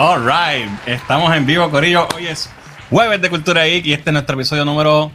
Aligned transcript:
All 0.00 0.20
right, 0.24 0.70
estamos 0.86 1.34
en 1.34 1.44
vivo, 1.44 1.68
Corillo. 1.72 2.06
Hoy 2.14 2.28
es 2.28 2.48
jueves 2.88 3.20
de 3.20 3.28
Cultura 3.28 3.64
Geek 3.64 3.84
y 3.84 3.92
este 3.94 4.10
es 4.10 4.12
nuestro 4.12 4.36
episodio 4.36 4.64
número 4.64 5.10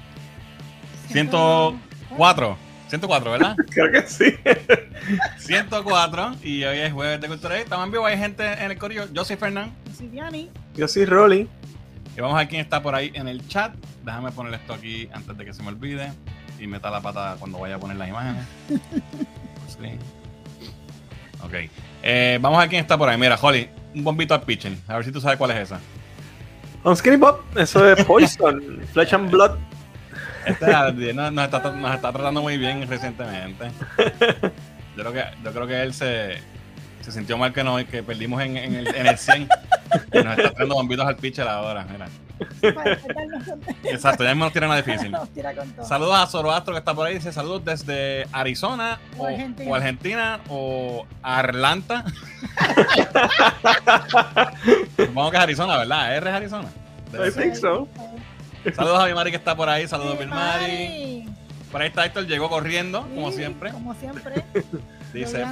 104. 1.08 2.58
104, 2.90 3.32
¿verdad? 3.32 3.56
Creo 3.72 3.90
que 3.94 4.06
sí. 4.06 4.36
104 5.38 6.36
y 6.44 6.66
hoy 6.66 6.80
es 6.80 6.92
jueves 6.92 7.22
de 7.22 7.30
Cultura 7.30 7.56
Geek. 7.56 7.64
Estamos 7.64 7.86
en 7.86 7.92
vivo, 7.94 8.06
hay 8.06 8.18
gente 8.18 8.44
en 8.44 8.72
el 8.72 8.78
Corillo. 8.78 9.08
Yo 9.14 9.24
soy 9.24 9.38
Fernán. 9.38 9.74
Yo 9.86 9.94
soy 9.94 10.08
Diani. 10.10 10.52
Yo 10.76 10.86
soy 10.90 11.06
Rolly. 11.06 11.48
Y 12.18 12.20
vamos 12.20 12.36
a 12.36 12.40
ver 12.40 12.50
quién 12.50 12.60
está 12.60 12.84
por 12.84 12.94
ahí 12.94 13.10
en 13.14 13.30
el 13.30 13.48
chat. 13.48 13.74
Déjame 14.04 14.34
poner 14.34 14.54
esto 14.54 14.74
aquí 14.74 15.08
antes 15.14 15.38
de 15.38 15.46
que 15.46 15.54
se 15.54 15.64
me 15.64 15.70
olvide 15.70 16.12
y 16.60 16.68
meta 16.68 16.92
la 16.92 17.00
pata 17.00 17.38
cuando 17.40 17.58
vaya 17.58 17.76
a 17.76 17.80
poner 17.80 17.96
las 17.96 18.10
imágenes. 18.10 18.46
Sí. 19.82 19.98
Ok. 21.42 21.54
Eh, 22.04 22.38
vamos 22.40 22.58
a 22.58 22.62
ver 22.62 22.70
quién 22.70 22.82
está 22.82 22.98
por 22.98 23.10
ahí. 23.10 23.18
Mira, 23.18 23.40
Holly, 23.42 23.68
un 23.94 24.04
bombito 24.04 24.34
al 24.34 24.42
pitching. 24.42 24.82
A 24.88 24.96
ver 24.96 25.06
si 25.06 25.12
tú 25.12 25.22
sabes 25.22 25.38
cuál 25.38 25.52
es 25.52 25.58
esa. 25.58 25.80
On 26.84 26.96
Skinny 26.96 27.16
Bob, 27.16 27.42
eso 27.56 27.92
es 27.92 28.04
Poison, 28.06 28.82
Flesh 28.92 29.14
and 29.14 29.32
Blood. 29.32 29.58
Este 30.46 31.14
nos, 31.14 31.32
nos 31.32 31.46
está, 31.46 31.72
nos 31.72 31.96
está 31.96 32.12
tratando 32.12 32.42
muy 32.42 32.58
bien 32.58 32.88
recientemente. 32.88 33.72
Yo 34.96 35.04
creo 35.04 35.14
que, 35.14 35.24
yo 35.44 35.52
creo 35.52 35.66
que 35.66 35.82
él 35.82 35.92
se, 35.92 36.38
se 37.04 37.12
sintió 37.12 37.38
mal 37.38 37.54
que, 37.54 37.64
no, 37.64 37.76
que 37.86 38.02
perdimos 38.02 38.42
en, 38.42 38.58
en, 38.58 38.76
el, 38.76 38.96
en 38.96 39.08
el 39.08 39.18
100. 39.18 39.50
Y 40.14 40.24
nos 40.24 40.38
está 40.38 40.52
trayendo 40.52 40.76
bombitos 40.76 41.06
al 41.06 41.16
pitcher 41.18 41.48
ahora. 41.48 41.86
Mira. 41.92 42.08
Exacto, 43.84 44.24
ya 44.24 44.32
difícil. 44.78 45.12
Nos 45.12 45.30
tira 45.30 45.54
con 45.54 45.70
todo. 45.72 45.86
Saludos 45.86 46.16
a 46.16 46.28
Zoroastro 46.28 46.74
que 46.74 46.80
está 46.80 46.94
por 46.94 47.08
ahí. 47.08 47.16
Dice 47.16 47.32
saludos 47.32 47.64
desde 47.64 48.28
Arizona 48.32 49.00
O 49.18 49.24
o, 49.24 49.28
Argentina. 49.28 49.72
o 49.72 49.76
Argentina 49.76 50.40
o 50.50 51.06
Atlanta. 51.22 52.04
Supongo 54.98 55.32
que 55.32 55.38
es 55.38 55.44
Arizona, 55.44 55.78
¿verdad? 55.78 56.18
R 56.18 56.30
es 56.30 56.36
Arizona. 56.36 56.70
Debe 57.12 57.28
I 57.28 57.32
ser. 57.32 57.44
think 57.44 57.56
so. 57.56 57.88
Saludos 58.76 59.04
a 59.04 59.08
mi 59.08 59.14
Mari 59.14 59.32
que 59.32 59.38
está 59.38 59.56
por 59.56 59.70
ahí. 59.70 59.88
Saludos 59.88 60.18
a 60.18 60.24
mi 60.24 60.30
Mari. 60.30 61.26
Por 61.72 61.82
ahí 61.82 61.88
está 61.88 62.06
Héctor, 62.06 62.28
llegó 62.28 62.50
corriendo, 62.50 63.02
como 63.02 63.32
siempre. 63.32 63.72
Como 63.72 63.94
siempre. 63.96 64.44
Dice 65.14 65.46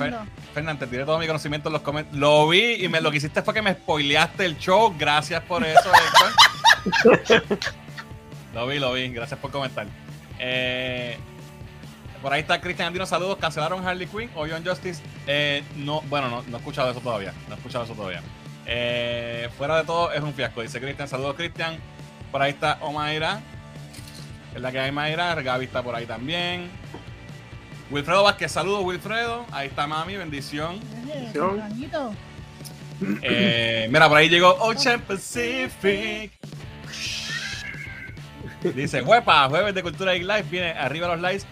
Fernán, 0.54 0.80
te 0.80 0.88
tiré 0.88 1.06
todo 1.06 1.20
mi 1.20 1.28
conocimiento 1.28 1.70
en 1.70 1.74
los 1.74 1.82
comentarios. 1.84 2.20
Lo 2.20 2.48
vi 2.48 2.84
y 2.84 2.90
me, 2.90 3.00
lo 3.00 3.12
que 3.12 3.18
hiciste 3.18 3.44
fue 3.44 3.54
que 3.54 3.62
me 3.62 3.74
spoileaste 3.74 4.44
el 4.46 4.58
show. 4.58 4.94
Gracias 4.98 5.44
por 5.44 5.64
eso, 5.64 5.90
Héctor. 7.04 7.54
lo 8.56 8.68
vi, 8.68 8.80
lo 8.80 8.94
vi. 8.94 9.10
Gracias 9.10 9.40
por 9.40 9.52
comentar. 9.52 9.86
Eh, 10.40 11.18
por 12.24 12.34
ahí 12.34 12.42
está 12.42 12.60
Cristian 12.60 12.88
Andino. 12.88 13.06
Saludos. 13.06 13.38
Cancelaron 13.38 13.88
Harley 13.88 14.08
Quinn 14.08 14.32
o 14.36 14.48
John 14.48 14.66
Justice. 14.66 15.02
Eh, 15.28 15.64
no, 15.76 16.02
bueno, 16.02 16.30
no, 16.30 16.44
no 16.44 16.58
he 16.58 16.60
escuchado 16.60 16.90
eso 16.90 17.00
todavía. 17.00 17.34
No 17.48 17.54
he 17.54 17.58
escuchado 17.58 17.84
eso 17.86 17.94
todavía. 17.94 18.24
Eh, 18.66 19.50
fuera 19.58 19.78
de 19.78 19.84
todo, 19.84 20.12
es 20.12 20.22
un 20.22 20.34
fiasco. 20.34 20.64
Dice 20.64 20.82
Cristian. 20.82 21.08
Saludos, 21.08 21.36
Cristian. 21.36 21.78
Por 22.32 22.42
ahí 22.42 22.52
está 22.52 22.80
Omaira. 22.82 23.42
Es 24.56 24.62
la 24.62 24.72
que 24.72 24.80
hay 24.80 24.92
Mayra. 24.92 25.36
Gaby 25.36 25.66
está 25.66 25.84
por 25.84 25.96
ahí 25.96 26.06
también. 26.06 26.70
Wilfredo 27.92 28.24
Vázquez, 28.24 28.52
saludos 28.52 28.84
Wilfredo. 28.86 29.46
Ahí 29.52 29.68
está 29.68 29.86
mami, 29.86 30.16
bendición. 30.16 30.80
Bendición. 31.06 32.16
Eh, 33.22 33.88
mira, 33.92 34.08
por 34.08 34.18
ahí 34.18 34.30
llegó 34.30 34.56
Ocean 34.60 35.02
Pacific. 35.02 36.32
Dice, 38.76 39.02
huepa, 39.02 39.50
jueves 39.50 39.76
de 39.76 39.84
Cultura 39.84 40.16
y 40.16 40.20
Live, 40.20 40.46
viene 40.50 40.72
arriba 40.72 41.08
los 41.10 41.20
likes. 41.20 41.46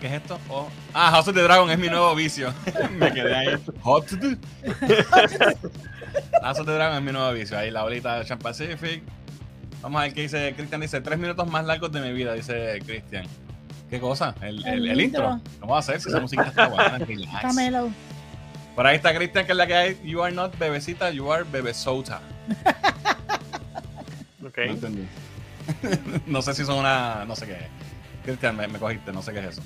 ¿Qué 0.00 0.06
es 0.06 0.12
esto? 0.12 0.38
Oh. 0.50 0.68
Ah, 0.92 1.10
House 1.10 1.28
of 1.28 1.34
the 1.34 1.42
Dragon 1.42 1.68
es 1.70 1.78
mi 1.78 1.88
nuevo 1.88 2.14
vicio. 2.14 2.52
Me 2.92 3.12
quedé 3.12 3.34
ahí. 3.34 3.56
Hot 3.82 4.06
to 4.06 4.16
do. 4.16 4.36
House 6.42 6.60
of 6.60 6.66
the 6.66 6.74
Dragon 6.74 6.98
es 6.98 7.02
mi 7.02 7.10
nuevo 7.10 7.32
vicio. 7.32 7.58
Ahí 7.58 7.70
la 7.70 7.82
bolita 7.82 8.16
de 8.16 8.20
Ocean 8.20 8.38
Pacific. 8.38 9.02
Vamos 9.80 9.98
a 9.98 10.04
ver 10.04 10.14
qué 10.14 10.22
dice 10.22 10.54
Cristian. 10.54 10.80
Dice, 10.80 11.00
tres 11.00 11.18
minutos 11.18 11.50
más 11.50 11.64
largos 11.64 11.90
de 11.90 12.00
mi 12.02 12.12
vida, 12.12 12.34
dice 12.34 12.80
Cristian. 12.86 13.26
¿Qué 13.94 14.00
cosa? 14.00 14.34
El, 14.40 14.58
el- 14.66 14.66
El 14.66 14.90
el 14.90 15.00
intro. 15.02 15.34
intro. 15.34 15.52
¿Cómo 15.60 15.72
va 15.74 15.78
a 15.78 15.80
hacer 15.80 16.00
si 16.00 16.08
esa 16.08 16.18
música 16.18 16.42
está 16.42 16.66
buena? 16.66 16.98
Mellow. 17.54 17.92
Por 18.74 18.84
ahí 18.88 18.96
está 18.96 19.14
Cristian, 19.14 19.46
que 19.46 19.52
es 19.52 19.56
la 19.56 19.68
que 19.68 19.74
hay. 19.76 20.00
You 20.02 20.20
are 20.20 20.34
not 20.34 20.58
bebecita, 20.58 21.10
you 21.10 21.32
are 21.32 21.44
bebesota. 21.44 22.20
Ok. 24.44 24.58
No 24.66 24.72
entendí. 24.72 25.06
no 26.26 26.42
sé 26.42 26.54
si 26.54 26.64
son 26.64 26.78
una. 26.78 27.24
No 27.24 27.36
sé 27.36 27.46
qué 27.46 27.52
es. 27.52 27.68
Cristian, 28.24 28.56
me, 28.56 28.66
me 28.66 28.80
cogiste, 28.80 29.12
no 29.12 29.22
sé 29.22 29.32
qué 29.32 29.38
es 29.38 29.46
eso. 29.46 29.62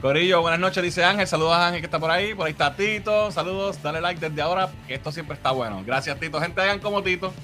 Corillo, 0.00 0.40
buenas 0.40 0.60
noches, 0.60 0.82
dice 0.82 1.04
Ángel. 1.04 1.26
Saludos 1.26 1.52
a 1.52 1.66
Ángel 1.66 1.80
que 1.82 1.86
está 1.86 1.98
por 2.00 2.10
ahí. 2.10 2.34
Por 2.34 2.46
ahí 2.46 2.52
está 2.52 2.74
Tito. 2.74 3.30
Saludos. 3.30 3.82
Dale 3.82 4.00
like 4.00 4.18
desde 4.30 4.40
ahora, 4.40 4.70
que 4.86 4.94
esto 4.94 5.12
siempre 5.12 5.36
está 5.36 5.50
bueno. 5.50 5.82
Gracias, 5.84 6.18
Tito. 6.18 6.40
Gente, 6.40 6.60
hagan 6.62 6.78
como 6.80 7.02
Tito. 7.02 7.34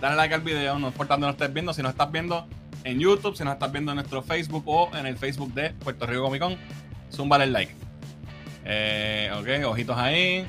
Dale 0.00 0.16
like 0.16 0.34
al 0.34 0.40
video, 0.40 0.76
no 0.80 0.88
importa 0.88 1.14
dónde 1.14 1.28
nos 1.28 1.34
estés 1.36 1.52
viendo. 1.54 1.72
Si 1.72 1.82
nos 1.82 1.92
estás 1.92 2.10
viendo 2.10 2.48
en 2.84 2.98
YouTube, 2.98 3.36
si 3.36 3.44
nos 3.44 3.54
estás 3.54 3.70
viendo 3.72 3.92
en 3.92 3.96
nuestro 3.96 4.22
Facebook 4.22 4.64
o 4.66 4.90
en 4.96 5.06
el 5.06 5.16
Facebook 5.16 5.52
de 5.54 5.70
Puerto 5.70 6.06
Rico 6.06 6.22
Comic 6.22 6.40
Con, 6.40 6.56
zúmbale 7.10 7.44
el 7.44 7.52
like. 7.52 7.74
Eh, 8.64 9.30
ok, 9.34 9.66
ojitos 9.68 9.96
ahí. 9.96 10.46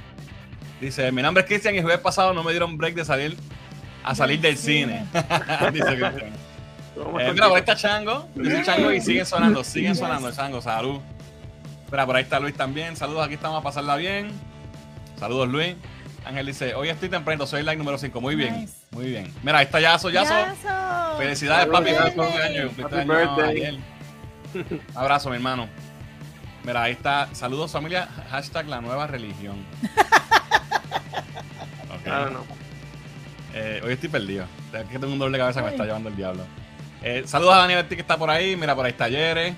Dice, 0.80 1.12
mi 1.12 1.22
nombre 1.22 1.42
es 1.42 1.48
Cristian 1.48 1.76
y 1.76 1.78
el 1.78 1.84
jueves 1.84 2.02
pasado 2.02 2.34
no 2.34 2.44
me 2.44 2.52
dieron 2.52 2.78
break 2.78 2.96
de 2.96 3.06
salir 3.06 3.38
a 4.04 4.14
salir 4.16 4.40
del 4.42 4.58
cine. 4.58 5.06
Dice 5.72 5.86
Cristian. 5.86 6.34
¿Cómo 6.96 7.20
Eh, 7.20 7.32
mira, 7.34 7.48
por 7.48 7.56
ahí 7.56 7.62
está 7.62 7.76
Chango. 7.76 8.28
Dice 8.36 8.64
Chango 8.64 8.92
y 8.92 9.02
siguen 9.02 9.26
sonando, 9.26 9.64
siguen 9.64 9.96
sonando, 9.96 10.32
Chango. 10.32 10.62
Salud. 10.62 11.00
Mira, 11.92 12.06
por 12.06 12.16
ahí 12.16 12.24
está 12.24 12.40
Luis 12.40 12.56
también. 12.56 12.96
Saludos, 12.96 13.26
aquí 13.26 13.36
estamos 13.36 13.60
a 13.60 13.64
pasarla 13.64 13.96
bien. 13.96 14.32
Saludos, 15.20 15.48
Luis. 15.48 15.76
Ángel 16.26 16.46
dice, 16.46 16.74
hoy 16.76 16.90
estoy 16.90 17.10
temprano, 17.10 17.46
soy 17.46 17.60
el 17.62 17.66
like 17.66 17.78
número 17.78 17.98
5. 17.98 18.22
Muy 18.22 18.36
bien, 18.36 18.62
Nice. 18.62 18.74
muy 18.92 19.06
bien. 19.08 19.34
Mira, 19.44 19.58
ahí 19.60 19.66
está 19.66 19.80
Yaso, 19.80 20.10
Yaso. 20.10 20.34
Yaso. 20.34 21.18
Felicidades, 21.18 21.68
papi. 21.68 21.92
Feliz 21.92 22.14
cumpleaños. 22.14 22.72
Feliz 22.74 23.80
abrazo, 24.96 25.30
mi 25.30 25.36
hermano. 25.36 25.68
Mira, 26.64 26.84
ahí 26.84 26.94
está. 26.94 27.28
Saludos, 27.34 27.72
familia. 27.72 28.08
Hashtag 28.30 28.68
la 28.68 28.82
nueva 28.82 29.08
religión. 29.08 29.58
Ok. 31.94 32.08
I 32.08 32.10
don't 32.10 32.30
know. 32.32 32.44
Eh, 33.54 33.82
hoy 33.86 33.94
estoy 33.94 34.10
perdido. 34.10 34.46
Es 34.74 34.84
que 34.90 35.00
tengo 35.00 35.14
un 35.14 35.20
doble 35.20 35.38
cabeza 35.38 35.62
que 35.62 35.68
me 35.68 35.72
está 35.72 35.86
llevando 35.86 36.10
el 36.10 36.16
diablo. 36.18 36.44
Eh, 37.02 37.24
saludos 37.26 37.54
a 37.54 37.60
Daniel 37.60 37.86
que 37.88 37.96
está 37.96 38.18
por 38.18 38.30
ahí. 38.30 38.56
Mira, 38.58 38.76
por 38.76 38.84
ahí 38.86 38.92
está 38.92 39.08
Yere. 39.08 39.54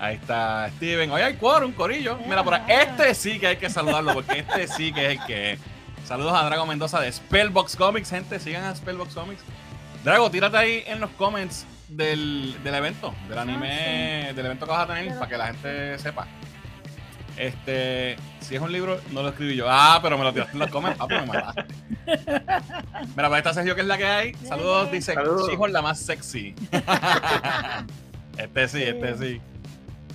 Ahí 0.00 0.14
está 0.14 0.70
Steven. 0.76 1.10
Hoy 1.10 1.20
hay 1.20 1.34
quórum, 1.34 1.72
corillo. 1.72 2.16
Mira, 2.26 2.42
por 2.42 2.54
ahí. 2.54 2.62
Este 2.68 3.14
sí 3.14 3.38
que 3.38 3.48
hay 3.48 3.56
que 3.58 3.68
saludarlo 3.68 4.14
porque 4.14 4.38
este 4.38 4.66
sí 4.66 4.94
que 4.94 5.12
es 5.12 5.20
el 5.20 5.26
que 5.26 5.52
es. 5.52 5.60
Saludos 6.06 6.32
a 6.32 6.42
Drago 6.46 6.64
Mendoza 6.64 7.00
de 7.00 7.12
Spellbox 7.12 7.76
Comics, 7.76 8.08
gente. 8.08 8.40
Sigan 8.40 8.64
a 8.64 8.74
Spellbox 8.74 9.14
Comics. 9.14 9.42
Drago, 10.02 10.30
tírate 10.30 10.56
ahí 10.56 10.84
en 10.86 11.00
los 11.00 11.10
comments 11.10 11.66
del, 11.86 12.56
del 12.64 12.74
evento, 12.76 13.14
del 13.28 13.38
anime, 13.38 14.32
del 14.34 14.46
evento 14.46 14.64
que 14.64 14.72
vas 14.72 14.88
a 14.88 14.94
tener, 14.94 15.12
para 15.18 15.28
que 15.28 15.36
la 15.36 15.46
gente 15.48 15.98
sepa. 15.98 16.26
Este, 17.36 18.16
si 18.40 18.56
es 18.56 18.62
un 18.62 18.72
libro, 18.72 18.98
no 19.12 19.22
lo 19.22 19.28
escribí 19.28 19.54
yo. 19.54 19.66
Ah, 19.68 19.98
pero 20.02 20.16
me 20.16 20.24
lo 20.24 20.32
tiraste 20.32 20.54
en 20.54 20.60
los 20.60 20.70
comments. 20.70 20.98
Ah, 20.98 21.06
pero 21.06 21.20
me 21.20 21.26
mataste. 21.26 21.66
Mira, 22.06 23.28
por 23.28 23.34
ahí 23.34 23.38
está 23.38 23.52
Sergio, 23.52 23.74
que 23.74 23.82
es 23.82 23.86
la 23.86 23.98
que 23.98 24.06
hay. 24.06 24.34
Saludos, 24.46 24.90
dice 24.90 25.12
Saludos. 25.12 25.70
La 25.70 25.82
más 25.82 26.00
sexy. 26.00 26.54
este 28.38 28.68
sí, 28.68 28.82
este 28.82 29.18
sí. 29.18 29.40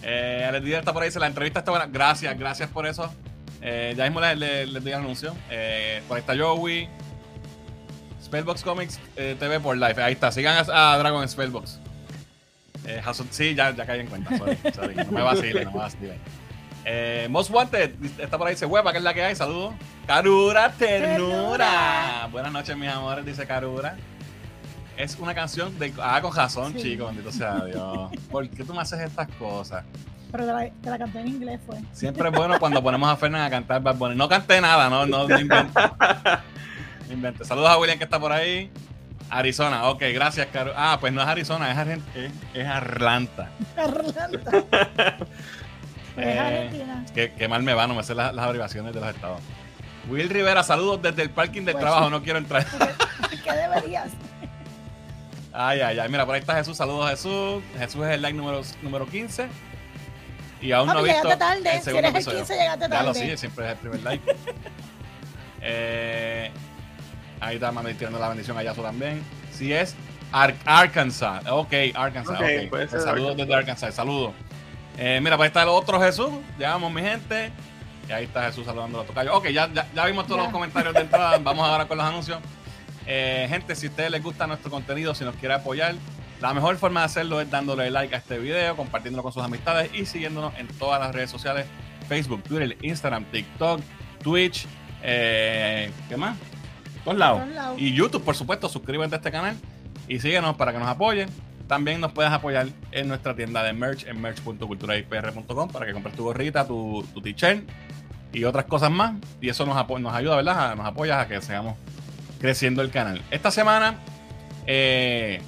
Eh, 0.03 0.49
el 0.53 0.63
día 0.63 0.79
está 0.79 0.93
por 0.93 1.01
ahí, 1.03 1.09
dice 1.09 1.19
la 1.19 1.27
entrevista 1.27 1.59
está 1.59 1.71
buena. 1.71 1.87
Gracias, 1.87 2.37
gracias 2.37 2.69
por 2.69 2.85
eso. 2.85 3.13
Eh, 3.61 3.93
ya 3.97 4.03
mismo 4.03 4.21
les, 4.21 4.37
les, 4.37 4.69
les 4.69 4.83
doy 4.83 4.91
el 4.93 4.99
anuncio. 4.99 5.35
Eh, 5.49 6.01
por 6.07 6.17
ahí 6.17 6.21
está 6.21 6.37
Joey. 6.37 6.87
Spellbox 8.23 8.63
Comics 8.63 8.99
eh, 9.15 9.35
TV 9.39 9.59
por 9.59 9.77
live. 9.77 10.01
Ahí 10.03 10.13
está. 10.13 10.31
Sigan 10.31 10.57
a, 10.69 10.93
a 10.93 10.97
Dragon 10.97 11.21
en 11.21 11.29
Spellbox. 11.29 11.79
Eh, 12.87 13.01
sí, 13.31 13.55
ya, 13.55 13.71
ya 13.71 13.85
caí 13.85 13.99
en 14.01 14.07
cuenta. 14.07 14.37
Sorry, 14.37 14.57
sorry. 14.73 14.95
No 14.95 15.11
me 15.11 15.21
vacilen, 15.21 15.63
no 15.65 15.71
me 15.71 15.77
vacilen. 15.77 16.19
Eh, 16.85 17.27
Most 17.31 17.49
Wanted 17.49 17.95
está 18.19 18.37
por 18.37 18.47
ahí, 18.47 18.53
dice 18.53 18.67
hueva, 18.67 18.91
que 18.91 18.99
es 18.99 19.03
la 19.03 19.13
que 19.13 19.23
hay. 19.23 19.35
Saludos. 19.35 19.73
Carura 20.05 20.71
Ternura. 20.73 21.17
Ternura. 21.17 22.27
Buenas 22.31 22.51
noches, 22.51 22.77
mis 22.77 22.89
amores, 22.89 23.25
dice 23.25 23.47
Carura. 23.47 23.97
Es 24.97 25.17
una 25.19 25.35
canción 25.35 25.77
de. 25.77 25.93
Ah, 26.01 26.21
con 26.21 26.33
razón, 26.35 26.73
Sí. 26.73 26.81
chico, 26.81 27.05
bendito 27.07 27.31
sea 27.31 27.63
Dios. 27.65 28.11
¿Por 28.31 28.49
qué 28.49 28.63
tú 28.63 28.73
me 28.73 28.81
haces 28.81 28.99
estas 29.01 29.27
cosas? 29.39 29.83
Pero 30.31 30.45
te 30.45 30.51
la, 30.53 30.69
te 30.69 30.89
la 30.89 30.97
canté 30.97 31.19
en 31.19 31.27
inglés, 31.27 31.59
fue. 31.65 31.77
Siempre 31.93 32.29
es 32.29 32.35
bueno 32.35 32.59
cuando 32.59 32.81
ponemos 32.83 33.09
a 33.09 33.15
Fernan 33.15 33.41
a 33.41 33.49
cantar 33.49 33.81
Bad 33.81 33.95
Bunny. 33.95 34.15
No 34.15 34.27
canté 34.29 34.59
nada, 34.61 34.89
no, 34.89 35.05
no, 35.05 35.27
no 35.27 35.39
invente. 35.39 35.73
Saludos 37.45 37.69
a 37.69 37.77
William 37.77 37.97
que 37.97 38.03
está 38.05 38.19
por 38.19 38.31
ahí. 38.31 38.69
Arizona, 39.29 39.85
ok, 39.89 40.03
gracias, 40.13 40.47
Caro. 40.53 40.71
Ah, 40.75 40.97
pues 40.99 41.11
no 41.11 41.21
es 41.21 41.27
Arizona, 41.27 41.71
es, 41.71 41.77
Argen- 41.77 42.03
es, 42.15 42.31
es 42.53 42.67
Atlanta. 42.67 43.49
Atlanta. 43.77 45.15
Pues 46.15 46.27
Eh, 46.27 46.39
Argentina. 46.39 47.05
Qué, 47.13 47.33
qué 47.37 47.47
mal 47.49 47.61
me 47.61 47.73
va, 47.73 47.87
no 47.87 47.93
me 47.95 48.01
sé 48.01 48.15
las, 48.15 48.33
las 48.33 48.45
abreviaciones 48.45 48.93
de 48.93 49.01
los 49.01 49.09
estados. 49.13 49.41
Will 50.09 50.29
Rivera, 50.29 50.63
saludos 50.63 51.01
desde 51.01 51.23
el 51.23 51.29
parking 51.29 51.63
del 51.63 51.73
Pues 51.73 51.83
trabajo, 51.83 52.09
no 52.09 52.23
quiero 52.23 52.39
entrar. 52.39 52.65
¿Qué 53.43 53.51
deberías? 53.51 54.11
Ay, 55.57 55.79
ay, 55.81 55.99
ay. 55.99 56.09
Mira, 56.09 56.25
por 56.25 56.35
ahí 56.35 56.41
está 56.41 56.55
Jesús. 56.55 56.75
Saludos, 56.77 57.09
Jesús. 57.11 57.63
Jesús 57.79 58.03
es 58.05 58.11
el 58.11 58.21
like 58.21 58.37
número, 58.37 58.61
número 58.81 59.07
15. 59.07 59.47
Y 60.61 60.71
aún 60.71 60.87
no 60.87 60.93
Papi, 60.95 61.05
he 61.09 61.13
visto 61.13 61.23
llegaste 61.29 61.45
tarde. 61.45 61.71
el 61.71 61.77
Si 61.79 61.83
segundo 61.85 61.99
eres 61.99 62.09
el 62.09 62.15
episodio. 62.15 62.37
15, 62.39 62.53
llegaste 62.55 62.81
Ya 62.81 62.87
lo 62.87 63.05
tarde. 63.05 63.19
sigue, 63.19 63.37
siempre 63.37 63.65
es 63.65 63.71
el 63.71 63.77
primer 63.77 64.03
like. 64.03 64.35
eh, 65.61 66.51
Ahí 67.41 67.55
está 67.55 67.71
mami 67.71 67.93
tirando 67.93 68.17
la 68.17 68.29
bendición 68.29 68.57
a 68.57 68.63
Yaso 68.63 68.81
también. 68.81 69.21
Si 69.51 69.71
es 69.73 69.95
Ar- 70.31 70.55
Arkansas. 70.65 71.43
Ok, 71.49 71.73
Arkansas. 71.93 72.35
Ok, 72.39 72.45
ok. 72.63 72.69
puede 72.69 72.83
ser 72.87 72.89
Pues 72.91 73.03
saludos 73.03 73.07
Arkansas. 73.31 73.37
desde 73.37 73.53
Arkansas. 73.55 73.95
Saludos. 73.95 74.33
Eh, 74.97 75.19
mira, 75.21 75.35
pues 75.35 75.45
ahí 75.45 75.49
está 75.49 75.63
el 75.63 75.69
otro 75.69 75.99
Jesús. 76.01 76.29
Llegamos, 76.57 76.91
mi 76.91 77.01
gente. 77.01 77.51
Y 78.07 78.11
ahí 78.11 78.23
está 78.25 78.43
Jesús 78.45 78.65
saludando 78.65 78.99
a 78.99 79.01
los 79.01 79.07
tocayos. 79.07 79.35
Ok, 79.35 79.47
ya, 79.49 79.69
ya, 79.73 79.85
ya 79.93 80.05
vimos 80.05 80.25
todos 80.25 80.37
Ya. 80.37 80.43
los 80.43 80.51
comentarios 80.53 80.93
de 80.93 81.01
entrada. 81.01 81.37
Vamos 81.39 81.67
ahora 81.67 81.85
con 81.87 81.97
los 81.97 82.05
anuncios. 82.07 82.39
Eh, 83.07 83.45
gente, 83.49 83.75
si 83.75 83.87
a 83.87 83.89
ustedes 83.89 84.11
les 84.11 84.23
gusta 84.23 84.47
nuestro 84.47 84.71
contenido, 84.71 85.13
si 85.13 85.23
nos 85.23 85.35
quiere 85.35 85.53
apoyar, 85.53 85.95
la 86.41 86.53
mejor 86.53 86.77
forma 86.77 87.01
de 87.01 87.05
hacerlo 87.05 87.39
es 87.39 87.49
dándole 87.49 87.89
like 87.89 88.13
a 88.13 88.17
este 88.17 88.37
video, 88.37 88.75
compartiéndolo 88.75 89.23
con 89.23 89.31
sus 89.31 89.43
amistades 89.43 89.89
y 89.93 90.05
siguiéndonos 90.05 90.53
en 90.57 90.67
todas 90.67 90.99
las 90.99 91.13
redes 91.13 91.29
sociales: 91.29 91.65
Facebook, 92.07 92.43
Twitter, 92.43 92.77
Instagram, 92.81 93.25
TikTok, 93.25 93.81
Twitch, 94.21 94.67
eh, 95.03 95.91
¿qué 96.09 96.17
más? 96.17 96.37
Todos 97.03 97.17
lados. 97.17 97.43
Y 97.77 97.93
YouTube, 97.93 98.23
por 98.23 98.35
supuesto, 98.35 98.67
suscríbete 98.67 99.15
a 99.15 99.17
este 99.17 99.31
canal 99.31 99.55
y 100.07 100.19
síguenos 100.19 100.55
para 100.55 100.73
que 100.73 100.79
nos 100.79 100.87
apoyen. 100.87 101.29
También 101.67 101.99
nos 102.01 102.11
puedes 102.11 102.31
apoyar 102.31 102.67
en 102.91 103.07
nuestra 103.07 103.35
tienda 103.35 103.63
de 103.63 103.73
merch 103.73 104.05
en 104.05 104.21
merch.culturaipr.com 104.21 105.69
para 105.69 105.85
que 105.85 105.93
compres 105.93 106.15
tu 106.15 106.23
gorrita, 106.23 106.67
tu, 106.67 107.03
tu 107.13 107.21
t-shirt 107.21 107.67
y 108.33 108.43
otras 108.43 108.65
cosas 108.65 108.91
más. 108.91 109.13
Y 109.41 109.49
eso 109.49 109.65
nos, 109.65 109.75
nos 109.99 110.13
ayuda, 110.13 110.35
¿verdad? 110.35 110.75
Nos 110.75 110.85
apoya 110.85 111.21
a 111.21 111.27
que 111.27 111.41
sigamos 111.41 111.75
creciendo 112.45 112.83
el 112.83 112.91
canal. 112.91 113.23
Esta 113.31 113.49
semana 113.49 113.95
eh, 114.67 115.41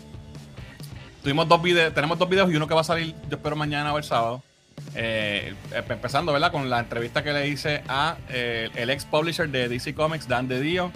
tuvimos 1.22 1.48
dos 1.48 1.62
videos, 1.62 1.94
tenemos 1.94 2.18
dos 2.18 2.28
videos 2.28 2.52
y 2.52 2.56
uno 2.56 2.68
que 2.68 2.74
va 2.74 2.82
a 2.82 2.84
salir, 2.84 3.14
yo 3.30 3.38
espero 3.38 3.56
mañana 3.56 3.94
o 3.94 4.00
el 4.00 4.04
sábado. 4.04 4.42
Eh, 4.96 5.54
empezando, 5.90 6.34
¿verdad? 6.34 6.52
Con 6.52 6.72
la 6.72 6.80
entrevista 6.80 7.24
que 7.24 7.34
le 7.34 7.48
hice 7.50 7.84
a 7.88 8.18
eh, 8.30 8.70
el 8.74 8.90
ex 8.90 9.06
publisher 9.06 9.48
de 9.48 9.70
DC 9.70 9.94
Comics, 9.94 10.28
Dan 10.28 10.48
DeDio, 10.48 10.92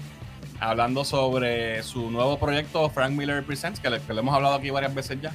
hablando 0.59 1.05
sobre 1.05 1.83
su 1.83 2.09
nuevo 2.09 2.39
proyecto, 2.39 2.89
Frank 2.89 3.11
Miller 3.11 3.43
Presents, 3.43 3.79
que 3.79 3.91
le, 3.91 3.99
le 3.99 4.19
hemos 4.19 4.33
hablado 4.33 4.55
aquí 4.55 4.71
varias 4.71 4.95
veces 4.95 5.19
ya. 5.21 5.31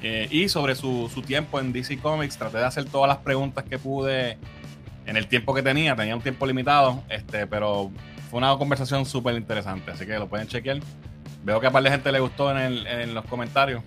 Y 0.00 0.48
sobre 0.48 0.74
su, 0.74 1.10
su 1.12 1.20
tiempo 1.20 1.60
en 1.60 1.70
DC 1.70 1.98
Comics, 1.98 2.38
traté 2.38 2.56
de 2.56 2.64
hacer 2.64 2.86
todas 2.86 3.08
las 3.08 3.18
preguntas 3.18 3.64
que 3.64 3.78
pude 3.78 4.38
en 5.04 5.18
el 5.18 5.26
tiempo 5.26 5.52
que 5.52 5.62
tenía, 5.62 5.94
tenía 5.94 6.16
un 6.16 6.22
tiempo 6.22 6.46
limitado, 6.46 7.02
este, 7.10 7.46
pero 7.46 7.90
fue 8.30 8.38
una 8.38 8.56
conversación 8.56 9.04
súper 9.06 9.34
interesante, 9.36 9.90
así 9.90 10.06
que 10.06 10.18
lo 10.18 10.28
pueden 10.28 10.46
chequear. 10.48 10.78
Veo 11.44 11.60
que 11.60 11.66
a 11.66 11.70
par 11.70 11.82
de 11.82 11.90
gente 11.90 12.10
le 12.12 12.20
gustó 12.20 12.50
en, 12.50 12.58
el- 12.58 12.86
en 12.86 13.14
los 13.14 13.24
comentarios, 13.26 13.82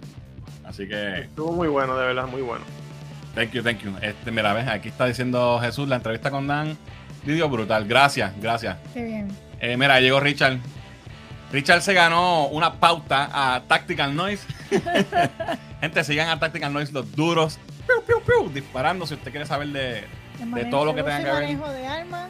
así 0.66 0.88
que 0.88 1.22
Estuvo 1.22 1.52
muy 1.54 1.68
bueno, 1.68 1.96
de 1.98 2.08
verdad, 2.08 2.28
muy 2.28 2.42
bueno. 2.42 2.64
thank 3.36 3.52
you, 3.52 3.62
thank 3.62 3.80
you. 3.80 3.92
Este, 4.02 4.32
mira, 4.32 4.54
ves, 4.54 4.68
aquí 4.68 4.90
está 4.90 5.06
diciendo 5.06 5.60
Jesús, 5.62 5.88
la 5.88 5.98
entrevista 5.98 6.32
con 6.32 6.48
Dan, 6.48 6.78
video 7.24 7.50
brutal, 7.50 7.86
gracias, 7.88 8.32
gracias. 8.42 8.78
Qué 8.94 9.04
bien. 9.04 9.28
Eh, 9.60 9.78
mira, 9.78 10.00
llegó 10.00 10.20
Richard. 10.20 10.58
Richard 11.52 11.82
se 11.82 11.94
ganó 11.94 12.48
una 12.48 12.74
pauta 12.80 13.30
a 13.32 13.62
Tactical 13.68 14.16
Noise. 14.16 14.48
Gente, 15.82 16.04
sigan 16.04 16.30
a 16.30 16.40
Tactical 16.40 16.72
Noise 16.74 16.94
los 16.94 17.12
duros. 17.16 17.60
Piu, 17.86 18.02
piu, 18.06 18.22
piu, 18.24 18.50
disparando 18.54 19.06
si 19.06 19.16
usted 19.16 19.32
quiere 19.32 19.46
saber 19.46 19.68
de... 19.70 20.04
Manejo- 20.46 20.70
todo 20.72 20.86
lo 20.86 20.96
que 20.96 21.04
tenga 21.04 21.18
que 21.20 21.24
ver. 21.26 21.34
manejo 21.34 21.70
de 21.70 21.86
armas, 21.88 22.30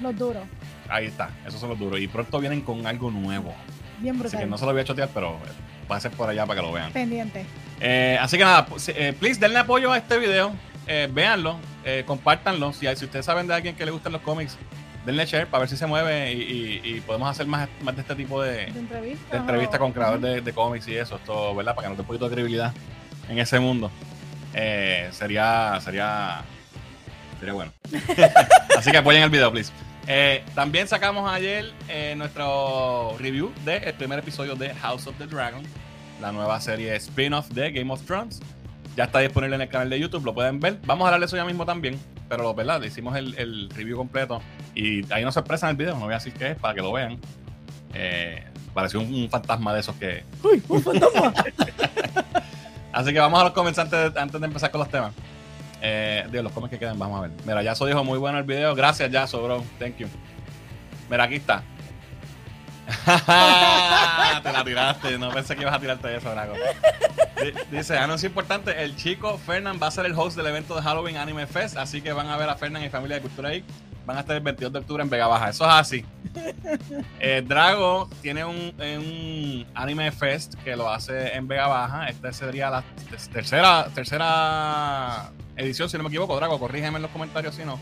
los 0.00 0.16
duros. 0.16 0.44
Ahí 0.90 1.06
está, 1.06 1.30
esos 1.46 1.60
son 1.60 1.70
los 1.70 1.78
duros. 1.78 2.00
Y 2.00 2.08
pronto 2.08 2.38
vienen 2.40 2.60
con 2.62 2.86
algo 2.86 3.10
nuevo. 3.10 3.54
Bien 3.98 4.14
Así 4.14 4.22
brutal. 4.22 4.40
que 4.40 4.46
no 4.46 4.58
se 4.58 4.66
lo 4.66 4.72
voy 4.72 4.80
a 4.80 4.84
chotear, 4.84 5.08
pero 5.14 5.38
va 5.90 5.96
a 5.96 6.00
ser 6.00 6.10
por 6.10 6.28
allá 6.28 6.46
para 6.46 6.60
que 6.60 6.66
lo 6.66 6.72
vean. 6.72 6.90
Pendiente. 6.92 7.44
Eh, 7.80 8.18
así 8.20 8.36
que 8.38 8.44
nada, 8.44 8.66
eh, 8.88 9.14
please 9.18 9.38
denle 9.40 9.58
apoyo 9.60 9.92
a 9.92 9.98
este 9.98 10.18
video. 10.18 10.52
Eh, 10.86 11.08
véanlo, 11.12 11.56
compártanlo. 12.06 12.72
Si, 12.72 12.86
si 12.96 13.04
ustedes 13.04 13.24
saben 13.24 13.46
de 13.46 13.54
alguien 13.54 13.76
que 13.76 13.84
le 13.84 13.90
gustan 13.92 14.12
los 14.12 14.22
cómics, 14.22 14.56
denle 15.06 15.24
share 15.26 15.46
para 15.46 15.60
ver 15.60 15.68
si 15.68 15.76
se 15.76 15.86
mueve 15.86 16.32
y, 16.32 16.40
y- 16.84 16.96
y 16.96 17.00
podemos 17.00 17.30
hacer 17.30 17.46
más, 17.46 17.68
más 17.82 17.94
de 17.94 18.02
este 18.02 18.14
tipo 18.16 18.42
de, 18.42 18.66
De 18.66 18.78
entrevista. 18.80 19.30
de 19.32 19.36
entrevista 19.38 19.78
con 19.78 19.92
creadores 19.92 20.20
de, 20.22 20.40
de 20.40 20.52
cómics 20.52 20.88
y 20.88 20.96
eso, 20.96 21.16
esto, 21.16 21.54
¿verdad? 21.54 21.74
Para 21.74 21.86
que 21.86 21.88
nos 21.90 21.96
dé 21.98 22.02
un 22.02 22.06
poquito 22.06 22.24
de 22.28 22.32
credibilidad 22.34 22.72
en 23.28 23.38
ese 23.38 23.60
mundo. 23.60 23.90
Eh, 24.54 25.08
sería, 25.12 25.78
sería, 25.80 26.42
sería 27.38 27.52
bueno. 27.54 27.72
Así 28.76 28.90
que 28.90 28.96
apoyen 28.98 29.22
el 29.22 29.30
video, 29.30 29.50
please. 29.52 29.72
Eh, 30.12 30.42
también 30.56 30.88
sacamos 30.88 31.30
ayer 31.30 31.72
eh, 31.88 32.16
nuestro 32.16 33.16
review 33.16 33.52
del 33.64 33.94
primer 33.94 34.18
episodio 34.18 34.56
de 34.56 34.74
House 34.74 35.06
of 35.06 35.16
the 35.18 35.26
Dragon, 35.28 35.62
la 36.20 36.32
nueva 36.32 36.60
serie 36.60 36.96
spin-off 36.96 37.48
de 37.50 37.70
Game 37.70 37.92
of 37.92 38.02
Thrones. 38.06 38.40
Ya 38.96 39.04
está 39.04 39.20
disponible 39.20 39.54
en 39.54 39.62
el 39.62 39.68
canal 39.68 39.88
de 39.88 40.00
YouTube, 40.00 40.24
lo 40.24 40.34
pueden 40.34 40.58
ver. 40.58 40.80
Vamos 40.84 41.04
a 41.04 41.08
hablar 41.10 41.20
de 41.20 41.26
eso 41.26 41.36
ya 41.36 41.44
mismo 41.44 41.64
también, 41.64 41.96
pero 42.28 42.52
¿verdad? 42.52 42.80
Le 42.80 42.88
hicimos 42.88 43.14
el, 43.14 43.38
el 43.38 43.70
review 43.70 43.98
completo 43.98 44.42
y 44.74 45.08
hay 45.12 45.22
una 45.22 45.30
sorpresa 45.30 45.66
en 45.66 45.70
el 45.70 45.76
video, 45.76 45.94
no 45.94 46.06
voy 46.06 46.14
a 46.14 46.18
decir 46.18 46.32
qué 46.32 46.50
es, 46.50 46.56
para 46.56 46.74
que 46.74 46.80
lo 46.80 46.90
vean. 46.90 47.20
Eh, 47.94 48.42
pareció 48.74 48.98
un, 48.98 49.14
un 49.14 49.30
fantasma 49.30 49.72
de 49.74 49.78
esos 49.78 49.94
que. 49.94 50.24
Uy, 50.42 50.60
un 50.66 50.82
fantasma. 50.82 51.32
Así 52.92 53.12
que 53.12 53.20
vamos 53.20 53.40
a 53.40 53.44
los 53.44 53.52
comenzantes 53.52 54.16
antes 54.16 54.40
de 54.40 54.44
empezar 54.44 54.72
con 54.72 54.80
los 54.80 54.90
temas. 54.90 55.12
Eh, 55.82 56.26
Dios, 56.30 56.44
los 56.44 56.52
cómics 56.52 56.70
que 56.72 56.78
quedan, 56.78 56.98
vamos 56.98 57.18
a 57.18 57.22
ver. 57.22 57.30
Mira, 57.44 57.62
Yaso 57.62 57.86
dijo 57.86 58.04
muy 58.04 58.18
bueno 58.18 58.38
el 58.38 58.44
video. 58.44 58.74
Gracias, 58.74 59.10
Yaso, 59.10 59.42
bro. 59.42 59.64
Thank 59.78 59.96
you. 59.98 60.08
Mira, 61.08 61.24
aquí 61.24 61.36
está. 61.36 61.62
Te 64.42 64.52
la 64.52 64.62
tiraste. 64.64 65.18
No 65.18 65.30
pensé 65.30 65.54
que 65.56 65.62
ibas 65.62 65.74
a 65.74 65.80
tirarte 65.80 66.16
eso, 66.16 66.30
Drago. 66.30 66.54
Di- 66.54 67.76
Dice, 67.76 67.96
anuncio 67.98 68.28
importante, 68.28 68.82
el 68.82 68.96
chico 68.96 69.38
Fernand 69.38 69.82
va 69.82 69.86
a 69.88 69.90
ser 69.90 70.06
el 70.06 70.12
host 70.14 70.36
del 70.36 70.46
evento 70.46 70.74
de 70.76 70.82
Halloween 70.82 71.16
Anime 71.16 71.46
Fest, 71.46 71.76
así 71.76 72.02
que 72.02 72.12
van 72.12 72.28
a 72.28 72.36
ver 72.36 72.48
a 72.48 72.56
Fernand 72.56 72.84
y 72.84 72.88
familia 72.90 73.16
de 73.16 73.22
Cultura 73.22 73.50
Geek. 73.50 73.64
Van 74.10 74.16
a 74.16 74.20
estar 74.22 74.34
el 74.34 74.42
22 74.42 74.72
de 74.72 74.78
octubre 74.80 75.04
en 75.04 75.08
Vega 75.08 75.28
Baja. 75.28 75.50
Eso 75.50 75.64
es 75.64 75.70
así. 75.70 76.04
Eh, 77.20 77.42
Drago 77.46 78.08
tiene 78.22 78.44
un, 78.44 78.56
un 78.78 79.66
Anime 79.74 80.10
Fest 80.10 80.54
que 80.64 80.74
lo 80.74 80.90
hace 80.90 81.34
en 81.36 81.46
Vega 81.46 81.68
Baja. 81.68 82.08
Esta 82.08 82.32
sería 82.32 82.70
la 82.70 82.82
te- 82.82 83.32
tercera, 83.32 83.88
tercera 83.94 85.30
edición, 85.56 85.88
si 85.88 85.96
no 85.96 86.02
me 86.02 86.08
equivoco. 86.08 86.34
Drago, 86.34 86.58
corrígeme 86.58 86.96
en 86.96 87.02
los 87.02 87.10
comentarios 87.12 87.54
si 87.54 87.64
no. 87.64 87.78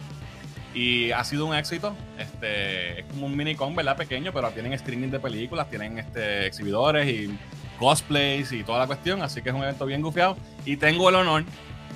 Y 0.75 1.13
ha 1.13 1.25
sido 1.25 1.47
un 1.47 1.55
éxito. 1.55 1.97
Este, 2.19 3.01
es 3.01 3.07
como 3.07 3.25
un 3.25 3.35
mini 3.35 3.55
con, 3.55 3.75
¿verdad? 3.75 3.97
Pequeño, 3.97 4.31
pero 4.35 4.51
tienen 4.51 4.79
screening 4.79 5.11
de 5.11 5.21
películas, 5.21 5.71
tienen 5.71 5.99
este, 5.99 6.45
exhibidores 6.47 7.09
y 7.09 7.39
cosplays 7.79 8.53
y 8.53 8.65
toda 8.65 8.81
la 8.81 8.87
cuestión. 8.87 9.23
Así 9.23 9.41
que 9.41 9.49
es 9.49 9.55
un 9.55 9.63
evento 9.63 9.87
bien 9.87 10.03
gufiado. 10.03 10.37
Y 10.67 10.77
tengo 10.77 11.09
el 11.09 11.15
honor 11.15 11.45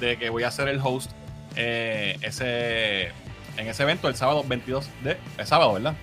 de 0.00 0.16
que 0.16 0.30
voy 0.30 0.44
a 0.44 0.50
ser 0.50 0.68
el 0.68 0.80
host 0.82 1.10
eh, 1.54 2.16
ese, 2.22 3.12
en 3.56 3.68
ese 3.68 3.82
evento 3.82 4.08
el 4.08 4.14
sábado 4.16 4.44
22 4.46 4.88
de. 5.04 5.18
Es 5.38 5.48
sábado, 5.48 5.74
¿verdad? 5.74 5.94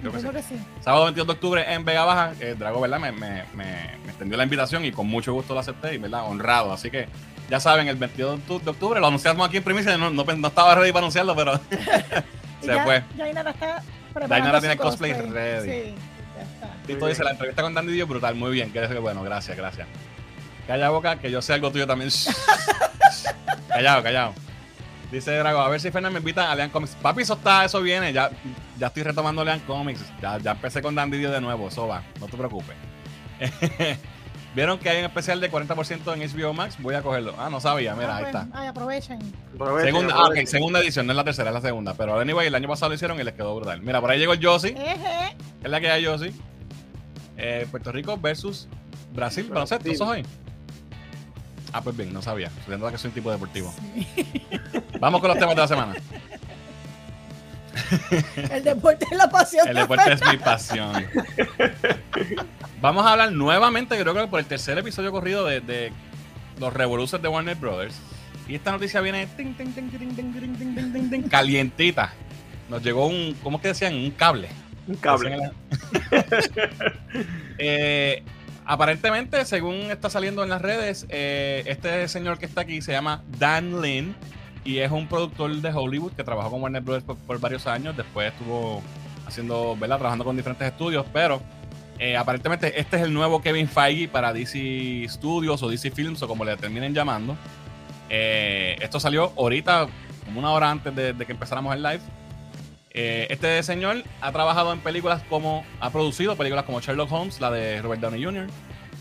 Creo 0.00 0.12
que 0.12 0.18
sí. 0.18 0.26
Creo 0.26 0.34
que 0.34 0.42
sí. 0.42 0.54
Sábado 0.82 1.04
22 1.04 1.26
de 1.26 1.32
octubre 1.32 1.72
en 1.72 1.84
Vega 1.84 2.04
Baja. 2.04 2.32
eh, 2.40 2.54
Drago, 2.58 2.80
¿verdad? 2.80 2.98
Me, 3.00 3.12
me, 3.12 3.44
me- 3.54 3.96
me 4.04 4.08
extendió 4.10 4.36
la 4.36 4.44
invitación 4.44 4.84
y 4.84 4.92
con 4.92 5.06
mucho 5.06 5.32
gusto 5.32 5.54
lo 5.54 5.60
acepté 5.60 5.94
y, 5.94 5.98
¿verdad? 5.98 6.24
Honrado. 6.26 6.72
Así 6.72 6.90
que 6.90 7.08
ya 7.48 7.58
saben, 7.60 7.88
el 7.88 7.96
22 7.96 8.38
de 8.38 8.46
octu- 8.54 8.60
de 8.62 8.70
octubre 8.70 9.00
lo 9.00 9.06
anunciamos 9.06 9.46
aquí 9.48 9.56
en 9.58 9.62
primicia. 9.62 9.96
No, 9.96 10.10
no, 10.10 10.24
no 10.24 10.48
estaba 10.48 10.74
ready 10.74 10.92
para 10.92 11.00
anunciarlo, 11.04 11.34
pero 11.36 11.54
se 12.60 12.66
ya, 12.66 12.84
fue. 12.84 12.96
Está 12.98 14.28
Dainara 14.28 14.58
su 14.58 14.60
tiene 14.60 14.76
cosplay 14.76 15.12
ready. 15.12 15.70
Sí, 15.70 15.94
ya 16.36 16.42
está. 16.42 16.76
Tito 16.86 17.06
dice. 17.06 17.24
La 17.24 17.30
entrevista 17.32 17.62
con 17.62 17.72
Dandy 17.74 17.92
Dio, 17.94 18.06
brutal. 18.06 18.34
Muy 18.34 18.52
bien. 18.52 18.72
Que 18.72 18.86
bueno, 18.98 19.22
gracias, 19.22 19.56
gracias. 19.56 19.88
Calla 20.66 20.88
boca, 20.90 21.16
que 21.18 21.30
yo 21.30 21.42
sé 21.42 21.52
algo 21.54 21.70
tuyo 21.70 21.86
también. 21.86 22.10
callado, 23.68 24.02
callado. 24.02 24.34
Dice 25.14 25.30
Drago, 25.30 25.60
a 25.60 25.68
ver 25.68 25.80
si 25.80 25.92
Fernández 25.92 26.14
me 26.14 26.18
invita 26.18 26.50
a 26.50 26.56
Lean 26.56 26.70
Comics. 26.70 26.96
Papi, 26.96 27.22
eso 27.22 27.34
está, 27.34 27.64
eso 27.64 27.80
viene. 27.80 28.12
Ya, 28.12 28.30
ya 28.78 28.88
estoy 28.88 29.04
retomando 29.04 29.44
Lean 29.44 29.60
Comics. 29.60 30.00
Ya, 30.20 30.38
ya 30.38 30.50
empecé 30.50 30.82
con 30.82 30.96
Dandy 30.96 31.18
Dio 31.18 31.30
de 31.30 31.40
nuevo. 31.40 31.68
Eso 31.68 31.86
va, 31.86 32.02
no 32.18 32.26
te 32.26 32.36
preocupes. 32.36 32.74
¿Vieron 34.56 34.76
que 34.80 34.88
hay 34.88 34.98
un 34.98 35.04
especial 35.04 35.40
de 35.40 35.52
40% 35.52 36.14
en 36.14 36.28
HBO 36.48 36.52
Max? 36.52 36.76
Voy 36.80 36.96
a 36.96 37.02
cogerlo. 37.02 37.32
Ah, 37.38 37.48
no 37.48 37.60
sabía, 37.60 37.94
mira, 37.94 38.14
Ah, 38.14 38.16
ahí 38.16 38.24
pues, 38.24 38.34
está. 38.34 38.58
Ay, 38.58 38.66
aprovechen. 38.66 39.18
Aprovechen, 39.54 39.92
Segunda, 39.92 40.14
ah, 40.14 40.20
aprovechen. 40.22 40.44
ok, 40.46 40.50
segunda 40.50 40.80
edición, 40.80 41.06
no 41.06 41.12
es 41.12 41.16
la 41.16 41.24
tercera, 41.24 41.50
es 41.50 41.54
la 41.54 41.60
segunda. 41.60 41.94
Pero 41.94 42.18
anyway, 42.18 42.48
el 42.48 42.54
año 42.56 42.66
pasado 42.68 42.88
lo 42.88 42.96
hicieron 42.96 43.20
y 43.20 43.22
les 43.22 43.34
quedó 43.34 43.54
brutal. 43.54 43.82
Mira, 43.82 44.00
por 44.00 44.10
ahí 44.10 44.18
llegó 44.18 44.32
el 44.32 44.44
Josie. 44.44 44.70
Eje. 44.72 45.36
Es 45.62 45.70
la 45.70 45.80
que 45.80 45.90
hay 45.92 46.04
Josie. 46.04 46.32
Eh, 47.36 47.68
Puerto 47.70 47.92
Rico 47.92 48.16
versus 48.16 48.66
Brasil. 49.12 49.46
Baloncesto, 49.48 49.84
Brasil. 49.84 49.92
¿eso 49.94 50.12
es 50.12 50.26
hoy? 50.26 50.43
Ah, 51.74 51.80
pues 51.82 51.96
bien, 51.96 52.12
no 52.12 52.22
sabía. 52.22 52.52
Que 52.68 52.98
soy 52.98 53.08
un 53.08 53.14
tipo 53.14 53.32
deportivo. 53.32 53.74
Vamos 55.00 55.20
con 55.20 55.28
los 55.28 55.36
temas 55.36 55.56
de 55.56 55.60
la 55.60 55.66
semana. 55.66 55.94
El 58.48 58.62
deporte 58.62 59.04
es 59.10 59.18
la 59.18 59.28
pasión. 59.28 59.66
El 59.66 59.74
deporte 59.74 60.12
es 60.12 60.20
mi 60.30 60.36
pasión. 60.38 61.04
Vamos 62.80 63.04
a 63.04 63.10
hablar 63.10 63.32
nuevamente, 63.32 63.98
creo 63.98 64.14
que 64.14 64.28
por 64.28 64.38
el 64.38 64.46
tercer 64.46 64.78
episodio 64.78 65.10
corrido 65.10 65.44
de, 65.46 65.92
los 66.60 66.72
Revolutions 66.72 67.20
de 67.20 67.28
Warner 67.28 67.56
Brothers. 67.56 67.96
Y 68.46 68.54
esta 68.54 68.70
noticia 68.70 69.00
viene 69.00 69.26
calientita. 71.28 72.12
Nos 72.70 72.84
llegó 72.84 73.08
un, 73.08 73.36
¿cómo 73.42 73.56
es 73.56 73.62
que 73.62 73.68
decían? 73.68 73.94
Un 73.96 74.12
cable. 74.12 74.48
Un 74.86 74.94
cable. 74.94 75.50
eh, 77.58 78.22
aparentemente, 78.66 79.44
según 79.44 79.90
está 79.90 80.10
saliendo 80.10 80.42
en 80.42 80.50
las 80.50 80.62
redes, 80.62 81.06
eh, 81.08 81.62
este 81.66 82.08
señor 82.08 82.38
que 82.38 82.46
está 82.46 82.62
aquí 82.62 82.80
se 82.82 82.92
llama 82.92 83.22
Dan 83.38 83.82
Lin 83.82 84.14
y 84.64 84.78
es 84.78 84.90
un 84.90 85.06
productor 85.08 85.54
de 85.54 85.70
Hollywood 85.70 86.12
que 86.12 86.24
trabajó 86.24 86.50
con 86.50 86.62
Warner 86.62 86.82
Brothers 86.82 87.04
por, 87.04 87.40
varios 87.40 87.66
años. 87.66 87.96
Después 87.96 88.32
estuvo 88.32 88.82
haciendo, 89.26 89.76
¿verdad? 89.76 89.98
Trabajando 89.98 90.24
con 90.24 90.36
diferentes 90.36 90.68
estudios, 90.68 91.06
pero 91.12 91.40
Eh, 92.00 92.16
aparentemente 92.16 92.80
este 92.80 92.96
es 92.96 93.02
el 93.04 93.14
nuevo 93.14 93.40
Kevin 93.40 93.68
Feige 93.68 94.08
para 94.08 94.32
DC 94.32 95.06
Studios 95.08 95.62
o 95.62 95.68
DC 95.68 95.92
Films 95.92 96.20
o 96.22 96.26
como 96.26 96.44
le 96.44 96.56
terminen 96.56 96.92
llamando. 96.92 97.36
Eh, 98.10 98.76
esto 98.80 98.98
salió 98.98 99.32
ahorita, 99.36 99.86
como 100.24 100.40
una 100.40 100.50
hora 100.50 100.72
antes 100.72 100.92
de 100.92 101.24
que 101.24 101.30
empezáramos 101.30 101.72
el 101.72 101.84
live. 101.84 102.00
Eh, 102.96 103.26
este 103.30 103.60
señor 103.64 104.04
ha 104.20 104.30
trabajado 104.30 104.72
en 104.72 104.78
películas 104.78 105.20
como, 105.28 105.64
ha 105.80 105.90
producido 105.90 106.36
películas 106.36 106.64
como 106.64 106.80
Sherlock 106.80 107.10
Holmes, 107.10 107.40
la 107.40 107.50
de 107.50 107.82
Robert 107.82 108.00
Downey 108.00 108.22
Jr., 108.22 108.46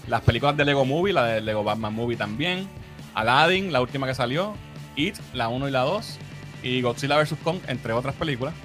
las 0.07 0.21
películas 0.21 0.57
de 0.57 0.65
Lego 0.65 0.83
Movie, 0.83 1.13
la 1.13 1.25
de 1.25 1.41
Lego 1.41 1.63
Batman 1.63 1.93
Movie 1.93 2.17
también, 2.17 2.67
Aladdin, 3.13 3.71
la 3.71 3.81
última 3.81 4.07
que 4.07 4.15
salió, 4.15 4.55
It, 4.95 5.15
la 5.33 5.47
1 5.47 5.67
y 5.67 5.71
la 5.71 5.81
2, 5.81 6.19
y 6.63 6.81
Godzilla 6.81 7.21
vs. 7.21 7.35
Kong, 7.43 7.59
entre 7.67 7.93
otras 7.93 8.15
películas. 8.15 8.55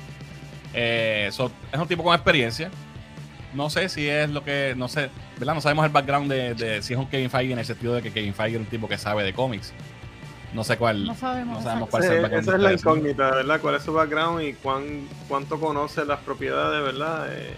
Eh, 0.73 1.29
es 1.29 1.39
un 1.39 1.89
tipo 1.89 2.03
con 2.03 2.15
experiencia. 2.15 2.71
No 3.53 3.69
sé 3.69 3.91
si 3.91 4.09
es 4.09 4.31
lo 4.31 4.43
que, 4.43 4.75
no 4.79 4.89
sé, 4.89 5.11
¿verdad? 5.39 5.55
No 5.55 5.61
sabemos 5.61 5.85
el 5.85 5.93
background 5.93 6.31
de, 6.31 6.55
de 6.55 6.83
si 6.83 6.95
es 6.95 6.99
un 6.99 7.07
Kevin 7.07 7.29
Feige 7.29 7.53
en 7.53 7.59
el 7.59 7.67
sentido 7.67 7.95
de 7.95 8.01
que 8.01 8.13
Kevin 8.13 8.33
Feige 8.33 8.57
es 8.57 8.61
un 8.61 8.67
tipo 8.67 8.89
que 8.89 8.97
sabe 8.97 9.25
de 9.25 9.35
cómics. 9.35 9.75
No 10.53 10.65
sé 10.65 10.77
cuál, 10.79 11.05
No 11.05 11.15
sabemos, 11.15 11.59
no 11.59 11.63
sabemos 11.63 11.89
cuál 11.91 12.03
Sí, 12.03 12.09
es 12.09 12.15
el 12.15 12.23
background. 12.23 12.49
esa 12.49 12.57
es 12.57 12.63
la 12.63 12.73
incógnita, 12.73 13.31
¿verdad? 13.31 13.61
¿Cuál 13.61 13.75
es 13.75 13.83
su 13.83 13.93
background 13.93 14.43
y 14.43 14.53
cuán, 14.55 15.07
cuánto 15.29 15.61
conoce 15.61 16.05
las 16.07 16.21
propiedades, 16.21 16.83
¿verdad? 16.83 17.27
Eh, 17.31 17.55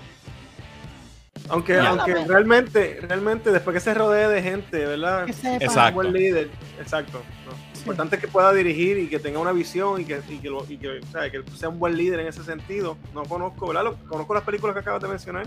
aunque 1.49 1.75
Ya. 1.75 1.89
aunque 1.91 2.15
realmente, 2.27 2.99
realmente 3.09 3.51
después 3.53 3.75
que 3.75 3.81
se 3.81 3.95
rodee 3.95 4.29
de 4.29 4.43
gente, 4.43 4.87
¿verdad? 4.87 5.25
Que 5.25 5.33
sepa. 5.33 5.65
Exacto. 5.65 5.89
Un 5.89 5.95
buen 5.95 6.13
líder, 6.13 6.51
exacto. 6.81 7.23
¿no? 7.47 7.53
Lo 7.75 7.79
importante 7.81 8.17
es 8.17 8.21
que 8.21 8.29
pueda 8.29 8.53
dirigir 8.53 8.99
y 8.99 9.07
que 9.09 9.19
tenga 9.19 9.39
una 9.39 9.53
visión 9.53 10.01
y 10.01 10.05
que, 10.05 10.21
y 10.29 10.39
que, 10.39 10.49
lo- 10.51 10.65
y 10.69 10.77
que, 10.77 10.99
o 10.99 11.07
sea, 11.13 11.31
que 11.31 11.43
sea 11.57 11.69
un 11.69 11.79
buen 11.79 11.97
líder 11.97 12.21
en 12.21 12.27
ese 12.27 12.43
sentido. 12.45 12.97
No 13.15 13.23
conozco, 13.23 13.67
¿verdad? 13.69 13.85
Lo- 13.85 13.97
conozco 14.09 14.35
las 14.35 14.43
películas 14.43 14.75
que 14.75 14.81
acabas 14.81 15.01
de 15.03 15.09
mencionar 15.09 15.47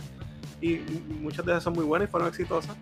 y, 0.60 0.72
y 0.76 1.18
muchas 1.22 1.46
de 1.46 1.52
ellas 1.52 1.64
son 1.64 1.74
muy 1.74 1.84
buenas 1.86 2.08
y 2.08 2.12
fueron 2.12 2.28
exitosas. 2.30 2.76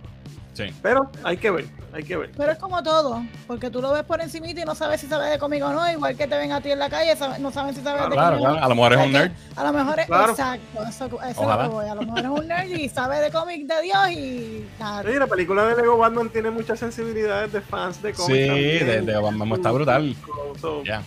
Sí. 0.54 0.66
Pero 0.82 1.10
hay 1.24 1.38
que 1.38 1.50
ver, 1.50 1.66
hay 1.94 2.04
que 2.04 2.18
ver. 2.18 2.32
Pero 2.36 2.52
es 2.52 2.58
como 2.58 2.84
todo, 2.84 3.24
porque 3.48 3.70
tú 3.70 3.82
lo 3.82 3.94
ves 3.94 4.04
por 4.04 4.20
encimita 4.22 4.62
y 4.62 4.66
no 4.66 4.76
sabes 4.76 5.00
si 5.00 5.08
sabes 5.08 5.32
de 5.32 5.40
cómic 5.40 5.64
o 5.64 5.72
no, 5.72 5.90
igual 5.90 6.18
que 6.18 6.28
te 6.28 6.38
ven 6.38 6.52
a 6.52 6.60
ti 6.60 6.72
en 6.72 6.80
la 6.80 6.90
calle, 6.90 7.14
no 7.40 7.52
saben 7.52 7.74
si 7.74 7.82
sabes 7.82 8.04
de 8.04 8.10
Claro, 8.12 8.38
cómic 8.38 8.50
claro. 8.50 8.66
A 8.66 8.68
lo 8.68 8.76
mejor 8.76 8.94
es 8.94 9.00
un 9.00 9.12
nerd. 9.14 9.32
A 9.56 9.64
lo 9.64 9.74
mejor 9.74 10.00
es 10.00 10.06
Claro. 10.08 10.32
exacto, 10.32 10.84
eso, 10.84 11.06
eso 11.06 11.26
es 11.30 11.38
lo 11.38 11.60
que 11.62 11.68
voy. 11.70 11.86
A 11.88 11.96
lo 11.96 12.02
mejor 12.02 12.20
es 12.20 12.26
un 12.42 12.48
nerd 12.48 12.70
y 12.70 12.90
sabe 12.90 13.20
de 13.22 13.32
cómic 13.32 13.66
de 13.66 13.82
Dios 13.82 14.10
y 14.12 14.66
nada. 14.80 15.02
Oye, 15.08 15.20
la 15.20 15.28
película 15.28 15.64
de 15.66 15.76
Lego 15.82 15.98
Batman 15.98 16.30
tiene 16.30 16.52
muchas 16.52 16.80
sensibilidades 16.80 17.52
de 17.54 17.62
fans 17.62 18.02
de 18.02 18.12
cómics. 18.14 18.38
Sí, 18.42 18.48
también. 18.48 19.06
de- 19.06 19.14
de 19.14 19.18
Batman 19.22 19.52
está 19.54 19.72
brutal. 19.72 20.16
So, 20.60 20.84
Ya. 20.84 21.02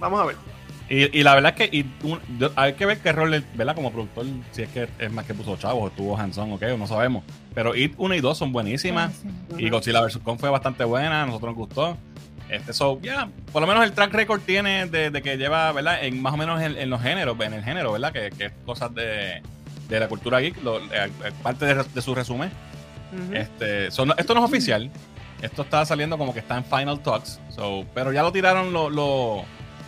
Vamos 0.00 0.20
a 0.20 0.24
ver. 0.26 0.36
Y, 0.90 1.18
y 1.18 1.22
la 1.22 1.34
verdad 1.34 1.54
es 1.54 1.68
que 1.68 1.76
y 1.76 1.82
un- 2.02 2.18
hay 2.56 2.72
que 2.72 2.86
ver 2.86 2.98
qué 3.00 3.12
rol, 3.12 3.44
¿verdad? 3.54 3.74
Como 3.74 3.92
productor, 3.92 4.24
si 4.52 4.62
es 4.62 4.70
que 4.70 4.88
es 4.98 5.12
más 5.12 5.26
que 5.26 5.34
puso 5.34 5.54
chavos, 5.58 5.82
o 5.84 5.86
estuvo 5.88 6.16
Hanson 6.16 6.50
o 6.50 6.58
qué, 6.58 6.74
no 6.78 6.86
sabemos. 6.86 7.24
Pero 7.58 7.74
It 7.74 7.94
1 7.96 8.14
y 8.14 8.20
2 8.20 8.38
son 8.38 8.52
buenísimas. 8.52 9.20
Buenísimo. 9.24 9.58
Y 9.58 9.68
Godzilla 9.68 10.00
vs. 10.00 10.18
Kong 10.22 10.38
fue 10.38 10.48
bastante 10.48 10.84
buena, 10.84 11.24
a 11.24 11.26
nosotros 11.26 11.56
nos 11.56 11.56
gustó. 11.56 11.96
Este, 12.48 12.72
so, 12.72 13.00
ya, 13.02 13.28
por 13.52 13.60
lo 13.60 13.66
menos 13.66 13.82
el 13.82 13.90
track 13.90 14.14
record 14.14 14.42
tiene 14.42 14.86
de, 14.86 15.10
de 15.10 15.22
que 15.22 15.36
lleva, 15.36 15.72
¿verdad? 15.72 16.04
En 16.04 16.22
más 16.22 16.34
o 16.34 16.36
menos 16.36 16.62
en, 16.62 16.78
en 16.78 16.88
los 16.88 17.02
géneros, 17.02 17.36
en 17.40 17.54
el 17.54 17.64
género, 17.64 17.90
¿verdad? 17.90 18.12
Que, 18.12 18.30
que 18.30 18.44
es 18.44 18.52
cosas 18.64 18.94
de, 18.94 19.42
de 19.88 19.98
la 19.98 20.06
cultura 20.06 20.38
geek, 20.38 20.62
lo- 20.62 20.78
eh, 20.78 21.10
eh, 21.24 21.32
parte 21.42 21.66
de, 21.66 21.82
de 21.82 22.00
su 22.00 22.14
resumen. 22.14 22.48
Ujú. 23.12 23.34
Este, 23.34 23.90
so, 23.90 24.06
no- 24.06 24.14
esto 24.16 24.34
no 24.34 24.40
es 24.44 24.46
oficial. 24.48 24.88
Esto 25.42 25.62
está 25.62 25.84
saliendo 25.84 26.16
como 26.16 26.32
que 26.32 26.38
está 26.38 26.56
en 26.58 26.64
Final 26.64 27.00
Talks. 27.00 27.40
So, 27.50 27.84
pero 27.92 28.12
ya 28.12 28.22
lo 28.22 28.30
tiraron, 28.30 28.72
lo, 28.72 28.88
lo, 28.88 29.42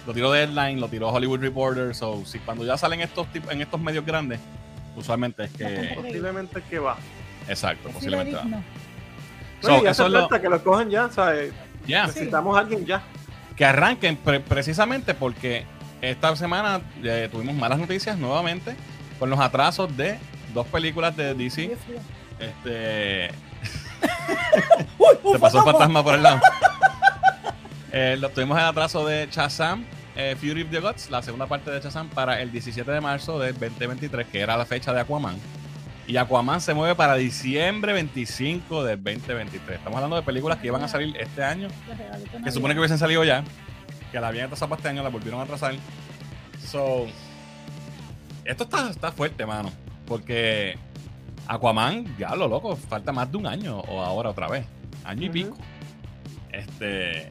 lo 0.08 0.12
tiró 0.12 0.32
Deadline, 0.32 0.80
lo 0.80 0.88
tiró 0.88 1.10
Hollywood 1.10 1.38
Reporter. 1.38 1.94
So, 1.94 2.24
si 2.26 2.40
cuando 2.40 2.64
ya 2.64 2.76
salen 2.76 3.00
estos 3.00 3.28
en 3.48 3.62
estos 3.62 3.80
medios 3.80 4.04
grandes, 4.04 4.40
usualmente 4.96 5.44
es 5.44 5.52
que. 5.52 5.92
Posiblemente 5.94 6.62
que 6.68 6.80
va. 6.80 6.96
Exacto, 7.50 7.90
posiblemente. 7.90 8.34
va. 8.36 8.42
fidedigno. 8.42 8.64
So, 9.60 9.68
eso 9.76 9.88
hace 9.90 10.02
es 10.04 10.10
lo- 10.10 10.20
falta 10.20 10.40
que 10.40 10.48
lo 10.48 10.64
cojan 10.64 10.88
ya, 10.90 11.10
¿sabes? 11.10 11.52
Sí. 11.86 11.92
Necesitamos 11.92 12.56
a 12.56 12.60
alguien 12.60 12.86
ya. 12.86 13.02
que 13.56 13.64
arranquen 13.66 14.16
pre- 14.16 14.40
precisamente 14.40 15.12
porque 15.12 15.66
esta 16.00 16.34
semana 16.36 16.80
eh, 17.02 17.28
tuvimos 17.30 17.54
malas 17.54 17.78
noticias 17.78 18.16
nuevamente 18.16 18.74
con 19.18 19.28
los 19.28 19.38
atrasos 19.38 19.94
de 19.96 20.18
dos 20.54 20.66
películas 20.68 21.14
de 21.16 21.34
DC. 21.34 21.76
Este, 22.38 23.30
se 25.32 25.38
pasó 25.38 25.58
el 25.58 25.64
fantasma. 25.64 26.02
por 26.02 26.14
el 26.14 26.22
lado. 26.22 26.40
Eh, 27.92 28.16
lo 28.20 28.28
tuvimos 28.28 28.56
el 28.56 28.64
atraso 28.66 29.04
de 29.04 29.26
Shazam, 29.32 29.84
eh, 30.14 30.36
Fury 30.38 30.62
of 30.62 30.70
the 30.70 30.78
Gods, 30.78 31.10
la 31.10 31.24
segunda 31.24 31.46
parte 31.46 31.72
de 31.72 31.80
Shazam, 31.80 32.08
para 32.08 32.40
el 32.40 32.52
17 32.52 32.88
de 32.88 33.00
marzo 33.00 33.40
del 33.40 33.54
2023, 33.58 34.28
que 34.28 34.38
era 34.38 34.56
la 34.56 34.64
fecha 34.64 34.92
de 34.92 35.00
Aquaman. 35.00 35.34
Y 36.10 36.16
Aquaman 36.16 36.60
se 36.60 36.74
mueve 36.74 36.96
para 36.96 37.14
diciembre 37.14 37.92
25 37.92 38.82
del 38.82 39.00
2023. 39.00 39.78
Estamos 39.78 39.96
hablando 39.96 40.16
de 40.16 40.22
películas 40.22 40.58
que 40.58 40.66
iban 40.66 40.82
a 40.82 40.88
salir 40.88 41.16
este 41.16 41.44
año 41.44 41.68
que 42.42 42.50
supone 42.50 42.74
que 42.74 42.80
hubiesen 42.80 42.98
salido 42.98 43.22
ya, 43.22 43.44
que 44.10 44.18
la 44.18 44.26
habían 44.26 44.46
atrasado 44.46 44.70
para 44.70 44.80
este 44.80 44.88
año, 44.88 45.04
la 45.04 45.08
volvieron 45.08 45.38
a 45.38 45.44
atrasar. 45.44 45.76
So, 46.66 47.06
esto 48.44 48.64
está, 48.64 48.90
está 48.90 49.12
fuerte, 49.12 49.46
mano, 49.46 49.70
porque 50.08 50.76
Aquaman, 51.46 52.16
ya 52.18 52.34
lo 52.34 52.48
loco, 52.48 52.74
falta 52.74 53.12
más 53.12 53.30
de 53.30 53.36
un 53.36 53.46
año 53.46 53.78
o 53.78 54.02
ahora 54.02 54.30
otra 54.30 54.48
vez, 54.48 54.66
año 55.04 55.26
y 55.26 55.30
pico. 55.30 55.56
Este, 56.50 57.30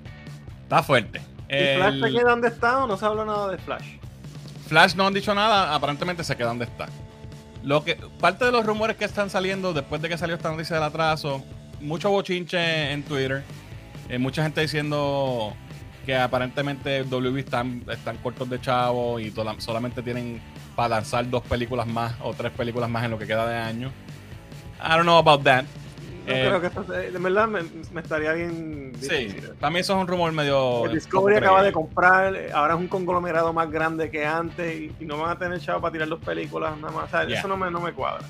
está 0.64 0.82
fuerte. 0.84 1.20
¿Y 1.50 1.76
Flash 1.76 1.96
El- 1.96 2.02
se 2.02 2.12
queda 2.18 2.30
donde 2.30 2.48
está 2.48 2.82
o 2.86 2.88
no 2.88 2.96
se 2.96 3.06
habla 3.06 3.26
nada 3.26 3.52
de 3.52 3.58
Flash? 3.58 3.98
Flash 4.70 4.96
no 4.96 5.06
han 5.06 5.14
dicho 5.14 5.36
nada, 5.36 5.76
aparentemente 5.76 6.24
se 6.24 6.34
queda 6.38 6.48
donde 6.48 6.64
está. 6.64 6.88
Lo 7.64 7.84
que, 7.84 7.96
parte 8.20 8.46
de 8.46 8.52
los 8.52 8.66
rumores 8.66 8.96
que 8.96 9.06
están 9.06 9.30
saliendo 9.30 9.74
después 9.74 10.02
de 10.02 10.10
que 10.10 10.18
salió 10.18 10.36
esta 10.36 10.50
noticia 10.50 10.76
del 10.76 10.86
atraso, 10.86 11.44
mucho 11.82 12.10
bochinche 12.10 12.92
en 12.92 13.04
Twitter, 13.04 13.44
eh, 14.08 14.18
mucha 14.18 14.44
gente 14.44 14.62
diciendo 14.62 15.54
que 16.06 16.16
aparentemente 16.16 17.04
WB 17.04 17.38
están, 17.38 17.84
están 17.92 18.18
cortos 18.18 18.50
de 18.50 18.60
chavo 18.60 19.20
y 19.20 19.34
solamente 19.60 20.02
tienen 20.02 20.42
para 20.76 20.96
lanzar 20.96 21.30
dos 21.30 21.44
películas 21.44 21.86
más 21.88 22.16
o 22.24 22.34
tres 22.34 22.52
películas 22.52 22.90
más 22.90 23.04
en 23.04 23.12
lo 23.12 23.20
que 23.20 23.28
queda 23.28 23.48
de 23.48 23.58
año. 23.58 23.92
I 24.82 24.92
don't 24.92 25.04
know 25.04 25.18
about 25.18 25.44
that. 25.44 25.66
No 26.30 26.36
Eh, 26.36 26.46
creo 26.48 26.62
que 26.62 26.68
esto, 26.68 26.84
de 26.84 27.10
verdad 27.18 27.48
me, 27.48 27.62
me 27.92 28.02
estaría 28.02 28.34
bien 28.34 28.92
Sí, 29.00 29.16
difícil. 29.26 29.52
mí 29.72 29.80
eso 29.80 29.96
es 29.96 30.02
un 30.02 30.08
rumor 30.08 30.32
medio... 30.32 30.86
El 30.86 30.94
Discovery 30.94 31.38
acaba 31.38 31.64
de 31.64 31.72
comprar, 31.72 32.36
ahora 32.54 32.74
es 32.76 32.80
un 32.80 32.88
conglomerado 32.88 33.52
más 33.54 33.70
grande 33.72 34.10
que 34.10 34.26
antes 34.26 34.76
y, 34.80 34.92
y 35.00 35.06
no 35.06 35.18
van 35.18 35.32
a 35.32 35.40
tener 35.40 35.60
chavo 35.60 35.82
para 35.82 35.92
tirar 35.92 36.08
dos 36.08 36.20
películas 36.24 36.78
nada 36.78 36.94
más. 36.94 37.06
O 37.06 37.10
sea, 37.10 37.26
Yeah. 37.28 37.40
Eso 37.40 37.48
no 37.48 37.58
me, 37.58 37.70
no 37.70 37.80
me 37.80 37.92
cuadra. 37.94 38.26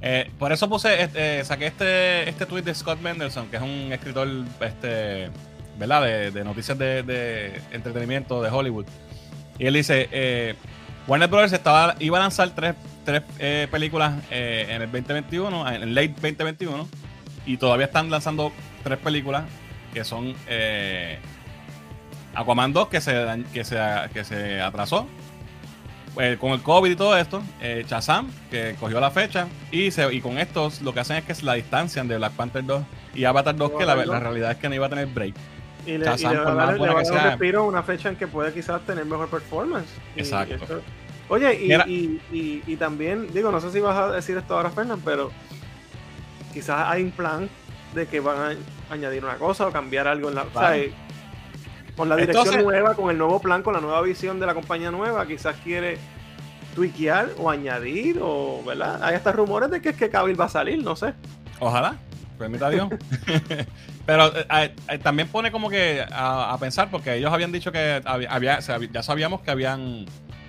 Eh, 0.00 0.30
por 0.38 0.52
eso 0.52 0.68
puse, 0.68 1.02
este, 1.02 1.40
eh, 1.40 1.44
saqué 1.44 1.66
este, 1.66 2.28
este 2.28 2.46
tweet 2.46 2.62
de 2.62 2.74
Scott 2.74 3.00
Mendelson, 3.00 3.48
que 3.48 3.56
es 3.56 3.62
un 3.62 3.90
escritor, 3.92 4.28
este, 4.60 5.30
¿verdad? 5.78 6.02
De, 6.02 6.30
de 6.30 6.44
noticias 6.44 6.76
de, 6.78 7.02
de 7.02 7.60
entretenimiento 7.72 8.42
de 8.42 8.50
Hollywood. 8.50 8.86
Y 9.58 9.66
él 9.66 9.74
dice, 9.74 10.08
eh, 10.12 10.54
Warner 11.06 11.28
Brothers 11.28 11.52
estaba, 11.54 11.94
iba 11.98 12.18
a 12.18 12.20
lanzar 12.20 12.50
tres, 12.54 12.74
tres 13.04 13.22
eh, 13.38 13.68
películas 13.70 14.14
eh, 14.30 14.66
en 14.68 14.82
el 14.82 14.90
2021, 14.92 15.68
en 15.72 15.82
el 15.82 15.94
late 15.94 16.08
2021, 16.20 16.88
y 17.46 17.56
todavía 17.56 17.86
están 17.86 18.10
lanzando 18.10 18.52
tres 18.82 18.98
películas 18.98 19.44
que 19.94 20.04
son 20.04 20.34
eh, 20.48 21.18
Aquaman 22.34 22.72
2, 22.72 22.88
que 22.88 23.00
se, 23.00 23.14
que 23.52 23.64
se, 23.64 23.78
que 24.12 24.24
se 24.24 24.60
atrasó, 24.60 25.06
eh, 26.18 26.36
con 26.38 26.52
el 26.52 26.62
COVID 26.62 26.90
y 26.90 26.96
todo 26.96 27.16
esto, 27.16 27.42
eh, 27.60 27.84
Shazam, 27.88 28.30
que 28.50 28.74
cogió 28.78 29.00
la 29.00 29.10
fecha, 29.10 29.46
y, 29.70 29.90
se, 29.90 30.12
y 30.14 30.20
con 30.20 30.38
estos 30.38 30.82
lo 30.82 30.92
que 30.92 31.00
hacen 31.00 31.16
es 31.16 31.24
que 31.24 31.34
se 31.34 31.44
la 31.44 31.54
distancian 31.54 32.08
de 32.08 32.16
Black 32.18 32.32
Panther 32.32 32.64
2 32.64 32.82
y 33.14 33.24
Avatar 33.24 33.56
2, 33.56 33.72
que 33.78 33.86
la, 33.86 33.94
la 34.04 34.20
realidad 34.20 34.50
es 34.50 34.56
que 34.58 34.68
no 34.68 34.74
iba 34.74 34.86
a 34.86 34.90
tener 34.90 35.06
break. 35.06 35.34
Y 35.86 35.98
le, 35.98 36.04
Shazam, 36.04 36.32
y 36.32 36.36
le 36.36 36.42
por 36.42 36.54
más 36.54 36.72
le 36.72 36.78
buena 36.78 37.02
que 37.02 37.10
un 37.10 37.18
respiro 37.18 37.64
una 37.64 37.82
fecha 37.82 38.08
en 38.10 38.16
que 38.16 38.26
puede 38.26 38.52
quizás 38.52 38.82
tener 38.82 39.04
mejor 39.06 39.28
performance. 39.28 39.88
Y 40.16 40.20
Exacto. 40.20 40.56
esto- 40.56 40.82
oye, 41.28 41.54
y, 41.54 41.72
y, 41.90 42.20
y, 42.32 42.62
y 42.66 42.76
también, 42.76 43.32
digo, 43.32 43.50
no 43.52 43.60
sé 43.60 43.70
si 43.70 43.80
vas 43.80 43.96
a 43.96 44.10
decir 44.10 44.36
esto 44.36 44.56
ahora, 44.56 44.70
Fernán, 44.70 45.00
pero 45.04 45.30
quizás 46.56 46.88
hay 46.88 47.02
un 47.02 47.10
plan 47.10 47.50
de 47.94 48.06
que 48.06 48.18
van 48.20 48.38
a 48.38 48.94
añadir 48.94 49.22
una 49.24 49.34
cosa 49.36 49.66
o 49.66 49.72
cambiar 49.72 50.08
algo 50.08 50.30
en 50.30 50.36
la. 50.36 50.42
o 50.42 50.44
sea, 50.44 50.52
Claro. 50.52 50.74
eh, 50.76 50.92
con 51.96 52.08
la 52.08 52.16
dirección 52.16 52.44
Entonces- 52.46 52.64
nueva, 52.64 52.94
con 52.94 53.10
el 53.10 53.18
nuevo 53.18 53.40
plan, 53.40 53.62
con 53.62 53.74
la 53.74 53.80
nueva 53.80 54.00
visión 54.00 54.40
de 54.40 54.46
la 54.46 54.54
compañía 54.54 54.90
nueva, 54.90 55.26
quizás 55.26 55.54
quiere 55.62 55.98
tweakear 56.74 57.28
o 57.38 57.50
añadir, 57.50 58.18
o, 58.22 58.62
¿verdad? 58.66 59.02
Hay 59.02 59.14
hasta 59.16 59.32
rumores 59.32 59.70
de 59.70 59.82
que 59.82 59.90
es 59.90 59.96
que 59.96 60.08
Cavill 60.08 60.38
va 60.40 60.46
a 60.46 60.48
salir, 60.48 60.82
no 60.82 60.96
sé. 60.96 61.12
Ojalá, 61.60 61.96
permita 62.38 62.70
Dios. 62.70 62.88
Pero 64.06 64.34
eh, 64.36 64.74
eh, 64.88 64.98
también 64.98 65.28
pone 65.28 65.50
como 65.50 65.68
que 65.68 66.04
a, 66.10 66.52
a 66.52 66.58
pensar, 66.58 66.90
porque 66.90 67.14
ellos 67.16 67.32
habían 67.32 67.52
dicho 67.52 67.70
que 67.72 68.00
había- 68.04 68.60
ya 68.60 69.02
sabíamos 69.02 69.40
que 69.42 69.50
habían 69.50 70.06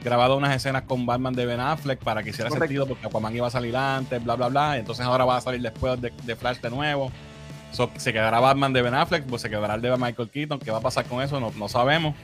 grabado 0.07 0.35
unas 0.37 0.55
escenas 0.55 0.83
con 0.83 1.05
Batman 1.05 1.33
de 1.33 1.45
Ben 1.45 1.59
Affleck 1.59 1.99
para 1.99 2.23
que 2.23 2.29
hiciera 2.31 2.49
Correcto. 2.49 2.65
sentido, 2.67 2.87
porque 2.87 3.05
Aquaman 3.07 3.35
iba 3.35 3.47
a 3.47 3.51
salir 3.51 3.75
antes, 3.75 4.23
bla, 4.23 4.35
bla, 4.35 4.47
bla. 4.49 4.77
entonces 4.77 5.05
ahora 5.05 5.25
va 5.25 5.37
a 5.37 5.41
salir 5.41 5.61
después 5.61 5.99
de, 6.01 6.11
de 6.23 6.35
Flash 6.35 6.59
de 6.59 6.69
nuevo. 6.69 7.11
So, 7.71 7.91
se 7.97 8.13
quedará 8.13 8.39
Batman 8.39 8.73
de 8.73 8.81
Ben 8.81 8.93
Affleck, 8.95 9.25
pues 9.25 9.41
se 9.41 9.49
quedará 9.49 9.75
el 9.75 9.81
de 9.81 9.95
Michael 9.97 10.29
Keaton. 10.29 10.59
¿Qué 10.59 10.71
va 10.71 10.77
a 10.77 10.81
pasar 10.81 11.05
con 11.05 11.21
eso? 11.21 11.39
No, 11.39 11.51
no 11.55 11.67
sabemos. 11.69 12.15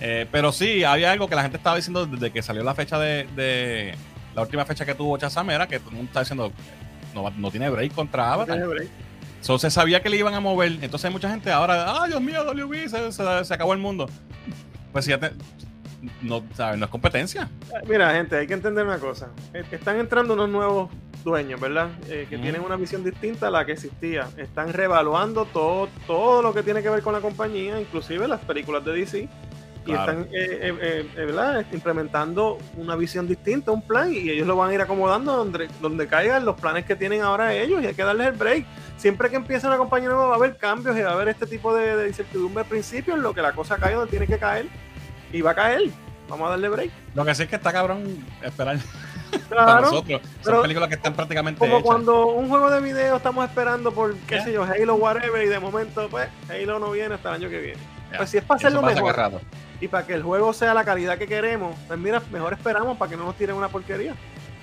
Eh, 0.00 0.26
pero 0.32 0.50
sí, 0.52 0.82
había 0.84 1.12
algo 1.12 1.28
que 1.28 1.36
la 1.36 1.42
gente 1.42 1.56
estaba 1.56 1.76
diciendo 1.76 2.04
desde 2.06 2.30
que 2.32 2.42
salió 2.42 2.62
la 2.64 2.74
fecha 2.74 2.98
de. 2.98 3.26
de- 3.36 3.94
la 4.34 4.42
última 4.42 4.64
fecha 4.64 4.84
que 4.86 4.94
tuvo 4.94 5.16
Shazam 5.18 5.50
era 5.50 5.68
que 5.68 5.78
todo 5.78 5.90
el 5.90 5.96
mundo 5.96 6.08
está 6.10 6.20
diciendo. 6.20 6.52
no, 7.14 7.30
no 7.30 7.50
tiene 7.50 7.70
break 7.70 7.92
contra 7.94 8.26
No 8.26 8.32
Avatar. 8.32 8.56
tiene 8.56 8.66
break. 8.68 8.88
So, 9.40 9.58
se 9.58 9.70
sabía 9.70 10.00
que 10.02 10.08
le 10.08 10.16
iban 10.16 10.34
a 10.34 10.40
mover. 10.40 10.72
Entonces 10.82 11.04
hay 11.04 11.12
mucha 11.12 11.30
gente 11.30 11.50
ahora, 11.52 11.84
ah, 12.02 12.06
Dios 12.08 12.20
mío, 12.20 12.42
WB, 12.44 12.88
se, 12.88 13.12
se- 13.12 13.44
se 13.44 13.54
acabó 13.54 13.72
el 13.74 13.78
mundo. 13.78 14.08
Pues 14.92 15.04
fíjate, 15.06 15.30
no, 16.20 16.42
¿sabes? 16.54 16.78
no 16.78 16.84
es 16.86 16.90
competencia. 16.90 17.48
Mira, 17.88 18.12
gente, 18.14 18.36
hay 18.36 18.46
que 18.46 18.54
entender 18.54 18.84
una 18.84 18.98
cosa. 18.98 19.28
Eh, 19.54 19.64
Están 19.70 19.98
entrando 19.98 20.34
unos 20.34 20.48
nuevos 20.48 20.90
dueños, 21.24 21.60
¿verdad? 21.60 21.90
Eh, 22.08 22.26
que 22.28 22.38
tienen 22.38 22.62
una 22.62 22.76
visión 22.76 23.04
distinta 23.04 23.48
a 23.48 23.50
la 23.50 23.64
que 23.64 23.72
existía. 23.72 24.28
Están 24.36 24.72
reevaluando 24.72 25.44
todo, 25.46 25.88
todo 26.06 26.42
lo 26.42 26.52
que 26.52 26.62
tiene 26.62 26.82
que 26.82 26.90
ver 26.90 27.02
con 27.02 27.12
la 27.12 27.20
compañía, 27.20 27.80
inclusive 27.80 28.26
las 28.26 28.40
películas 28.40 28.84
de 28.84 28.92
DC. 28.92 29.28
Y 29.84 29.90
están 29.90 30.20
eh, 30.20 30.28
eh, 30.32 30.78
eh, 30.80 31.10
eh, 31.16 31.24
¿verdad? 31.24 31.66
implementando 31.72 32.56
una 32.76 32.94
visión 32.94 33.26
distinta, 33.26 33.72
un 33.72 33.82
plan, 33.82 34.12
y 34.12 34.30
ellos 34.30 34.46
lo 34.46 34.54
van 34.54 34.70
a 34.70 34.74
ir 34.74 34.80
acomodando 34.80 35.36
donde, 35.36 35.68
donde 35.80 36.06
caigan 36.06 36.44
los 36.44 36.54
planes 36.60 36.84
que 36.84 36.94
tienen 36.94 37.20
ahora 37.22 37.52
ellos, 37.52 37.82
y 37.82 37.86
hay 37.86 37.94
que 37.94 38.04
darles 38.04 38.28
el 38.28 38.34
break. 38.34 38.64
Siempre 38.96 39.28
que 39.28 39.34
empieza 39.34 39.66
una 39.66 39.78
compañía 39.78 40.08
nueva 40.08 40.26
va 40.26 40.34
a 40.34 40.36
haber 40.36 40.56
cambios 40.56 40.96
y 40.96 41.02
va 41.02 41.10
a 41.10 41.14
haber 41.14 41.30
este 41.30 41.46
tipo 41.46 41.74
de, 41.74 41.96
de 41.96 42.06
incertidumbre 42.06 42.62
al 42.62 42.68
principio, 42.68 43.14
en 43.14 43.22
lo 43.22 43.34
que 43.34 43.42
la 43.42 43.52
cosa 43.54 43.76
cae 43.76 43.94
donde 43.94 44.08
tiene 44.10 44.28
que 44.28 44.38
caer, 44.38 44.66
y 45.32 45.40
va 45.40 45.52
a 45.52 45.54
caer. 45.54 45.82
Vamos 46.28 46.46
a 46.46 46.50
darle 46.50 46.68
break. 46.68 46.90
Lo 47.14 47.24
que 47.24 47.34
sí 47.34 47.42
es 47.42 47.48
que 47.48 47.56
está 47.56 47.72
cabrón 47.72 48.24
esperar 48.42 48.78
para 49.50 49.80
nosotros. 49.80 50.20
Son 50.22 50.30
pero 50.44 50.62
películas 50.62 50.88
que 50.88 50.94
están 50.94 51.14
prácticamente 51.14 51.58
como 51.58 51.72
hechas. 51.76 51.84
cuando 51.84 52.26
un 52.28 52.48
juego 52.48 52.70
de 52.70 52.80
video 52.80 53.16
estamos 53.16 53.44
esperando 53.44 53.92
por, 53.92 54.14
qué 54.28 54.40
sé 54.40 54.52
yo, 54.52 54.62
Halo, 54.64 54.94
whatever, 54.94 55.42
y 55.44 55.48
de 55.48 55.58
momento, 55.58 56.08
pues, 56.10 56.28
Halo 56.48 56.78
no 56.78 56.90
viene 56.92 57.14
hasta 57.14 57.30
el 57.30 57.34
año 57.42 57.50
que 57.50 57.60
viene. 57.60 57.78
Ya. 58.12 58.18
Pues 58.18 58.30
si 58.30 58.38
es 58.38 58.44
para 58.44 58.56
hacerlo 58.58 58.82
mejor 58.82 59.16
rato. 59.16 59.40
y 59.80 59.88
para 59.88 60.06
que 60.06 60.14
el 60.14 60.22
juego 60.22 60.52
sea 60.52 60.74
la 60.74 60.84
calidad 60.84 61.18
que 61.18 61.26
queremos, 61.26 61.74
pues 61.88 61.98
mira, 61.98 62.22
mejor 62.30 62.52
esperamos 62.52 62.96
para 62.98 63.10
que 63.10 63.16
no 63.16 63.24
nos 63.24 63.36
tiren 63.36 63.56
una 63.56 63.68
porquería. 63.68 64.12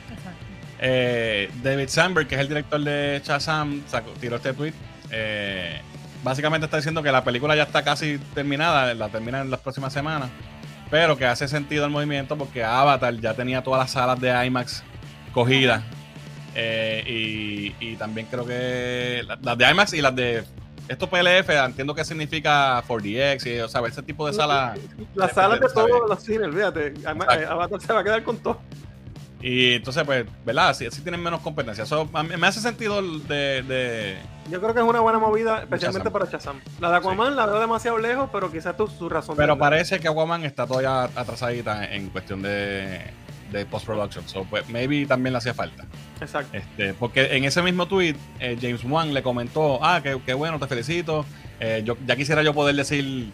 Exacto. 0.09 0.45
Eh, 0.79 1.49
David 1.61 1.89
Sandberg, 1.89 2.27
que 2.27 2.35
es 2.35 2.41
el 2.41 2.47
director 2.47 2.79
de 2.79 3.21
Shazam, 3.23 3.83
sacó- 3.87 4.11
tiró 4.19 4.35
este 4.37 4.53
tweet. 4.53 4.73
Eh, 5.11 5.81
básicamente 6.23 6.65
está 6.65 6.77
diciendo 6.77 7.03
que 7.03 7.11
la 7.11 7.23
película 7.23 7.55
ya 7.55 7.63
está 7.63 7.83
casi 7.83 8.17
terminada, 8.33 8.93
la 8.93 9.09
terminan 9.09 9.41
en 9.41 9.51
las 9.51 9.59
próximas 9.59 9.91
semanas, 9.91 10.29
pero 10.89 11.17
que 11.17 11.25
hace 11.25 11.47
sentido 11.47 11.85
el 11.85 11.91
movimiento 11.91 12.37
porque 12.37 12.63
Avatar 12.63 13.15
ya 13.15 13.33
tenía 13.33 13.63
todas 13.63 13.79
las 13.81 13.91
salas 13.91 14.19
de 14.19 14.45
IMAX 14.45 14.83
cogidas. 15.33 15.83
Eh, 16.55 17.03
y, 17.07 17.75
y 17.91 17.95
también 17.95 18.27
creo 18.29 18.45
que 18.45 19.23
la- 19.25 19.37
las 19.41 19.57
de 19.57 19.69
IMAX 19.69 19.93
y 19.93 20.01
las 20.01 20.15
de 20.15 20.43
esto 20.87 21.07
PLF, 21.07 21.49
entiendo 21.49 21.93
que 21.93 22.03
significa 22.03 22.81
4DX, 22.87 23.45
y, 23.45 23.59
o 23.59 23.67
sea, 23.69 23.81
ese 23.87 24.01
tipo 24.01 24.25
de 24.25 24.33
salas. 24.33 24.79
Las 25.13 25.33
salas 25.33 25.59
de 25.59 25.67
todos 25.71 26.09
los 26.09 26.23
cines, 26.23 26.47
Exacto. 26.47 26.79
eh, 26.79 27.45
Avatar 27.47 27.79
se 27.79 27.93
va 27.93 27.99
a 27.99 28.03
quedar 28.03 28.23
con 28.23 28.37
todo. 28.39 28.59
Y 29.41 29.73
entonces, 29.75 30.03
pues, 30.03 30.25
¿verdad? 30.45 30.69
Así, 30.69 30.85
así 30.85 31.01
tienen 31.01 31.23
menos 31.23 31.39
competencia. 31.41 31.85
Eso 31.85 32.09
a 32.13 32.23
mí 32.23 32.35
me 32.37 32.47
hace 32.47 32.59
sentido 32.59 33.01
de- 33.01 33.63
de, 33.63 34.17
Yo 34.51 34.59
creo 34.59 34.73
que 34.73 34.81
es 34.81 34.85
una 34.85 34.99
buena 34.99 35.17
movida, 35.17 35.61
especialmente 35.61 36.09
Shazam. 36.09 36.13
para 36.13 36.25
Shazam. 36.31 36.59
La 36.81 36.89
de 36.91 36.97
Aquaman 36.97 37.35
la 37.37 37.45
veo 37.45 37.59
demasiado 37.59 37.97
lejos, 37.99 38.29
pero 38.33 38.51
quizás 38.51 38.75
tu, 38.75 38.87
su 38.87 39.07
razón. 39.07 39.35
Pero 39.37 39.57
parece 39.57 39.99
que 39.99 40.07
Aquaman 40.09 40.43
está 40.43 40.67
todavía 40.67 41.03
atrasadita 41.03 41.85
en 41.93 42.09
cuestión 42.09 42.41
de, 42.41 42.99
de 43.51 43.65
post-production. 43.65 44.27
So, 44.27 44.43
pues, 44.43 44.67
maybe 44.69 45.05
también 45.05 45.31
le 45.31 45.37
hacía 45.37 45.53
falta. 45.53 45.85
Exacto. 46.19 46.57
Este, 46.57 46.93
porque 46.95 47.37
en 47.37 47.45
ese 47.45 47.61
mismo 47.61 47.85
tweet, 47.87 48.15
eh, 48.41 48.57
James 48.59 48.83
Wan 48.83 49.13
le 49.13 49.23
comentó: 49.23 49.79
Ah, 49.81 50.01
qué, 50.03 50.19
qué 50.25 50.33
bueno, 50.33 50.59
te 50.59 50.67
felicito. 50.67 51.25
Eh, 51.61 51.81
yo, 51.85 51.95
ya 52.05 52.17
quisiera 52.17 52.43
yo 52.43 52.53
poder 52.53 52.75
decir 52.75 53.31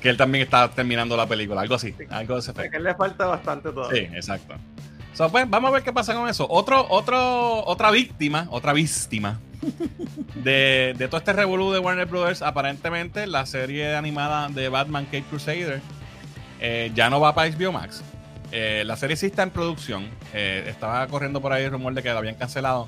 que 0.00 0.08
él 0.08 0.16
también 0.16 0.44
está 0.44 0.70
terminando 0.70 1.18
la 1.18 1.26
película. 1.26 1.60
Algo 1.60 1.74
así. 1.74 1.94
Algo 2.08 2.34
de 2.34 2.40
ese 2.40 2.52
efecto. 2.52 2.70
que 2.70 2.78
le 2.80 2.94
falta 2.94 3.26
bastante 3.26 3.68
Sí, 3.68 3.74
todavía. 3.74 4.02
exacto. 4.14 4.54
So, 5.14 5.30
pues, 5.30 5.48
vamos 5.48 5.68
a 5.68 5.72
ver 5.74 5.82
qué 5.84 5.92
pasa 5.92 6.12
con 6.14 6.28
eso. 6.28 6.46
Otro, 6.50 6.86
otro, 6.90 7.64
otra 7.66 7.90
víctima, 7.92 8.48
otra 8.50 8.72
víctima 8.72 9.38
de, 10.34 10.94
de 10.98 11.06
todo 11.08 11.18
este 11.18 11.32
revolú 11.32 11.70
de 11.72 11.78
Warner 11.78 12.06
Brothers, 12.06 12.42
aparentemente 12.42 13.26
la 13.26 13.46
serie 13.46 13.94
animada 13.96 14.48
de 14.48 14.68
Batman 14.68 15.04
Cape 15.04 15.22
Crusader 15.30 15.80
eh, 16.60 16.90
ya 16.94 17.10
no 17.10 17.20
va 17.20 17.34
para 17.34 17.48
HBO 17.50 17.72
Max. 17.72 18.02
Eh, 18.50 18.82
la 18.86 18.96
serie 18.96 19.16
sí 19.16 19.26
está 19.26 19.42
en 19.44 19.50
producción. 19.50 20.08
Eh, 20.32 20.64
estaba 20.68 21.06
corriendo 21.06 21.40
por 21.40 21.52
ahí 21.52 21.64
el 21.64 21.70
rumor 21.70 21.94
de 21.94 22.02
que 22.02 22.08
la 22.12 22.18
habían 22.18 22.34
cancelado. 22.36 22.86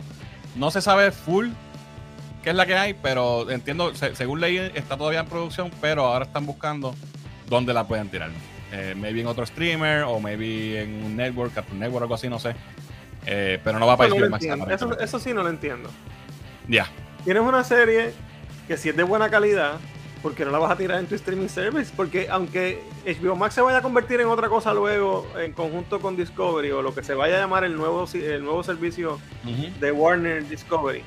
No 0.56 0.70
se 0.70 0.80
sabe 0.80 1.10
full 1.12 1.48
qué 2.42 2.50
es 2.50 2.56
la 2.56 2.66
que 2.66 2.76
hay, 2.76 2.94
pero 2.94 3.50
entiendo, 3.50 3.94
se- 3.94 4.14
según 4.16 4.40
leí, 4.40 4.56
está 4.74 4.96
todavía 4.96 5.20
en 5.20 5.26
producción, 5.26 5.70
pero 5.80 6.06
ahora 6.06 6.24
están 6.24 6.46
buscando 6.46 6.94
dónde 7.48 7.72
la 7.74 7.84
pueden 7.86 8.08
tirar. 8.08 8.30
Eh, 8.78 8.94
maybe 8.94 9.22
en 9.22 9.26
otro 9.26 9.46
streamer 9.46 10.02
o 10.02 10.20
maybe 10.20 10.82
en 10.82 11.02
un 11.02 11.16
network, 11.16 11.54
Cartoon 11.54 11.78
Network 11.78 12.02
o 12.02 12.04
algo 12.04 12.14
así, 12.14 12.28
no 12.28 12.38
sé. 12.38 12.54
Eh, 13.24 13.58
pero 13.64 13.78
no 13.78 13.86
va 13.86 13.96
para 13.96 14.10
no 14.10 14.16
HBO 14.16 14.28
Max. 14.28 14.44
Eso, 15.00 15.18
sí 15.18 15.32
no 15.32 15.42
lo 15.42 15.48
entiendo. 15.48 15.88
Ya. 16.68 16.86
Tienes 17.24 17.42
una 17.42 17.64
serie 17.64 18.12
que 18.68 18.76
si 18.76 18.90
es 18.90 18.96
de 18.96 19.02
buena 19.02 19.30
calidad, 19.30 19.76
¿por 20.22 20.34
qué 20.34 20.44
no 20.44 20.50
la 20.50 20.58
vas 20.58 20.72
a 20.72 20.76
tirar 20.76 21.00
en 21.00 21.06
tu 21.06 21.14
streaming 21.14 21.48
service? 21.48 21.90
Porque 21.96 22.28
aunque 22.28 22.82
HBO 23.06 23.34
Max 23.34 23.54
se 23.54 23.62
vaya 23.62 23.78
a 23.78 23.82
convertir 23.82 24.20
en 24.20 24.26
otra 24.26 24.48
cosa 24.48 24.74
luego, 24.74 25.26
en 25.38 25.52
conjunto 25.52 25.98
con 25.98 26.14
Discovery, 26.14 26.70
o 26.72 26.82
lo 26.82 26.94
que 26.94 27.02
se 27.02 27.14
vaya 27.14 27.36
a 27.36 27.40
llamar 27.40 27.64
el 27.64 27.76
nuevo, 27.76 28.06
el 28.12 28.44
nuevo 28.44 28.62
servicio 28.62 29.18
de 29.80 29.90
Warner 29.90 30.46
Discovery, 30.46 31.02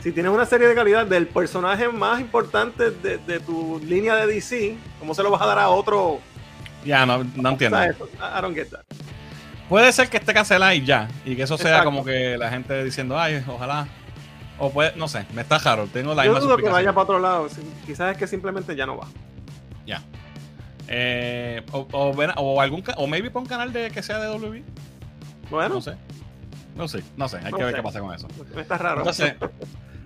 si 0.00 0.10
tienes 0.10 0.32
una 0.32 0.44
serie 0.44 0.66
de 0.66 0.74
calidad 0.74 1.06
del 1.06 1.28
personaje 1.28 1.88
más 1.88 2.20
importante 2.20 2.90
de, 2.90 3.18
de 3.18 3.38
tu 3.38 3.80
línea 3.84 4.16
de 4.16 4.26
DC, 4.26 4.76
¿cómo 4.98 5.14
se 5.14 5.22
lo 5.22 5.30
vas 5.30 5.40
a 5.40 5.46
dar 5.46 5.60
a 5.60 5.68
otro? 5.68 6.20
Ya, 6.84 7.06
no, 7.06 7.24
no 7.36 7.48
entiendo. 7.50 7.76
¿Sabes? 7.76 7.96
I 8.14 8.40
don't 8.42 8.54
get 8.56 8.68
that. 8.70 8.80
Puede 9.68 9.90
ser 9.92 10.08
que 10.08 10.18
esté 10.18 10.34
cancelada 10.34 10.74
y 10.74 10.84
ya. 10.84 11.08
Y 11.24 11.34
que 11.36 11.42
eso 11.44 11.56
sea 11.56 11.68
Exacto. 11.70 11.86
como 11.86 12.04
que 12.04 12.36
la 12.36 12.50
gente 12.50 12.82
diciendo, 12.84 13.18
ay, 13.18 13.42
ojalá. 13.46 13.86
O 14.58 14.70
puede, 14.70 14.94
no 14.96 15.08
sé, 15.08 15.24
me 15.34 15.42
está 15.42 15.58
raro. 15.58 15.86
Tengo 15.86 16.14
la 16.14 16.24
Yo 16.24 16.32
misma 16.32 16.46
dudo 16.46 16.56
que 16.58 16.68
vaya 16.68 16.92
para 16.92 17.02
otro 17.04 17.18
lado. 17.18 17.48
Quizás 17.86 18.12
es 18.12 18.18
que 18.18 18.26
simplemente 18.26 18.76
ya 18.76 18.86
no 18.86 18.96
va. 18.98 19.06
Ya. 19.86 20.02
Eh, 20.88 21.62
o, 21.72 21.86
o, 21.92 22.10
o 22.10 22.60
algún 22.60 22.84
o 22.96 23.06
maybe 23.06 23.30
para 23.30 23.40
un 23.42 23.46
canal 23.48 23.72
de 23.72 23.90
que 23.90 24.02
sea 24.02 24.18
de 24.18 24.28
WB. 24.28 24.62
Bueno, 25.50 25.76
No 25.76 25.80
sé. 25.80 25.96
No 26.76 26.88
sé, 26.88 27.02
no 27.16 27.28
sé. 27.28 27.38
Hay 27.38 27.50
No 27.50 27.58
que 27.58 27.64
ver 27.64 27.74
qué 27.74 27.82
pasa 27.82 28.00
con 28.00 28.14
eso. 28.14 28.28
está 28.56 28.78
raro. 28.78 28.98
Entonces, 28.98 29.34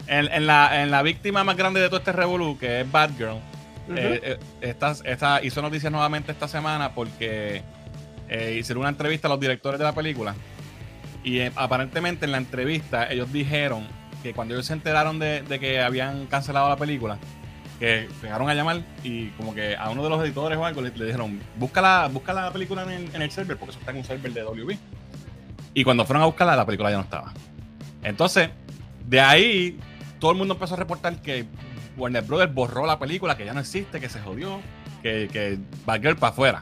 en, 0.07 0.33
en 0.33 0.47
la, 0.47 0.83
en 0.83 0.91
la 0.91 1.03
víctima 1.03 1.45
más 1.45 1.57
grande 1.57 1.81
de 1.81 1.89
todo 1.89 1.99
este 1.99 2.13
revolú, 2.13 2.59
que 2.59 2.81
es 2.81 2.91
Batgirl, 2.91 3.39
Eh, 3.95 4.21
eh, 4.23 4.39
esta, 4.61 4.97
esta 5.05 5.45
hizo 5.45 5.63
noticias 5.63 5.93
nuevamente 5.93 6.33
esta 6.33 6.49
semana 6.49 6.93
porque 6.93 7.63
eh, 8.29 8.57
hicieron 8.59 8.81
una 8.81 8.89
entrevista 8.89 9.29
a 9.29 9.31
los 9.31 9.39
directores 9.39 9.79
de 9.79 9.85
la 9.85 9.95
película 9.95 10.35
y 11.23 11.41
aparentemente 11.41 12.25
en 12.25 12.33
la 12.33 12.39
entrevista 12.39 13.11
ellos 13.11 13.33
dijeron 13.33 13.87
que 14.23 14.33
cuando 14.33 14.55
ellos 14.55 14.67
se 14.67 14.73
enteraron 14.73 15.19
de, 15.19 15.45
que 15.61 15.81
habían 15.81 16.27
cancelado 16.27 16.69
la 16.69 16.77
película, 16.77 17.19
que 17.79 18.09
llegaron 18.23 18.49
a 18.49 18.55
llamar 18.55 18.83
y 19.05 19.29
como 19.31 19.55
que 19.55 19.77
a 19.77 19.91
uno 19.91 20.03
de 20.03 20.11
los 20.11 20.25
editores 20.25 20.59
o 20.59 20.65
algo 20.65 20.83
le, 20.83 20.91
le 20.91 21.05
dijeron, 21.05 21.41
busca 21.57 21.81
la, 21.81 22.09
busca 22.13 22.33
la 22.33 22.53
película 22.53 22.83
en 22.85 22.91
el, 22.91 23.15
en 23.15 23.23
el 23.23 23.31
server, 23.31 23.57
porque 23.57 23.71
eso 23.71 23.81
está 23.81 23.93
en 23.93 23.99
un 23.99 24.05
server 24.05 24.33
de 24.33 24.43
WB. 24.43 24.77
Y 25.75 25.85
cuando 25.85 26.07
fueron 26.07 26.23
a 26.23 26.27
buscarla, 26.27 26.57
la 26.57 26.65
película 26.65 26.91
ya 26.91 26.97
no 26.97 27.03
estaba. 27.03 27.35
Entonces, 28.03 28.51
de 29.07 29.21
ahí, 29.21 29.79
todo 30.19 30.31
el 30.31 30.39
mundo 30.39 30.55
empezó 30.55 30.75
a 30.75 30.79
reportar 30.79 31.21
que 31.21 31.45
Warner 31.97 32.23
Brothers 32.23 32.53
borró 32.55 32.87
la 32.87 32.99
película, 32.99 33.37
que 33.37 33.45
ya 33.45 33.55
no 33.55 33.61
existe, 33.61 34.01
que 34.01 34.09
se 34.09 34.21
jodió, 34.21 34.61
que, 35.03 35.29
que 35.33 35.59
Batgirl 35.85 36.17
para 36.17 36.33
afuera. 36.33 36.61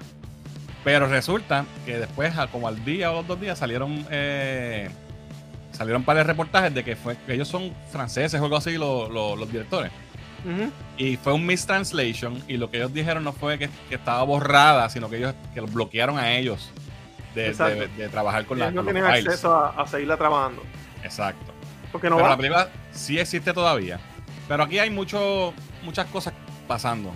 Pero 0.85 1.07
resulta 1.07 1.65
que 1.87 1.99
después, 1.99 2.33
como 2.53 2.69
al 2.69 2.85
día 2.85 3.11
o 3.11 3.15
los 3.17 3.27
dos 3.27 3.41
días, 3.41 3.59
salieron 3.59 4.07
eh, 4.11 4.91
salieron 5.73 6.03
para 6.05 6.23
reportajes 6.23 6.73
de 6.75 6.85
que 6.85 6.95
fue 6.95 7.17
que 7.27 7.35
ellos 7.35 7.49
son 7.49 7.73
franceses 7.91 8.41
o 8.41 8.45
algo 8.45 8.57
así, 8.57 8.77
los, 8.79 9.11
los- 9.11 9.39
los 9.39 9.51
directores. 9.51 9.91
Y 10.99 11.17
fue 11.17 11.33
un 11.33 11.47
mistranslation 11.47 12.39
y 12.47 12.59
lo 12.59 12.71
que 12.71 12.77
ellos 12.77 12.93
dijeron 12.93 13.25
no 13.25 13.33
fue 13.33 13.59
que, 13.59 13.71
que 13.89 13.95
estaba 13.95 14.23
borrada, 14.25 14.91
sino 14.91 15.09
que 15.09 15.17
ellos 15.17 15.35
que 15.55 15.63
los 15.63 15.73
bloquearon 15.73 16.19
a 16.19 16.33
ellos 16.33 16.71
de, 17.35 17.53
de- 17.55 17.89
de 17.89 18.09
trabajar 18.11 18.45
con, 18.45 18.59
la, 18.59 18.67
Ellos 18.67 18.85
no 18.85 18.85
tienen 18.85 19.05
acceso 19.07 19.55
a, 19.57 19.71
a 19.71 19.87
seguirla 19.87 20.19
trabajando. 20.19 20.63
Exacto. 21.03 21.51
Porque 21.91 22.11
no 22.11 22.17
pero 22.17 22.25
va. 22.27 22.31
la 22.33 22.37
película 22.37 22.69
sí 22.93 23.19
existe 23.19 23.55
todavía. 23.55 23.99
Pero 24.49 24.63
aquí 24.65 24.79
hay 24.79 24.91
mucho, 24.91 25.53
muchas 25.83 26.07
cosas 26.07 26.35
pasando. 26.69 27.11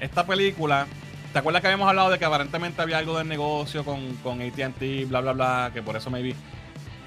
Esta 0.00 0.24
película, 0.26 0.86
¿te 1.32 1.38
acuerdas 1.40 1.60
que 1.60 1.68
habíamos 1.68 1.88
hablado 1.88 2.10
de 2.10 2.18
que 2.18 2.24
aparentemente 2.24 2.80
había 2.82 2.98
algo 2.98 3.18
de 3.18 3.24
negocio 3.24 3.84
con, 3.84 4.14
con 4.22 4.40
ATT, 4.40 5.08
bla, 5.08 5.20
bla, 5.20 5.32
bla? 5.32 5.70
Que 5.74 5.82
por 5.82 5.96
eso 5.96 6.10
maybe. 6.10 6.34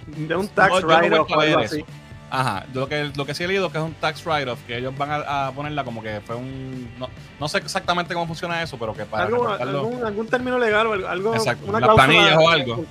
De 0.08 0.36
un 0.36 0.48
tax 0.50 0.70
No, 0.74 0.80
no 0.82 0.88
write-off 0.88 1.32
a 1.32 1.36
o 1.38 1.42
algo 1.42 1.60
así. 1.60 1.86
Ajá, 2.34 2.66
lo 2.74 2.88
que, 2.88 3.12
lo 3.16 3.26
que 3.26 3.34
sí 3.34 3.44
he 3.44 3.48
leído 3.48 3.70
que 3.72 3.78
es 3.78 3.84
un 3.84 3.94
tax 3.94 4.26
write-off, 4.26 4.60
que 4.66 4.78
ellos 4.78 4.98
van 4.98 5.12
a, 5.12 5.48
a 5.48 5.52
ponerla 5.52 5.84
como 5.84 6.02
que 6.02 6.22
fue 6.22 6.36
un. 6.38 6.90
No, 6.98 7.10
no 7.40 7.48
sé 7.50 7.58
exactamente 7.58 8.14
cómo 8.14 8.26
funciona 8.28 8.62
eso, 8.64 8.78
pero 8.80 8.94
que 8.94 9.06
para 9.06 9.26
Algo- 9.26 9.50
algún, 9.50 10.04
algún 10.06 10.28
término 10.28 10.58
legal 10.58 10.88
o 10.88 10.94
algo, 11.08 11.36
Exacto, 11.36 11.66
una 11.68 11.80
las 11.82 11.94
planillas 11.96 12.38
o 12.38 12.50
algo. 12.50 12.86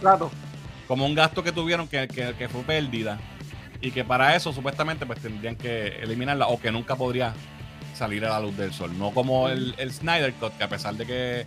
como 0.86 1.06
un 1.06 1.14
gasto 1.14 1.42
que 1.42 1.52
tuvieron 1.52 1.88
que, 1.88 2.06
que, 2.08 2.34
que 2.34 2.48
fue 2.50 2.60
pérdida 2.62 3.18
y 3.80 3.90
que 3.92 4.04
para 4.04 4.36
eso 4.36 4.52
supuestamente 4.52 5.06
pues 5.06 5.20
tendrían 5.20 5.56
que 5.56 5.88
eliminarla 6.02 6.46
o 6.48 6.60
que 6.60 6.70
nunca 6.70 6.96
podría 6.96 7.32
salir 7.94 8.24
a 8.24 8.30
la 8.30 8.40
luz 8.40 8.56
del 8.56 8.72
sol. 8.72 8.96
No 8.98 9.10
como 9.12 9.48
el, 9.48 9.74
el 9.78 9.92
Snyder 9.92 10.32
Cut, 10.34 10.52
que 10.56 10.64
a 10.64 10.68
pesar 10.68 10.94
de 10.94 11.06
que 11.06 11.46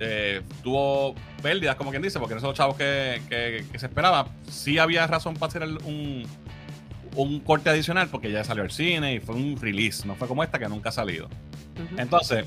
eh, 0.00 0.42
tuvo 0.62 1.14
pérdidas, 1.42 1.76
como 1.76 1.90
quien 1.90 2.02
dice, 2.02 2.18
porque 2.18 2.34
los 2.34 2.54
chavos 2.54 2.76
que, 2.76 3.22
que- 3.28 3.64
que 3.70 3.78
se 3.78 3.86
esperaba, 3.86 4.28
sí 4.50 4.78
había 4.78 5.06
razón 5.06 5.34
para 5.34 5.48
hacer 5.48 5.62
el- 5.62 5.78
un, 5.84 6.26
un 7.16 7.40
corte 7.40 7.70
adicional 7.70 8.08
porque 8.08 8.30
ya 8.32 8.42
salió 8.44 8.64
al 8.64 8.70
cine 8.72 9.14
y 9.14 9.20
fue 9.20 9.34
un 9.36 9.56
release, 9.60 10.06
no 10.06 10.14
fue 10.16 10.26
como 10.28 10.42
esta 10.42 10.58
que 10.58 10.68
nunca 10.68 10.88
ha 10.88 10.92
salido. 10.92 11.28
Entonces, 11.96 12.44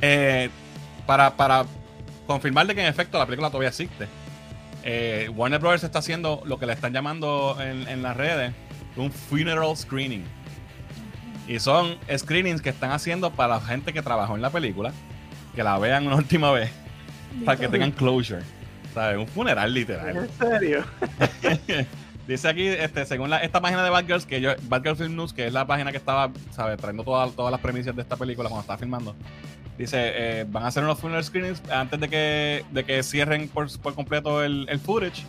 eh, 0.00 0.50
para, 1.06 1.34
para 1.36 1.64
confirmar 2.26 2.66
de 2.66 2.74
que 2.74 2.80
en 2.82 2.86
efecto 2.86 3.18
la 3.18 3.26
película 3.26 3.48
todavía 3.48 3.68
existe, 3.70 4.06
eh, 4.82 5.30
Warner 5.34 5.60
Brothers 5.60 5.84
está 5.84 5.98
haciendo 6.00 6.42
lo 6.44 6.58
que 6.58 6.66
le 6.66 6.72
están 6.72 6.92
llamando 6.92 7.56
en, 7.60 7.88
en 7.88 8.02
las 8.02 8.16
redes 8.16 8.52
un 8.96 9.10
funeral 9.10 9.76
screening. 9.76 10.24
Y 11.48 11.58
son 11.58 11.96
screenings 12.16 12.60
que 12.60 12.70
están 12.70 12.92
haciendo 12.92 13.30
para 13.30 13.54
la 13.54 13.60
gente 13.60 13.92
que 13.92 14.02
trabajó 14.02 14.36
en 14.36 14.42
la 14.42 14.50
película, 14.50 14.92
que 15.54 15.62
la 15.62 15.78
vean 15.78 16.06
una 16.06 16.16
última 16.22 16.50
vez, 16.52 16.70
para 17.44 17.58
que 17.58 17.68
tengan 17.68 17.90
closure. 17.90 18.42
¿Sabes? 18.94 19.18
Un 19.18 19.26
funeral 19.26 19.72
literal. 19.72 20.16
¿En 20.16 20.30
serio? 20.38 20.84
Dice 22.32 22.48
aquí, 22.48 22.66
este, 22.66 23.04
según 23.04 23.30
esta 23.34 23.60
página 23.60 23.84
de 23.84 23.90
Bad 23.90 24.06
Girls, 24.06 24.24
que 24.24 24.40
yo, 24.40 24.52
Bad 24.62 24.82
Girls 24.82 24.98
Film 24.98 25.16
News, 25.16 25.34
que 25.34 25.46
es 25.48 25.52
la 25.52 25.66
página 25.66 25.90
que 25.90 25.98
estaba, 25.98 26.30
¿sabes? 26.50 26.78
Trayendo 26.78 27.04
todas 27.04 27.30
todas 27.36 27.52
las 27.52 27.60
premisas 27.60 27.94
de 27.94 28.00
esta 28.00 28.16
película 28.16 28.48
cuando 28.48 28.62
estaba 28.62 28.78
filmando. 28.78 29.14
Dice, 29.76 29.98
eh, 30.00 30.46
van 30.48 30.64
a 30.64 30.68
hacer 30.68 30.82
unos 30.82 30.98
funeral 30.98 31.22
screenings 31.22 31.62
antes 31.70 32.00
de 32.00 32.08
que, 32.08 32.64
de 32.70 32.84
que 32.84 33.02
cierren 33.02 33.48
por, 33.48 33.68
por 33.80 33.94
completo 33.94 34.42
el, 34.42 34.66
el 34.70 34.80
footage. 34.80 35.24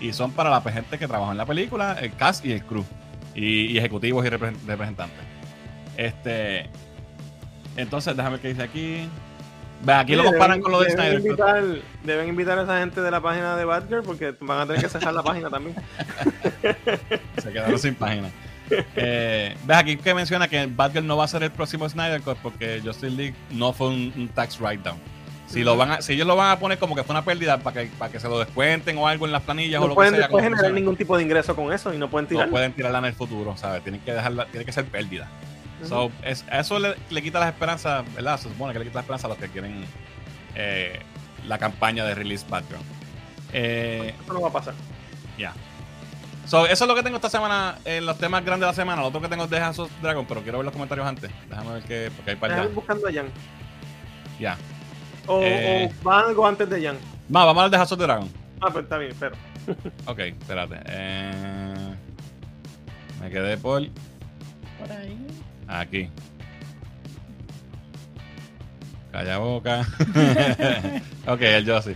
Y 0.00 0.14
son 0.14 0.32
para 0.32 0.48
la 0.48 0.62
gente 0.62 0.96
que 0.96 1.06
trabajó 1.06 1.30
en 1.30 1.36
la 1.36 1.44
película, 1.44 1.98
el 2.00 2.14
cast 2.14 2.42
y 2.46 2.52
el 2.52 2.64
crew. 2.64 2.84
Y, 3.34 3.66
y 3.66 3.76
ejecutivos 3.78 4.24
y 4.24 4.30
represen- 4.30 4.64
representantes. 4.66 5.20
Este. 5.98 6.70
Entonces, 7.76 8.16
déjame 8.16 8.36
ver 8.36 8.40
qué 8.40 8.48
dice 8.48 8.62
aquí. 8.62 9.08
Aquí 9.86 10.14
lo 10.14 10.24
comparan 10.24 10.58
deben- 10.58 10.62
con 10.62 10.72
lo 10.72 10.80
de 10.80 10.86
deben 10.88 10.98
Snyder. 11.00 11.20
Invitar, 11.20 11.64
deben 12.04 12.28
invitar 12.28 12.58
a 12.58 12.62
esa 12.62 12.78
gente 12.80 13.00
de 13.00 13.10
la 13.10 13.20
página 13.20 13.56
de 13.56 13.64
Batgirl 13.64 14.02
porque 14.02 14.34
van 14.40 14.60
a 14.60 14.66
tener 14.66 14.82
que 14.82 14.88
cerrar 14.88 15.14
la 15.14 15.22
página 15.22 15.48
también. 15.50 15.74
Se 17.42 17.52
quedaron 17.52 17.78
sin 17.78 17.94
página. 17.94 18.28
Eh, 18.94 19.56
ves 19.64 19.76
aquí 19.76 19.96
que 19.96 20.14
menciona 20.14 20.46
que 20.48 20.66
Batgirl 20.66 21.06
no 21.06 21.16
va 21.16 21.24
a 21.24 21.28
ser 21.28 21.42
el 21.42 21.50
próximo 21.50 21.88
Snyder 21.88 22.20
Cut 22.22 22.36
porque 22.42 22.80
Justice 22.84 23.10
League 23.10 23.34
no 23.50 23.72
fue 23.72 23.88
un, 23.88 24.12
un 24.16 24.28
tax 24.28 24.60
write-down. 24.60 24.98
Si, 25.46 25.64
lo 25.64 25.76
van 25.76 25.90
a- 25.90 26.00
si 26.02 26.12
ellos 26.12 26.28
lo 26.28 26.36
van 26.36 26.52
a 26.52 26.58
poner 26.60 26.78
como 26.78 26.94
que 26.94 27.02
fue 27.02 27.12
una 27.12 27.24
pérdida 27.24 27.58
para 27.58 27.82
que, 27.82 27.90
para 27.98 28.12
que 28.12 28.20
se 28.20 28.28
lo 28.28 28.38
descuenten 28.38 28.96
o 28.98 29.08
algo 29.08 29.26
en 29.26 29.32
las 29.32 29.42
planillas 29.42 29.78
o 29.80 29.82
No 29.82 29.88
lo 29.88 29.94
pueden 29.96 30.12
que 30.12 30.18
sea, 30.18 30.26
después 30.28 30.44
como 30.44 30.54
generar 30.56 30.72
ningún 30.72 30.94
tipo 30.96 31.16
de 31.16 31.24
ingreso 31.24 31.56
con 31.56 31.72
eso 31.72 31.92
y 31.92 31.98
no 31.98 32.08
pueden 32.08 32.28
tirar. 32.28 32.46
no 32.46 32.50
pueden 32.52 32.72
tirarla 32.72 32.98
en 32.98 33.06
el 33.06 33.14
futuro, 33.14 33.56
¿sabes? 33.56 33.82
Tienen 33.82 34.00
que 34.02 34.12
dejarla, 34.12 34.46
tiene 34.46 34.64
que 34.64 34.70
ser 34.70 34.84
pérdida. 34.84 35.26
So, 35.88 36.10
es- 36.22 36.44
eso 36.52 36.78
le, 36.78 36.94
le 37.10 37.22
quita 37.22 37.40
las 37.40 37.48
esperanzas, 37.50 38.04
¿verdad? 38.14 38.38
Se 38.38 38.48
supone 38.48 38.72
que 38.72 38.78
le 38.80 38.84
quita 38.86 38.96
las 38.98 39.04
esperanzas 39.04 39.24
a 39.24 39.28
los 39.28 39.38
que 39.38 39.48
quieren 39.48 39.84
eh, 40.54 41.00
la 41.46 41.58
campaña 41.58 42.04
de 42.04 42.14
release. 42.14 42.44
Eh, 43.52 44.14
Eso 44.22 44.32
no 44.32 44.40
va 44.42 44.48
a 44.48 44.52
pasar. 44.52 44.74
ya. 45.38 45.52
So, 46.46 46.66
eso 46.66 46.84
es 46.84 46.88
lo 46.88 46.94
que 46.96 47.02
tengo 47.04 47.16
esta 47.16 47.30
semana 47.30 47.78
en 47.84 48.04
los 48.04 48.18
temas 48.18 48.44
grandes 48.44 48.62
de 48.66 48.72
la 48.72 48.74
semana. 48.74 49.00
Lo 49.02 49.08
otro 49.08 49.20
que 49.20 49.28
tengo 49.28 49.44
es 49.44 49.50
The 49.50 49.60
House 49.60 49.78
of 49.78 49.90
Dragon, 50.02 50.26
pero 50.26 50.42
quiero 50.42 50.58
ver 50.58 50.64
los 50.64 50.72
comentarios 50.72 51.06
antes. 51.06 51.30
Déjame 51.48 51.74
ver 51.74 51.82
qué, 51.84 52.10
porque 52.14 52.30
hay 52.32 52.36
para 52.36 52.54
Déjame 52.56 52.74
buscando 52.74 53.06
a 53.08 53.12
Jan. 53.12 53.26
Ya. 54.40 54.56
O, 55.28 55.40
Eh. 55.42 55.88
o 55.88 56.04
van 56.04 56.24
algo 56.26 56.46
antes 56.46 56.68
de 56.68 56.84
Jan. 56.84 56.96
Va, 57.34 57.44
vamos 57.44 57.62
al 57.64 57.70
The 57.70 57.76
House 57.76 57.92
of 57.92 57.98
Dragon. 58.00 58.28
Ah, 58.60 58.68
pues 58.72 58.82
está 58.84 58.98
bien, 58.98 59.14
pero. 59.20 59.36
Ok, 60.06 60.18
espérate. 60.18 60.80
Eh, 60.86 61.94
me 63.20 63.30
quedé 63.30 63.56
por 63.56 63.82
Por 64.78 64.92
ahí. 64.92 65.16
Aquí. 65.78 66.08
Calla 69.12 69.38
boca. 69.38 69.86
ok, 71.26 71.40
el 71.42 71.64
yo 71.64 71.82
sí. 71.82 71.94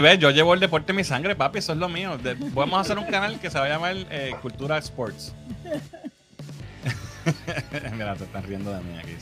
Ves, 0.00 0.18
yo 0.18 0.30
llevo 0.30 0.54
el 0.54 0.60
deporte 0.60 0.92
en 0.92 0.96
mi 0.96 1.04
sangre, 1.04 1.34
papi, 1.34 1.58
eso 1.58 1.72
es 1.72 1.78
lo 1.78 1.88
mío. 1.88 2.18
De- 2.18 2.34
vamos 2.34 2.78
a 2.78 2.82
hacer 2.82 2.98
un 2.98 3.06
canal 3.06 3.40
que 3.40 3.50
se 3.50 3.58
va 3.58 3.64
a 3.64 3.68
llamar 3.68 3.96
eh, 4.10 4.32
Cultura 4.40 4.78
Sports. 4.78 5.34
Mira, 7.92 8.16
se 8.16 8.24
están 8.24 8.42
riendo 8.44 8.72
de 8.72 8.80
mí 8.82 8.98
aquí. 8.98 9.12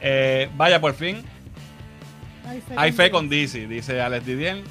Eh, 0.00 0.48
vaya, 0.56 0.80
por 0.80 0.94
fin, 0.94 1.22
Hay 2.46 2.60
fe, 2.60 2.74
hay 2.76 2.92
fe 2.92 3.10
con 3.10 3.28
DC, 3.28 3.66
dice 3.66 4.00
Alex 4.00 4.24
Didier. 4.26 4.62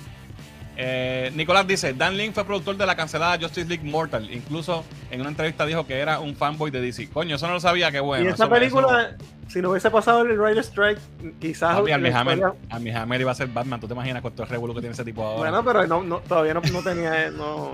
Eh, 0.82 1.30
Nicolás 1.36 1.68
dice, 1.68 1.94
Dan 1.94 2.16
Lin 2.16 2.34
fue 2.34 2.46
productor 2.46 2.78
de 2.78 2.86
la 2.86 2.96
cancelada 2.96 3.38
Justice 3.38 3.68
League 3.68 3.84
Mortal. 3.84 4.32
Incluso 4.32 4.86
en 5.12 5.20
una 5.20 5.30
entrevista 5.30 5.66
dijo 5.66 5.86
que 5.86 6.00
era 6.00 6.22
un 6.22 6.38
fanboy 6.38 6.72
de 6.72 6.80
DC. 6.80 7.10
Coño, 7.10 7.36
eso 7.36 7.48
no 7.48 7.54
lo 7.56 7.60
sabía, 7.60 7.92
qué 7.92 8.00
bueno. 8.00 8.24
y 8.24 8.28
esa 8.28 8.46
eso- 8.46 8.50
película, 8.50 9.18
si 9.50 9.62
no 9.62 9.72
hubiese 9.72 9.92
pasado 9.92 10.22
el 10.22 10.30
Rider 10.42 10.60
Strike, 10.64 11.00
quizás. 11.42 11.76
Papi, 11.76 11.90
la 11.90 11.96
Armie 11.96 12.14
Hammer, 12.14 12.38
historia- 12.38 12.60
Armie 12.70 12.96
Hammer 12.96 13.20
iba 13.22 13.32
a 13.32 13.36
ser 13.36 13.48
Batman. 13.50 13.82
¿Tú 13.82 13.88
te 13.88 13.94
imaginas 13.94 14.24
el 14.24 14.48
revuelo 14.48 14.74
que 14.74 14.80
tiene 14.80 14.94
ese 14.94 15.04
tipo 15.04 15.22
ahora? 15.22 15.52
Bueno, 15.52 15.66
pero 15.66 15.86
no, 15.86 16.02
no, 16.02 16.20
todavía 16.20 16.54
no, 16.54 16.62
no 16.62 16.82
tenía. 16.82 17.30
No. 17.32 17.74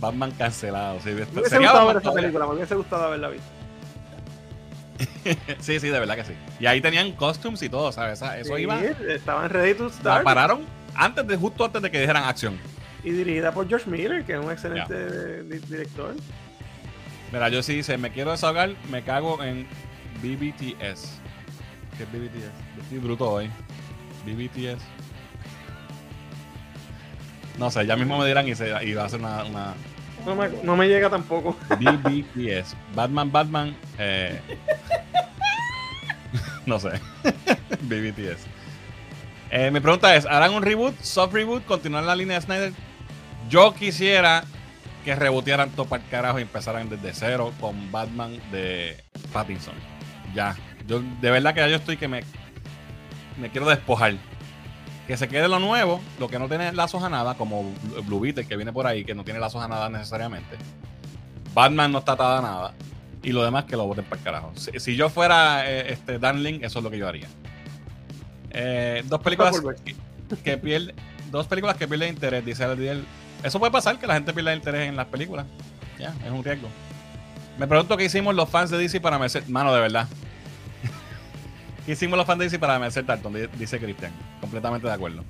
Batman 0.00 0.30
cancelado. 0.38 1.00
Sí, 1.00 1.08
Me 1.08 1.22
hubiese 1.40 1.58
gustado 1.58 1.86
ver 1.88 1.96
esa 1.96 2.12
película, 2.12 2.46
me 2.46 2.54
hubiese 2.54 2.74
gustado 2.76 3.04
haberla 3.06 3.28
visto. 3.30 3.46
Sí, 5.58 5.80
sí, 5.80 5.88
de 5.88 5.98
verdad 5.98 6.14
que 6.14 6.24
sí. 6.24 6.34
Y 6.60 6.66
ahí 6.66 6.80
tenían 6.80 7.12
costumes 7.12 7.60
y 7.62 7.68
todo, 7.68 7.90
¿sabes? 7.90 8.22
Eso 8.22 8.54
Sí, 8.56 8.62
iba. 8.62 8.80
Estaban 8.80 9.50
ready 9.50 9.74
to 9.74 9.84
La 9.86 9.90
start. 9.90 10.24
pararon 10.24 10.60
antes 10.94 11.26
de, 11.26 11.36
justo 11.36 11.64
antes 11.64 11.82
de 11.82 11.90
que 11.90 12.00
dijeran 12.00 12.24
acción. 12.24 12.58
Y 13.02 13.10
dirigida 13.10 13.52
por 13.52 13.68
George 13.68 13.88
Miller, 13.90 14.24
que 14.24 14.32
es 14.34 14.38
un 14.38 14.50
excelente 14.50 15.42
di- 15.42 15.58
director. 15.58 16.14
Mira, 17.32 17.48
yo 17.48 17.62
sí 17.62 17.74
dice, 17.76 17.98
me 17.98 18.10
quiero 18.10 18.30
desahogar, 18.30 18.70
me 18.90 19.02
cago 19.02 19.42
en 19.42 19.66
BBTS. 20.22 21.20
¿Qué 21.96 22.02
es 22.04 22.12
BBTS? 22.12 22.82
Estoy 22.82 22.98
bruto 22.98 23.30
hoy. 23.30 23.50
BBTS. 24.24 24.82
No 27.58 27.70
sé, 27.70 27.86
ya 27.86 27.94
mismo 27.96 28.18
me 28.18 28.26
dirán 28.26 28.48
y, 28.48 28.54
se, 28.54 28.68
y 28.84 28.94
va 28.94 29.02
a 29.02 29.06
hacer 29.06 29.20
una, 29.20 29.44
una 29.44 29.74
No 30.26 30.34
me, 30.34 30.48
no 30.62 30.76
me 30.76 30.88
llega 30.88 31.08
tampoco. 31.10 31.56
BBTS. 31.78 32.74
Batman, 32.94 33.30
Batman. 33.30 33.76
Eh... 33.98 34.40
no 36.66 36.80
sé. 36.80 36.88
BBTS. 37.82 38.46
Eh, 39.56 39.70
mi 39.70 39.78
pregunta 39.78 40.16
es, 40.16 40.26
¿harán 40.26 40.52
un 40.52 40.64
reboot, 40.64 41.00
soft 41.00 41.32
reboot, 41.32 41.64
continuar 41.64 42.02
la 42.02 42.16
línea 42.16 42.40
de 42.40 42.44
Snyder? 42.44 42.72
Yo 43.48 43.72
quisiera 43.72 44.42
que 45.04 45.14
rebotearan 45.14 45.70
todo 45.70 45.86
para 45.86 46.02
el 46.02 46.10
carajo 46.10 46.40
y 46.40 46.42
empezaran 46.42 46.88
desde 46.88 47.14
cero 47.14 47.52
con 47.60 47.92
Batman 47.92 48.36
de 48.50 48.96
Pattinson. 49.32 49.74
Ya. 50.34 50.56
Yo 50.88 51.00
de 51.20 51.30
verdad 51.30 51.54
que 51.54 51.60
ya 51.60 51.68
yo 51.68 51.76
estoy 51.76 51.96
que 51.96 52.08
me, 52.08 52.24
quiero 53.52 53.68
despojar. 53.68 54.16
Que 55.06 55.16
se 55.16 55.28
quede 55.28 55.46
lo 55.46 55.60
nuevo, 55.60 56.00
lo 56.18 56.26
que 56.26 56.40
no 56.40 56.48
tiene 56.48 56.72
lazos 56.72 57.04
a 57.04 57.08
nada, 57.08 57.34
como 57.34 57.62
Blue 58.06 58.18
Beetle 58.18 58.48
que 58.48 58.56
viene 58.56 58.72
por 58.72 58.88
ahí, 58.88 59.04
que 59.04 59.14
no 59.14 59.22
tiene 59.22 59.38
lazos 59.38 59.62
a 59.62 59.68
nada 59.68 59.88
necesariamente. 59.88 60.56
Batman 61.54 61.92
no 61.92 62.00
está 62.00 62.12
atada 62.14 62.38
a 62.40 62.42
nada. 62.42 62.74
Y 63.22 63.30
lo 63.30 63.44
demás 63.44 63.66
que 63.66 63.76
lo 63.76 63.86
voten 63.86 64.04
para 64.04 64.18
el 64.18 64.24
carajo. 64.24 64.52
Si, 64.56 64.96
yo 64.96 65.10
fuera 65.10 65.70
eh, 65.70 65.92
este 65.92 66.18
Dan 66.18 66.44
eso 66.44 66.80
es 66.80 66.82
lo 66.82 66.90
que 66.90 66.98
yo 66.98 67.06
haría. 67.06 67.28
Eh, 68.54 69.02
dos 69.06 69.20
películas 69.20 69.60
que, 69.84 69.96
que 70.42 70.56
pierden 70.56 70.94
dos 71.34 71.48
películas 71.48 71.76
que 71.76 71.88
pierden 71.88 72.10
interés, 72.10 72.44
dice 72.44 72.64
Adiel. 72.64 73.04
Eso 73.42 73.58
puede 73.58 73.72
pasar, 73.72 73.98
que 73.98 74.06
la 74.06 74.14
gente 74.14 74.32
pierda 74.32 74.54
interés 74.54 74.88
en 74.88 74.96
las 74.96 75.06
películas. 75.06 75.46
Ya, 75.98 76.14
es 76.24 76.30
un 76.30 76.44
riesgo. 76.44 76.68
Me 77.58 77.66
pregunto 77.66 77.96
qué 77.96 78.04
hicimos 78.04 78.34
los 78.34 78.48
fans 78.48 78.70
de 78.70 78.78
DC 78.78 79.00
para 79.00 79.18
merecer. 79.18 79.46
Mano, 79.48 79.74
de 79.74 79.80
verdad. 79.80 80.08
¿Qué 81.86 81.92
hicimos 81.92 82.16
los 82.16 82.26
fans 82.26 82.38
de 82.38 82.44
DC 82.46 82.58
para 82.58 82.78
merecer 82.78 83.04
Tarton? 83.04 83.34
Dice 83.58 83.78
Cristian. 83.78 84.12
Completamente 84.40 84.86
de 84.86 84.92
acuerdo. 84.92 85.24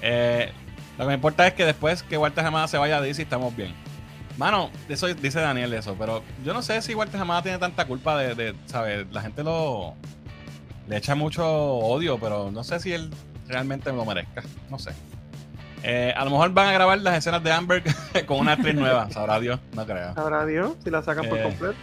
Eh, 0.00 0.50
lo 0.98 1.04
que 1.04 1.08
me 1.08 1.14
importa 1.14 1.46
es 1.46 1.52
que 1.52 1.64
después 1.66 2.02
que 2.02 2.16
Walter 2.16 2.44
Hamada 2.44 2.66
se 2.66 2.78
vaya 2.78 2.96
a 2.96 3.00
DC, 3.00 3.22
estamos 3.22 3.54
bien. 3.54 3.74
Mano, 4.38 4.70
eso 4.88 5.06
dice 5.06 5.38
Daniel 5.38 5.72
eso, 5.74 5.94
pero 5.96 6.22
yo 6.44 6.52
no 6.52 6.62
sé 6.62 6.82
si 6.82 6.94
Walter 6.94 7.20
Hamada 7.20 7.42
tiene 7.42 7.58
tanta 7.58 7.86
culpa 7.86 8.18
de, 8.18 8.34
de, 8.34 8.54
¿sabes? 8.66 9.06
La 9.12 9.22
gente 9.22 9.44
lo 9.44 9.94
le 10.88 10.96
echa 10.96 11.14
mucho 11.14 11.46
odio, 11.46 12.18
pero 12.18 12.50
no 12.50 12.64
sé 12.64 12.80
si 12.80 12.92
él 12.92 13.10
realmente 13.48 13.92
lo 13.92 14.04
merezca. 14.04 14.42
No 14.70 14.78
sé. 14.78 14.92
Eh, 15.82 16.14
a 16.16 16.24
lo 16.24 16.30
mejor 16.30 16.50
van 16.52 16.68
a 16.68 16.72
grabar 16.72 16.98
las 16.98 17.18
escenas 17.18 17.42
de 17.42 17.52
Amber 17.52 17.82
con 18.26 18.38
una 18.38 18.52
actriz 18.52 18.74
nueva, 18.74 19.10
sabrá 19.10 19.38
Dios, 19.38 19.60
no 19.74 19.84
creo. 19.84 20.14
Sabrá 20.14 20.46
Dios 20.46 20.72
si 20.82 20.90
la 20.90 21.02
sacan 21.02 21.28
por 21.28 21.38
Eh, 21.38 21.42
completo. 21.42 21.74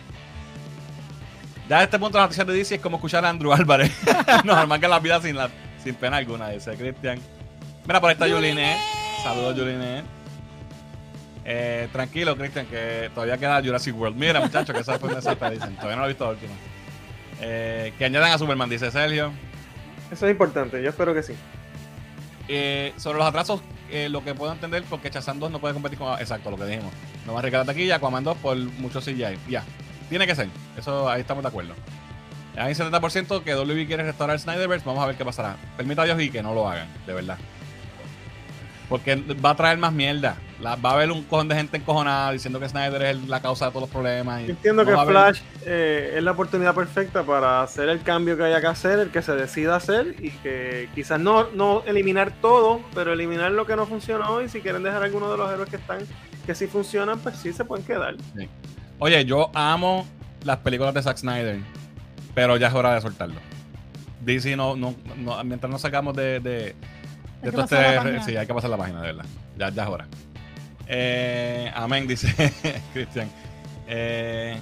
Ya 1.69 1.79
a 1.79 1.83
este 1.83 1.99
punto 1.99 2.17
las 2.17 2.25
noticias 2.25 2.47
de 2.47 2.53
DC 2.53 2.75
es 2.75 2.81
como 2.81 2.97
escuchar 2.97 3.23
a 3.25 3.29
Andrew 3.29 3.53
Álvarez. 3.53 3.91
Nos 4.43 4.57
amargan 4.57 4.89
la 4.89 4.99
vida 4.99 5.21
sin, 5.21 5.35
la, 5.35 5.49
sin 5.83 5.95
pena 5.95 6.17
alguna, 6.17 6.49
dice 6.49 6.75
Cristian. 6.75 7.19
Mira, 7.85 8.01
por 8.01 8.09
ahí 8.09 8.13
está 8.13 8.27
Juline. 8.27 8.75
Saludos, 9.23 9.55
Juline. 9.57 10.03
Eh, 11.45 11.87
tranquilo, 11.91 12.35
Cristian, 12.37 12.65
que 12.67 13.09
todavía 13.13 13.37
queda 13.37 13.61
Jurassic 13.61 13.95
World. 13.95 14.17
Mira, 14.17 14.39
muchachos, 14.41 14.75
que 14.75 14.81
esa 14.81 14.99
fue 14.99 15.09
una 15.09 15.19
dicen. 15.49 15.75
Todavía 15.75 15.95
no 15.95 16.01
lo 16.01 16.05
he 16.05 16.09
visto 16.09 16.25
la 16.25 16.31
última. 16.31 16.53
Eh, 17.41 17.93
que 17.97 18.05
añadan 18.05 18.31
a 18.31 18.37
Superman, 18.37 18.69
dice 18.69 18.91
Sergio. 18.91 19.31
Eso 20.11 20.25
es 20.27 20.31
importante, 20.31 20.81
yo 20.81 20.89
espero 20.89 21.13
que 21.13 21.23
sí. 21.23 21.33
Eh, 22.47 22.93
sobre 22.97 23.17
los 23.17 23.27
atrasos, 23.27 23.61
eh, 23.89 24.09
lo 24.09 24.23
que 24.23 24.33
puedo 24.33 24.51
entender, 24.51 24.83
porque 24.89 25.09
Chazan 25.09 25.39
2 25.39 25.51
no 25.51 25.59
puede 25.59 25.73
competir 25.73 25.97
con. 25.97 26.19
Exacto, 26.19 26.51
lo 26.51 26.57
que 26.57 26.65
dijimos. 26.65 26.93
No 27.25 27.33
va 27.33 27.39
a 27.39 27.41
regalar 27.41 27.65
taquilla, 27.65 27.95
Aquaman 27.95 28.23
2 28.23 28.37
por 28.37 28.57
mucho 28.57 28.99
CGI. 28.99 29.37
Ya, 29.49 29.63
tiene 30.09 30.27
que 30.27 30.35
ser. 30.35 30.49
Eso 30.77 31.09
ahí 31.09 31.21
estamos 31.21 31.43
de 31.43 31.49
acuerdo. 31.49 31.73
Hay 32.57 32.73
un 32.73 32.77
70% 32.77 33.43
que 33.43 33.55
WB 33.55 33.87
quiere 33.87 34.03
restaurar 34.03 34.37
Snyderverse. 34.39 34.85
Vamos 34.85 35.01
a 35.03 35.07
ver 35.07 35.15
qué 35.15 35.23
pasará. 35.23 35.55
Permita 35.77 36.01
a 36.01 36.05
Dios 36.05 36.21
y 36.21 36.29
que 36.29 36.43
no 36.43 36.53
lo 36.53 36.69
hagan, 36.69 36.87
de 37.07 37.13
verdad. 37.13 37.37
Porque 38.91 39.15
va 39.15 39.51
a 39.51 39.55
traer 39.55 39.77
más 39.77 39.93
mierda. 39.93 40.35
La- 40.59 40.75
va 40.75 40.89
a 40.91 40.93
haber 40.95 41.11
un 41.11 41.23
cojón 41.23 41.47
de 41.47 41.55
gente 41.55 41.77
encojonada 41.77 42.31
diciendo 42.33 42.59
que 42.59 42.67
Snyder 42.67 43.01
es 43.03 43.27
la 43.29 43.41
causa 43.41 43.65
de 43.67 43.71
todos 43.71 43.83
los 43.83 43.89
problemas. 43.89 44.41
y 44.41 44.47
Yo 44.47 44.51
entiendo 44.51 44.83
no 44.83 44.89
que 44.91 44.93
haber- 44.99 45.13
Flash 45.13 45.41
eh, 45.65 46.15
es 46.17 46.23
la 46.23 46.31
oportunidad 46.31 46.75
perfecta 46.75 47.23
para 47.23 47.63
hacer 47.63 47.87
el 47.87 48.01
cambio 48.03 48.35
que 48.35 48.43
haya 48.43 48.59
que 48.59 48.67
hacer, 48.67 48.99
el 48.99 49.09
que 49.09 49.21
se 49.21 49.31
decida 49.31 49.77
hacer 49.77 50.15
y 50.19 50.29
que 50.31 50.89
quizás 50.93 51.21
no, 51.21 51.47
no 51.51 51.83
eliminar 51.87 52.33
todo, 52.41 52.81
pero 52.93 53.13
eliminar 53.13 53.53
lo 53.53 53.65
que 53.65 53.77
no 53.77 53.85
funcionó 53.85 54.41
y 54.41 54.49
si 54.49 54.59
quieren 54.59 54.83
dejar 54.83 55.01
algunos 55.03 55.31
de 55.31 55.37
los 55.37 55.49
héroes 55.51 55.69
que 55.69 55.77
están, 55.77 55.99
que 56.45 56.53
sí 56.53 56.67
funcionan, 56.67 57.17
pues 57.19 57.37
sí 57.37 57.53
se 57.53 57.63
pueden 57.63 57.85
quedar. 57.85 58.15
Oye, 58.99 59.23
yo 59.23 59.49
amo 59.55 60.05
las 60.43 60.57
películas 60.57 60.93
de 60.93 61.01
Zack 61.01 61.15
Snyder, 61.17 61.59
pero 62.35 62.57
ya 62.57 62.67
es 62.67 62.73
hora 62.73 62.93
de 62.93 62.99
soltarlo. 62.99 63.39
DC 64.19 64.55
no, 64.57 64.75
no, 64.75 64.93
no- 65.17 65.41
mientras 65.45 65.71
no 65.71 65.79
sacamos 65.79 66.13
de, 66.15 66.39
de, 66.41 66.75
que 67.41 68.21
sí, 68.25 68.35
hay 68.35 68.47
que 68.47 68.53
pasar 68.53 68.69
la 68.69 68.77
página, 68.77 69.01
de 69.01 69.07
verdad. 69.07 69.25
Ya, 69.57 69.69
ya 69.69 69.83
es 69.83 69.89
hora. 69.89 70.07
Eh, 70.87 71.71
amén, 71.73 72.07
dice 72.07 72.33
Cristian. 72.93 73.29
Eh, 73.87 74.57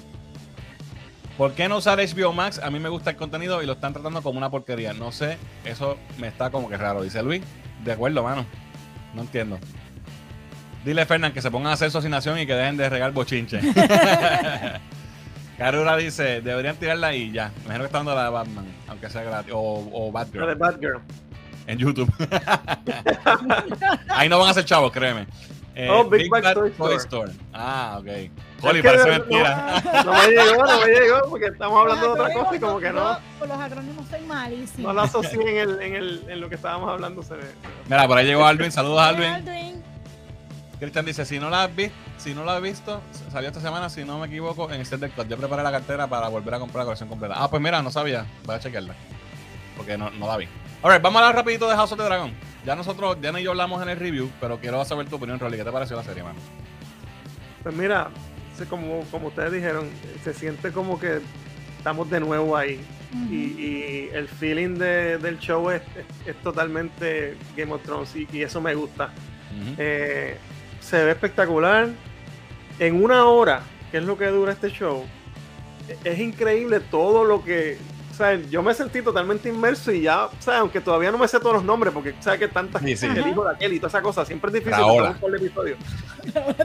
¿Por 1.38 1.54
qué 1.54 1.70
no 1.70 1.78
usar 1.78 2.00
HBO 2.00 2.34
Max? 2.34 2.60
A 2.62 2.70
mí 2.70 2.80
me 2.80 2.90
gusta 2.90 3.12
el 3.12 3.16
contenido 3.16 3.64
y 3.64 3.66
lo 3.66 3.74
están 3.74 3.94
tratando 3.94 4.22
como 4.22 4.38
una 4.38 4.50
porquería. 4.50 4.94
No 4.94 5.12
sé, 5.12 5.38
eso 5.64 5.98
me 6.18 6.28
está 6.28 6.50
como 6.50 6.70
que 6.70 6.78
raro, 6.78 7.02
dice 7.02 7.24
Luis. 7.24 7.42
De 7.84 7.94
acuerdo, 7.94 8.24
mano. 8.24 8.46
No 9.14 9.22
entiendo. 9.22 9.58
Dile, 10.84 11.06
Fernán, 11.06 11.34
que 11.34 11.42
se 11.42 11.50
pongan 11.50 11.72
a 11.72 11.74
hacer 11.74 11.88
asesinación 11.88 12.40
y 12.40 12.46
que 12.46 12.54
dejen 12.54 12.78
de 12.78 12.90
regar 12.90 13.12
bochinche. 13.12 13.60
Carura 15.58 15.98
dice, 15.98 16.42
deberían 16.42 16.78
tirarla 16.78 17.08
ahí 17.08 17.32
ya. 17.32 17.52
Me 17.60 17.64
imagino 17.66 17.80
que 17.80 17.86
está 17.86 17.98
dando 18.00 18.16
la 18.16 18.24
de 18.26 18.30
Batman, 18.30 18.66
aunque 18.88 19.10
sea 19.10 19.24
gratis. 19.24 19.52
O, 19.54 19.90
o 19.92 20.12
La 20.14 20.24
de 20.24 20.36
Batgirl 20.36 20.56
Batgirl. 20.58 21.02
En 21.72 21.78
YouTube. 21.78 22.12
ahí 24.10 24.28
no 24.30 24.40
van 24.40 24.50
a 24.50 24.54
ser 24.54 24.66
chavos, 24.66 24.92
créeme. 24.92 25.28
Eh, 25.76 25.88
Oh, 25.90 26.04
Big 26.10 26.30
Bad 26.30 26.54
Toy 26.54 26.96
Store. 26.98 27.32
Ah, 27.54 27.98
ok. 28.00 28.06
Que 28.06 28.32
parece 28.84 29.06
no- 29.06 29.12
mentira. 29.12 29.82
No 30.04 30.12
me 30.14 30.28
llegó, 30.28 30.66
no 30.66 30.80
me 30.82 30.88
llegó, 30.88 31.30
porque 31.30 31.46
estamos 31.46 31.80
hablando 31.80 32.06
de 32.16 32.20
otra 32.22 32.34
cosa 32.34 32.56
y 32.56 32.60
como 32.60 32.80
que 32.80 32.90
no, 32.92 33.18
Con 33.40 33.48
los 33.48 33.58
acrónimos 33.60 34.06
soy 34.10 34.22
malísimo. 34.22 34.88
no 34.90 34.94
la 34.94 35.04
asocié 35.04 35.40
en, 35.42 35.58
el, 35.70 35.82
en, 35.82 35.96
el, 35.96 36.26
en 36.28 36.42
lo 36.42 36.50
que 36.50 36.56
estábamos 36.56 36.90
hablando. 36.90 37.24
Se, 37.24 37.36
Mira, 37.88 38.08
por 38.08 38.18
ahí 38.18 38.26
llegó 38.26 38.46
Alvin. 38.46 38.72
Saludos, 38.74 39.00
Alvin. 39.00 39.24
Aldrin. 39.30 39.84
Cristian 40.80 41.06
dice, 41.06 41.26
si 41.26 41.40
no 41.40 41.50
la 41.50 41.64
has 41.64 41.76
visto, 41.76 41.96
si 42.18 42.34
no 42.34 42.44
la 42.44 42.56
has 42.58 42.62
visto, 42.62 43.02
salió 43.32 43.50
esta 43.50 43.62
semana, 43.62 43.90
si 43.90 44.04
no 44.06 44.18
me 44.20 44.28
equivoco, 44.28 44.70
en 44.72 44.80
Extended 44.82 45.12
Cut. 45.16 45.28
Yo 45.28 45.38
preparé 45.38 45.62
la 45.64 45.72
cartera 45.72 46.08
para 46.08 46.28
volver 46.30 46.54
a 46.56 46.60
comprar 46.60 46.80
la 46.80 46.86
colección 46.86 47.08
completa. 47.10 47.36
Ah, 47.38 47.50
pues 47.50 47.62
mira, 47.62 47.82
no 47.82 47.92
sabía. 47.92 48.26
Voy 48.46 48.56
a 48.56 48.60
chequearla. 48.60 48.94
Porque 49.80 49.98
no, 49.98 50.10
no 50.10 50.28
la 50.28 50.36
vi. 50.36 50.46
Alright, 50.84 51.02
vamos 51.02 51.22
a 51.22 51.28
hablar 51.28 51.38
rapidito 51.38 51.70
de 51.70 51.76
House 51.78 51.94
of 51.94 51.98
the 51.98 52.04
Dragon. 52.04 52.34
Ya 52.66 52.76
nosotros, 52.76 53.18
ya 53.22 53.38
y 53.40 53.44
yo 53.44 53.52
hablamos 53.52 53.82
en 53.82 53.88
el 53.88 53.98
review, 53.98 54.30
pero 54.42 54.60
quiero 54.60 54.84
saber 54.84 55.08
tu 55.08 55.16
opinión, 55.16 55.40
Rolly. 55.40 55.56
¿Qué 55.56 55.64
te 55.64 55.72
pareció 55.72 55.96
la 55.96 56.04
serie, 56.04 56.22
mano? 56.22 56.38
Pues 57.64 57.74
mira, 57.74 58.10
como, 58.70 59.06
como 59.10 59.28
ustedes 59.30 59.54
dijeron, 59.54 59.90
se 60.22 60.34
siente 60.34 60.74
como 60.74 61.00
que 61.00 61.22
estamos 61.78 62.10
de 62.10 62.20
nuevo 62.20 62.58
ahí. 62.58 62.82
Y, 63.32 63.36
y 63.36 64.10
el 64.14 64.28
feeling 64.28 64.76
de- 64.78 65.18
del 65.18 65.40
show 65.40 65.70
es, 65.72 65.82
es- 65.96 66.28
es 66.28 66.36
totalmente 66.44 67.38
Game 67.56 67.72
of 67.74 67.82
Thrones 67.84 68.14
y, 68.18 68.28
y 68.34 68.42
eso 68.44 68.60
me 68.60 68.76
gusta. 68.76 69.12
Eh, 69.78 70.38
se 70.82 71.06
ve 71.06 71.12
espectacular. 71.12 71.88
En 72.80 73.02
una 73.02 73.26
hora, 73.26 73.62
que 73.92 73.98
es 73.98 74.04
lo 74.04 74.18
que 74.18 74.28
dura 74.28 74.52
este 74.52 74.70
show, 74.70 75.06
e- 75.88 75.98
es 76.10 76.20
increíble 76.20 76.82
todo 76.82 77.24
lo 77.24 77.44
que. 77.44 77.78
O 78.20 78.22
sea, 78.22 78.36
yo 78.36 78.62
me 78.62 78.74
sentí 78.74 79.02
totalmente 79.02 79.48
inmerso 79.48 79.94
y 79.94 80.02
ya, 80.02 80.26
o 80.26 80.32
sea, 80.40 80.60
aunque 80.60 80.82
todavía 80.82 81.10
no 81.10 81.18
me 81.18 81.26
sé 81.26 81.40
todos 81.40 81.54
los 81.56 81.64
nombres, 81.64 81.94
porque 81.94 82.14
sabes 82.20 82.38
que 82.42 82.50
tantas 82.50 82.82
Sí, 82.82 82.98
sí. 82.98 83.06
el 83.06 83.26
hijo 83.30 83.46
de 83.46 83.52
aquel 83.56 83.72
y 83.72 83.78
toda 83.80 83.88
esa 83.88 84.02
cosa, 84.02 84.26
siempre 84.26 84.50
es 84.50 84.56
difícil 84.56 84.84
par 84.84 85.32
de 85.32 85.38
episodios. 85.38 85.78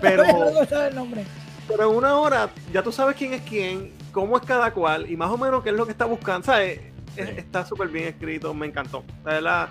Pero 0.00 0.24
Pero- 0.24 0.60
el 1.76 1.80
en 1.80 1.86
una 1.96 2.18
hora 2.18 2.50
ya 2.72 2.82
tú 2.82 2.90
sabes 2.90 3.14
quién 3.14 3.34
es 3.34 3.42
quién, 3.42 3.92
cómo 4.10 4.36
es 4.36 4.42
cada 4.42 4.72
cual 4.72 5.08
y 5.08 5.16
más 5.16 5.30
o 5.30 5.38
menos 5.38 5.62
qué 5.62 5.70
es 5.70 5.76
lo 5.76 5.86
que 5.86 5.92
está 5.92 6.06
buscando. 6.06 6.44
¿sabes? 6.44 6.80
Es- 7.16 7.28
Sí. 7.28 7.34
está 7.38 7.64
súper 7.64 7.86
bien 7.88 8.08
escrito, 8.08 8.52
me 8.52 8.66
encantó. 8.66 9.04
La 9.24 9.34
verdad, 9.34 9.68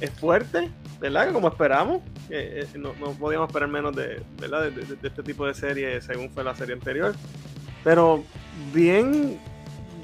es 0.00 0.10
fuerte, 0.10 0.70
¿verdad? 1.00 1.32
Como 1.32 1.48
esperamos. 1.48 2.02
eh, 2.34 2.66
no, 2.76 2.92
no 3.00 3.12
podíamos 3.12 3.48
esperar 3.48 3.68
menos 3.68 3.94
de, 3.96 4.22
¿verdad? 4.38 4.62
De, 4.64 4.70
de- 4.70 4.96
de 4.96 5.08
este 5.08 5.22
tipo 5.22 5.46
de 5.46 5.54
serie 5.54 6.00
según 6.02 6.30
fue 6.30 6.44
la 6.44 6.54
serie 6.54 6.74
anterior. 6.74 7.14
Pero 7.84 8.22
bien, 8.72 9.38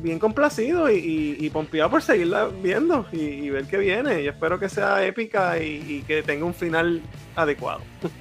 bien 0.00 0.18
complacido 0.18 0.90
y, 0.90 0.96
y, 0.98 1.46
y 1.46 1.50
pompeado 1.50 1.90
por 1.90 2.02
seguirla 2.02 2.46
viendo 2.46 3.06
y, 3.12 3.20
y 3.20 3.50
ver 3.50 3.64
qué 3.66 3.76
viene. 3.78 4.22
Y 4.22 4.28
espero 4.28 4.58
que 4.58 4.68
sea 4.68 5.04
épica 5.04 5.58
y, 5.58 5.84
y 5.88 6.02
que 6.06 6.22
tenga 6.22 6.44
un 6.44 6.54
final 6.54 7.00
adecuado. 7.36 7.80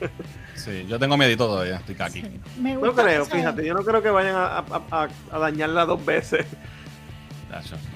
Sí, 0.58 0.86
yo 0.90 0.98
tengo 0.98 1.16
miedito 1.18 1.46
todavía, 1.46 1.76
estoy 1.76 1.96
aquí. 2.00 2.22
Sí. 2.22 2.40
Me 2.60 2.74
No 2.74 2.92
creo, 2.92 3.24
fíjate, 3.26 3.63
yo 3.63 3.76
no 3.76 3.84
creo 3.84 4.02
que 4.02 4.10
vayan 4.10 4.36
a, 4.36 4.58
a- 4.58 4.63
a- 4.90 5.08
a 5.32 5.40
dañarla 5.40 5.86
dos 5.86 6.04
veces. 6.04 6.46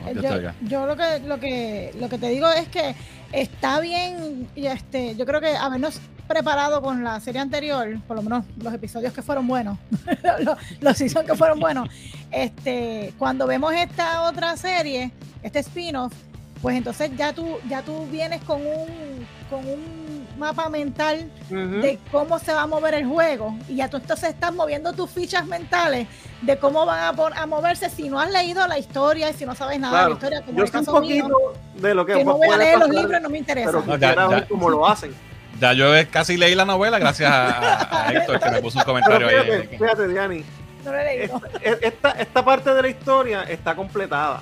Eh, 0.08 0.14
Yo, 0.16 0.22
yo 0.62 0.86
lo 0.86 0.96
que 0.96 1.20
lo 1.28 1.40
que 1.40 1.92
lo 2.00 2.08
que 2.08 2.18
te 2.18 2.30
digo 2.30 2.50
es 2.52 2.68
que 2.70 2.96
está 3.32 3.80
bien 3.80 4.48
y 4.56 4.68
este 4.68 5.16
yo 5.16 5.26
creo 5.26 5.42
que 5.42 5.56
habernos 5.56 6.00
preparado 6.28 6.82
con 6.82 7.04
la 7.04 7.20
serie 7.20 7.42
anterior 7.42 8.00
por 8.08 8.18
lo 8.18 8.24
menos 8.24 8.46
los 8.58 8.74
episodios 8.74 9.14
que 9.14 9.22
fueron 9.22 9.48
buenos 9.48 9.78
los, 10.40 10.58
los 10.80 10.98
seasons 10.98 11.26
que 11.26 11.36
fueron 11.36 11.60
buenos 11.60 11.90
este 12.32 13.14
cuando 13.18 13.48
vemos 13.48 13.74
esta 13.74 14.24
otra 14.24 14.56
serie 14.58 15.12
este 15.44 15.60
spin-off 15.60 16.14
pues 16.62 16.76
entonces 16.76 17.12
ya 17.18 17.34
tú 17.34 17.58
ya 17.70 17.82
tú 17.82 18.06
vienes 18.12 18.42
con 18.44 18.62
un 18.62 19.26
con 19.50 19.60
un 19.68 20.21
mapa 20.42 20.70
mental 20.70 21.30
de 21.50 22.00
cómo 22.12 22.40
se 22.40 22.52
va 22.54 22.64
a 22.64 22.68
mover 22.68 22.96
el 22.96 23.06
juego 23.06 23.56
y 23.70 23.76
ya 23.76 23.90
tú 23.90 23.98
entonces 23.98 24.30
estás 24.30 24.54
moviendo 24.54 24.92
tus 24.94 25.10
fichas 25.10 25.46
mentales 25.46 26.08
de 26.42 26.58
cómo 26.58 26.86
van 26.86 27.00
a, 27.00 27.42
a 27.42 27.46
moverse 27.46 27.90
si 27.90 28.10
no 28.10 28.20
has 28.20 28.32
leído 28.32 28.68
la 28.68 28.78
historia 28.80 29.30
y 29.30 29.34
si 29.34 29.46
no 29.46 29.54
sabes 29.56 29.80
nada 29.80 29.94
de 30.06 30.10
la 30.10 30.18
Claro, 30.18 30.36
historia 30.36 30.42
como 30.46 30.58
Yo 30.58 30.66
sé 30.68 30.78
un 30.80 30.86
caso 30.86 31.00
mío, 31.02 31.24
poquito 31.30 31.54
de 31.76 31.94
lo 31.94 32.06
que, 32.06 32.14
que 32.16 32.26
no 32.26 32.38
voy 32.38 32.48
a 32.50 32.58
leer 32.58 32.80
los 32.80 32.88
pasar, 32.90 33.02
libros 33.04 33.22
no 33.22 33.30
me 33.30 33.38
interesa 33.38 33.72
pero 33.72 33.84
No, 33.86 33.96
ya- 33.98 34.16
ya. 34.16 34.48
cómo 34.48 34.70
lo 34.70 34.88
hacen. 34.88 35.14
Ya 35.60 35.74
yo 35.74 35.86
casi 36.10 36.38
leí 36.38 36.56
la 36.56 36.66
novela 36.66 36.98
gracias 36.98 37.30
a, 37.32 38.08
a- 38.08 38.12
Héctor 38.14 38.40
que 38.40 38.50
me 38.50 38.62
puso 38.62 38.80
un 38.80 38.86
comentario 38.86 39.30
fíjate, 39.30 39.52
ahí. 39.54 39.68
fíjate, 39.78 40.08
Diani, 40.08 40.44
no 40.84 40.92
lo 40.92 40.98
he 40.98 41.04
leído 41.06 41.42
esta, 41.62 41.88
esta, 41.88 42.10
esta 42.12 42.44
parte 42.44 42.74
de 42.74 42.82
la 42.82 42.88
historia 42.88 43.44
está 43.44 43.76
completada. 43.76 44.42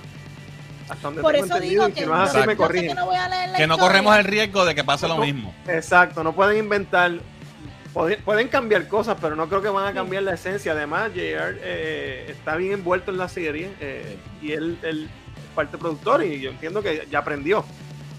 Hasta 0.90 1.02
donde 1.08 1.22
por 1.22 1.32
tengo 1.34 1.46
eso 1.46 1.56
entendido, 1.56 1.86
digo 1.86 1.90
y 1.90 2.00
que 2.02 2.06
no 2.08 2.24
es 2.24 2.30
así, 2.30 2.40
yo 2.40 2.46
me 2.46 2.56
corrigen. 2.58 2.88
que 2.90 2.96
no 2.96 3.06
voy 3.06 3.16
a 3.16 3.30
leer 3.30 3.50
la 3.50 3.58
Que 3.58 3.68
no 3.68 3.78
corremos 3.78 4.18
el 4.18 4.24
riesgo 4.26 4.66
de 4.66 4.74
que 4.76 4.84
pase 4.84 5.08
lo 5.08 5.18
mismo. 5.18 5.54
Exacto, 5.68 6.24
no 6.24 6.34
pueden 6.34 6.58
inventar. 6.58 7.12
Pueden, 7.94 8.22
pueden 8.24 8.48
cambiar 8.50 8.88
cosas, 8.88 9.18
pero 9.20 9.36
no 9.36 9.48
creo 9.50 9.62
que 9.64 9.70
van 9.70 9.88
a 9.88 9.94
cambiar 9.94 10.22
la 10.24 10.34
esencia. 10.36 10.74
Además, 10.74 11.10
JR 11.14 11.58
eh, 11.62 12.26
está 12.30 12.56
bien 12.56 12.74
envuelto 12.74 13.10
en 13.12 13.18
la 13.18 13.28
serie 13.28 13.72
eh, 13.80 14.18
y 14.42 14.52
él, 14.52 14.78
él 14.84 15.10
es 15.36 15.56
parte 15.56 15.78
productor 15.78 16.24
y 16.24 16.40
yo 16.40 16.52
entiendo 16.52 16.82
que 16.84 17.08
ya 17.10 17.20
aprendió 17.20 17.66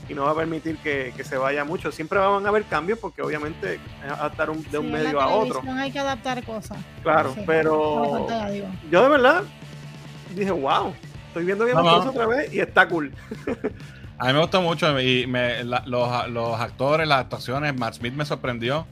y 0.08 0.14
no 0.14 0.24
va 0.24 0.32
a 0.32 0.34
permitir 0.34 0.76
que, 0.78 1.12
que 1.16 1.22
se 1.22 1.36
vaya 1.36 1.64
mucho. 1.64 1.92
Siempre 1.92 2.18
van 2.18 2.44
a 2.44 2.48
haber 2.48 2.64
cambios 2.64 2.98
porque 2.98 3.22
obviamente 3.22 3.78
adaptar 4.08 4.50
un- 4.50 4.62
de 4.70 4.78
un 4.78 4.86
Sí, 4.88 4.92
en 4.92 4.92
la 4.92 4.98
medio 5.04 5.20
a 5.20 5.28
otro. 5.28 5.46
televisión 5.60 5.78
hay 5.78 5.92
que 5.92 5.98
adaptar 6.00 6.42
cosas 6.44 6.78
Claro, 7.04 7.32
Sí, 7.34 7.42
pero 7.46 8.10
pantalla, 8.26 8.68
yo 8.90 9.02
de 9.04 9.08
verdad 9.08 9.42
dije, 10.34 10.50
wow, 10.50 10.92
estoy 11.30 11.44
viendo 11.44 11.64
Game 11.64 11.78
of 11.80 11.84
No, 11.86 11.90
no. 11.92 12.00
Thrones 12.02 12.16
otra 12.16 12.26
vez 12.26 12.52
y 12.52 12.60
está 12.60 12.88
cool. 12.88 13.12
A 14.18 14.26
mí 14.26 14.32
me 14.34 14.40
gustó 14.40 14.60
mucho 14.60 15.00
y 15.00 15.26
me- 15.26 15.64
la- 15.64 15.82
los, 15.86 16.28
los 16.28 16.60
actores, 16.60 17.08
las 17.08 17.20
actuaciones, 17.20 17.74
Matt 17.78 17.94
Smith 17.94 18.12
me 18.14 18.24
sorprendió. 18.26 18.86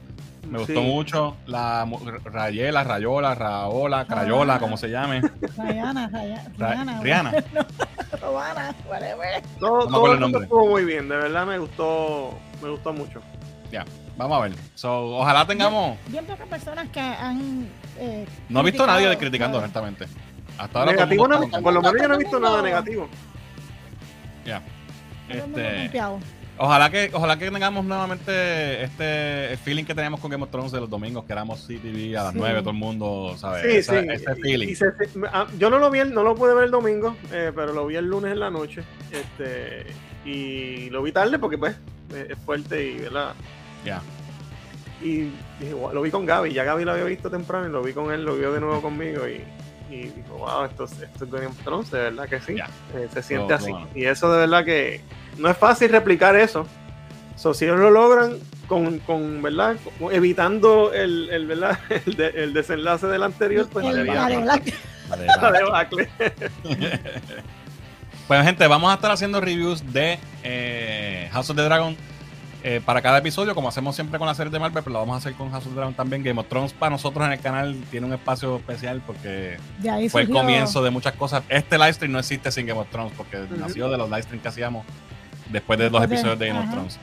Me 0.49 0.57
gustó 0.57 0.73
Sí. 0.73 0.87
mucho. 0.87 1.35
La 1.45 1.85
mu- 1.85 1.99
Rayela, 2.25 2.83
Rayola, 2.83 3.35
Raola, 3.35 4.05
Crayola, 4.05 4.55
Ah. 4.55 4.59
como 4.59 4.77
se 4.77 4.89
llame. 4.89 5.21
Rihanna, 5.57 6.09
Raya- 6.09 6.43
Ra- 6.57 6.71
Rihanna, 6.71 6.99
Rihanna. 7.03 7.33
Robana, 8.19 8.73
whatever. 8.89 9.43
Todo, 9.59 9.81
me 9.81 9.85
todo 9.85 9.95
acuerdo 9.97 10.13
el 10.15 10.19
nombre. 10.21 10.43
estuvo 10.43 10.67
muy 10.67 10.85
bien, 10.85 11.07
de 11.09 11.15
verdad 11.17 11.45
me 11.45 11.59
gustó, 11.59 12.37
me 12.63 12.69
gustó 12.69 12.93
mucho. 12.93 13.21
Ya, 13.71 13.85
vamos 14.17 14.39
a 14.39 14.41
ver. 14.41 14.53
So, 14.73 15.17
ojalá 15.17 15.45
tengamos. 15.45 15.97
Bien 16.07 16.25
pocas 16.25 16.47
personas 16.47 16.87
que 16.89 16.99
han. 16.99 17.67
eh, 17.99 18.25
No 18.47 18.61
he 18.61 18.63
visto 18.63 18.83
a 18.83 18.87
nadie 18.87 19.07
de 19.07 19.17
criticando, 19.17 19.59
honestamente. 19.59 20.07
Hasta 20.59 20.79
ahora 20.79 20.91
negativo 20.91 21.27
no, 21.27 21.39
por 21.61 21.73
lo 21.73 21.81
menos 21.81 22.01
yo 22.01 22.07
no 22.07 22.13
he 22.15 22.17
visto 22.17 22.39
nada 22.39 22.61
negativo. 22.61 23.07
Ya. 24.45 24.61
Mundo 25.29 25.59
Este, 25.59 25.81
confiado. 25.83 26.19
ojalá 26.57 26.89
que 26.89 27.09
ojalá 27.13 27.37
que 27.37 27.49
tengamos 27.51 27.85
nuevamente 27.85 28.83
este 28.83 29.51
el 29.51 29.57
feeling 29.59 29.83
que 29.85 29.93
teníamos 29.95 30.19
con 30.19 30.31
Game 30.31 30.43
of 30.43 30.49
Thrones 30.49 30.71
de 30.71 30.79
los 30.81 30.89
domingos, 30.89 31.23
que 31.25 31.33
éramos 31.33 31.65
CTV 31.67 32.17
a 32.17 32.23
las 32.23 32.33
Sí. 32.33 32.39
9, 32.39 32.59
todo 32.61 32.71
el 32.71 32.75
mundo, 32.77 33.35
¿sabes? 33.37 33.61
Sí, 33.63 33.77
Esa- 33.77 34.01
sí. 34.01 34.07
Ese 34.11 34.31
y- 34.37 34.41
feeling. 34.41 34.67
y 34.69 34.75
se- 34.75 34.85
ah, 35.31 35.45
yo 35.57 35.69
no 35.69 35.77
lo 35.79 35.89
vi, 35.91 35.99
el- 35.99 36.13
no 36.13 36.23
lo 36.23 36.35
pude 36.35 36.53
ver 36.55 36.65
el 36.65 36.71
domingo, 36.71 37.15
eh, 37.31 37.51
pero 37.55 37.73
lo 37.73 37.85
vi 37.85 37.95
el 37.95 38.05
lunes 38.05 38.31
en 38.33 38.39
la 38.39 38.49
noche. 38.49 38.83
Este, 39.11 39.85
y 40.25 40.89
lo 40.89 41.01
vi 41.03 41.11
tarde 41.11 41.37
porque 41.39 41.57
pues 41.57 41.75
eh, 42.13 42.27
es 42.31 42.37
fuerte 42.39 42.83
y 42.89 42.97
¿verdad? 42.97 43.33
Ya. 43.85 44.01
Y 45.01 45.29
dije, 45.59 45.73
"Wow", 45.73 45.93
lo 45.93 46.01
vi 46.01 46.09
con 46.11 46.25
Gaby, 46.25 46.51
ya 46.53 46.63
Gaby 46.65 46.83
lo 46.83 46.91
había 46.91 47.03
visto 47.05 47.29
temprano 47.29 47.67
y 47.67 47.71
lo 47.71 47.81
vi 47.83 47.93
con 47.93 48.11
él, 48.11 48.25
lo 48.25 48.35
vio 48.35 48.51
de 48.51 48.59
nuevo 48.59 48.81
conmigo 48.81 49.25
y, 49.29 49.41
y 49.89 50.03
dijo, 50.09 50.37
wow, 50.37 50.65
esto, 50.65 50.85
es- 50.85 50.99
esto 51.01 51.25
es 51.25 51.31
Game 51.31 51.47
of 51.47 51.57
Thrones, 51.63 51.91
de 51.91 51.99
verdad 51.99 52.29
que 52.29 52.39
sí. 52.41 52.55
Eh, 52.95 53.07
se 53.13 53.23
siente 53.23 53.53
así. 53.53 53.71
Y 53.95 54.05
eso 54.05 54.31
de 54.31 54.39
verdad 54.39 54.63
que 54.63 55.01
no 55.37 55.49
es 55.49 55.57
fácil 55.57 55.89
replicar 55.89 56.35
eso. 56.35 56.67
So, 57.35 57.53
si 57.53 57.65
ellos 57.65 57.79
lo 57.79 57.89
logran, 57.89 58.37
con, 58.67 58.99
con 58.99 59.41
¿verdad? 59.41 59.77
evitando 60.11 60.93
el, 60.93 61.29
el, 61.31 61.47
¿verdad? 61.47 61.79
El, 62.05 62.53
desenlace 62.53 63.07
del 63.07 63.23
anterior, 63.23 63.67
pues 63.71 63.85
la 63.85 64.03
debacle. 65.51 66.09
pues 68.27 68.45
gente, 68.45 68.67
vamos 68.67 68.91
a 68.91 68.95
estar 68.95 69.11
haciendo 69.11 69.41
reviews 69.41 69.91
de 69.91 70.19
eh, 70.43 71.29
House 71.31 71.49
of 71.49 71.55
the 71.55 71.63
Dragon 71.63 71.97
eh, 72.61 72.81
para 72.83 73.01
cada 73.01 73.19
episodio, 73.19 73.55
como 73.55 73.69
hacemos 73.69 73.95
siempre 73.95 74.19
con 74.19 74.27
la 74.27 74.35
serie 74.35 74.51
de 74.51 74.59
Marvel, 74.59 74.83
pero 74.83 74.93
lo 74.93 74.99
vamos 74.99 75.15
a 75.15 75.17
hacer 75.19 75.33
con 75.33 75.49
House 75.49 75.65
of 75.65 75.69
the 75.69 75.75
Dragon 75.75 75.93
también. 75.93 76.23
Game 76.23 76.39
of 76.41 76.47
Thrones 76.47 76.73
para 76.73 76.89
nosotros 76.89 77.25
en 77.25 77.31
el 77.31 77.39
canal 77.39 77.75
tiene 77.89 78.05
un 78.05 78.13
espacio 78.13 78.57
especial 78.57 79.01
porque 79.05 79.57
fue 80.09 80.23
el 80.23 80.29
comienzo 80.29 80.83
de 80.83 80.89
muchas 80.89 81.13
cas 81.13 81.41
Este 81.47 81.77
livestream 81.77 82.11
no 82.11 82.19
existe 82.19 82.51
sin 82.51 82.65
Game 82.65 82.79
of 82.79 82.89
Thrones 82.89 83.13
porque 83.15 83.45
nació 83.57 83.89
de 83.89 83.97
los 83.97 84.09
livestreams 84.09 84.41
que 84.41 84.47
hacíamos 84.49 84.85
después 85.49 85.79
de 85.79 85.89
los 85.89 86.03
episodios 86.03 86.37
de 86.37 86.47
Game 86.47 86.59
of 86.59 86.69
Thrones. 86.69 86.99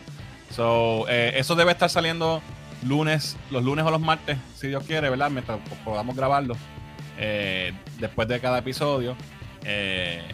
So, 0.51 1.09
eh, 1.09 1.33
eso 1.37 1.55
debe 1.55 1.73
estar 1.73 1.89
saliendo 1.89 2.43
lunes, 2.83 3.39
los 3.51 3.65
lunes 3.65 3.85
o 3.87 3.91
los 3.91 4.01
martes, 4.01 4.37
si 4.57 4.69
Dios 4.69 4.85
quiere, 4.85 5.09
¿verdad? 5.09 5.31
Mientras 5.31 5.59
podamos 5.87 6.15
grabarlo 6.15 6.55
eh, 7.19 7.73
después 7.99 8.29
de 8.29 8.41
cada 8.41 8.59
episodio. 8.59 9.17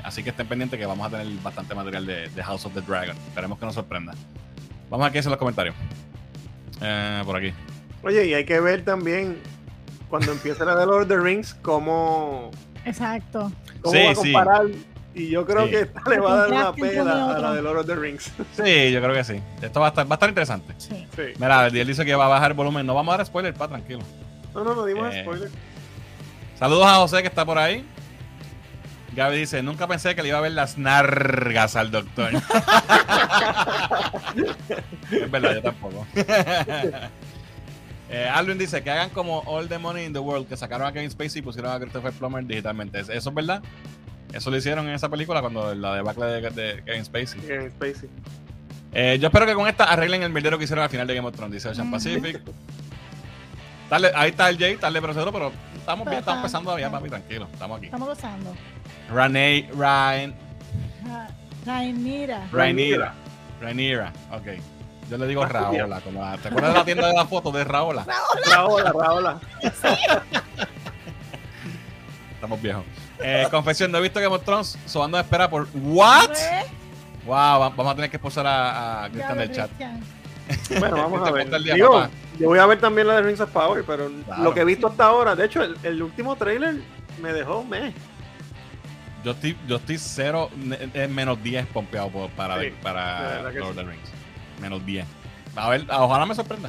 así 0.03 0.25
que 0.25 0.31
estén 0.31 0.49
pendientes 0.49 0.81
que 0.81 0.85
vamos 0.85 1.07
a 1.07 1.11
tener 1.11 1.29
bastante 1.45 1.77
material 1.77 2.07
de, 2.07 2.29
de 2.29 2.43
House 2.43 2.67
of 2.67 2.75
the 2.75 2.81
Dragon. 2.81 3.17
Esperemos 3.29 3.57
que 3.57 3.67
nos 3.67 3.77
sorprenda. 3.77 4.15
Vamos 4.93 5.07
a 5.07 5.11
qué 5.11 5.21
en 5.21 5.31
los 5.31 5.39
comentarios. 5.39 5.75
Eh, 6.83 7.23
por 7.25 7.35
aquí. 7.35 7.51
Oye, 8.03 8.27
y 8.27 8.35
hay 8.35 8.45
que 8.45 8.61
ver 8.61 8.85
también 8.85 9.39
cuando 10.11 10.33
empiece 10.33 10.63
la 10.67 10.77
de 10.77 10.85
Lord 10.85 11.05
of 11.05 11.09
the 11.09 11.17
Rings 11.17 11.55
cómo. 11.63 12.51
Exacto. 12.85 13.51
Cómo 13.81 13.99
va 14.05 14.11
a 14.11 14.15
comparar. 14.15 14.67
Y 15.15 15.31
yo 15.31 15.47
creo 15.47 15.71
que 15.71 15.81
esta 15.81 16.03
le 16.11 16.21
va 16.21 16.35
a 16.35 16.37
dar 16.37 16.51
una 16.51 16.73
pena 16.75 17.35
a 17.35 17.39
la 17.39 17.55
de 17.55 17.63
Lord 17.63 17.79
of 17.79 17.87
the 17.87 17.97
Rings. 17.97 18.31
Sí, 18.53 18.93
yo 18.93 19.01
creo 19.01 19.15
que 19.15 19.25
sí. 19.25 19.41
Esto 19.63 19.81
va 19.81 19.87
a 19.87 19.89
estar, 19.89 20.05
va 20.05 20.11
a 20.11 20.17
estar 20.17 20.29
interesante. 20.29 20.75
Sí. 20.77 21.07
Mira, 21.39 21.69
él 21.69 21.87
dice 21.87 22.05
que 22.05 22.15
va 22.15 22.27
a 22.27 22.29
bajar 22.29 22.51
el 22.51 22.57
volumen. 22.59 22.85
No 22.85 22.95
vamos 22.95 23.15
a 23.15 23.17
dar 23.17 23.27
spoiler, 23.27 23.55
pa, 23.55 23.69
tranquilo. 23.69 24.03
No, 24.55 24.63
no, 24.63 24.75
no 24.75 24.85
dimos 24.85 25.15
eh, 25.15 25.23
spoiler. 25.23 25.49
Saludos 26.59 26.87
a 26.87 26.97
José 26.97 27.23
que 27.23 27.29
está 27.29 27.47
por 27.47 27.57
ahí. 27.57 27.83
Gaby 29.15 29.39
dice, 29.39 29.63
nunca 29.63 29.87
pensé 29.87 30.15
que 30.15 30.23
le 30.23 30.29
iba 30.29 30.39
a 30.39 30.41
ver 30.41 30.53
las 30.53 30.79
nargas 30.79 31.77
al 31.77 31.91
doctor. 31.91 32.33
es 35.11 35.31
verdad, 35.31 35.55
yo 35.55 35.63
tampoco. 35.63 36.07
eh, 38.09 38.29
Alvin 38.33 38.57
dice 38.57 38.83
que 38.83 38.91
hagan 38.91 39.11
como 39.11 39.41
All 39.41 39.69
the 39.69 39.79
Money 39.79 40.07
in 40.07 40.15
the 40.15 40.19
World, 40.19 40.49
que 40.49 40.57
sacaron 40.57 40.87
a 40.87 40.93
Kevin 40.93 41.11
Spacey 41.11 41.41
y 41.41 41.43
pusieron 41.43 41.73
a 41.73 41.79
Christopher 41.79 42.13
Plummer 42.13 42.45
digitalmente. 42.45 43.01
¿Eso 43.01 43.13
es 43.13 43.35
verdad? 43.35 43.63
Eso 44.33 44.51
lo 44.51 44.57
hicieron 44.57 44.89
en 44.89 44.95
esa 44.95 45.11
película 45.11 45.43
cuando 45.43 45.75
la 45.75 45.97
debacle 45.97 46.25
de, 46.27 46.51
de 46.51 46.83
Kevin 46.85 47.05
Spacey. 47.05 47.41
Kevin 47.43 47.71
Spacey. 47.71 48.09
Eh, 48.95 49.19
yo 49.21 49.29
espero 49.29 49.47
que 49.47 49.55
con 49.55 49.69
esta 49.69 49.85
arreglen 49.85 50.23
el 50.23 50.33
mierdero 50.33 50.59
que 50.59 50.65
hicieron 50.65 50.85
al 50.85 50.91
final 50.91 51.07
de 51.07 51.15
Game 51.15 51.29
of 51.29 51.35
Thrones, 51.35 51.55
dice 51.55 51.69
Ocean 51.69 51.89
mm. 51.89 51.91
Pacific. 51.91 52.41
ahí 53.91 54.31
está 54.31 54.49
el 54.49 54.59
Jay, 54.59 54.77
tal 54.77 54.99
proceduro, 55.01 55.33
pero 55.33 55.53
estamos 55.83 56.07
bien, 56.07 56.21
estamos 56.21 56.39
empezando 56.39 56.65
todavía, 56.67 56.91
papi, 56.91 57.09
tranquilo. 57.09 57.49
Estamos 57.53 57.77
aquí. 57.77 57.87
Estamos 57.87 58.09
gozando. 58.09 58.55
Rane, 59.13 59.69
Ryan. 59.75 60.35
Rainira. 61.67 62.49
Rainira. 62.53 63.15
Rainira, 63.61 64.13
ok. 64.33 64.47
Yo 65.11 65.19
le 65.19 65.27
digo 65.27 65.45
Raola. 65.45 66.01
Como 66.01 66.21
¿Te 66.39 66.49
acuerdas 66.49 66.73
de 66.73 66.79
la 66.79 66.85
tienda 66.85 67.09
de 67.09 67.15
la 67.15 67.27
foto 67.27 67.51
de 67.53 67.65
Raola? 67.65 68.07
Raola, 68.49 68.93
Raola. 68.93 69.41
Estamos 72.35 72.63
viejos. 72.63 72.85
Eh, 73.21 73.47
confesión, 73.51 73.93
no 73.93 73.99
he 73.99 74.01
visto 74.01 74.19
que 74.19 74.27
of 74.27 74.43
Thrones, 74.45 74.79
sobando 74.87 75.17
de 75.17 75.23
espera 75.23 75.49
por. 75.51 75.69
¿What? 75.75 76.31
Wow, 77.27 77.59
vamos 77.77 77.87
a 77.87 77.95
tener 77.95 78.11
que 78.11 78.17
expulsar 78.17 78.47
a, 78.47 79.05
a 79.05 79.11
Cristian 79.11 79.39
del 79.39 79.53
chat. 79.53 79.71
Bueno, 80.79 80.97
vamos 80.97 81.29
a 81.29 81.31
ver. 81.31 81.49
Yo 82.43 82.49
voy 82.49 82.59
a 82.59 82.67
ver 82.67 82.81
también 82.81 83.07
la 83.07 83.17
de 83.17 83.23
Rings 83.23 83.41
of 83.41 83.51
Power, 83.51 83.85
pero 83.87 84.11
lo 84.39 84.53
que 84.53 84.61
he 84.61 84.65
visto 84.65 84.89
hasta 84.89 85.05
ahora, 85.07 85.37
de 85.37 85.47
hecho, 85.47 85.63
el, 85.63 85.77
el 85.83 86.03
último 86.03 86.37
trailer 86.37 86.83
me 87.23 87.33
dejó 87.33 87.65
me. 87.65 87.95
Yo 89.25 89.31
estoy, 89.31 89.57
yo 89.69 89.77
estoy 89.77 89.99
cero, 89.99 90.51
menos 91.11 91.43
10 91.43 91.67
pompeado 91.67 92.11
para, 92.37 92.57
para 92.83 93.43
Lord 93.53 93.71
of 93.71 93.77
the 93.77 93.85
Rings. 93.85 94.11
Menos 94.61 94.85
10. 94.85 95.07
A 95.55 95.69
ver, 95.69 95.87
ojalá 95.89 96.27
me 96.27 96.35
sorprenda. 96.35 96.69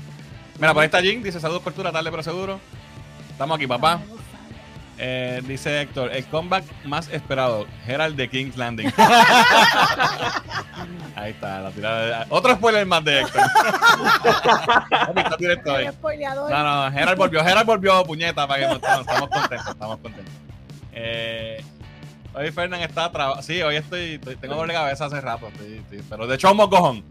Mira, 0.59 0.73
por 0.73 0.81
ahí 0.81 0.85
está 0.85 1.01
Jin, 1.01 1.23
dice 1.23 1.39
saludos 1.39 1.63
cultura, 1.63 1.91
tarde 1.91 2.11
pero 2.11 2.21
seguro. 2.21 2.59
Estamos 3.31 3.57
aquí, 3.57 3.65
papá. 3.65 3.99
Eh, 4.97 5.41
dice 5.47 5.81
Héctor, 5.81 6.11
el 6.11 6.25
comeback 6.25 6.63
más 6.85 7.09
esperado, 7.09 7.65
Herald 7.87 8.15
de 8.15 8.29
King's 8.29 8.55
Landing. 8.57 8.87
ahí 11.15 11.31
está, 11.31 11.61
la 11.61 11.71
tirada. 11.71 12.27
Otro 12.29 12.53
spoiler 12.53 12.85
más 12.85 13.03
de 13.03 13.21
Héctor. 13.21 13.41
no, 16.49 16.63
no, 16.63 16.87
Herald 16.87 17.17
volvió, 17.17 17.41
Herald 17.41 17.65
volvió, 17.65 18.03
puñeta, 18.03 18.47
para 18.47 18.59
que 18.61 18.67
no, 18.67 18.75
estamos 18.75 19.29
contentos, 19.29 19.67
estamos 19.67 19.97
contentos. 19.97 20.33
Eh, 20.93 21.63
Hoy 22.35 22.51
Fernán 22.51 22.81
está 22.81 23.11
trabajando. 23.11 23.43
Sí, 23.43 23.61
hoy 23.61 23.75
estoy, 23.75 24.17
tengo 24.17 24.55
doble 24.55 24.73
cabeza 24.73 25.05
hace 25.05 25.21
rato. 25.21 25.49
pero 26.09 26.25
de 26.27 26.35
hecho, 26.35 26.51
un 26.51 26.57
cojón. 26.69 27.03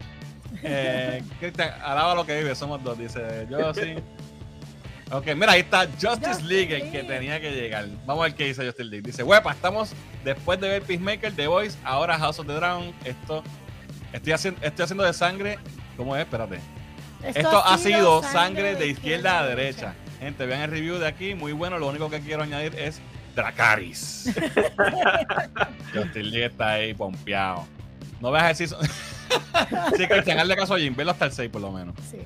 Eh, 0.61 1.23
Cristian, 1.39 1.71
alaba 1.81 2.13
lo 2.13 2.25
que 2.25 2.37
vive, 2.37 2.55
somos 2.55 2.83
dos, 2.83 2.97
dice. 2.97 3.47
Yo 3.49 3.73
sí. 3.73 3.95
Ok, 5.11 5.27
mira, 5.35 5.51
ahí 5.51 5.61
está 5.61 5.87
Justice 6.01 6.41
League, 6.43 6.75
el 6.75 6.91
que 6.91 7.03
tenía 7.03 7.39
que 7.39 7.51
llegar. 7.51 7.87
Vamos 8.05 8.23
a 8.23 8.27
ver 8.27 8.35
qué 8.35 8.45
dice 8.45 8.65
Justice 8.65 8.89
League. 8.89 9.05
Dice, 9.05 9.23
huepa, 9.23 9.51
estamos 9.51 9.93
después 10.23 10.59
de 10.59 10.69
ver 10.69 10.81
Peacemaker, 10.81 11.33
The 11.35 11.47
Voice, 11.47 11.77
ahora 11.83 12.17
House 12.17 12.39
of 12.39 12.47
the 12.47 12.53
Dragon. 12.53 12.93
Esto, 13.03 13.43
estoy 14.11 14.33
haciendo, 14.33 14.59
estoy 14.63 14.83
haciendo 14.83 15.03
de 15.03 15.13
sangre. 15.13 15.59
¿Cómo 15.97 16.15
es? 16.15 16.23
Espérate. 16.23 16.59
Esto, 17.23 17.63
ha 17.63 17.77
sido 17.77 18.21
sangre, 18.23 18.75
de, 18.75 18.87
izquierda 18.87 19.39
a 19.39 19.47
derecha. 19.47 19.93
Gente, 20.19 20.45
vean 20.45 20.61
el 20.61 20.71
review 20.71 20.97
de 20.97 21.07
aquí, 21.07 21.35
muy 21.35 21.53
bueno. 21.53 21.77
Lo 21.77 21.87
único 21.87 22.09
que 22.09 22.19
quiero 22.19 22.43
añadir 22.43 22.75
es 22.75 22.99
Dracaris. 23.35 24.33
Justin 25.93 26.31
Lee 26.31 26.43
está 26.43 26.71
ahí 26.71 26.93
pompeado. 26.93 27.65
No 28.19 28.31
veas 28.31 28.57
decir 28.57 28.65
eso. 28.65 28.79
sí, 29.97 30.07
Cristian, 30.07 30.39
hazle 30.39 30.55
caso 30.55 30.75
a 30.75 30.79
Jim, 30.79 30.95
velo 30.95 31.11
hasta 31.11 31.25
el 31.25 31.31
6 31.31 31.49
por 31.49 31.61
lo 31.61 31.71
menos. 31.71 31.95
Sí. 32.09 32.19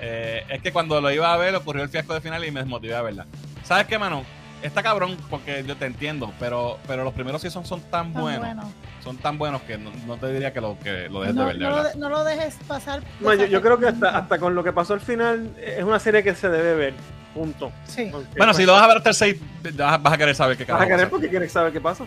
Eh, 0.00 0.44
es 0.48 0.62
que 0.62 0.72
cuando 0.72 1.00
lo 1.00 1.10
iba 1.10 1.32
a 1.32 1.36
ver 1.36 1.54
ocurrió 1.54 1.82
el 1.82 1.88
fiasco 1.88 2.14
de 2.14 2.20
final 2.20 2.44
y 2.44 2.50
me 2.50 2.60
desmotivé 2.60 2.94
a 2.94 3.02
verla. 3.02 3.26
¿Sabes 3.62 3.86
qué, 3.86 3.98
mano? 3.98 4.24
Está 4.62 4.82
cabrón 4.82 5.16
porque 5.28 5.64
yo 5.66 5.76
te 5.76 5.86
entiendo, 5.86 6.32
pero, 6.40 6.78
pero 6.86 7.04
los 7.04 7.12
primeros 7.12 7.42
sí 7.42 7.50
son, 7.50 7.66
son 7.66 7.80
tan, 7.82 8.12
buenos. 8.12 8.66
Son 9.04 9.16
tan 9.18 9.38
buenos 9.38 9.62
que 9.62 9.78
no, 9.78 10.16
te 10.16 10.32
diría 10.32 10.52
que 10.52 10.60
lo, 10.60 10.78
que 10.78 11.08
lo 11.08 11.20
dejes 11.20 11.36
de 11.36 11.44
ver. 11.44 11.58
No, 11.58 11.94
no, 11.94 12.08
lo, 12.08 12.24
dejes 12.24 12.56
pasar. 12.66 13.02
yo, 13.20 13.34
yo, 13.34 13.62
creo 13.62 13.78
que 13.78 13.86
hasta, 13.88 14.16
hasta 14.16 14.38
con 14.38 14.54
lo 14.54 14.64
que 14.64 14.72
pasó 14.72 14.94
al 14.94 15.00
final 15.00 15.54
es 15.60 15.84
una 15.84 15.98
serie 15.98 16.22
que 16.22 16.34
se 16.34 16.48
debe 16.48 16.74
ver. 16.74 16.94
Punto. 17.34 17.70
Sí. 17.84 18.10
bueno, 18.38 18.54
si 18.54 18.64
lo 18.64 18.72
vas 18.72 18.82
a 18.82 18.86
ver 18.86 18.96
hasta 18.96 19.10
el 19.10 19.14
6, 19.14 19.36
vas 19.76 20.12
a 20.12 20.16
querer 20.16 20.34
saber 20.34 20.56
qué 20.56 20.64
Vas 20.64 20.80
a 20.80 20.86
querer 20.86 21.10
porque 21.10 21.28
quieres 21.28 21.52
saber 21.52 21.70
qué 21.70 21.82
pasa. 21.82 22.06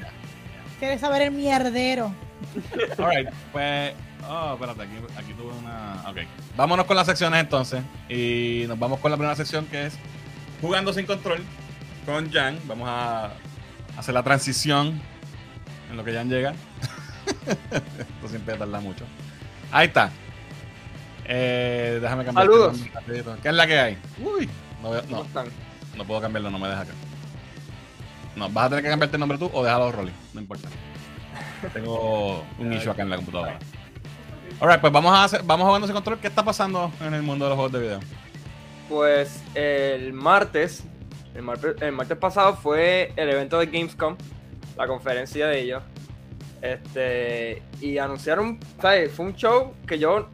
Quieres 0.79 1.01
saber 1.01 1.21
el 1.21 1.31
mierdero. 1.31 2.11
Alright, 2.97 3.29
pues. 3.51 3.93
Oh, 4.31 4.53
espérate, 4.53 4.83
aquí, 4.83 4.93
aquí 5.17 5.33
tuve 5.33 5.51
una. 5.53 6.03
Ok. 6.07 6.17
Vámonos 6.55 6.85
con 6.85 6.95
las 6.95 7.07
secciones 7.07 7.39
entonces. 7.39 7.81
Y 8.07 8.65
nos 8.67 8.77
vamos 8.77 8.99
con 8.99 9.09
la 9.09 9.17
primera 9.17 9.35
sección 9.35 9.65
que 9.65 9.87
es 9.87 9.97
Jugando 10.61 10.93
sin 10.93 11.05
control 11.05 11.43
con 12.05 12.31
Jan. 12.31 12.59
Vamos 12.65 12.87
a 12.87 13.31
hacer 13.97 14.13
la 14.13 14.23
transición 14.23 15.01
en 15.89 15.97
lo 15.97 16.03
que 16.03 16.13
Jan 16.13 16.29
llega. 16.29 16.53
Esto 17.47 18.27
siempre 18.27 18.55
tarda 18.55 18.79
mucho. 18.79 19.05
Ahí 19.71 19.87
está. 19.87 20.11
Eh, 21.25 21.99
déjame 22.01 22.25
cambiar. 22.25 22.45
Saludos. 22.45 22.79
¿Qué 23.41 23.49
es 23.49 23.55
la 23.55 23.67
que 23.67 23.79
hay? 23.79 23.97
Uy. 24.23 24.49
No, 24.81 24.93
no, 24.93 25.25
no 25.97 26.05
puedo 26.05 26.21
cambiarlo, 26.21 26.49
no 26.49 26.59
me 26.59 26.67
deja 26.67 26.81
acá. 26.81 26.93
No, 28.35 28.49
vas 28.49 28.65
a 28.65 28.69
tener 28.69 28.83
que 28.83 28.89
cambiarte 28.89 29.15
el 29.15 29.19
nombre 29.19 29.37
tú 29.37 29.49
o 29.53 29.63
dejarlo 29.63 29.91
Rolly, 29.91 30.13
no 30.33 30.41
importa. 30.41 30.69
Tengo 31.73 32.45
un 32.57 32.73
issue 32.73 32.91
acá 32.91 33.01
en 33.01 33.09
la 33.09 33.17
computadora. 33.17 33.59
Alright, 34.59 34.81
pues 34.81 34.91
vamos 34.91 35.13
a 35.13 35.23
hacer, 35.23 35.41
vamos 35.43 35.65
jugando 35.65 35.87
sin 35.87 35.93
control. 35.93 36.19
¿Qué 36.19 36.27
está 36.27 36.43
pasando 36.43 36.91
en 37.01 37.13
el 37.13 37.21
mundo 37.21 37.45
de 37.45 37.49
los 37.49 37.55
juegos 37.55 37.71
de 37.71 37.79
video? 37.79 37.99
Pues 38.89 39.41
el 39.55 40.13
martes, 40.13 40.83
el 41.35 41.43
martes, 41.43 41.75
el 41.81 41.91
martes 41.91 42.17
pasado 42.17 42.55
fue 42.55 43.13
el 43.15 43.29
evento 43.29 43.59
de 43.59 43.67
Gamescom, 43.67 44.17
la 44.77 44.87
conferencia 44.87 45.47
de 45.47 45.61
ellos. 45.61 45.83
Este, 46.61 47.61
y 47.79 47.97
anunciaron, 47.97 48.59
¿sabes? 48.81 49.11
Fue 49.11 49.25
un 49.25 49.35
show 49.35 49.73
que 49.87 49.97
yo 49.97 50.27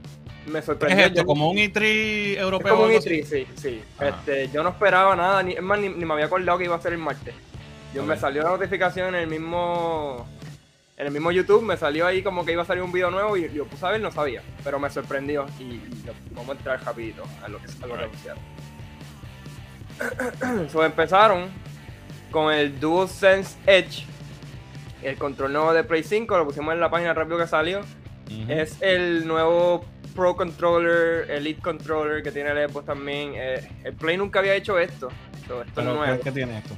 me 0.47 0.61
sorprendió. 0.61 1.05
¿Es 1.05 1.11
esto? 1.11 1.25
¿Como 1.25 1.49
un 1.49 1.57
E3 1.57 2.37
europeo? 2.37 2.75
como 2.75 2.85
un 2.85 2.91
E3, 2.91 3.23
sí, 3.23 3.47
sí. 3.55 3.81
Este, 3.99 4.49
yo 4.49 4.63
no 4.63 4.69
esperaba 4.69 5.15
nada, 5.15 5.43
ni, 5.43 5.53
es 5.53 5.61
más, 5.61 5.79
ni, 5.79 5.89
me 5.89 6.13
había 6.13 6.25
acordado 6.25 6.57
que 6.57 6.65
iba 6.65 6.75
a 6.75 6.81
ser 6.81 6.93
el 6.93 6.99
martes. 6.99 7.33
Yo 7.93 8.03
me 8.03 8.17
salió 8.17 8.43
la 8.43 8.49
notificación 8.49 9.15
en 9.15 9.21
el 9.21 9.27
mismo 9.27 10.27
en 10.97 11.07
el 11.07 11.11
mismo 11.11 11.31
YouTube, 11.31 11.61
me 11.61 11.75
salió 11.75 12.07
ahí 12.07 12.23
como 12.23 12.45
que 12.45 12.53
iba 12.53 12.61
a 12.61 12.65
salir 12.65 12.81
un 12.81 12.91
video 12.91 13.11
nuevo 13.11 13.35
y 13.35 13.51
yo 13.51 13.65
puse 13.65 13.85
a 13.85 13.91
ver, 13.91 14.01
no 14.01 14.11
sabía, 14.11 14.41
pero 14.63 14.79
me 14.79 14.89
sorprendió 14.89 15.45
y, 15.59 15.81
vamos 16.31 16.49
a 16.49 16.51
entrar 16.53 16.83
rapidito 16.83 17.23
a 17.43 17.49
lo 17.49 17.59
que, 17.59 17.65
a 17.83 17.87
lo 17.87 17.97
que 17.97 18.03
anunciaron. 18.03 18.43
so, 20.69 20.85
empezaron 20.85 21.49
con 22.31 22.53
el 22.53 22.79
DualSense 22.79 23.57
Edge, 23.65 24.05
el 25.03 25.17
control 25.17 25.51
nuevo 25.51 25.73
de 25.73 25.83
Play 25.83 26.03
5, 26.03 26.37
lo 26.37 26.45
pusimos 26.45 26.73
en 26.73 26.79
la 26.79 26.89
página 26.89 27.13
rápido 27.13 27.37
que 27.37 27.47
salió. 27.47 27.81
Es 28.47 28.81
el 28.81 29.27
nuevo 29.27 29.85
Pro 30.15 30.35
Controller, 30.35 31.29
Elite 31.29 31.61
Controller 31.61 32.23
que 32.23 32.31
tiene 32.31 32.49
el 32.51 32.69
Xbox 32.69 32.87
también. 32.87 33.33
Eh, 33.35 33.69
el 33.83 33.93
Play 33.93 34.17
nunca 34.17 34.39
había 34.39 34.55
hecho 34.55 34.79
esto. 34.79 35.09
esto 35.41 35.63
Pero, 35.75 35.91
es 35.91 35.95
nuevo. 35.95 36.23
¿qué 36.23 36.31
tiene 36.31 36.57
esto? 36.57 36.75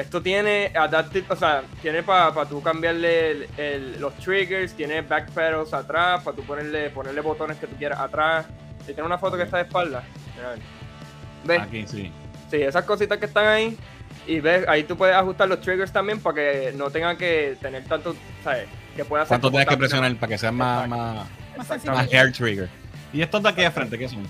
Esto 0.00 0.22
tiene 0.22 0.72
adapted, 0.74 1.24
o 1.28 1.36
sea, 1.36 1.62
tiene 1.82 2.02
para 2.02 2.32
pa 2.32 2.46
tú 2.46 2.62
cambiarle 2.62 3.48
los 3.98 4.14
triggers, 4.14 4.72
tiene 4.72 5.02
backpedals 5.02 5.74
atrás, 5.74 6.22
para 6.24 6.34
tú 6.34 6.42
ponerle, 6.42 6.88
ponerle 6.88 7.20
botones 7.20 7.58
que 7.58 7.66
tú 7.66 7.76
quieras 7.76 8.00
atrás. 8.00 8.46
Si 8.78 8.94
tiene 8.94 9.02
una 9.02 9.18
foto 9.18 9.36
que 9.36 9.42
está 9.42 9.58
de 9.58 9.64
espalda, 9.64 10.02
¿ves? 11.44 11.60
Aquí, 11.60 11.84
sí. 11.86 12.10
Sí, 12.50 12.62
esas 12.62 12.84
cositas 12.86 13.18
que 13.18 13.26
están 13.26 13.46
ahí. 13.46 13.76
Y 14.26 14.40
ves, 14.40 14.66
ahí 14.68 14.84
tú 14.84 14.96
puedes 14.96 15.14
ajustar 15.14 15.48
los 15.48 15.60
triggers 15.60 15.92
también 15.92 16.18
para 16.18 16.34
que 16.34 16.72
no 16.74 16.90
tengan 16.90 17.18
que 17.18 17.58
tener 17.60 17.84
tanto, 17.84 18.16
¿sabes? 18.42 18.68
Que 18.96 19.04
pueda 19.04 19.24
hacer. 19.24 19.28
¿Cuánto 19.28 19.50
tienes 19.50 19.68
que 19.68 19.76
presionar 19.76 20.16
para 20.16 20.28
que 20.28 20.38
sea 20.38 20.50
más, 20.50 20.88
más, 20.88 21.26
más 21.58 22.12
hair 22.12 22.32
trigger? 22.32 22.70
¿Y 23.12 23.20
estos 23.20 23.42
de 23.42 23.48
aquí 23.50 23.60
de 23.60 23.70
frente 23.70 23.98
qué 23.98 24.08
son? 24.08 24.26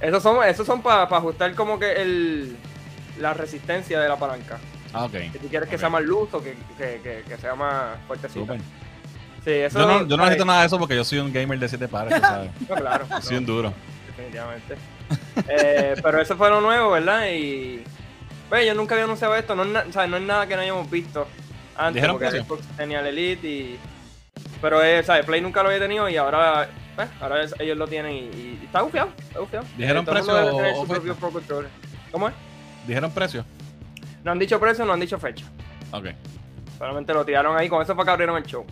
Esos 0.00 0.22
son, 0.22 0.44
esos 0.46 0.66
son 0.66 0.82
para 0.82 1.04
ajustar 1.04 1.54
como 1.54 1.78
que 1.78 1.92
el, 1.92 2.56
la 3.20 3.34
resistencia 3.34 4.00
de 4.00 4.08
la 4.08 4.16
palanca. 4.16 4.58
Ah, 4.92 5.04
ok. 5.04 5.14
Si 5.32 5.38
tú 5.38 5.48
quieres 5.48 5.68
que 5.68 5.78
sea 5.78 5.88
más 5.88 6.02
luz 6.02 6.32
o 6.32 6.42
que, 6.42 6.56
que, 6.76 7.22
que, 7.26 7.36
sea 7.36 7.54
más 7.54 7.98
fuertecito. 8.06 8.56
Sí, 9.44 9.50
eso 9.50 9.78
yo 9.78 9.86
no, 9.86 10.06
yo 10.06 10.16
no 10.16 10.24
necesito 10.24 10.44
nada 10.44 10.60
de 10.60 10.66
eso 10.66 10.78
porque 10.78 10.96
yo 10.96 11.04
soy 11.04 11.18
un 11.18 11.32
gamer 11.32 11.58
de 11.58 11.68
7 11.68 11.88
pares, 11.88 12.20
¿sabes? 12.20 12.50
No, 12.68 12.74
claro. 12.74 13.06
soy 13.22 13.36
un 13.36 13.46
duro. 13.46 13.72
Definitivamente. 14.08 14.76
eh, 15.48 15.94
pero 16.02 16.20
eso 16.20 16.36
fue 16.36 16.50
lo 16.50 16.60
nuevo, 16.60 16.90
¿verdad? 16.90 17.26
Y. 17.30 17.84
Pues 18.48 18.66
yo 18.66 18.74
nunca 18.74 18.94
había 18.94 19.04
anunciado 19.04 19.36
esto, 19.36 19.54
no 19.54 19.62
es, 19.62 19.86
o 19.88 19.92
sea, 19.92 20.08
no 20.08 20.16
es 20.16 20.24
nada 20.24 20.46
que 20.46 20.56
no 20.56 20.62
hayamos 20.62 20.90
visto 20.90 21.28
antes. 21.76 21.94
¿Dijeron 21.94 22.18
porque 22.18 22.42
Xbox 22.42 22.66
tenía 22.76 23.00
el 23.00 23.06
Elite 23.06 23.46
y. 23.46 23.78
Pero, 24.60 24.82
eh, 24.82 25.02
¿sabes? 25.04 25.24
Play 25.24 25.40
nunca 25.40 25.62
lo 25.62 25.68
había 25.68 25.80
tenido 25.80 26.08
y 26.08 26.16
ahora, 26.16 26.68
pues, 26.96 27.08
ahora 27.20 27.44
ellos 27.60 27.78
lo 27.78 27.86
tienen 27.86 28.12
y, 28.12 28.60
está 28.64 28.82
bufiado, 28.82 29.10
está 29.18 29.40
bufiado. 29.40 29.64
¿Dijeron 29.76 30.04
precio 30.04 30.34
o, 30.34 30.86
¿Cómo 32.10 32.28
es? 32.28 32.34
¿Dijeron 32.90 33.12
precio? 33.12 33.44
No 34.24 34.32
han 34.32 34.40
dicho 34.40 34.58
precio, 34.58 34.84
no 34.84 34.92
han 34.92 34.98
dicho 34.98 35.16
fecha. 35.16 35.46
Ok. 35.92 36.06
Solamente 36.76 37.14
lo 37.14 37.24
tiraron 37.24 37.56
ahí, 37.56 37.68
con 37.68 37.80
eso 37.80 37.94
fue 37.94 38.04
que 38.04 38.10
abrieron 38.10 38.36
el 38.36 38.42
show. 38.42 38.66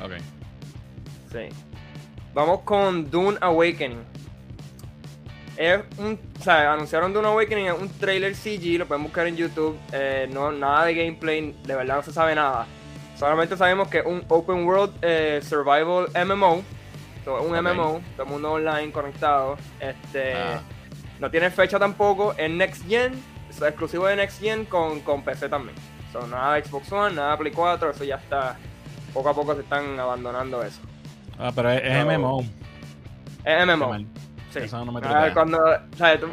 Ok. 0.00 0.12
Sí. 1.32 1.48
Vamos 2.32 2.60
con 2.60 3.10
Dune 3.10 3.36
Awakening. 3.40 3.98
Es 5.56 5.80
un, 5.98 6.20
o 6.38 6.42
sea, 6.44 6.72
anunciaron 6.72 7.12
Dune 7.12 7.26
Awakening, 7.26 7.66
es 7.66 7.72
un 7.72 7.88
trailer 7.88 8.36
CG, 8.36 8.78
lo 8.78 8.86
pueden 8.86 9.02
buscar 9.02 9.26
en 9.26 9.34
YouTube. 9.34 9.76
Eh, 9.90 10.28
no, 10.32 10.52
nada 10.52 10.84
de 10.84 10.94
gameplay, 10.94 11.56
de 11.64 11.74
verdad 11.74 11.96
no 11.96 12.02
se 12.04 12.12
sabe 12.12 12.36
nada. 12.36 12.68
Solamente 13.18 13.56
sabemos 13.56 13.88
que 13.88 13.98
es 13.98 14.06
un 14.06 14.24
open 14.28 14.64
world 14.64 14.94
eh, 15.02 15.40
survival 15.42 16.06
MMO. 16.24 16.62
es 17.22 17.26
un 17.26 17.50
MMO, 17.50 18.00
todo 18.14 18.22
el 18.22 18.28
mundo 18.28 18.52
online 18.52 18.92
conectado. 18.92 19.56
Este, 19.80 20.34
ah. 20.34 20.60
No 21.18 21.28
tiene 21.28 21.50
fecha 21.50 21.80
tampoco, 21.80 22.34
es 22.38 22.48
Next 22.48 22.86
Gen 22.86 23.33
exclusivo 23.62 24.06
de 24.06 24.16
Next 24.16 24.40
Gen 24.40 24.64
con, 24.64 25.00
con 25.00 25.22
PC 25.22 25.48
también. 25.48 25.76
So, 26.12 26.26
nada 26.26 26.54
de 26.54 26.64
Xbox 26.64 26.92
One, 26.92 27.16
nada 27.16 27.32
de 27.32 27.38
Play 27.38 27.52
4, 27.52 27.90
eso 27.90 28.04
ya 28.04 28.16
está. 28.16 28.56
Poco 29.12 29.28
a 29.28 29.34
poco 29.34 29.54
se 29.54 29.60
están 29.60 29.98
abandonando 29.98 30.62
eso. 30.62 30.80
Ah, 31.38 31.52
pero 31.54 31.70
es, 31.70 32.04
MMO. 32.04 32.44
Es 33.44 33.66
MMO. 33.66 33.98
Sí. 34.52 34.60
Eso 34.60 34.84
no 34.84 34.92
me 34.92 35.00
cuando 35.32 35.58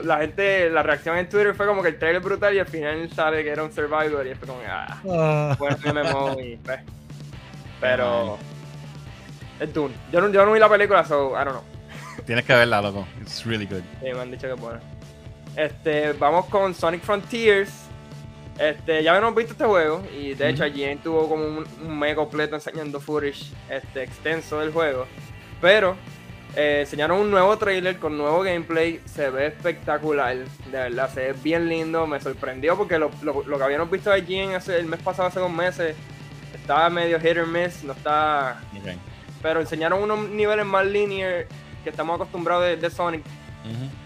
la 0.03 0.17
gente, 0.19 0.69
la 0.69 0.83
reacción 0.83 1.17
en 1.17 1.27
Twitter 1.27 1.55
fue 1.55 1.65
como 1.65 1.81
que 1.81 1.89
el 1.89 1.97
trailer 1.97 2.21
es 2.21 2.23
brutal 2.23 2.53
y 2.53 2.59
al 2.59 2.67
final 2.67 3.09
sabe 3.11 3.43
que 3.43 3.49
era 3.49 3.63
un 3.63 3.71
Survivor 3.71 4.27
y 4.27 4.35
fue 4.35 4.47
como, 4.47 4.59
ah, 4.67 5.01
ah. 5.09 5.55
bueno, 5.57 5.77
MMO 5.85 6.39
y 6.39 6.57
pues. 6.57 6.81
Pero. 7.81 8.37
Es 9.59 9.73
Dune. 9.73 9.95
Yo 10.11 10.21
no, 10.21 10.29
yo 10.29 10.45
no 10.45 10.53
vi 10.53 10.59
la 10.59 10.69
película, 10.69 11.03
so 11.03 11.31
I 11.31 11.43
don't 11.43 11.49
know. 11.49 11.63
Tienes 12.25 12.45
que 12.45 12.53
verla, 12.53 12.81
loco. 12.81 13.07
It's 13.21 13.45
really 13.45 13.65
good. 13.65 13.81
Sí, 13.99 14.13
me 14.13 14.19
han 14.19 14.31
dicho 14.31 14.47
que 14.47 14.53
es 14.53 14.59
buena. 14.59 14.79
Este, 15.55 16.13
vamos 16.13 16.45
con 16.45 16.73
Sonic 16.73 17.01
Frontiers. 17.01 17.71
Este, 18.59 19.03
ya 19.03 19.11
habíamos 19.11 19.35
visto 19.35 19.53
este 19.53 19.65
juego 19.65 20.03
y 20.15 20.33
de 20.33 20.49
hecho 20.49 20.63
allí 20.63 20.95
tuvo 20.97 21.27
como 21.27 21.43
un, 21.43 21.65
un 21.83 21.99
mes 21.99 22.15
completo 22.15 22.55
enseñando 22.55 22.99
footage 22.99 23.51
este, 23.69 24.03
extenso 24.03 24.59
del 24.59 24.71
juego. 24.71 25.07
Pero 25.59 25.95
eh, 26.55 26.81
enseñaron 26.81 27.19
un 27.19 27.31
nuevo 27.31 27.57
trailer 27.57 27.97
con 27.97 28.17
nuevo 28.17 28.41
gameplay. 28.41 29.01
Se 29.05 29.29
ve 29.29 29.47
espectacular. 29.47 30.35
De 30.37 30.71
verdad, 30.71 31.09
se 31.13 31.31
ve 31.31 31.35
bien 31.41 31.67
lindo. 31.69 32.05
Me 32.07 32.19
sorprendió 32.19 32.77
porque 32.77 32.97
lo, 32.97 33.09
que 33.09 33.63
habíamos 33.63 33.89
visto 33.89 34.11
allí 34.11 34.37
en 34.37 34.51
el 34.51 34.85
mes 34.85 35.01
pasado, 35.01 35.29
hace 35.29 35.39
dos 35.39 35.51
meses, 35.51 35.95
estaba 36.53 36.89
medio 36.89 37.19
hit 37.19 37.37
or 37.37 37.47
miss. 37.47 37.83
No 37.83 37.93
está. 37.93 38.61
Pero 39.41 39.61
enseñaron 39.61 40.01
unos 40.03 40.29
niveles 40.29 40.65
más 40.65 40.85
linear 40.85 41.47
que 41.83 41.89
estamos 41.89 42.15
acostumbrados 42.15 42.79
de 42.79 42.89
Sonic 42.89 43.23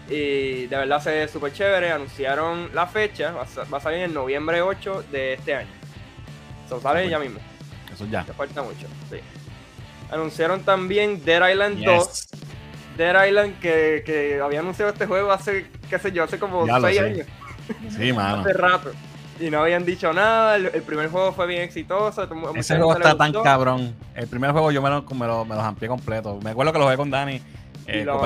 y 0.08 0.66
de 0.66 0.76
verdad 0.76 1.02
se 1.02 1.10
ve 1.10 1.28
súper 1.28 1.52
chévere. 1.52 1.92
Anunciaron 1.92 2.70
la 2.74 2.86
fecha, 2.86 3.32
va 3.32 3.42
a, 3.42 3.80
salir 3.80 4.00
en 4.00 4.14
noviembre 4.14 4.62
8 4.62 5.04
de 5.10 5.34
este 5.34 5.54
año. 5.54 5.70
Eso 6.66 6.80
sale 6.80 7.08
ya 7.08 7.18
mismo. 7.18 7.38
Eso 7.92 8.06
ya. 8.06 8.24
Te 8.24 8.32
falta 8.32 8.62
mucho, 8.62 8.86
sí. 9.10 9.18
Anunciaron 10.10 10.62
también 10.62 11.24
Dead 11.24 11.50
Island 11.50 11.84
2. 11.84 12.28
Dead 12.96 13.26
Island 13.26 13.58
que, 13.58 14.02
que, 14.06 14.40
había 14.40 14.60
anunciado 14.60 14.92
este 14.92 15.06
juego 15.06 15.32
hace, 15.32 15.66
qué 15.90 15.98
sé 15.98 16.12
yo, 16.12 16.24
hace 16.24 16.38
como 16.38 16.66
6 16.66 17.00
años. 17.00 17.26
Sí, 17.90 18.12
mano. 18.12 18.42
hace 18.42 18.52
rato. 18.52 18.92
Y 19.38 19.50
no 19.50 19.60
habían 19.60 19.84
dicho 19.84 20.12
nada. 20.12 20.56
El, 20.56 20.82
primer 20.82 21.10
juego 21.10 21.32
fue 21.32 21.46
bien 21.46 21.62
exitoso. 21.62 22.26
Ese 22.54 22.76
juego 22.76 22.94
está 22.94 23.16
tan 23.16 23.32
cabrón. 23.32 23.94
El 24.14 24.28
primer 24.28 24.52
juego 24.52 24.70
yo 24.70 24.80
me 24.80 24.88
lo, 24.88 25.02
me 25.02 25.26
lo, 25.26 25.44
me 25.44 25.54
los 25.54 25.64
amplié 25.64 25.88
completo. 25.88 26.38
Me 26.42 26.50
acuerdo 26.50 26.72
que 26.72 26.78
lo 26.78 26.84
jugué 26.84 26.96
con 26.96 27.10
Dani 27.10 27.42
y 27.88 28.02
lo 28.02 28.20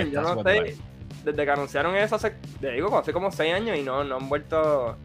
y, 0.00 0.10
yo 0.10 0.22
no 0.22 0.42
sé, 0.42 0.76
desde 1.24 1.44
que 1.44 1.50
anunciaron 1.50 1.96
eso 1.96 2.16
hace, 2.16 2.34
digo, 2.60 2.96
hace 2.98 3.12
como 3.12 3.30
6 3.30 3.54
años 3.54 3.78
y 3.78 3.82
no, 3.82 4.04
no 4.04 4.16
han 4.16 4.28
vuelto, 4.28 4.96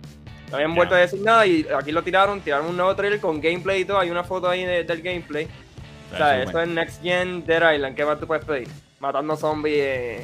no 0.49 0.55
habían 0.55 0.75
vuelto 0.75 0.95
a 0.95 0.99
decir 0.99 1.21
nada 1.21 1.45
y 1.45 1.65
aquí 1.75 1.91
lo 1.91 2.03
tiraron, 2.03 2.41
tiraron 2.41 2.67
un 2.67 2.77
nuevo 2.77 2.95
trailer 2.95 3.19
con 3.19 3.41
gameplay 3.41 3.81
y 3.81 3.85
todo, 3.85 3.99
hay 3.99 4.09
una 4.09 4.23
foto 4.23 4.49
ahí 4.49 4.63
del 4.63 5.01
gameplay. 5.01 5.47
O 6.13 6.17
sea, 6.17 6.41
eso 6.41 6.61
es 6.61 6.67
Next 6.69 7.01
Gen 7.01 7.45
Dead 7.45 7.73
Island, 7.73 7.95
¿qué 7.95 8.05
más 8.05 8.19
tú 8.19 8.27
puedes 8.27 8.45
pedir? 8.45 8.67
Matando 8.99 9.35
zombies 9.35 10.21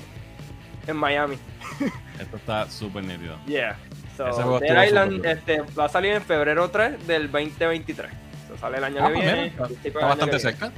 en 0.87 0.95
Miami. 0.95 1.37
Esto 2.19 2.37
está 2.37 2.69
súper 2.69 3.03
nítido. 3.03 3.37
Yeah. 3.45 3.77
So, 4.15 4.59
Dead 4.59 4.85
Island 4.85 5.25
este, 5.25 5.61
va 5.77 5.85
a 5.85 5.89
salir 5.89 6.13
en 6.13 6.21
febrero 6.21 6.69
3 6.69 7.05
del 7.07 7.31
2023. 7.31 8.11
Eso 8.45 8.57
sale 8.57 8.77
el 8.77 8.83
año 8.83 8.97
ah, 9.01 9.07
que 9.07 9.13
pues 9.13 9.25
viene. 9.25 9.53
está 9.83 10.05
bastante 10.05 10.39
cerca. 10.39 10.71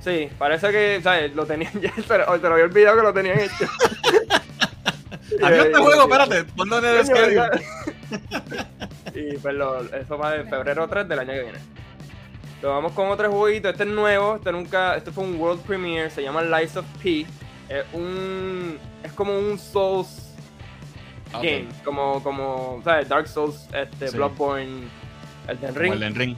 Sí, 0.00 0.30
parece 0.38 0.70
que, 0.70 1.00
¿sabes? 1.02 1.34
Lo 1.34 1.46
tenían 1.46 1.78
ya, 1.80 1.92
pero 2.08 2.38
te 2.38 2.48
lo 2.48 2.54
había 2.54 2.64
olvidado 2.64 2.96
que 2.96 3.02
lo 3.02 3.12
tenían 3.12 3.40
hecho. 3.40 3.66
Había 5.42 5.62
este 5.62 5.78
juego, 5.78 6.02
espérate, 6.02 6.44
ponlo 6.56 6.78
en 6.78 6.84
el 6.84 7.06
schedule. 7.06 7.50
y 9.14 9.38
pues 9.38 9.54
lo, 9.54 9.82
eso 9.94 10.18
va 10.18 10.32
de 10.32 10.44
febrero 10.44 10.88
3 10.88 11.08
del 11.08 11.18
año 11.20 11.32
que 11.32 11.42
viene. 11.42 11.58
Lo 12.62 12.70
vamos 12.70 12.92
con 12.92 13.08
otro 13.08 13.30
jueguito, 13.30 13.68
este 13.68 13.84
es 13.84 13.88
nuevo, 13.88 14.36
este 14.36 14.50
nunca, 14.50 14.96
este 14.96 15.12
fue 15.12 15.24
un 15.24 15.40
World 15.40 15.62
Premiere, 15.62 16.10
se 16.10 16.22
llama 16.22 16.42
Lies 16.42 16.76
of 16.76 16.84
P. 17.02 17.26
Es 17.68 17.84
un, 17.92 18.78
es 19.04 19.12
como 19.12 19.38
un 19.38 19.56
Souls 19.58 20.34
game, 21.32 21.68
como, 21.84 22.22
como, 22.22 22.80
¿sabes? 22.84 23.08
Dark 23.08 23.28
Souls, 23.28 23.68
este, 23.72 24.10
Bloodborne, 24.10 24.88
Elden 25.46 25.74
Ring. 25.74 25.92
Elden 25.92 26.14
Ring. 26.14 26.36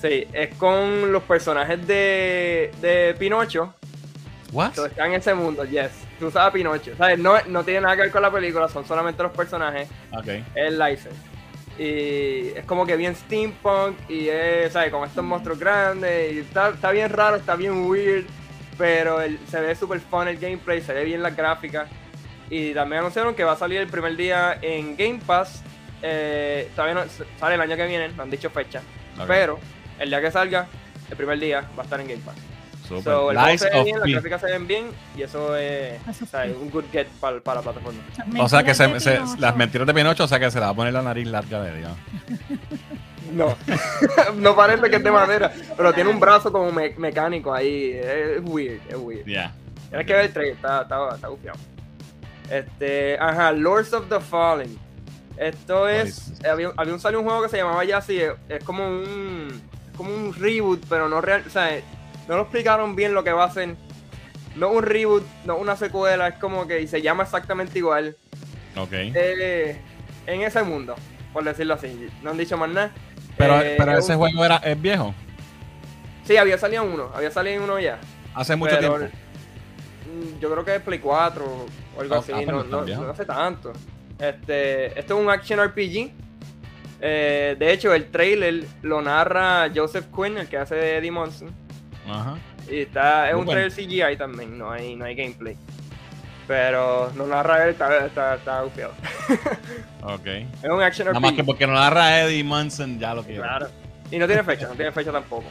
Sí, 0.00 0.26
es 0.32 0.54
con 0.54 1.12
los 1.12 1.22
personajes 1.24 1.84
de, 1.86 2.70
de 2.80 3.16
Pinocho. 3.18 3.74
¿What? 4.52 4.72
Que 4.72 4.86
están 4.86 5.08
en 5.08 5.20
ese 5.20 5.34
mundo, 5.34 5.64
yes. 5.64 5.90
Tú 6.18 6.30
sabes 6.30 6.52
Pinocho. 6.54 6.96
¿Sabes? 6.96 7.18
No, 7.18 7.34
no 7.48 7.64
tiene 7.64 7.80
nada 7.80 7.96
que 7.96 8.02
ver 8.02 8.10
con 8.10 8.22
la 8.22 8.30
película, 8.30 8.68
son 8.68 8.86
solamente 8.86 9.22
los 9.22 9.32
personajes. 9.32 9.88
Ok. 10.12 10.28
El 10.54 10.78
license. 10.78 11.16
Y 11.78 12.48
es 12.56 12.64
como 12.64 12.86
que 12.86 12.96
bien 12.96 13.14
steampunk 13.14 13.96
y 14.08 14.28
es, 14.28 14.72
¿sabes? 14.72 14.90
Con 14.90 15.06
estos 15.06 15.24
monstruos 15.24 15.58
grandes. 15.58 16.32
Y 16.32 16.38
está, 16.40 16.70
está 16.70 16.90
bien 16.92 17.10
raro, 17.10 17.36
está 17.36 17.56
bien 17.56 17.86
weird. 17.86 18.26
Pero 18.76 19.18
se 19.48 19.60
ve 19.60 19.74
súper 19.74 20.00
fun 20.00 20.28
el 20.28 20.38
gameplay, 20.38 20.80
se 20.80 20.92
ve 20.92 21.04
bien 21.04 21.22
la 21.22 21.30
gráfica. 21.30 21.88
Y 22.50 22.72
también 22.72 23.00
anunciaron 23.00 23.34
que 23.34 23.44
va 23.44 23.52
a 23.52 23.56
salir 23.56 23.80
el 23.80 23.88
primer 23.88 24.16
día 24.16 24.58
en 24.62 24.96
Game 24.96 25.20
Pass. 25.26 25.62
Eh, 26.02 26.70
todavía 26.74 26.94
no, 26.94 27.10
sale 27.38 27.56
el 27.56 27.60
año 27.60 27.76
que 27.76 27.86
viene, 27.86 28.08
no 28.10 28.22
han 28.22 28.30
dicho 28.30 28.48
fecha. 28.50 28.80
Pero 29.26 29.58
el 29.98 30.08
día 30.10 30.20
que 30.20 30.30
salga, 30.30 30.66
el 31.10 31.16
primer 31.16 31.38
día, 31.38 31.64
va 31.76 31.82
a 31.82 31.84
estar 31.84 32.00
en 32.00 32.08
Game 32.08 32.22
Pass. 32.24 32.36
Super. 32.88 33.02
So, 33.02 33.30
el 33.30 33.38
juego 33.38 33.58
se 33.58 33.70
ve 33.70 33.84
bien, 33.84 34.00
las 34.00 34.08
gráficas 34.08 34.40
se 34.40 34.46
ven 34.46 34.66
bien 34.66 34.86
y 35.14 35.22
eso 35.22 35.54
es, 35.56 36.00
un 36.58 36.70
good 36.70 36.84
get 36.90 37.06
para, 37.20 37.36
la 37.36 37.42
plataforma. 37.62 38.00
O 38.38 38.48
sea 38.48 38.62
que 38.62 38.74
se, 38.74 38.88
las 39.38 39.56
mentiras 39.56 39.86
de 39.86 39.92
Pinocho, 39.92 40.24
o 40.24 40.28
sea 40.28 40.40
que 40.40 40.50
se 40.50 40.58
le 40.58 40.64
va 40.64 40.70
a 40.70 40.74
poner 40.74 40.94
la 40.94 41.02
nariz 41.02 41.26
larga 41.26 41.60
de 41.60 41.78
Dios. 41.78 41.92
No, 43.34 43.54
no 44.36 44.56
parece 44.56 44.88
que 44.88 44.96
es 44.96 45.04
de 45.04 45.10
madera, 45.10 45.52
pero 45.76 45.92
tiene 45.92 46.08
un 46.08 46.18
brazo 46.18 46.50
como 46.50 46.72
mecánico 46.72 47.52
ahí. 47.52 47.92
Es 47.92 48.40
weird, 48.42 48.80
es 48.88 48.96
weird. 48.96 49.26
Yeah. 49.26 49.52
Tienes 49.90 50.06
que 50.06 50.12
ver 50.14 50.24
el 50.24 50.32
trailer, 50.32 50.54
está, 50.54 50.82
está, 50.82 51.14
está 51.14 51.28
Este, 52.50 53.18
ajá, 53.18 53.52
Lords 53.52 53.92
of 53.92 54.08
the 54.08 54.20
Fallen. 54.20 54.78
Esto 55.36 55.88
es. 55.88 56.32
Había, 56.42 56.70
había 56.74 56.94
un, 56.94 57.00
salió 57.00 57.20
un 57.20 57.26
juego 57.26 57.42
que 57.42 57.50
se 57.50 57.58
llamaba 57.58 57.84
ya 57.84 57.98
así, 57.98 58.18
es 58.48 58.64
como 58.64 58.86
un 58.86 59.60
como 59.98 60.14
un 60.14 60.32
reboot, 60.32 60.86
pero 60.88 61.08
no 61.08 61.20
real, 61.20 61.42
o 61.46 61.50
sea, 61.50 61.80
no 62.28 62.36
lo 62.36 62.42
explicaron 62.42 62.94
bien 62.94 63.12
lo 63.12 63.24
que 63.24 63.32
va 63.32 63.44
a 63.44 63.50
ser. 63.50 63.74
no 64.54 64.70
un 64.70 64.82
reboot, 64.82 65.24
no 65.44 65.56
una 65.56 65.76
secuela, 65.76 66.28
es 66.28 66.34
como 66.36 66.66
que 66.66 66.86
se 66.86 67.02
llama 67.02 67.24
exactamente 67.24 67.78
igual. 67.78 68.16
Ok. 68.76 68.92
Eh, 68.92 69.76
en 70.26 70.42
ese 70.42 70.62
mundo, 70.62 70.94
por 71.32 71.42
decirlo 71.42 71.74
así. 71.74 72.08
No 72.22 72.30
han 72.30 72.38
dicho 72.38 72.56
más 72.56 72.70
nada. 72.70 72.92
Pero, 73.36 73.60
eh, 73.60 73.74
pero 73.76 73.98
ese 73.98 74.14
juego 74.14 74.44
era, 74.44 74.56
es 74.58 74.80
viejo. 74.80 75.12
Sí, 76.24 76.36
había 76.36 76.58
salido 76.58 76.84
uno, 76.84 77.10
había 77.14 77.32
salido 77.32 77.64
uno 77.64 77.80
ya. 77.80 77.98
Hace 78.34 78.54
mucho 78.54 78.78
tiempo. 78.78 78.98
Mm, 78.98 80.38
yo 80.40 80.50
creo 80.52 80.64
que 80.64 80.76
es 80.76 80.82
Play 80.82 81.00
4 81.00 81.44
o 81.44 82.00
algo 82.00 82.14
ah, 82.14 82.18
así, 82.18 82.32
ah, 82.32 82.42
no, 82.46 82.62
no, 82.62 83.10
hace 83.10 83.24
tanto. 83.24 83.72
Este, 84.18 84.98
esto 84.98 85.16
es 85.16 85.24
un 85.24 85.28
action 85.28 85.60
RPG. 85.60 86.27
Eh, 87.00 87.56
de 87.58 87.72
hecho, 87.72 87.94
el 87.94 88.10
trailer 88.10 88.64
lo 88.82 89.00
narra 89.00 89.70
Joseph 89.74 90.06
Quinn, 90.14 90.38
el 90.38 90.48
que 90.48 90.58
hace 90.58 90.74
de 90.74 90.98
Eddie 90.98 91.10
Monson. 91.10 91.50
Ajá. 92.08 92.36
Y 92.70 92.80
está, 92.80 93.30
es 93.30 93.36
un 93.36 93.46
trailer 93.46 93.72
CGI 93.72 94.16
también, 94.16 94.58
no 94.58 94.70
hay, 94.70 94.96
no 94.96 95.04
hay 95.04 95.14
gameplay. 95.14 95.56
Pero 96.46 97.12
no 97.14 97.26
narra 97.26 97.64
él, 97.64 97.70
está, 97.70 98.06
está, 98.06 98.34
está 98.36 98.64
ok. 100.02 100.26
Es 100.26 100.70
un 100.70 100.82
action 100.82 101.08
RPG. 101.08 101.14
Nada 101.14 101.20
más 101.20 101.32
que 101.32 101.44
porque 101.44 101.66
no 101.66 101.74
narra 101.74 102.20
Eddie 102.22 102.42
Monson, 102.42 102.98
ya 102.98 103.14
lo 103.14 103.24
que 103.24 103.36
Claro. 103.36 103.68
Y 104.10 104.18
no 104.18 104.26
tiene 104.26 104.42
fecha, 104.42 104.66
no 104.66 104.74
tiene 104.74 104.90
fecha 104.90 105.12
tampoco. 105.12 105.44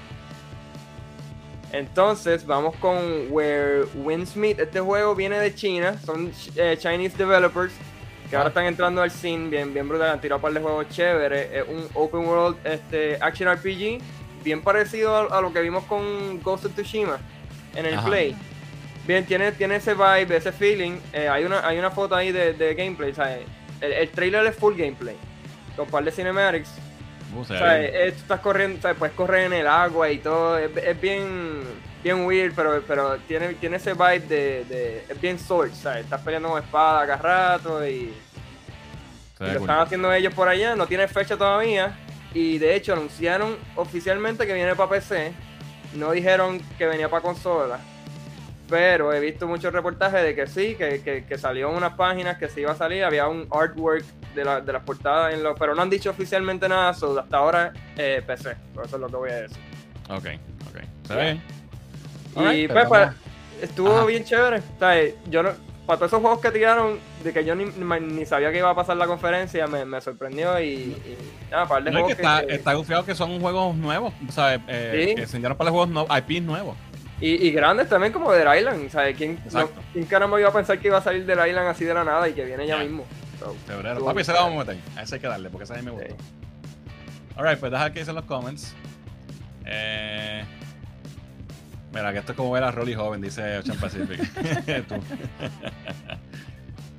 Entonces 1.71 2.45
vamos 2.45 2.75
con 2.77 2.97
Where 3.29 3.85
Windsmith. 3.95 4.59
Este 4.59 4.79
juego 4.79 5.13
viene 5.13 5.39
de 5.39 5.53
China, 5.53 5.97
son 6.03 6.31
eh, 6.55 6.75
Chinese 6.79 7.15
developers 7.17 7.73
que 8.29 8.35
ahora 8.35 8.47
ah. 8.47 8.49
están 8.49 8.65
entrando 8.65 9.01
al 9.01 9.11
scene 9.11 9.49
bien, 9.49 9.73
bien 9.73 9.87
brutal. 9.87 10.11
Han 10.11 10.21
tirado 10.21 10.37
un 10.37 10.41
par 10.41 10.53
de 10.53 10.59
juegos 10.59 10.89
chéveres. 10.89 11.49
Es 11.53 11.63
un 11.67 11.87
open 11.93 12.21
world 12.21 12.57
este, 12.63 13.17
action 13.21 13.53
RPG 13.53 13.99
bien 14.43 14.61
parecido 14.61 15.33
a, 15.33 15.41
lo 15.41 15.51
que 15.51 15.61
vimos 15.61 15.83
con 15.85 16.41
Ghost 16.41 16.65
of 16.65 16.73
Tsushima 16.73 17.17
en 17.75 17.85
el 17.85 17.99
play. 17.99 18.35
Bien, 19.05 19.25
tiene, 19.25 19.53
tiene 19.53 19.77
ese 19.77 19.93
vibe, 19.93 20.35
ese 20.35 20.51
feeling. 20.51 20.97
Eh, 21.13 21.29
hay, 21.29 21.45
una, 21.45 21.65
hay 21.65 21.79
una 21.79 21.91
foto 21.91 22.15
ahí 22.15 22.31
de, 22.31 22.75
gameplay. 22.77 23.13
El, 23.79 23.93
el, 23.93 24.09
trailer 24.09 24.45
es 24.45 24.55
full 24.55 24.75
gameplay. 24.75 25.15
Con 25.75 25.85
un 25.85 25.91
par 25.91 26.03
de 26.03 26.11
cinematics. 26.11 26.69
Uh, 27.35 27.53
estás 27.53 28.39
corriendo, 28.39 28.93
puedes 28.95 29.15
correr 29.15 29.45
en 29.45 29.53
el 29.53 29.67
agua 29.67 30.09
y 30.09 30.17
todo. 30.19 30.57
Es, 30.57 31.01
bien 31.01 31.61
bien 32.03 32.25
weird, 32.25 32.53
pero, 32.55 32.81
pero 32.87 33.17
tiene, 33.27 33.53
tiene 33.55 33.77
ese 33.77 33.93
vibe 33.93 34.19
de, 34.19 35.05
Es 35.09 35.19
bien 35.19 35.39
sword, 35.39 35.73
¿sabes? 35.73 36.03
Estás 36.03 36.21
peleando 36.21 36.49
con 36.49 36.63
espada 36.63 37.05
cada 37.07 37.21
rato 37.21 37.87
y. 37.87 38.13
lo 39.39 39.47
están 39.47 39.79
haciendo 39.79 40.11
ellos 40.13 40.33
por 40.33 40.47
allá. 40.47 40.75
No 40.75 40.87
tiene 40.87 41.07
fecha 41.07 41.37
todavía. 41.37 41.97
Y 42.33 42.57
de 42.57 42.75
hecho 42.75 42.93
anunciaron 42.93 43.55
oficialmente 43.75 44.45
que 44.45 44.53
viene 44.53 44.75
para 44.75 44.89
PC. 44.89 45.33
No 45.95 46.11
dijeron 46.11 46.61
que 46.77 46.85
venía 46.85 47.09
para 47.09 47.23
consola. 47.23 47.79
Pero 48.69 49.13
he 49.13 49.19
visto 49.21 49.47
muchos 49.47 49.71
reportajes 49.71 50.21
de 50.21 50.35
que 50.35 50.45
sí, 50.45 50.75
que, 50.75 51.23
que, 51.27 51.37
salió 51.37 51.69
en 51.69 51.77
unas 51.77 51.93
páginas 51.93 52.37
que 52.37 52.49
se 52.49 52.61
iba 52.61 52.73
a 52.73 52.75
salir. 52.75 53.05
Había 53.05 53.29
un 53.29 53.47
artwork 53.49 54.03
de, 54.35 54.43
la, 54.43 54.59
de 54.59 54.73
las 54.73 54.83
portadas, 54.83 55.33
en 55.33 55.41
pero 55.57 55.73
no 55.73 55.81
han 55.81 55.89
dicho 55.89 56.09
oficialmente 56.09 56.67
nada. 56.67 56.89
hasta 56.89 57.37
ahora 57.37 57.71
eh, 57.95 58.21
PC. 58.27 58.55
Por 58.73 58.85
eso 58.85 58.97
es 58.97 59.01
lo 59.01 59.07
que 59.07 59.15
voy 59.15 59.29
a 59.29 59.41
decir. 59.41 59.57
Ok, 60.09 60.27
ok. 60.69 60.83
Está 61.03 61.56
Y 62.37 62.67
pues, 62.67 62.87
pues, 62.87 63.09
estuvo 63.61 64.05
bien 64.05 64.23
chévere. 64.23 64.61
yo 65.29 65.43
no, 65.43 65.49
para 65.87 65.99
todos 65.99 66.09
esos 66.09 66.21
juegos 66.21 66.41
que 66.41 66.51
tiraron, 66.51 66.99
de 67.23 67.31
que 67.31 67.45
yo 67.45 67.55
ni, 67.55 67.65
ni, 67.65 68.25
sabía 68.25 68.51
que 68.51 68.57
iba 68.57 68.69
a 68.69 68.75
pasar 68.75 68.97
la 68.97 69.07
conferencia, 69.07 69.67
me, 69.67 69.85
me 69.85 70.01
sorprendió 70.01 70.59
y, 70.61 70.95
nada, 71.49 71.65
para 71.65 71.85
de 71.85 71.91
juegos 71.91 72.07
que 72.07 72.21
está, 72.21 72.45
que, 72.45 72.55
está 72.55 72.73
confiado 72.73 73.05
que 73.05 73.15
son 73.15 73.39
juegos 73.39 73.75
nuevos, 73.75 74.13
¿sabes? 74.29 74.59
Eh, 74.67 75.13
Que 75.15 75.21
enseñaron 75.21 75.57
para 75.57 75.69
los 75.69 75.85
juegos 75.85 75.89
no, 75.89 76.17
IPs 76.17 76.43
nuevos. 76.43 76.75
Y, 77.21 77.47
y, 77.47 77.51
grandes 77.51 77.87
también 77.89 78.11
como 78.11 78.31
Dead 78.31 78.57
Island, 78.57 78.89
¿sabes? 78.91 79.15
¿Quién, 79.17 79.39
no, 79.51 79.69
¿Quién 79.93 80.05
caramba 80.05 80.39
iba 80.39 80.49
a 80.49 80.53
pensar 80.53 80.77
que 80.77 80.89
iba 80.89 80.97
a 80.97 81.01
salir 81.01 81.25
Dead 81.25 81.47
Island 81.47 81.69
así 81.69 81.85
de 81.85 81.93
la 81.93 82.03
nada 82.03 82.27
y 82.27 82.33
que 82.33 82.43
viene 82.43 82.67
ya 82.67 82.77
mismo? 82.77 83.05
Febrero. 83.65 84.03
Papi, 84.03 84.21
ese 84.21 84.33
lo 84.33 84.39
vamos 84.39 84.67
a 84.67 84.71
meter. 84.71 84.83
A 84.97 85.03
ese 85.03 85.15
hay 85.15 85.21
que 85.21 85.27
darle, 85.27 85.49
porque 85.49 85.63
ese 85.63 85.73
a 85.73 85.77
mí 85.77 85.83
me 85.83 85.91
gustó. 85.91 86.15
Alright, 87.37 87.59
pues 87.59 87.71
deja 87.71 87.91
que 87.93 87.99
dicen 87.99 88.13
los 88.13 88.25
comments. 88.25 88.75
Eh... 89.65 90.43
Mira, 91.93 92.11
que 92.11 92.19
esto 92.19 92.33
es 92.33 92.35
como 92.35 92.51
ver 92.51 92.63
a 92.63 92.71
Rolly 92.71 92.95
joven, 92.95 93.21
dice 93.21 93.57
Ocean 93.57 93.77
Pacific. 93.77 94.19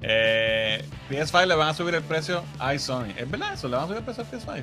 eh, 0.02 0.84
PS5 1.10 1.46
le 1.46 1.54
van 1.54 1.68
a 1.68 1.74
subir 1.74 1.94
el 1.94 2.02
precio 2.02 2.42
a 2.58 2.76
Sony. 2.78 3.12
¿Es 3.16 3.30
verdad 3.30 3.54
eso? 3.54 3.68
¿Le 3.68 3.76
van 3.76 3.84
a 3.84 3.86
subir 3.86 3.98
el 3.98 4.04
precio 4.04 4.24
al 4.24 4.30
PS5? 4.30 4.62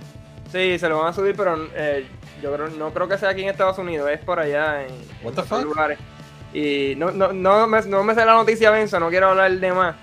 Sí, 0.51 0.79
se 0.79 0.89
lo 0.89 0.99
van 0.99 1.07
a 1.07 1.13
subir, 1.13 1.35
pero 1.35 1.69
eh, 1.75 2.05
yo 2.41 2.53
creo, 2.53 2.69
no 2.69 2.93
creo 2.93 3.07
que 3.07 3.17
sea 3.17 3.29
aquí 3.29 3.43
en 3.43 3.49
Estados 3.49 3.77
Unidos, 3.77 4.09
es 4.11 4.19
por 4.19 4.39
allá 4.39 4.83
en, 4.85 4.93
otros 5.23 5.63
lugares. 5.63 5.99
Y 6.53 6.93
no, 6.95 7.11
no, 7.11 7.33
no, 7.33 7.67
me, 7.67 7.81
no 7.81 8.03
me 8.03 8.15
sé 8.15 8.25
la 8.25 8.33
noticia, 8.33 8.71
Benzo, 8.71 8.99
no 8.99 9.09
quiero 9.09 9.29
hablar 9.29 9.51
de 9.51 9.73
más. 9.73 9.95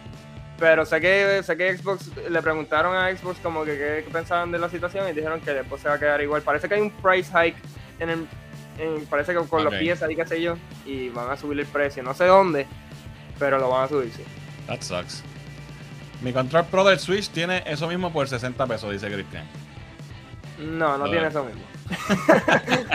Pero 0.58 0.84
sé 0.84 1.00
que, 1.00 1.42
sé 1.42 1.56
que 1.56 1.76
Xbox 1.76 2.10
le 2.28 2.42
preguntaron 2.42 2.94
a 2.94 3.10
Xbox 3.16 3.38
como 3.40 3.64
que 3.64 4.04
qué 4.04 4.10
pensaban 4.12 4.52
de 4.52 4.58
la 4.58 4.68
situación 4.68 5.08
y 5.08 5.12
dijeron 5.12 5.40
que 5.40 5.52
después 5.52 5.80
se 5.80 5.88
va 5.88 5.94
a 5.94 5.98
quedar 5.98 6.20
igual. 6.20 6.42
Parece 6.42 6.68
que 6.68 6.74
hay 6.74 6.82
un 6.82 6.90
price 6.90 7.32
hike 7.32 7.56
en 7.98 8.10
el, 8.10 8.28
parece 9.08 9.34
que 9.34 9.40
con 9.46 9.64
los 9.64 9.74
pies 9.74 10.02
ahí, 10.02 10.16
qué 10.16 10.26
sé 10.26 10.40
yo, 10.40 10.56
y 10.86 11.10
van 11.10 11.30
a 11.30 11.36
subir 11.36 11.60
el 11.60 11.66
precio. 11.66 12.02
No 12.02 12.14
sé 12.14 12.24
dónde, 12.24 12.66
pero 13.38 13.58
lo 13.58 13.70
van 13.70 13.84
a 13.84 13.88
subir, 13.88 14.10
sí. 14.12 14.24
That 14.66 14.82
sucks. 14.82 15.22
Mi 16.22 16.32
Control 16.32 16.64
Pro 16.66 16.84
del 16.84 17.00
Switch 17.00 17.28
tiene 17.30 17.64
eso 17.66 17.88
mismo 17.88 18.12
por 18.12 18.28
60 18.28 18.66
pesos, 18.66 18.92
dice 18.92 19.12
Cristian. 19.12 19.44
No, 20.58 20.96
no 20.96 21.10
tiene 21.10 21.26
eso 21.26 21.44
mismo. 21.44 21.62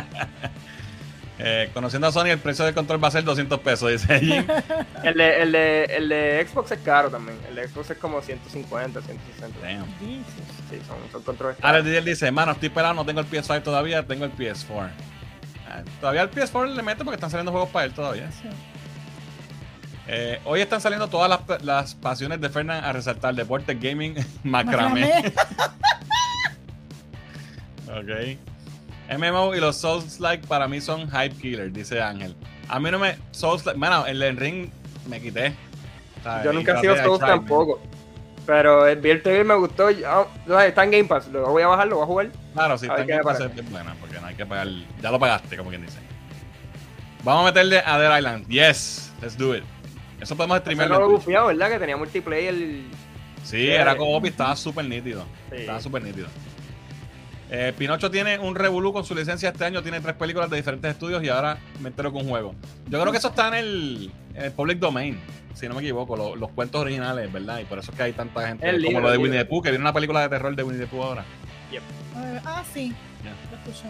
eh, 1.40 1.70
conociendo 1.74 2.08
a 2.08 2.12
Sony, 2.12 2.28
el 2.28 2.40
precio 2.40 2.64
del 2.64 2.74
control 2.74 3.04
va 3.04 3.10
a 3.10 3.12
ser 3.12 3.26
200 3.26 3.60
pesos, 3.60 3.92
dice 3.92 4.20
Jim. 4.20 4.46
el, 5.04 5.14
de, 5.16 5.42
el, 5.42 5.52
de, 5.52 5.84
el 5.84 6.10
de 6.10 6.48
Xbox 6.50 6.72
es 6.72 6.80
caro 6.80 7.10
también. 7.10 7.38
El 7.50 7.56
de 7.56 7.68
Xbox 7.68 7.90
es 7.90 7.98
como 7.98 8.22
150, 8.22 9.02
160. 9.02 9.60
Damn. 9.60 9.86
Sí, 10.00 10.24
son, 10.88 10.98
son 11.12 11.24
controles. 11.24 11.58
El 11.62 12.06
dice: 12.06 12.32
Mano, 12.32 12.54
estoy 12.54 12.70
pelado, 12.70 12.94
no 12.94 13.06
tengo 13.06 13.20
el 13.20 13.30
PS5 13.30 13.64
todavía, 13.64 14.04
tengo 14.04 14.24
el 14.24 14.34
PS4. 14.34 14.90
Todavía 16.00 16.24
el 16.24 16.32
PS4 16.32 16.74
le 16.74 16.84
mete 16.84 17.04
porque 17.04 17.16
están 17.16 17.30
saliendo 17.30 17.52
juegos 17.52 17.70
para 17.70 17.86
él 17.86 17.94
todavía. 17.94 18.30
Eh, 20.08 20.40
hoy 20.46 20.62
están 20.62 20.80
saliendo 20.80 21.08
todas 21.10 21.42
las, 21.62 21.96
pasiones 21.96 22.40
de 22.40 22.50
Fernand 22.50 22.86
a 22.86 22.94
resaltar: 22.94 23.36
deporte, 23.36 23.76
gaming, 23.76 24.16
macramé. 24.44 25.34
ok. 27.88 29.18
MMO 29.18 29.56
y 29.56 29.60
los 29.60 29.78
Souls 29.78 30.20
Like 30.20 30.48
para 30.48 30.68
mí 30.68 30.82
son 30.82 31.10
hype 31.10 31.36
killer, 31.36 31.72
dice 31.72 32.02
Ángel. 32.02 32.36
A 32.68 32.80
mí 32.80 32.92
no 32.92 33.00
me. 33.00 33.18
Souls 33.32 33.66
Like. 33.66 33.80
Bueno, 33.80 34.06
el 34.06 34.38
ring 34.38 34.70
me 35.08 35.22
quité. 35.22 35.54
Yo 36.44 36.54
nunca 36.54 36.78
he 36.78 36.82
sido 36.82 36.96
Souls 36.98 37.20
tampoco. 37.20 37.80
Pero 38.46 38.88
el 38.88 39.02
Beer 39.02 39.44
me 39.44 39.56
gustó. 39.56 39.90
está 39.90 40.84
en 40.84 40.92
Game 40.92 41.04
Pass. 41.04 41.28
Lo 41.28 41.50
voy 41.50 41.64
a 41.64 41.68
bajar, 41.68 41.88
lo 41.88 41.98
voy 41.98 42.04
a 42.04 42.08
jugar. 42.08 42.28
Claro, 42.54 42.78
sí, 42.78 42.86
está 42.86 43.02
en 43.02 43.08
Game 43.08 43.24
Pass 43.24 43.42
es 43.42 43.70
buena, 43.70 43.94
que 44.38 44.46
pagar. 44.46 44.68
Ya 45.02 45.12
lo 45.12 45.20
pagaste, 45.20 45.58
como 45.58 45.70
quien 45.70 45.86
dice. 45.86 46.00
Vamos 47.24 47.44
a 47.44 47.46
meterle 47.48 47.82
a 47.86 47.98
Dead 47.98 48.18
Island. 48.18 48.48
Yes, 48.48 49.12
let's 49.22 49.38
do 49.38 49.56
it. 49.56 49.64
Eso 50.22 50.36
podemos 50.36 50.60
streamearlo. 50.60 50.96
Eso 50.96 51.02
lo 51.02 51.10
bufiado, 51.10 51.48
¿verdad? 51.48 51.72
Que 51.72 51.80
tenía 51.80 51.98
multiplayer. 51.98 52.56
Sí, 53.44 53.70
era 53.70 53.96
como 53.96 54.24
y 54.26 54.30
estaba 54.30 54.56
súper 54.56 54.86
nítido. 54.86 55.26
Estaba 55.52 55.82
súper 55.82 56.04
nítido. 56.04 56.28
Eh, 57.50 57.74
Pinocho 57.78 58.12
tiene 58.12 58.40
un 58.40 58.56
revolú 58.56 58.92
con 58.92 59.06
su 59.06 59.16
licencia 59.16 59.50
este 59.50 59.64
año, 59.64 59.82
tiene 59.82 60.02
tres 60.02 60.16
películas 60.16 60.50
de 60.50 60.58
diferentes 60.58 60.92
estudios 60.92 61.24
y 61.24 61.30
ahora 61.30 61.58
me 61.80 61.90
entero 61.90 62.12
con 62.12 62.24
un 62.24 62.30
juego. 62.30 62.56
Yo 62.90 63.00
creo 63.00 63.12
que 63.12 63.20
eso 63.20 63.30
está 63.30 63.48
en 63.48 63.54
el, 63.54 64.12
en 64.36 64.44
el 64.44 64.52
public 64.52 64.80
domain 64.80 65.18
si 65.58 65.68
no 65.68 65.74
me 65.74 65.82
equivoco, 65.82 66.36
los 66.36 66.52
cuentos 66.52 66.80
originales, 66.80 67.34
¿verdad? 67.34 67.60
Y 67.60 67.66
por 67.66 67.80
eso 67.80 67.92
es 67.92 67.98
que 67.98 68.04
hay 68.04 68.14
tanta 68.14 68.48
gente 68.48 68.84
como 68.84 69.00
lo 69.00 69.10
de 69.10 69.18
Winnie 69.18 69.40
the 69.40 69.46
Pooh, 69.46 69.62
que 69.62 69.70
viene 69.70 69.84
una 69.84 69.94
película 69.94 70.22
de 70.22 70.30
terror 70.30 70.56
de 70.56 70.64
Winnie 70.64 70.80
the 70.80 70.88
Pooh 70.88 71.02
ahora. 71.02 71.26
Yep. 71.72 71.82
ah, 72.46 72.64
sí. 72.72 72.94
Lo 73.24 73.58
escuché. 73.58 73.88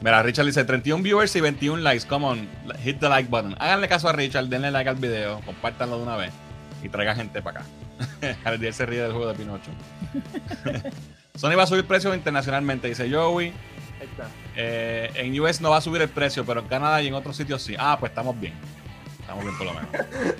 Mira, 0.00 0.22
Richard 0.22 0.46
dice 0.46 0.64
31 0.64 1.02
viewers 1.02 1.34
y 1.34 1.40
21 1.40 1.82
likes. 1.82 2.06
Come 2.06 2.26
on, 2.26 2.48
hit 2.84 3.00
the 3.00 3.08
like 3.08 3.28
button. 3.28 3.56
Háganle 3.58 3.88
caso 3.88 4.08
a 4.08 4.12
Richard, 4.12 4.46
denle 4.46 4.70
like 4.70 4.88
al 4.88 4.96
video, 4.96 5.40
compártanlo 5.40 5.96
de 5.96 6.02
una 6.04 6.16
vez 6.16 6.32
y 6.82 6.88
traiga 6.88 7.14
gente 7.14 7.42
para 7.42 7.60
acá. 7.60 7.68
Al 8.44 8.72
se 8.72 8.86
ríe 8.86 9.02
del 9.02 9.12
juego 9.12 9.28
de 9.28 9.34
Pinocho. 9.34 9.70
Sony 11.34 11.56
va 11.56 11.64
a 11.64 11.66
subir 11.66 11.84
precios 11.84 12.14
internacionalmente, 12.14 12.88
dice 12.88 13.10
Joey. 13.10 13.52
Eh, 14.56 15.10
en 15.16 15.38
US 15.40 15.60
no 15.60 15.70
va 15.70 15.78
a 15.78 15.80
subir 15.80 16.00
el 16.02 16.08
precio, 16.08 16.44
pero 16.44 16.60
en 16.60 16.68
Canadá 16.68 17.02
y 17.02 17.08
en 17.08 17.14
otros 17.14 17.36
sitios 17.36 17.62
sí. 17.62 17.74
Ah, 17.78 17.96
pues 17.98 18.10
estamos 18.10 18.38
bien. 18.38 18.54
Estamos 19.20 19.44
bien 19.44 19.56
por 19.58 19.66
lo 19.66 19.74
menos. 19.74 19.90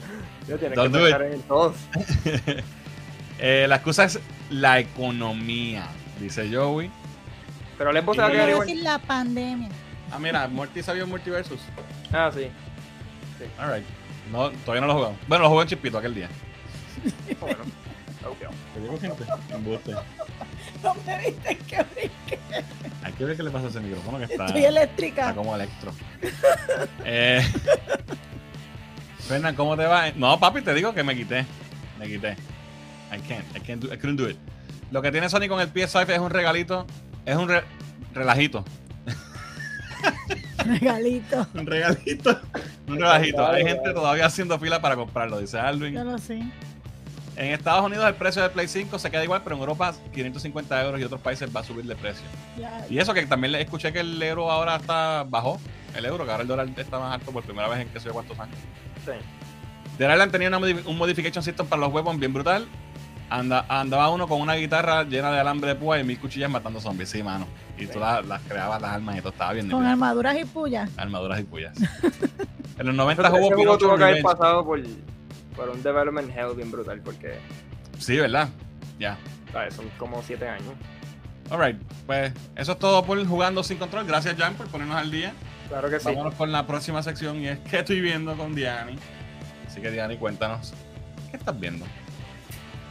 Yo 0.48 0.58
tiene 0.58 0.74
que 0.74 0.88
pensar 0.88 1.22
en 1.22 1.42
todos. 1.42 1.76
eh, 3.38 3.66
la 3.68 3.76
excusa 3.76 4.04
es 4.04 4.20
la 4.50 4.78
economía, 4.78 5.88
dice 6.20 6.48
Joey. 6.52 6.90
Pero 7.78 7.92
le 7.92 8.00
se 8.00 8.06
va 8.06 8.26
a 8.26 8.30
quedar 8.30 8.48
igual. 8.50 8.66
decir 8.66 8.82
la 8.82 8.98
pandemia. 8.98 9.68
Ah, 10.10 10.18
mira, 10.18 10.48
Morty 10.48 10.82
sabía 10.82 11.06
Multiversus. 11.06 11.60
Ah, 12.12 12.30
sí. 12.34 12.48
sí. 13.38 13.44
Alright. 13.58 13.84
No, 14.32 14.50
todavía 14.50 14.80
no 14.80 14.86
lo 14.88 14.92
he 14.92 14.96
jugado. 14.96 15.14
Bueno, 15.28 15.44
lo 15.44 15.50
jugué 15.50 15.62
en 15.62 15.68
Chispito 15.68 15.98
aquel 15.98 16.14
día. 16.14 16.28
bueno, 17.40 17.58
¿Te 18.74 18.80
digo 18.80 18.98
gente? 19.00 19.24
Embuste. 19.50 19.94
No 20.82 20.94
me 21.06 21.18
viste 21.18 21.56
que 21.56 21.82
brinque. 21.82 22.38
Hay 23.02 23.12
que 23.12 23.24
ver 23.24 23.36
qué 23.36 23.42
le 23.42 23.50
pasa 23.50 23.66
a 23.66 23.70
ese 23.70 23.80
micrófono 23.80 24.18
que 24.18 24.24
está. 24.24 24.46
Estoy 24.46 24.64
eléctrica. 24.64 25.22
Está 25.22 25.34
como 25.34 25.54
electro. 25.54 25.92
eh. 27.04 27.42
Fernan, 29.20 29.54
¿cómo 29.54 29.76
te 29.76 29.84
va? 29.84 30.10
No, 30.12 30.38
papi, 30.38 30.62
te 30.62 30.74
digo 30.74 30.94
que 30.94 31.02
me 31.02 31.16
quité. 31.16 31.44
Me 31.98 32.06
quité. 32.06 32.36
I 33.12 33.18
can't, 33.26 33.56
I 33.56 33.60
can't 33.60 33.82
do, 33.82 33.92
I 33.92 33.96
couldn't 33.98 34.16
do 34.18 34.28
it. 34.28 34.36
Lo 34.90 35.02
que 35.02 35.10
tiene 35.10 35.28
Sony 35.28 35.48
con 35.48 35.60
el 35.60 35.72
PS5 35.72 36.08
es 36.10 36.18
un 36.18 36.30
regalito, 36.30 36.86
es 37.24 37.36
un 37.36 37.48
relajito. 38.14 38.64
Regalito. 40.64 41.46
un 41.54 41.66
regalito. 41.66 42.40
Un 42.86 42.96
relajito. 42.96 43.46
Hay 43.46 43.64
gente 43.64 43.92
todavía 43.92 44.26
haciendo 44.26 44.58
fila 44.58 44.80
para 44.80 44.96
comprarlo, 44.96 45.38
dice 45.40 45.58
Alvin. 45.58 45.94
Yo 45.94 46.04
lo 46.04 46.18
sé. 46.18 46.42
En 47.36 47.52
Estados 47.52 47.84
Unidos 47.84 48.04
el 48.08 48.14
precio 48.16 48.42
del 48.42 48.50
Play 48.50 48.66
5 48.66 48.98
se 48.98 49.10
queda 49.12 49.22
igual, 49.22 49.42
pero 49.44 49.54
en 49.54 49.60
Europa 49.60 49.94
550 50.12 50.84
euros 50.84 51.00
y 51.00 51.04
otros 51.04 51.20
países 51.20 51.48
va 51.54 51.60
a 51.60 51.64
subir 51.64 51.84
de 51.84 51.94
precio. 51.94 52.24
Y 52.90 52.98
eso 52.98 53.14
que 53.14 53.24
también 53.26 53.52
le 53.52 53.60
escuché 53.60 53.92
que 53.92 54.00
el 54.00 54.20
euro 54.20 54.50
ahora 54.50 54.76
está 54.76 55.22
bajó. 55.22 55.60
El 55.96 56.04
euro, 56.04 56.24
que 56.24 56.32
ahora 56.32 56.42
el 56.42 56.48
dólar 56.48 56.68
está 56.76 56.98
más 56.98 57.14
alto 57.14 57.30
por 57.30 57.44
primera 57.44 57.68
vez 57.68 57.80
en 57.80 57.88
que 57.88 58.00
sé 58.00 58.10
cuántos 58.10 58.38
años. 58.40 58.56
Sí. 59.04 59.12
De 59.98 60.12
Island 60.12 60.32
tenía 60.32 60.50
un 60.84 60.98
modification 60.98 61.42
system 61.42 61.66
para 61.66 61.80
los 61.80 61.92
weapons 61.92 62.18
bien 62.18 62.32
brutal. 62.32 62.66
Anda, 63.30 63.66
andaba 63.68 64.10
uno 64.10 64.26
con 64.26 64.40
una 64.40 64.54
guitarra 64.54 65.04
llena 65.04 65.30
de 65.30 65.40
alambre 65.40 65.70
de 65.70 65.74
púa 65.74 65.98
y 65.98 66.04
mil 66.04 66.18
cuchillas 66.18 66.50
matando 66.50 66.80
zombies, 66.80 67.10
sí, 67.10 67.22
mano. 67.22 67.46
Y 67.76 67.86
tú 67.86 67.98
las, 67.98 68.24
creabas 68.48 68.80
las 68.80 68.92
armas 68.92 69.16
y 69.16 69.18
todo 69.20 69.30
estaba 69.30 69.52
bien. 69.52 69.70
Con 69.70 69.84
armaduras 69.84 70.38
y 70.38 70.44
pullas. 70.44 70.90
Armaduras 70.96 71.40
y 71.40 71.44
pullas. 71.44 71.76
en 72.78 72.86
los 72.86 72.94
90 72.94 73.30
jugó 73.30 73.50
Pinocho 73.54 73.86
tuvo 73.86 73.96
que 73.96 74.04
haber 74.04 74.22
pasado 74.22 74.64
por, 74.64 74.80
por, 75.54 75.68
un 75.68 75.82
development 75.82 76.30
hell 76.34 76.54
bien 76.56 76.70
brutal 76.70 77.00
porque... 77.02 77.38
Sí, 77.98 78.16
¿verdad? 78.16 78.48
Ya. 78.98 79.18
Son 79.74 79.88
como 79.98 80.22
7 80.22 80.48
años. 80.48 80.74
Alright, 81.50 81.80
pues 82.06 82.32
eso 82.56 82.72
es 82.72 82.78
todo 82.78 83.04
por 83.04 83.24
Jugando 83.26 83.62
Sin 83.62 83.78
Control. 83.78 84.06
Gracias, 84.06 84.36
Jan, 84.36 84.54
por 84.54 84.68
ponernos 84.68 84.96
al 84.96 85.10
día. 85.10 85.32
Claro 85.68 85.90
que 85.90 86.00
sí. 86.00 86.06
Vámonos 86.06 86.34
con 86.34 86.50
la 86.50 86.66
próxima 86.66 87.02
sección 87.02 87.40
y 87.40 87.48
es 87.48 87.58
¿Qué 87.60 87.78
estoy 87.80 88.00
viendo 88.00 88.36
con 88.36 88.54
Diani? 88.54 88.98
Así 89.66 89.80
que, 89.80 89.90
Diani, 89.90 90.16
cuéntanos. 90.16 90.72
¿Qué 91.30 91.36
estás 91.36 91.58
viendo? 91.58 91.84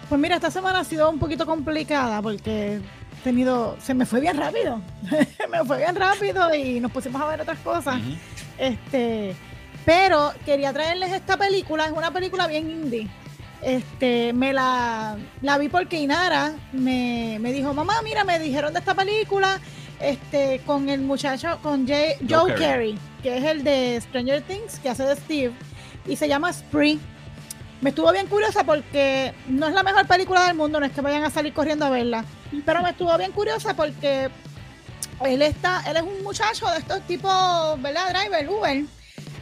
Pues 0.09 0.21
mira, 0.21 0.35
esta 0.35 0.51
semana 0.51 0.79
ha 0.79 0.83
sido 0.85 1.09
un 1.09 1.19
poquito 1.19 1.45
complicada 1.45 2.21
porque 2.21 2.75
he 2.75 3.23
tenido, 3.23 3.75
se 3.81 3.93
me 3.93 4.05
fue 4.05 4.21
bien 4.21 4.37
rápido, 4.37 4.81
me 5.49 5.65
fue 5.65 5.77
bien 5.77 5.95
rápido 5.95 6.53
y 6.55 6.79
nos 6.79 6.91
pusimos 6.91 7.21
a 7.21 7.27
ver 7.27 7.41
otras 7.41 7.59
cosas. 7.59 7.99
Este, 8.57 9.35
pero 9.85 10.31
quería 10.45 10.71
traerles 10.71 11.11
esta 11.11 11.35
película, 11.35 11.85
es 11.85 11.91
una 11.91 12.11
película 12.11 12.47
bien 12.47 12.69
indie. 12.69 13.07
Este, 13.61 14.31
me 14.33 14.53
la, 14.53 15.17
la 15.41 15.57
vi 15.57 15.67
porque 15.67 15.99
Inara 15.99 16.53
me, 16.71 17.37
me 17.41 17.51
dijo, 17.51 17.73
mamá, 17.73 18.01
mira, 18.01 18.23
me 18.23 18.39
dijeron 18.39 18.71
de 18.71 18.79
esta 18.79 18.95
película, 18.95 19.59
este, 19.99 20.61
con 20.65 20.87
el 20.87 21.01
muchacho, 21.01 21.59
con 21.61 21.85
Joe, 21.85 22.17
Joe 22.29 22.53
Carey, 22.53 22.97
que 23.23 23.37
es 23.37 23.43
el 23.43 23.63
de 23.63 23.99
Stranger 23.99 24.41
Things, 24.43 24.79
que 24.79 24.89
hace 24.89 25.03
de 25.03 25.15
Steve, 25.17 25.53
y 26.07 26.15
se 26.15 26.29
llama 26.29 26.53
Spree 26.53 26.99
me 27.82 27.89
estuvo 27.91 28.11
bien 28.11 28.28
curiosa 28.28 28.63
porque 28.63 29.34
no 29.47 29.67
es 29.67 29.73
la 29.73 29.84
mejor 29.84 30.07
película 30.07 30.45
del 30.47 30.55
mundo, 30.55 30.80
no 30.80 30.86
es 30.86 30.91
que 30.91 31.01
vayan 31.01 31.23
a 31.23 31.30
salir 31.30 31.53
corriendo 31.53 31.86
a 31.86 31.89
verla, 31.89 32.25
pero 32.65 32.82
me 32.82 32.89
estuvo 32.89 33.15
bien 33.17 33.32
curiosa 33.32 33.75
porque 33.75 34.30
él 35.25 35.41
está, 35.41 35.84
él 35.88 35.97
es 35.97 36.03
un 36.03 36.23
muchacho 36.23 36.67
de 36.69 36.80
estos 36.80 37.01
tipos, 37.01 37.82
¿verdad? 37.82 38.09
Driver, 38.09 38.49
Uber, 38.49 38.84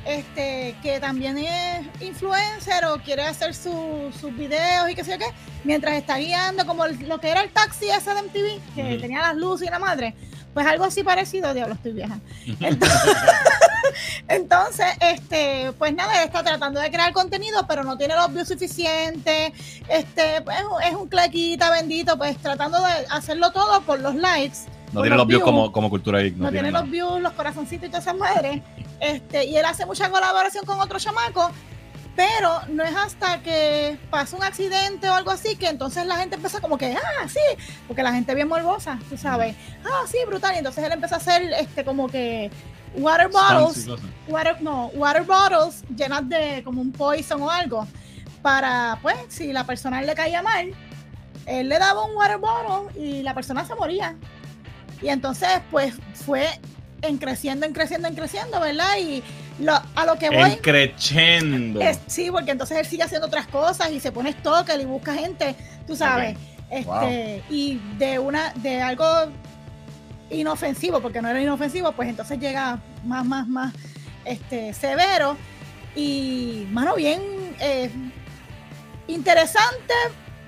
este, 0.06 0.76
que 0.84 1.00
también 1.00 1.38
es 1.38 1.86
influencer 2.02 2.86
o 2.86 2.98
quiere 3.00 3.24
hacer 3.24 3.54
sus 3.54 4.36
videos 4.36 4.90
y 4.90 4.96
qué 4.96 5.04
sé 5.04 5.12
yo 5.12 5.18
qué, 5.18 5.26
mientras 5.64 5.96
está 5.96 6.18
guiando 6.18 6.66
como 6.66 6.86
lo 6.88 7.20
que 7.20 7.30
era 7.30 7.42
el 7.42 7.50
taxi 7.52 7.90
ese 7.90 8.14
de 8.14 8.22
MTV, 8.22 8.76
que 8.76 8.98
tenía 9.00 9.22
las 9.22 9.36
luces 9.36 9.68
y 9.68 9.72
la 9.72 9.80
madre. 9.80 10.14
Pues 10.56 10.66
algo 10.68 10.86
así 10.86 11.04
parecido, 11.04 11.54
diablo, 11.54 11.76
estoy 11.76 11.92
vieja. 11.92 12.18
Entonces, 14.30 14.86
este, 15.02 15.74
pues 15.78 15.94
nada, 15.94 16.24
está 16.24 16.44
tratando 16.44 16.80
de 16.80 16.90
crear 16.90 17.12
contenido, 17.12 17.68
pero 17.68 17.84
no 17.84 17.98
tiene 17.98 18.16
los 18.16 18.34
views 18.34 18.48
suficientes. 18.48 19.52
Este, 19.90 20.42
pues 20.46 20.58
es 20.86 20.94
un 20.94 21.10
claquita 21.10 21.70
bendito, 21.72 22.18
pues 22.18 22.38
tratando 22.38 22.80
de 22.80 23.06
hacerlo 23.10 23.52
todo 23.52 23.82
por 23.82 24.00
los 24.00 24.16
likes. 24.16 24.60
No 24.94 25.02
tiene 25.02 25.18
los 25.18 25.28
views, 25.28 25.44
como, 25.44 25.74
como 25.74 25.90
cultura 25.90 26.22
geek. 26.22 26.38
No, 26.38 26.50
tiene, 26.50 26.72
los 26.72 26.90
views, 26.90 27.20
los 27.20 27.34
corazoncitos 27.34 27.90
y 27.90 27.92
todas 27.92 28.06
esas 28.06 28.16
madres. 28.16 28.62
Este, 29.02 29.44
y 29.44 29.58
él 29.58 29.66
hace 29.66 29.86
mucha 29.86 30.10
colaboración 30.10 30.64
con 30.66 30.80
otros 30.80 31.04
chamacos 31.04 31.52
pero 32.16 32.62
no 32.70 32.84
es 32.84 32.96
hasta 32.96 33.42
que 33.42 33.98
pasa 34.10 34.38
un 34.38 34.44
accidente 34.44 35.10
o 35.10 35.14
algo 35.14 35.32
así 35.32 35.56
que 35.56 35.68
entonces 35.68 36.06
la 36.06 36.16
gente 36.18 36.36
empieza 36.36 36.62
como 36.62 36.78
que, 36.78 36.96
ah, 36.96 37.28
sí, 37.28 37.64
porque 37.88 38.04
la 38.04 38.14
gente 38.14 38.32
es 38.32 38.36
bien 38.36 38.48
morbosa, 38.48 39.00
tú 39.10 39.18
sabes, 39.18 39.56
ah, 39.84 40.06
sí, 40.10 40.18
brutal. 40.26 40.56
Y 40.56 40.60
entonces 40.60 40.84
él 40.84 40.92
empieza 40.94 41.16
a 41.16 41.18
hacer 41.18 41.44
este 41.60 41.84
como 41.84 42.08
que 42.08 42.50
water 42.96 43.28
bottles, 43.28 43.88
water, 44.28 44.62
no, 44.62 44.88
water 44.96 45.24
bottles 45.24 45.84
llenas 45.96 46.28
de 46.30 46.62
como 46.64 46.82
un 46.82 46.92
poison 46.92 47.42
o 47.42 47.50
algo, 47.50 47.86
para, 48.42 49.00
pues, 49.02 49.18
si 49.30 49.52
la 49.52 49.66
persona 49.66 50.02
le 50.02 50.14
caía 50.16 50.42
mal, 50.42 50.72
él 51.46 51.70
le 51.70 51.80
daba 51.80 52.06
un 52.06 52.16
water 52.16 52.38
bottle 52.38 53.02
y 53.02 53.24
la 53.24 53.34
persona 53.34 53.66
se 53.66 53.76
moría. 53.76 54.16
Y 55.02 55.10
entonces, 55.10 55.50
pues, 55.72 55.96
fue 56.14 56.48
en 57.02 57.18
creciendo, 57.18 57.66
en 57.66 57.74
creciendo, 57.74 58.08
en 58.08 58.16
creciendo, 58.16 58.60
¿verdad? 58.60 58.98
Y 59.00 59.24
a 59.96 60.06
lo 60.06 60.16
que 60.18 60.30
voy. 60.30 60.58
Creciendo. 60.58 61.80
sí, 62.08 62.30
porque 62.32 62.52
entonces 62.52 62.78
él 62.78 62.86
sigue 62.86 63.04
haciendo 63.04 63.28
otras 63.28 63.48
cosas 63.48 63.92
y 63.92 64.00
se 64.00 64.12
pone 64.12 64.32
stalker 64.34 64.80
y 64.80 64.86
busca 64.86 65.14
gente, 65.14 65.56
tú 65.88 65.96
sabes. 65.96 66.38
Este, 66.70 67.44
y 67.50 67.80
de 67.98 68.20
una, 68.20 68.52
de 68.56 68.82
algo 68.82 69.06
inofensivo, 70.30 71.00
porque 71.00 71.22
no 71.22 71.30
era 71.30 71.42
inofensivo, 71.42 71.92
pues 71.92 72.10
entonces 72.10 72.40
llega 72.40 72.80
más, 73.04 73.26
más, 73.26 73.48
más 73.48 73.74
este, 74.26 74.74
severo. 74.74 75.38
Y, 75.96 76.68
mano, 76.72 76.96
bien 76.96 77.22
eh, 77.60 77.90
interesante, 79.08 79.94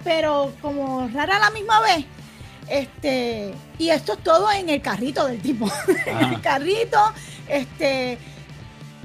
pero 0.03 0.51
como 0.61 1.07
rara 1.13 1.37
a 1.37 1.39
la 1.39 1.49
misma 1.51 1.79
vez. 1.81 2.05
Este, 2.67 3.53
y 3.77 3.89
esto 3.89 4.13
es 4.13 4.19
todo 4.19 4.51
en 4.51 4.69
el 4.69 4.81
carrito 4.81 5.25
del 5.27 5.39
tipo. 5.39 5.71
en 6.05 6.33
el 6.33 6.41
carrito, 6.41 6.99
este 7.47 8.17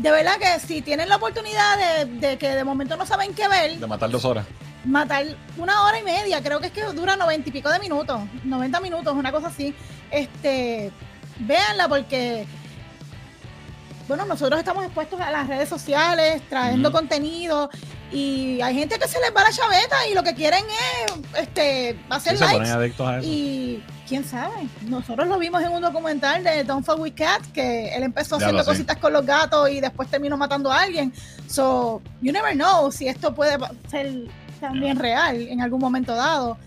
de 0.03 0.11
verdad 0.11 0.36
que 0.38 0.59
si 0.66 0.82
tienen 0.82 1.09
la 1.09 1.16
oportunidad 1.16 2.07
de, 2.07 2.36
que 2.36 2.48
de 2.48 2.64
momento 2.64 2.96
no 2.96 3.07
saben 3.07 3.34
qué 3.34 3.46
ver. 3.46 3.78
De 3.78 3.86
matar 3.86 4.11
dos 4.11 4.24
horas. 4.24 4.44
Matar 4.84 5.24
una 5.57 5.84
hora 5.84 6.00
y 6.00 6.03
media, 6.03 6.42
creo 6.42 6.59
que 6.59 6.66
es 6.66 6.72
que 6.72 6.82
dura 6.86 7.14
noventa 7.14 7.48
y 7.48 7.53
pico 7.53 7.70
de 7.70 7.78
minutos, 7.78 8.20
90 8.42 8.80
minutos, 8.80 9.14
una 9.14 9.30
cosa 9.30 9.46
así. 9.46 9.72
Este, 10.11 10.90
véanla 11.38 11.88
porque, 11.88 12.46
bueno, 14.09 14.24
nosotros 14.24 14.59
estamos 14.59 14.84
expuestos 14.84 15.20
a 15.20 15.30
las 15.30 15.46
redes 15.46 15.68
sociales, 15.68 16.42
trayendo 16.48 16.90
contenido 16.90 17.70
y 18.12 18.60
hay 18.60 18.74
gente 18.74 18.98
que 18.98 19.08
se 19.08 19.18
les 19.20 19.34
va 19.34 19.42
la 19.42 19.50
chaveta 19.50 20.06
y 20.10 20.14
lo 20.14 20.22
que 20.22 20.34
quieren 20.34 20.62
es 20.64 21.40
este, 21.40 21.98
hacer 22.10 22.38
likes. 22.38 23.26
Y 23.26 23.82
quién 24.06 24.24
sabe, 24.24 24.68
nosotros 24.82 25.26
lo 25.26 25.38
vimos 25.38 25.62
en 25.62 25.72
un 25.72 25.80
documental 25.80 26.44
de 26.44 26.62
Don't 26.64 26.84
Fuck 26.84 26.98
With 26.98 27.14
Cats, 27.14 27.48
que 27.48 27.94
él 27.94 28.02
empezó 28.02 28.36
haciendo 28.36 28.64
cositas 28.64 28.98
con 28.98 29.14
los 29.14 29.24
gatos 29.24 29.70
y 29.70 29.80
después 29.80 30.10
terminó 30.10 30.36
matando 30.36 30.70
a 30.70 30.82
alguien. 30.82 31.12
So, 31.46 32.02
you 32.20 32.32
never 32.32 32.52
know 32.52 32.92
si 32.92 33.08
esto 33.08 33.34
puede 33.34 33.56
ser 33.90 34.28
también 34.60 34.98
real 34.98 35.48
en 35.48 35.62
algún 35.62 35.80
momento 35.80 36.14
dado. 36.14 36.58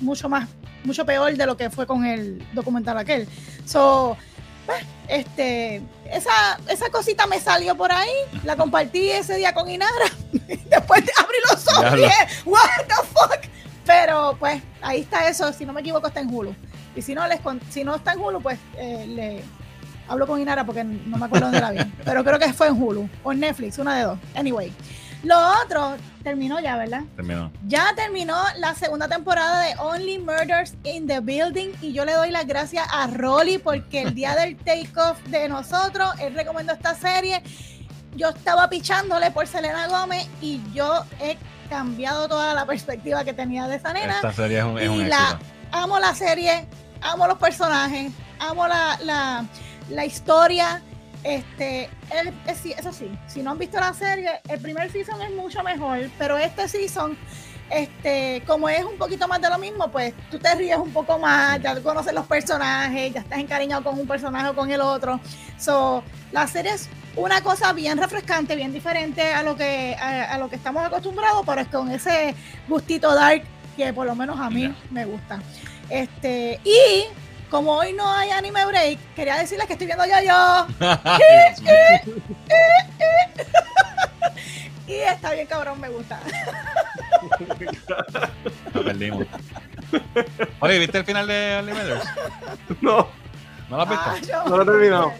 Mucho 0.00 0.30
más, 0.30 0.48
mucho 0.82 1.04
peor 1.04 1.36
de 1.36 1.46
lo 1.46 1.58
que 1.58 1.68
fue 1.68 1.86
con 1.86 2.06
el 2.06 2.42
documental 2.54 2.96
aquel. 2.96 3.28
So, 3.66 4.16
pues, 4.64 4.82
este, 5.08 5.82
esa, 6.12 6.58
esa 6.68 6.90
cosita 6.90 7.26
me 7.26 7.40
salió 7.40 7.76
por 7.76 7.92
ahí, 7.92 8.12
la 8.44 8.56
compartí 8.56 9.10
ese 9.10 9.36
día 9.36 9.52
con 9.52 9.68
Inara, 9.70 10.06
después 10.32 11.02
abrí 11.18 11.38
los 11.50 11.68
ojos 11.68 11.98
y 11.98 12.02
dije, 12.02 12.26
what 12.44 12.60
the 12.86 12.94
fuck, 13.12 13.40
pero 13.84 14.36
pues 14.38 14.62
ahí 14.82 15.00
está 15.00 15.28
eso, 15.28 15.52
si 15.52 15.64
no 15.64 15.72
me 15.72 15.80
equivoco 15.80 16.08
está 16.08 16.20
en 16.20 16.32
Hulu, 16.32 16.54
y 16.94 17.02
si 17.02 17.14
no, 17.14 17.26
les, 17.26 17.40
si 17.70 17.84
no 17.84 17.94
está 17.94 18.12
en 18.12 18.20
Hulu, 18.20 18.40
pues 18.40 18.58
eh, 18.76 19.06
le 19.08 19.42
hablo 20.08 20.26
con 20.26 20.40
Inara 20.40 20.64
porque 20.64 20.84
no 20.84 21.16
me 21.16 21.26
acuerdo 21.26 21.46
dónde 21.46 21.60
la 21.60 21.70
vi, 21.70 21.92
pero 22.04 22.24
creo 22.24 22.38
que 22.38 22.52
fue 22.52 22.68
en 22.68 22.82
Hulu, 22.82 23.08
o 23.22 23.32
en 23.32 23.40
Netflix, 23.40 23.78
una 23.78 23.96
de 23.96 24.04
dos, 24.04 24.18
anyway. 24.34 24.72
Lo 25.26 25.36
otro 25.60 25.96
terminó 26.22 26.60
ya, 26.60 26.76
¿verdad? 26.76 27.02
Terminó. 27.16 27.50
Ya 27.66 27.92
terminó 27.96 28.36
la 28.58 28.76
segunda 28.76 29.08
temporada 29.08 29.60
de 29.62 29.74
Only 29.76 30.20
Murders 30.20 30.74
in 30.84 31.08
the 31.08 31.18
Building 31.18 31.70
y 31.82 31.92
yo 31.92 32.04
le 32.04 32.12
doy 32.12 32.30
las 32.30 32.46
gracias 32.46 32.86
a 32.92 33.08
Rolly 33.08 33.58
porque 33.58 34.02
el 34.02 34.14
día 34.14 34.36
del 34.36 34.56
takeoff 34.56 35.20
de 35.24 35.48
nosotros, 35.48 36.14
él 36.20 36.32
recomendó 36.34 36.74
esta 36.74 36.94
serie. 36.94 37.42
Yo 38.14 38.28
estaba 38.28 38.68
pichándole 38.68 39.32
por 39.32 39.48
Selena 39.48 39.88
Gómez 39.88 40.28
y 40.40 40.60
yo 40.72 41.04
he 41.20 41.36
cambiado 41.68 42.28
toda 42.28 42.54
la 42.54 42.64
perspectiva 42.64 43.24
que 43.24 43.32
tenía 43.32 43.66
de 43.66 43.76
esa 43.76 43.92
nena. 43.92 44.14
Esta 44.14 44.32
serie 44.32 44.58
es 44.58 44.64
un, 44.64 44.78
es 44.78 44.88
y 44.88 45.04
la, 45.06 45.40
Amo 45.72 45.98
la 45.98 46.14
serie, 46.14 46.68
amo 47.00 47.26
los 47.26 47.38
personajes, 47.38 48.12
amo 48.38 48.68
la, 48.68 48.96
la, 49.02 49.44
la 49.90 50.04
historia 50.04 50.80
este, 51.26 51.90
eso 52.78 52.92
sí, 52.92 53.10
si 53.26 53.42
no 53.42 53.50
han 53.50 53.58
visto 53.58 53.80
la 53.80 53.92
serie, 53.92 54.30
el 54.48 54.60
primer 54.60 54.92
season 54.92 55.20
es 55.22 55.32
mucho 55.32 55.60
mejor, 55.64 56.08
pero 56.18 56.38
este 56.38 56.68
season, 56.68 57.18
este, 57.68 58.44
como 58.46 58.68
es 58.68 58.84
un 58.84 58.96
poquito 58.96 59.26
más 59.26 59.40
de 59.40 59.50
lo 59.50 59.58
mismo, 59.58 59.90
pues 59.90 60.14
tú 60.30 60.38
te 60.38 60.54
ríes 60.54 60.78
un 60.78 60.92
poco 60.92 61.18
más, 61.18 61.60
ya 61.60 61.80
conoces 61.82 62.14
los 62.14 62.26
personajes, 62.26 63.12
ya 63.12 63.20
estás 63.20 63.40
encariñado 63.40 63.82
con 63.82 63.98
un 63.98 64.06
personaje 64.06 64.50
o 64.50 64.54
con 64.54 64.70
el 64.70 64.80
otro. 64.80 65.18
So, 65.58 66.04
la 66.30 66.46
serie 66.46 66.74
es 66.74 66.88
una 67.16 67.42
cosa 67.42 67.72
bien 67.72 67.98
refrescante, 67.98 68.54
bien 68.54 68.72
diferente 68.72 69.32
a 69.32 69.42
lo 69.42 69.56
que, 69.56 69.96
a, 69.96 70.38
lo 70.38 70.48
que 70.48 70.54
estamos 70.54 70.84
acostumbrados, 70.84 71.44
pero 71.44 71.60
es 71.60 71.68
con 71.68 71.90
ese 71.90 72.36
gustito 72.68 73.12
dark 73.12 73.42
que 73.76 73.92
por 73.92 74.06
lo 74.06 74.14
menos 74.14 74.38
a 74.38 74.48
mí 74.48 74.72
me 74.92 75.04
gusta. 75.04 75.40
Este, 75.90 76.60
y 76.62 77.06
como 77.50 77.72
hoy 77.72 77.92
no 77.92 78.10
hay 78.10 78.30
anime 78.30 78.64
break, 78.66 78.98
quería 79.14 79.36
decirles 79.36 79.66
que 79.66 79.74
estoy 79.74 79.86
viendo 79.86 80.04
yo 80.04 80.14
yo. 80.24 80.66
y 84.86 84.94
está 84.94 85.32
bien 85.32 85.46
cabrón, 85.46 85.80
me 85.80 85.88
gusta. 85.88 86.20
Lo 88.74 88.84
perdimos. 88.84 89.26
Oye, 90.60 90.78
¿viste 90.78 90.98
el 90.98 91.04
final 91.04 91.26
de 91.26 91.56
Only 91.58 91.72
No. 92.80 93.08
¿No 93.68 93.76
lo 93.76 93.82
has 93.82 93.88
visto? 93.88 94.04
Ah, 94.34 94.44
no 94.48 94.56
lo 94.56 94.62
he 94.62 94.66
terminado. 94.66 95.12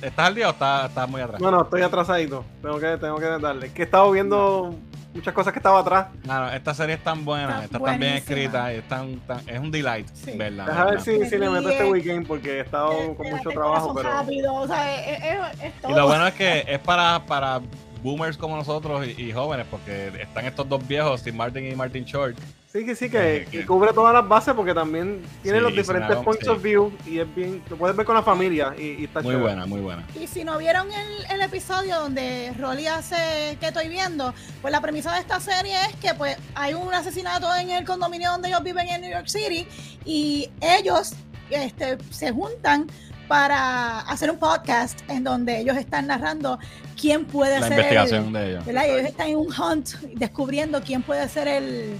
¿Estás 0.00 0.26
al 0.26 0.34
día 0.34 0.48
o 0.48 0.52
estás, 0.52 1.08
muy 1.08 1.20
atrás? 1.20 1.40
No, 1.40 1.50
no, 1.50 1.62
estoy 1.62 1.82
atrasadito. 1.82 2.44
Tengo 2.62 2.78
que, 2.78 2.96
tengo 2.98 3.16
que 3.16 3.26
darle. 3.26 3.72
que 3.72 3.82
he 3.82 3.84
estado 3.84 4.12
viendo 4.12 4.76
muchas 5.14 5.32
cosas 5.32 5.52
que 5.52 5.58
estaba 5.60 5.78
atrás. 5.78 6.08
No, 6.24 6.50
esta 6.50 6.74
serie 6.74 6.96
es 6.96 7.04
tan 7.04 7.24
buena, 7.24 7.64
está, 7.64 7.78
tan 7.78 7.98
bien 7.98 8.14
escrita, 8.14 8.72
es, 8.72 8.86
tan, 8.88 9.20
es 9.46 9.58
un 9.58 9.70
delight, 9.70 10.08
¿verdad? 10.36 10.66
Deja 10.66 10.84
ver 10.86 11.00
si, 11.00 11.24
si 11.26 11.38
le 11.38 11.48
meto 11.48 11.70
este 11.70 11.84
weekend 11.84 12.26
porque 12.26 12.58
he 12.58 12.60
estado 12.60 13.14
con 13.14 13.30
mucho 13.30 13.50
trabajo. 13.50 13.94
Pero... 13.94 14.10
Rápido, 14.10 14.54
o 14.54 14.66
sea, 14.66 15.00
es, 15.00 15.72
Y 15.88 15.92
lo 15.92 16.06
bueno 16.06 16.26
es 16.26 16.34
que 16.34 16.64
es 16.66 16.78
para, 16.80 17.24
para 17.24 17.60
boomers 18.04 18.36
como 18.36 18.54
nosotros 18.54 19.08
y, 19.08 19.32
jóvenes, 19.32 19.66
porque 19.70 20.12
están 20.20 20.44
estos 20.44 20.68
dos 20.68 20.86
viejos, 20.86 21.20
Steve 21.20 21.36
Martin 21.36 21.66
y 21.66 21.74
Martin 21.74 22.04
Short. 22.04 22.36
Sí, 22.70 22.84
que 22.84 22.94
sí, 22.94 23.08
que, 23.08 23.46
eh, 23.50 23.66
cubre 23.66 23.92
todas 23.92 24.12
las 24.12 24.28
bases 24.28 24.52
porque 24.52 24.74
también 24.74 25.22
tiene 25.42 25.60
los 25.60 25.74
diferentes 25.74 26.16
points 26.16 26.46
of 26.48 26.60
view 26.60 26.92
y 27.06 27.20
es 27.20 27.34
bien, 27.34 27.62
lo 27.70 27.76
puedes 27.76 27.96
ver 27.96 28.04
con 28.04 28.16
la 28.16 28.22
familia 28.22 28.74
y, 28.76 29.04
está 29.04 29.22
Muy 29.22 29.36
buena, 29.36 29.64
muy 29.64 29.80
buena. 29.80 30.04
Y 30.20 30.26
si 30.26 30.44
no 30.44 30.58
vieron 30.58 30.88
el, 30.92 31.30
el 31.30 31.40
episodio 31.40 32.00
donde 32.00 32.52
Rolly 32.58 32.88
hace 32.88 33.56
que 33.60 33.68
estoy 33.68 33.88
viendo, 33.88 34.34
pues 34.60 34.72
la 34.72 34.80
premisa 34.80 35.14
de 35.14 35.20
esta 35.20 35.40
serie 35.40 35.74
es 35.88 35.96
que 35.96 36.14
pues 36.14 36.36
hay 36.56 36.74
un 36.74 36.92
asesinato 36.92 37.54
en 37.54 37.70
el 37.70 37.84
condominio 37.84 38.32
donde 38.32 38.48
ellos 38.48 38.62
viven 38.62 38.88
en 38.88 39.00
New 39.02 39.10
York 39.10 39.28
City 39.28 39.66
y 40.04 40.50
ellos 40.60 41.14
este, 41.50 41.98
se 42.10 42.32
juntan 42.32 42.88
para 43.28 44.00
hacer 44.00 44.30
un 44.30 44.38
podcast 44.38 45.00
en 45.08 45.24
donde 45.24 45.58
ellos 45.58 45.76
están 45.76 46.06
narrando 46.06 46.58
quién 47.00 47.24
puede 47.24 47.60
la 47.60 47.68
ser 47.68 47.78
investigación 47.78 48.32
de 48.32 48.50
ellos. 48.50 48.66
ellos 48.66 49.08
están 49.08 49.28
en 49.28 49.36
un 49.36 49.48
hunt 49.52 49.88
descubriendo 50.14 50.82
quién 50.82 51.02
puede 51.02 51.28
ser 51.28 51.48
el, 51.48 51.98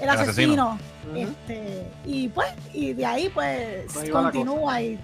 el, 0.00 0.08
asesino. 0.08 0.78
Este, 1.14 1.86
y 2.04 2.28
pues, 2.28 2.48
y 2.74 2.92
de 2.92 3.06
ahí 3.06 3.30
pues, 3.32 3.86
continúa 4.10 4.82
y 4.82 4.98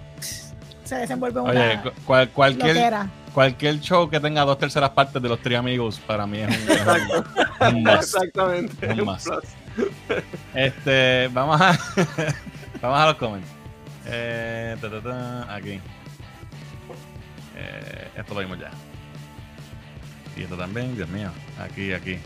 se 0.83 0.95
desenvuelve 0.95 1.41
una 1.41 1.51
Oye, 1.51 2.29
cualquier, 2.33 2.93
cualquier 3.33 3.79
show 3.79 4.09
que 4.09 4.19
tenga 4.19 4.45
dos 4.45 4.57
terceras 4.57 4.91
partes 4.91 5.21
de 5.21 5.27
los 5.27 5.39
tres 5.41 5.57
amigos 5.57 5.99
para 6.05 6.27
mí 6.27 6.39
es 6.39 6.49
un, 7.73 7.87
Exactamente. 7.87 8.87
Un 9.01 9.17
Este, 10.53 11.27
vamos 11.33 11.59
a 11.59 11.71
vamos 12.81 12.99
a 12.99 13.05
los 13.07 13.15
comments. 13.15 13.54
Eh, 14.07 14.75
aquí. 15.49 15.79
Eh, 17.55 18.07
esto 18.17 18.33
lo 18.33 18.39
vimos 18.41 18.59
ya. 18.59 18.71
Y 20.35 20.43
esto 20.43 20.57
también, 20.57 20.95
Dios 20.95 21.09
mío. 21.09 21.29
Aquí, 21.59 21.93
aquí. 21.93 22.17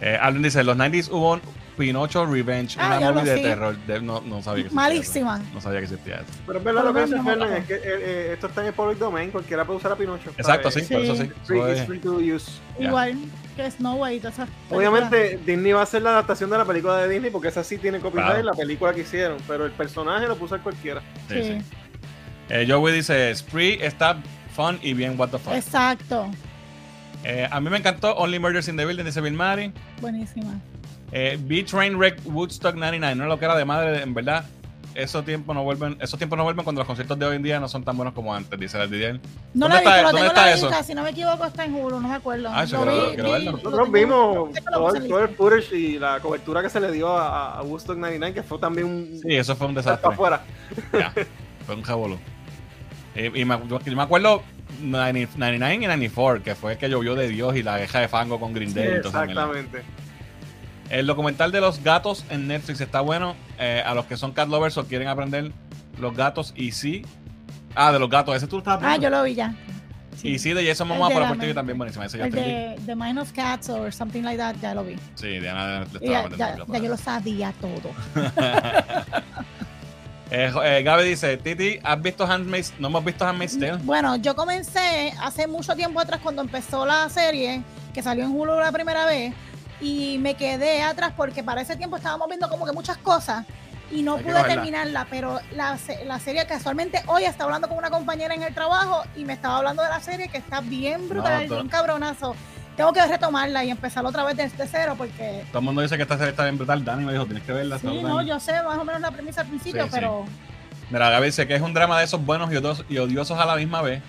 Eh, 0.00 0.18
alguien 0.20 0.42
dice, 0.42 0.64
los 0.64 0.76
90s 0.76 1.10
hubo 1.10 1.40
Pinocho 1.80 2.26
Revenge, 2.26 2.76
ah, 2.78 2.98
una 2.98 3.12
movie 3.12 3.32
de 3.32 3.40
terror. 3.40 3.74
no, 4.02 4.20
no, 4.20 4.42
sabía 4.42 4.68
que 4.68 4.74
Malísima. 4.74 5.40
No 5.54 5.62
sabía 5.62 5.78
que 5.78 5.84
existía 5.84 6.16
eso. 6.16 6.26
Pero 6.46 6.58
es 6.58 6.64
verdad 6.66 6.84
lo 6.84 6.92
que 6.92 7.00
dice 7.06 7.22
Fernan, 7.22 7.52
es 7.54 7.64
que 7.64 7.74
eh, 7.74 7.80
eh, 7.84 8.30
esto 8.34 8.48
está 8.48 8.60
en 8.60 8.66
el 8.66 8.74
public 8.74 8.98
domain, 8.98 9.30
cualquiera 9.30 9.64
puede 9.64 9.78
usar 9.78 9.92
a 9.92 9.96
Pinocho. 9.96 10.30
Exacto, 10.36 10.70
sí, 10.70 10.82
por 10.82 11.00
eso 11.00 11.16
sí. 11.16 11.30
Free, 11.86 11.98
to 12.00 12.18
use. 12.18 12.60
Igual 12.78 13.16
que 13.56 13.70
Snow 13.70 14.02
White. 14.02 14.28
Obviamente 14.68 15.40
Disney 15.46 15.72
va 15.72 15.80
a 15.80 15.84
hacer 15.84 16.02
la 16.02 16.10
adaptación 16.10 16.50
de 16.50 16.58
la 16.58 16.66
película 16.66 16.98
de 16.98 17.08
Disney 17.08 17.30
porque 17.30 17.48
esa 17.48 17.64
sí 17.64 17.78
tiene 17.78 17.98
copyright 17.98 18.40
en 18.40 18.46
la 18.46 18.52
película 18.52 18.92
que 18.92 19.00
hicieron, 19.00 19.38
pero 19.48 19.64
el 19.64 19.72
personaje 19.72 20.28
lo 20.28 20.36
puso 20.36 20.58
cualquiera. 20.62 21.00
Sí, 21.28 21.42
sí. 21.42 21.58
Eh, 22.50 22.66
Joey 22.68 22.92
dice, 22.92 23.34
Spree 23.34 23.82
está 23.82 24.18
fun 24.54 24.78
y 24.82 24.92
bien 24.92 25.18
what 25.18 25.30
the 25.30 25.38
fuck. 25.38 25.54
Exacto. 25.54 26.30
Eh, 27.24 27.48
a 27.50 27.58
mí 27.58 27.70
me 27.70 27.78
encantó 27.78 28.12
Only 28.16 28.38
Murders 28.38 28.68
in 28.68 28.76
the 28.76 28.84
Building, 28.84 29.04
dice 29.04 29.22
Bill 29.22 29.32
Murray. 29.32 29.72
Buenísima. 30.02 30.60
Eh, 31.12 31.38
B-Train 31.40 31.96
Wreck 31.96 32.20
Woodstock 32.24 32.74
99, 32.74 33.16
no 33.16 33.24
es 33.24 33.28
lo 33.28 33.38
que 33.38 33.44
era 33.44 33.56
de 33.56 33.64
madre, 33.64 34.02
en 34.02 34.14
verdad. 34.14 34.44
Esos 34.94 35.24
tiempos 35.24 35.54
no 35.54 35.62
vuelven, 35.62 35.96
esos 36.00 36.18
tiempos 36.18 36.36
no 36.36 36.42
vuelven 36.42 36.64
cuando 36.64 36.80
los 36.80 36.86
conciertos 36.86 37.16
de 37.16 37.24
hoy 37.24 37.36
en 37.36 37.44
día 37.44 37.60
no 37.60 37.68
son 37.68 37.84
tan 37.84 37.96
buenos 37.96 38.12
como 38.12 38.34
antes, 38.34 38.58
dice 38.58 38.80
el 38.80 38.90
Didier. 38.90 39.20
No 39.54 39.68
lo 39.68 39.76
he 39.76 39.80
visto, 39.80 40.02
lo 40.02 40.10
tengo 40.10 40.30
en 40.30 40.34
la 40.34 40.52
lista, 40.52 40.82
si 40.82 40.94
no 40.94 41.02
me 41.04 41.10
equivoco 41.10 41.44
está 41.44 41.64
en 41.64 41.74
Hulu, 41.74 42.00
no 42.00 42.08
me 42.08 42.14
acuerdo. 42.14 42.48
Ah, 42.50 42.64
lo 42.64 42.84
vi, 42.86 43.44
Nosotros 43.44 43.92
vimos 43.92 44.50
todo, 44.72 45.20
el 45.20 45.28
footage 45.36 45.76
y 45.76 45.98
la 45.98 46.18
cobertura 46.18 46.60
que 46.60 46.68
se 46.68 46.80
le 46.80 46.90
dio 46.90 47.16
a, 47.16 47.62
Woodstock 47.62 47.98
99, 47.98 48.34
que 48.34 48.42
fue 48.42 48.58
también 48.58 48.88
un... 48.88 49.20
Sí, 49.22 49.36
eso 49.36 49.54
fue 49.54 49.68
un 49.68 49.74
desastre. 49.74 50.10
afuera. 50.10 50.42
fue 51.66 51.74
un 51.76 51.82
jabolo. 51.82 52.18
Y, 53.14 53.44
me, 53.44 53.58
yo, 53.68 53.78
me 53.94 54.02
acuerdo 54.02 54.42
99 54.80 55.74
y 55.74 55.78
94, 55.78 56.42
que 56.42 56.54
fue 56.54 56.72
el 56.72 56.78
que 56.78 56.88
llovió 56.88 57.14
de 57.14 57.28
Dios 57.28 57.54
y 57.56 57.62
la 57.62 57.74
abeja 57.74 58.00
de 58.00 58.08
fango 58.08 58.40
con 58.40 58.52
Green 58.52 58.74
Day. 58.74 58.98
exactamente. 59.04 59.82
El 60.90 61.06
documental 61.06 61.52
de 61.52 61.60
los 61.60 61.82
gatos 61.84 62.24
en 62.30 62.48
Netflix 62.48 62.80
está 62.80 63.00
bueno. 63.00 63.36
Eh, 63.58 63.82
a 63.86 63.94
los 63.94 64.06
que 64.06 64.16
son 64.16 64.32
cat 64.32 64.48
lovers 64.48 64.76
o 64.76 64.86
quieren 64.86 65.06
aprender 65.08 65.52
los 65.98 66.16
gatos 66.16 66.52
y 66.56 66.72
sí. 66.72 67.06
Ah, 67.76 67.92
de 67.92 68.00
los 68.00 68.10
gatos, 68.10 68.34
ese 68.34 68.48
tú 68.48 68.58
estabas 68.58 68.82
Ah, 68.84 68.96
yo 68.96 69.08
lo 69.08 69.22
vi 69.22 69.34
ya. 69.36 69.54
Y 70.22 70.38
sí, 70.38 70.52
de 70.52 70.66
Jason 70.66 70.88
Momoa 70.88 71.08
por 71.08 71.22
la 71.22 71.54
también 71.54 71.78
buenísima. 71.78 72.04
Ese 72.04 72.18
ya 72.18 72.26
el 72.26 72.32
de 72.32 72.76
The 72.84 72.96
Mind 72.96 73.18
of 73.20 73.32
Cats 73.32 73.68
o 73.70 73.90
something 73.90 74.22
like 74.22 74.36
that, 74.36 74.56
ya 74.60 74.74
lo 74.74 74.84
vi. 74.84 74.96
Sí, 75.14 75.38
Diana 75.38 75.80
le 75.80 75.84
estaba 75.84 76.28
ya, 76.30 76.36
ya, 76.36 76.66
ya 76.66 76.78
yo 76.78 76.88
lo 76.88 76.96
sabía 76.96 77.54
todo. 77.60 77.90
Eh, 80.32 80.52
eh, 80.62 80.82
Gaby 80.84 81.08
dice, 81.08 81.36
Titi, 81.38 81.80
¿has 81.82 82.00
visto 82.00 82.24
Handmaid's? 82.24 82.72
No 82.78 82.86
hemos 82.86 83.04
visto 83.04 83.26
Handmaid's 83.26 83.58
Tale. 83.58 83.78
Bueno, 83.82 84.14
yo 84.14 84.36
comencé 84.36 85.12
hace 85.20 85.48
mucho 85.48 85.74
tiempo 85.74 85.98
atrás 85.98 86.20
cuando 86.22 86.40
empezó 86.40 86.86
la 86.86 87.08
serie, 87.08 87.62
que 87.92 88.00
salió 88.00 88.22
en 88.22 88.30
Hulu 88.30 88.54
la 88.60 88.70
primera 88.70 89.06
vez, 89.06 89.34
y 89.80 90.18
me 90.18 90.34
quedé 90.34 90.82
atrás 90.82 91.12
porque 91.16 91.42
para 91.42 91.60
ese 91.60 91.76
tiempo 91.76 91.96
estábamos 91.96 92.28
viendo 92.28 92.48
como 92.48 92.66
que 92.66 92.72
muchas 92.72 92.98
cosas 92.98 93.46
y 93.90 94.02
no 94.02 94.18
pude 94.18 94.42
terminarla, 94.44 95.06
pero 95.10 95.40
la, 95.52 95.76
la, 96.06 96.18
serie 96.20 96.46
casualmente 96.46 97.02
hoy 97.06 97.24
está 97.24 97.44
hablando 97.44 97.68
con 97.68 97.76
una 97.76 97.90
compañera 97.90 98.34
en 98.34 98.42
el 98.42 98.54
trabajo 98.54 99.02
y 99.16 99.24
me 99.24 99.32
estaba 99.32 99.56
hablando 99.56 99.82
de 99.82 99.88
la 99.88 100.00
serie 100.00 100.28
que 100.28 100.38
está 100.38 100.60
bien 100.60 101.08
brutal, 101.08 101.48
bien 101.48 101.68
cabronazo 101.68 102.36
tengo 102.76 102.94
que 102.94 103.06
retomarla 103.06 103.62
y 103.62 103.70
empezar 103.70 104.06
otra 104.06 104.24
vez 104.24 104.38
desde 104.38 104.66
cero 104.66 104.94
porque... 104.96 105.44
Todo 105.48 105.58
el 105.58 105.64
mundo 105.66 105.82
dice 105.82 105.96
que 105.96 106.02
esta 106.02 106.16
serie 106.16 106.30
está 106.30 106.44
bien 106.44 106.56
brutal. 106.56 106.82
Dani 106.82 107.04
me 107.04 107.12
dijo, 107.12 107.26
tienes 107.26 107.42
que 107.42 107.52
verla. 107.52 107.78
Sí, 107.78 108.02
no, 108.02 108.22
yo 108.22 108.40
sé 108.40 108.54
más 108.62 108.78
o 108.78 108.84
menos 108.86 109.02
la 109.02 109.10
premisa 109.10 109.42
al 109.42 109.48
principio, 109.48 109.86
pero... 109.90 110.24
Mira, 110.88 111.10
Gaby 111.10 111.26
dice 111.26 111.46
que 111.46 111.54
es 111.54 111.60
un 111.60 111.74
drama 111.74 111.98
de 111.98 112.06
esos 112.06 112.24
buenos 112.24 112.50
y 112.50 112.96
odiosos 112.96 113.38
a 113.38 113.44
la 113.44 113.56
misma 113.56 113.82
vez 113.82 114.02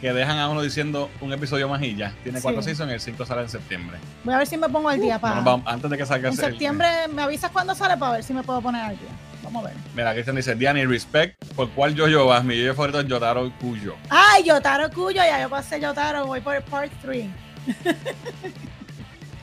que 0.00 0.12
dejan 0.12 0.38
a 0.38 0.48
uno 0.48 0.62
diciendo 0.62 1.10
un 1.20 1.32
episodio 1.32 1.68
más 1.68 1.82
y 1.82 1.96
ya. 1.96 2.12
Tiene 2.22 2.40
cuatro 2.40 2.62
seasons 2.62 2.90
y 2.90 2.94
el 2.94 3.00
5 3.00 3.26
sale 3.26 3.42
en 3.42 3.48
septiembre. 3.48 3.98
Voy 4.24 4.34
a 4.34 4.38
ver 4.38 4.46
si 4.46 4.56
me 4.56 4.68
pongo 4.68 4.88
al 4.88 5.00
día 5.00 5.16
uh, 5.16 5.20
para... 5.20 5.62
antes 5.64 5.90
de 5.90 5.98
que 5.98 6.06
salga... 6.06 6.28
En 6.28 6.36
septiembre 6.36 6.88
me 7.12 7.22
avisas 7.22 7.50
cuando 7.50 7.74
sale 7.74 7.96
para 7.96 8.12
ver 8.12 8.22
si 8.22 8.32
me 8.32 8.42
puedo 8.42 8.60
poner 8.60 8.82
al 8.82 8.98
día. 8.98 9.08
Vamos 9.42 9.64
a 9.64 9.68
ver. 9.68 9.76
Mira, 9.94 10.12
Cristian 10.12 10.36
dice, 10.36 10.54
Diani, 10.54 10.84
respect, 10.84 11.42
por 11.54 11.70
cual 11.70 11.94
yo 11.94 12.06
yo 12.08 12.26
vas, 12.26 12.44
mi 12.44 12.60
yo 12.62 12.74
favorito 12.74 13.00
es 13.00 13.06
Yotaro 13.06 13.52
Cuyo. 13.60 13.94
Ay, 14.10 14.44
Yotaro 14.44 14.90
Cuyo, 14.90 15.22
ya 15.22 15.40
yo 15.40 15.48
pasé 15.48 15.80
Yotaro, 15.80 16.26
voy 16.26 16.40
por 16.40 16.56
el 16.56 16.62
part 16.62 16.92
3. 17.02 17.26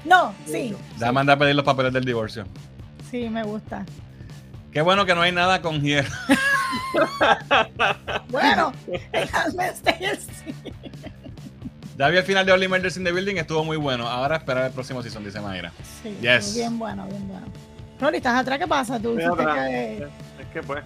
No, 0.05 0.35
sí. 0.45 0.75
Ya 0.99 1.11
manda 1.11 1.33
a 1.33 1.37
pedir 1.37 1.55
los 1.55 1.65
papeles 1.65 1.91
del 1.91 2.05
divorcio. 2.05 2.45
Sí, 3.09 3.27
me 3.27 3.43
gusta. 3.43 3.83
Qué 4.75 4.81
bueno 4.81 5.05
que 5.05 5.15
no 5.15 5.21
hay 5.21 5.31
nada 5.31 5.61
con 5.61 5.81
hierro. 5.81 6.09
bueno, 8.27 8.73
el 9.13 9.29
sí. 9.29 10.53
Ya 11.97 12.09
vi 12.09 12.17
el 12.17 12.23
final 12.25 12.45
de 12.45 12.51
Only 12.51 12.67
Murders 12.67 12.97
in 12.97 13.05
the 13.05 13.13
Building, 13.13 13.37
estuvo 13.37 13.63
muy 13.63 13.77
bueno. 13.77 14.05
Ahora 14.05 14.35
esperar 14.35 14.65
el 14.65 14.73
próximo 14.73 15.01
season, 15.01 15.23
dice 15.23 15.39
Mayra. 15.39 15.71
Sí, 16.03 16.17
bien 16.19 16.77
bueno, 16.77 17.07
bien 17.07 17.25
bueno. 17.25 17.47
Rolly, 18.01 18.17
¿estás 18.17 18.41
atrás? 18.41 18.59
¿Qué 18.59 18.67
pasa? 18.67 18.99
¿Tú 18.99 19.15
que... 19.15 20.09
Es 20.41 20.47
que 20.51 20.61
pues... 20.61 20.83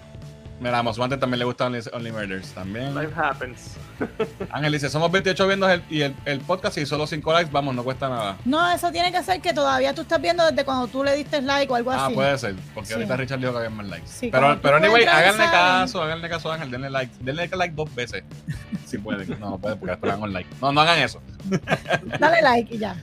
Mira, 0.60 0.80
a 0.80 0.84
también 1.18 1.40
le 1.40 1.46
gusta 1.46 1.68
Only, 1.68 2.12
Murders. 2.12 2.50
También. 2.50 2.94
Life 2.94 3.14
happens. 3.16 3.78
Ángel 4.52 4.74
dice: 4.74 4.90
Somos 4.90 5.10
28 5.10 5.48
viendo 5.48 5.70
el, 5.70 5.82
y 5.90 6.02
el, 6.02 6.40
podcast 6.46 6.78
y 6.78 6.86
solo 6.86 7.08
5 7.08 7.34
likes, 7.34 7.52
vamos, 7.52 7.74
no 7.76 7.84
cuesta 7.84 8.10
nada. 8.10 8.38
No, 8.44 8.70
eso 8.70 8.92
tiene 8.92 9.12
que 9.12 9.24
ser 9.24 9.40
que 9.42 9.54
todavía 9.54 9.94
tú 9.94 10.02
estás 10.02 10.22
viendo 10.22 10.46
desde 10.46 10.66
cuando 10.66 10.88
tú 10.88 11.04
le 11.04 11.16
diste 11.16 11.42
like 11.42 11.72
o 11.72 11.76
algo 11.76 11.92
ah, 11.92 12.06
así. 12.06 12.14
Ah, 12.14 12.16
puede 12.16 12.38
ser, 12.38 12.56
porque 12.74 12.94
ahorita 12.94 13.16
Richard 13.16 13.40
dijo 13.40 13.52
que 13.54 13.58
había 13.60 13.70
más 13.70 13.88
likes. 13.88 14.32
pero, 14.32 14.60
pero 14.62 14.78
anyway, 14.78 15.06
háganle 15.06 15.46
caso, 15.46 16.02
háganle 16.02 16.30
caso 16.30 16.52
a 16.52 16.56
Ángel, 16.56 16.72
denle 16.72 16.90
like. 16.90 17.14
Denle 17.22 17.48
like 17.48 17.74
dos 17.74 17.94
veces. 17.96 18.24
si 18.86 18.98
pueden. 18.98 19.40
No, 19.40 19.52
no 19.52 19.58
pueden 19.58 19.80
porque 19.80 19.94
esperan 19.94 20.22
un 20.22 20.34
like. 20.34 20.50
No, 20.62 20.74
no 20.74 20.82
hagan 20.82 21.00
eso. 21.00 21.22
Dale 22.20 22.42
like 22.42 22.76
y 22.76 22.80
ya. 22.80 22.96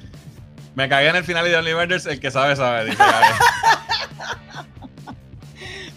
Me 0.75 0.91
cagué 0.91 1.09
en 1.09 1.17
el 1.17 1.25
final 1.25 1.43
de 1.47 1.57
Only 1.57 1.75
Murders, 1.75 2.05
el 2.05 2.21
que 2.21 2.31
sabe, 2.31 2.55
sabe, 2.55 2.85
dice 2.85 3.03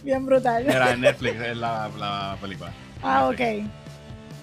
Bien 0.03 0.25
brutal. 0.25 0.65
Era 0.69 0.91
en 0.91 1.01
Netflix, 1.01 1.39
es 1.41 1.57
la, 1.57 1.89
la 1.97 2.37
película. 2.41 2.71
Ah, 3.03 3.27
ok. 3.27 3.39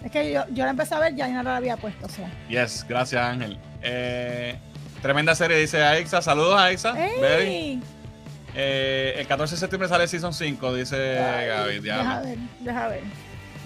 Es 0.04 0.12
que 0.12 0.32
yo, 0.32 0.44
yo 0.50 0.64
la 0.64 0.70
empecé 0.70 0.94
a 0.94 1.00
ver, 1.00 1.14
ya 1.14 1.28
no 1.28 1.42
la 1.42 1.56
había 1.56 1.76
puesto. 1.76 2.06
O 2.06 2.08
sea. 2.08 2.30
Yes, 2.48 2.84
gracias 2.88 3.22
Ángel. 3.22 3.58
Eh, 3.82 4.56
tremenda 5.02 5.34
serie, 5.34 5.56
dice 5.58 5.82
Aixa. 5.82 6.22
Saludos 6.22 6.60
Aixa. 6.60 6.94
Hey. 6.96 7.80
Eh, 8.54 9.16
el 9.18 9.26
14 9.26 9.54
de 9.54 9.60
septiembre 9.60 9.88
sale 9.88 10.08
Season 10.08 10.32
5, 10.32 10.74
dice 10.74 11.14
Gaby. 11.16 11.80
Deja 11.80 12.20
ver, 12.20 12.38
deja 12.60 12.88
ver. 12.88 13.02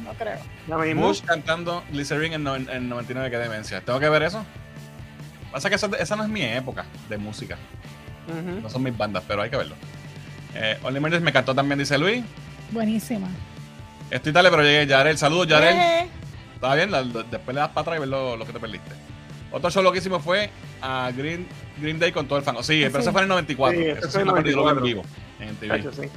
No 0.02 0.14
creo. 0.14 0.96
Bush 0.96 1.22
cantando 1.22 1.84
Glycerin 1.90 2.32
en, 2.32 2.46
en 2.46 2.88
99, 2.88 3.30
que 3.30 3.36
demencia. 3.36 3.80
¿Tengo 3.82 4.00
que 4.00 4.08
ver 4.08 4.22
eso? 4.22 4.44
Pasa 5.52 5.68
que 5.68 5.74
esa, 5.74 6.16
no 6.16 6.22
es 6.22 6.28
mi 6.28 6.42
época 6.42 6.84
de 7.08 7.18
música. 7.18 7.56
No 8.62 8.68
son 8.70 8.82
mis 8.82 8.96
bandas, 8.96 9.22
pero 9.26 9.42
hay 9.42 9.50
que 9.50 9.56
verlo. 9.56 9.74
Eh, 10.54 10.78
Only 10.82 11.00
me 11.00 11.32
cantó 11.32 11.54
también, 11.54 11.78
dice 11.78 11.96
Luis. 11.98 12.24
Buenísima. 12.70 13.28
Estoy 14.10 14.32
tarde, 14.32 14.50
pero 14.50 14.62
llegué. 14.62 14.86
Yarel, 14.86 15.16
saludos, 15.16 15.46
Yarel. 15.46 15.76
Eh. 15.76 16.08
Está 16.54 16.74
bien, 16.74 16.90
después 17.30 17.54
le 17.54 17.60
das 17.60 17.70
para 17.70 17.80
atrás 17.82 17.96
y 17.96 18.00
ver 18.00 18.08
lo, 18.08 18.44
que 18.44 18.52
te 18.52 18.60
perdiste. 18.60 18.90
Otro 19.50 19.70
show 19.70 19.82
loquísimo 19.82 20.20
fue 20.20 20.50
a 20.82 21.10
Green, 21.16 21.46
Green 21.80 21.98
Day 21.98 22.12
con 22.12 22.26
todo 22.26 22.38
el 22.38 22.44
fan. 22.44 22.56
Sí, 22.62 22.82
pero 22.86 22.98
ese 22.98 23.12
fue 23.12 23.22
en 23.22 23.24
el 23.24 23.28
94. 23.30 23.80
Sí, 23.80 23.86
ese 23.86 24.08
fue 24.08 24.22
en 24.22 24.82
vivo 24.82 25.02
en 25.40 25.56
TV. 25.56 25.82
sí. 25.92 26.08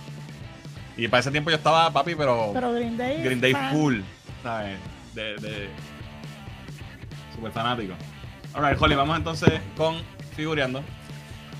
Y 0.95 1.07
para 1.07 1.21
ese 1.21 1.31
tiempo 1.31 1.49
yo 1.49 1.55
estaba, 1.55 1.91
papi, 1.91 2.15
pero. 2.15 2.51
Pero 2.53 2.73
Green 2.73 2.97
Day. 2.97 3.23
Green 3.23 3.41
Day 3.41 3.53
full. 3.71 4.01
¿Sabes? 4.43 4.77
De. 5.15 5.35
de 5.37 5.69
super 7.35 7.51
fanático. 7.51 7.93
Alright, 8.53 8.79
Holly, 8.79 8.95
vamos 8.95 9.17
entonces 9.17 9.51
con 9.75 9.95
figureando. 10.35 10.83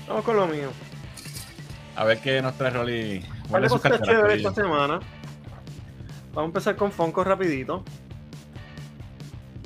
Vamos 0.06 0.24
con 0.24 0.36
lo 0.36 0.46
mío. 0.46 0.70
A 1.96 2.04
ver 2.04 2.18
qué 2.18 2.42
nos 2.42 2.54
trae 2.54 2.70
Rolly. 2.70 3.24
Vale, 3.50 3.68
cosas 3.68 4.00
chéveres 4.02 4.38
esta 4.38 4.54
semana. 4.54 5.00
Vamos 6.32 6.42
a 6.42 6.44
empezar 6.44 6.76
con 6.76 6.90
Funko 6.90 7.22
rapidito. 7.22 7.84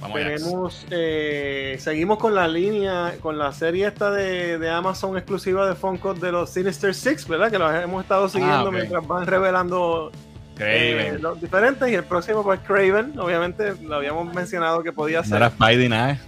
Vamos 0.00 0.16
Tenemos, 0.16 0.86
eh, 0.90 1.76
seguimos 1.80 2.18
con 2.18 2.34
la 2.34 2.46
línea, 2.46 3.14
con 3.20 3.36
la 3.36 3.50
serie 3.52 3.88
esta 3.88 4.12
de, 4.12 4.70
Amazon 4.70 5.16
exclusiva 5.16 5.66
de 5.66 5.74
Funko 5.74 6.14
de 6.14 6.30
los 6.30 6.50
Sinister 6.50 6.94
Six, 6.94 7.26
¿verdad? 7.26 7.50
Que 7.50 7.58
los 7.58 7.74
hemos 7.74 8.02
estado 8.02 8.26
ah, 8.26 8.28
siguiendo 8.28 8.70
mientras 8.70 9.04
van 9.06 9.26
revelando 9.26 10.12
eh, 10.58 11.18
los 11.20 11.40
diferentes. 11.40 11.90
Y 11.90 11.94
el 11.94 12.04
próximo, 12.04 12.44
pues 12.44 12.60
Craven, 12.60 13.18
obviamente, 13.18 13.74
lo 13.82 13.96
habíamos 13.96 14.32
mencionado 14.32 14.82
que 14.82 14.92
podía 14.92 15.22
ser. 15.24 15.30
No 15.30 15.36
era 15.38 15.50
Spidey 15.50 15.88
nada. 15.88 16.18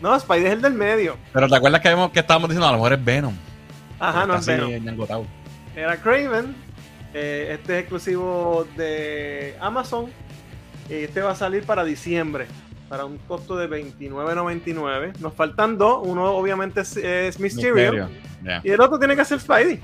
No, 0.00 0.18
Spidey 0.20 0.46
es 0.46 0.52
el 0.52 0.62
del 0.62 0.74
medio. 0.74 1.16
Pero 1.32 1.48
¿te 1.48 1.56
acuerdas 1.56 1.80
que, 1.80 2.10
que 2.12 2.20
estábamos 2.20 2.50
diciendo? 2.50 2.68
A 2.68 2.72
lo 2.72 2.76
mejor 2.76 2.92
es 2.92 3.04
Venom. 3.04 3.34
Ajá, 4.08 4.26
no 4.26 4.36
es 4.36 4.46
Venom. 4.46 4.70
Era 5.76 5.96
Craven. 5.96 6.54
Eh, 7.12 7.50
este 7.52 7.74
es 7.74 7.80
exclusivo 7.80 8.66
de 8.76 9.56
Amazon. 9.60 10.10
Este 10.88 11.22
va 11.22 11.30
a 11.32 11.36
salir 11.36 11.64
para 11.64 11.84
diciembre 11.84 12.46
para 12.88 13.04
un 13.04 13.18
costo 13.18 13.56
de 13.56 13.68
$29.99. 13.68 15.18
Nos 15.18 15.34
faltan 15.34 15.78
dos. 15.78 16.00
Uno 16.06 16.32
obviamente 16.32 16.82
es, 16.82 17.40
Mysterio. 17.40 18.08
Y 18.62 18.70
el 18.70 18.80
otro 18.80 18.98
tiene 18.98 19.16
que 19.16 19.24
ser 19.24 19.40
Spidey. 19.40 19.80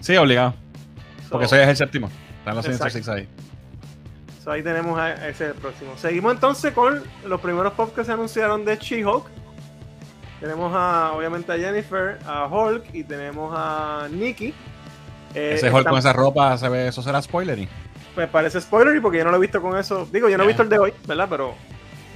Sí, 0.00 0.16
obligado. 0.16 0.54
Porque 1.30 1.48
soy 1.48 1.60
es 1.60 1.68
el 1.68 1.76
séptimo. 1.76 2.10
Están 2.38 2.56
los 2.56 2.92
Six 2.92 3.08
ahí. 3.08 3.28
ahí 4.46 4.62
tenemos 4.62 4.98
a, 4.98 5.14
ese 5.28 5.46
es 5.46 5.50
el 5.52 5.54
próximo. 5.54 5.96
Seguimos 5.96 6.34
entonces 6.34 6.72
con 6.72 7.02
los 7.26 7.40
primeros 7.40 7.72
pops 7.72 7.92
que 7.92 8.04
se 8.04 8.12
anunciaron 8.12 8.64
de 8.64 8.76
She-Hulk. 8.76 9.24
Tenemos 10.40 10.72
a, 10.74 11.12
obviamente 11.12 11.52
a 11.52 11.56
Jennifer, 11.56 12.18
a 12.26 12.46
Hulk 12.46 12.94
y 12.94 13.04
tenemos 13.04 13.54
a 13.56 14.08
Nikki. 14.10 14.54
Eh, 15.34 15.54
ese 15.54 15.70
Hulk 15.70 15.88
con 15.88 15.98
esa 15.98 16.12
ropa, 16.12 16.56
se 16.58 16.68
ve, 16.68 16.88
eso 16.88 17.02
será 17.02 17.20
spoilery. 17.22 17.68
Pues 18.14 18.28
parece 18.28 18.60
spoilery 18.60 19.00
porque 19.00 19.18
yo 19.18 19.24
no 19.24 19.30
lo 19.30 19.36
he 19.36 19.40
visto 19.40 19.60
con 19.60 19.76
eso. 19.78 20.06
Digo, 20.12 20.28
yo 20.28 20.36
no 20.38 20.44
he 20.44 20.46
visto 20.46 20.62
el 20.62 20.68
de 20.68 20.78
hoy, 20.78 20.92
¿verdad? 21.06 21.26
Pero 21.28 21.54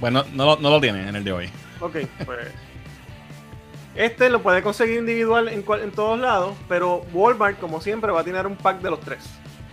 bueno, 0.01 0.25
no, 0.33 0.57
no 0.57 0.71
lo 0.71 0.81
tiene 0.81 1.09
en 1.09 1.15
el 1.15 1.25
de 1.25 1.33
hoy. 1.33 1.51
Ok, 1.81 1.97
pues. 2.25 2.49
Este 3.95 4.31
lo 4.31 4.41
puede 4.41 4.63
conseguir 4.63 4.99
individual 4.99 5.49
en, 5.49 5.65
en, 5.69 5.91
todos 5.91 6.19
lados, 6.19 6.57
pero 6.69 7.03
Walmart, 7.13 7.59
como 7.59 7.81
siempre, 7.81 8.13
va 8.13 8.21
a 8.21 8.25
tener 8.25 8.47
un 8.47 8.57
pack 8.57 8.81
de 8.81 8.91
los 8.91 9.01
tres. 9.01 9.29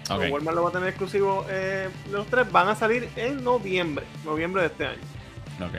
Okay. 0.10 0.32
Walmart 0.32 0.56
lo 0.56 0.64
va 0.64 0.70
a 0.70 0.72
tener 0.72 0.90
exclusivo 0.90 1.46
eh, 1.50 1.90
de 2.06 2.12
los 2.12 2.28
tres. 2.28 2.52
Van 2.52 2.68
a 2.68 2.76
salir 2.76 3.10
en 3.16 3.44
noviembre, 3.44 4.06
noviembre 4.26 4.64
de 4.64 4.68
este 4.68 4.86
año. 4.88 5.02
Ok. 5.62 5.76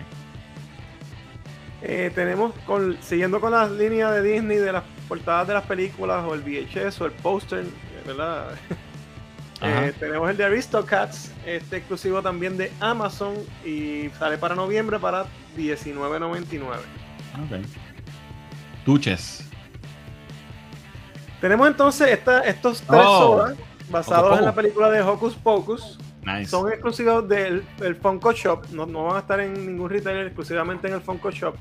Eh, 1.82 2.10
tenemos, 2.14 2.52
con, 2.66 3.00
siguiendo 3.02 3.40
con 3.40 3.52
las 3.52 3.70
líneas 3.70 4.12
de 4.14 4.22
Disney, 4.22 4.56
de 4.58 4.72
las 4.72 4.84
portadas 5.06 5.46
de 5.46 5.54
las 5.54 5.64
películas, 5.64 6.24
o 6.26 6.34
el 6.34 6.42
VHS, 6.42 7.00
o 7.00 7.06
el 7.06 7.12
póster, 7.12 7.64
¿verdad? 8.06 8.50
Eh, 9.60 9.92
tenemos 9.98 10.30
el 10.30 10.36
de 10.36 10.44
Aristocats, 10.44 11.32
este 11.44 11.78
exclusivo 11.78 12.22
también 12.22 12.56
de 12.56 12.70
Amazon 12.78 13.34
y 13.64 14.08
sale 14.10 14.38
para 14.38 14.54
noviembre 14.54 15.00
para 15.00 15.26
$19.99. 15.56 16.62
Ok. 16.70 17.66
Tuches. 18.84 19.48
Tenemos 21.40 21.66
entonces 21.66 22.20
estos 22.44 22.82
tres 22.82 23.02
oh, 23.04 23.48
basados 23.90 24.38
en 24.38 24.44
la 24.44 24.54
película 24.54 24.90
de 24.90 25.02
Hocus 25.02 25.34
Pocus. 25.34 25.98
Son 26.46 26.70
exclusivos 26.70 27.28
del, 27.28 27.64
Funko 28.00 28.32
Shop, 28.32 28.66
no, 28.70 28.86
van 28.86 29.16
a 29.16 29.18
estar 29.20 29.40
en 29.40 29.66
ningún 29.66 29.88
retailer, 29.88 30.26
exclusivamente 30.26 30.88
en 30.88 30.94
el 30.94 31.00
Funko 31.00 31.30
Shop. 31.30 31.54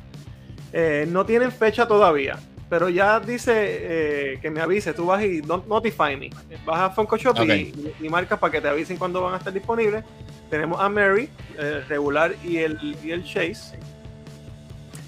Eh, 0.74 1.07
no 1.09 1.26
tienen 1.26 1.51
fecha 1.51 1.88
todavía 1.88 2.38
pero 2.70 2.89
ya 2.89 3.20
dice 3.20 3.53
eh, 3.55 4.39
que 4.41 4.49
me 4.49 4.59
avise, 4.59 4.93
tú 4.93 5.05
vas 5.05 5.24
y 5.24 5.41
notify 5.41 6.18
me. 6.18 6.30
Vas 6.65 6.80
a 6.80 6.89
Funko 6.89 7.15
Shop 7.15 7.38
y, 7.45 7.93
y, 8.01 8.09
marcas 8.09 8.38
para 8.39 8.51
que 8.51 8.59
te 8.59 8.68
avisen 8.68 8.97
cuando 8.97 9.22
van 9.22 9.36
a 9.36 9.38
estar 9.38 9.53
disponibles. 9.53 10.03
Tenemos 10.49 10.80
a 10.80 10.89
Mary, 10.89 11.30
el 11.57 11.86
regular 11.88 12.36
y 12.43 12.57
el, 12.57 12.97
y 13.01 13.11
el 13.11 13.24
Chase. 13.24 13.80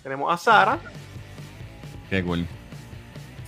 Tenemos 0.03 0.33
a 0.33 0.37
Sara. 0.37 0.79
Qué 2.09 2.23
cool. 2.23 2.45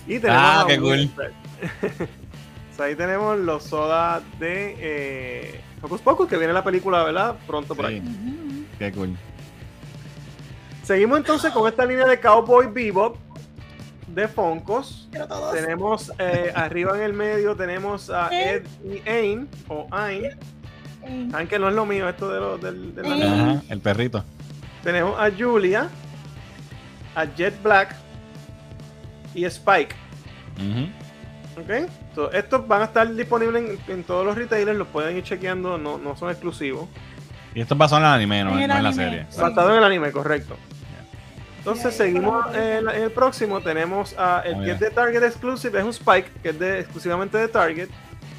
Y 0.06 0.18
tenemos 0.18 0.42
ah, 0.42 0.64
qué 0.68 0.78
cool. 0.78 1.10
ahí 2.78 2.96
tenemos 2.96 3.38
los 3.38 3.62
sodas 3.62 4.22
de 4.38 4.76
eh, 4.78 5.60
Pocos 5.82 6.00
Pocos, 6.00 6.28
que 6.28 6.38
viene 6.38 6.52
la 6.52 6.62
película, 6.62 7.02
¿verdad? 7.02 7.36
Pronto 7.46 7.74
por 7.74 7.86
ahí. 7.86 8.00
Qué 8.78 8.92
cool. 8.92 9.16
Seguimos 10.84 11.18
entonces 11.18 11.52
con 11.52 11.68
esta 11.68 11.84
línea 11.84 12.06
de 12.06 12.18
Cowboy 12.20 12.68
Bebop 12.68 13.16
de 14.06 14.28
Foncos. 14.28 15.08
Tenemos 15.52 16.12
eh, 16.18 16.52
arriba 16.54 16.96
en 16.96 17.02
el 17.02 17.12
medio, 17.12 17.56
tenemos 17.56 18.10
a 18.10 18.28
Ed 18.32 18.64
y 18.84 19.08
Ain, 19.08 19.48
o 19.68 19.88
Ain. 19.90 20.30
Saben 21.32 21.48
que 21.48 21.58
no 21.58 21.68
es 21.68 21.74
lo 21.74 21.84
mío 21.84 22.08
esto 22.08 22.30
de 22.30 22.38
lo, 22.38 22.58
del, 22.58 23.62
el 23.68 23.80
perrito. 23.80 24.24
Tenemos 24.84 25.18
a 25.18 25.30
Julia, 25.36 25.88
a 27.16 27.24
Jet 27.24 27.60
Black 27.60 27.96
y 29.34 29.44
Spike. 29.46 29.96
Estos 32.32 32.68
van 32.68 32.82
a 32.82 32.84
estar 32.84 33.14
disponibles 33.14 33.78
en, 33.88 34.04
todos 34.04 34.24
los 34.24 34.36
retailers, 34.36 34.78
los 34.78 34.88
pueden 34.88 35.16
ir 35.16 35.24
chequeando, 35.24 35.78
no, 35.78 35.98
no 35.98 36.16
son 36.16 36.30
exclusivos. 36.30 36.88
Y 37.54 37.60
esto 37.60 37.76
pasó 37.76 37.98
en 37.98 38.04
el 38.04 38.08
anime, 38.08 38.44
no, 38.44 38.58
en, 38.58 38.82
la 38.82 38.92
serie. 38.92 39.26
Basado 39.36 39.70
en 39.70 39.78
el 39.78 39.84
anime, 39.84 40.10
correcto. 40.10 40.56
Entonces 41.58 41.94
seguimos 41.94 42.44
en, 42.56 42.88
el 42.88 43.10
próximo. 43.12 43.60
Tenemos 43.60 44.18
a 44.18 44.42
el 44.44 44.64
que 44.64 44.72
es 44.72 44.80
de 44.80 44.90
Target 44.90 45.22
Exclusive, 45.22 45.78
es 45.78 45.84
un 45.84 45.90
Spike, 45.90 46.28
que 46.42 46.48
es 46.48 46.58
de, 46.58 46.80
exclusivamente 46.80 47.38
de 47.38 47.48
Target. 47.48 47.88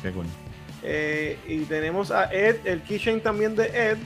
Qué 0.01 0.11
cool. 0.11 0.25
Eh, 0.81 1.39
y 1.47 1.59
tenemos 1.59 2.11
a 2.11 2.25
Ed, 2.33 2.57
el 2.65 2.81
keychain 2.81 3.21
también 3.21 3.55
de 3.55 3.65
Ed. 3.67 3.97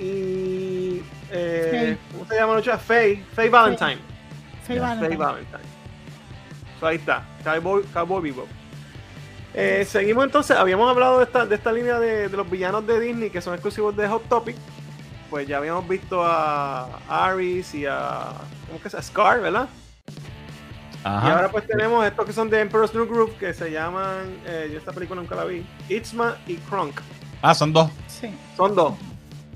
Y. 0.00 1.02
Eh, 1.30 1.96
¿Cómo 2.10 2.26
se 2.26 2.34
llama 2.34 2.60
la 2.60 2.78
Faye. 2.78 3.22
Faye 3.34 3.48
Valentine. 3.48 3.98
Faye, 4.66 4.80
Valentine. 4.80 5.16
Valentine. 5.16 5.81
Ahí 6.86 6.96
está. 6.96 7.24
Cowboy, 7.44 7.82
Cowboy 7.92 8.22
Bebop. 8.22 8.48
Eh, 9.54 9.84
seguimos 9.88 10.24
entonces. 10.24 10.56
Habíamos 10.56 10.90
hablado 10.90 11.18
de 11.18 11.24
esta, 11.24 11.46
de 11.46 11.54
esta 11.54 11.72
línea 11.72 11.98
de, 11.98 12.28
de 12.28 12.36
los 12.36 12.50
villanos 12.50 12.86
de 12.86 13.00
Disney 13.00 13.30
que 13.30 13.40
son 13.40 13.54
exclusivos 13.54 13.96
de 13.96 14.08
Hot 14.08 14.28
Topic 14.28 14.56
pues 15.32 15.48
ya 15.48 15.56
habíamos 15.56 15.88
visto 15.88 16.22
a 16.22 17.00
Aris 17.08 17.74
y 17.74 17.86
a. 17.86 18.34
¿Cómo 18.66 18.78
que 18.82 18.88
es? 18.88 18.94
A 18.94 19.00
Scar, 19.00 19.40
¿verdad? 19.40 19.66
Ajá. 21.02 21.26
Y 21.26 21.30
ahora 21.30 21.50
pues 21.50 21.66
tenemos 21.66 22.04
estos 22.04 22.26
que 22.26 22.34
son 22.34 22.50
de 22.50 22.60
Emperor's 22.60 22.92
New 22.92 23.06
Group 23.06 23.38
que 23.38 23.54
se 23.54 23.70
llaman. 23.70 24.40
Eh, 24.44 24.68
yo 24.70 24.78
esta 24.78 24.92
película 24.92 25.22
nunca 25.22 25.34
la 25.34 25.46
vi. 25.46 25.64
Itzma 25.88 26.36
y 26.46 26.56
Kronk. 26.56 27.00
Ah, 27.40 27.54
son 27.54 27.72
dos. 27.72 27.90
Sí. 28.08 28.28
Son 28.58 28.74
dos. 28.74 28.92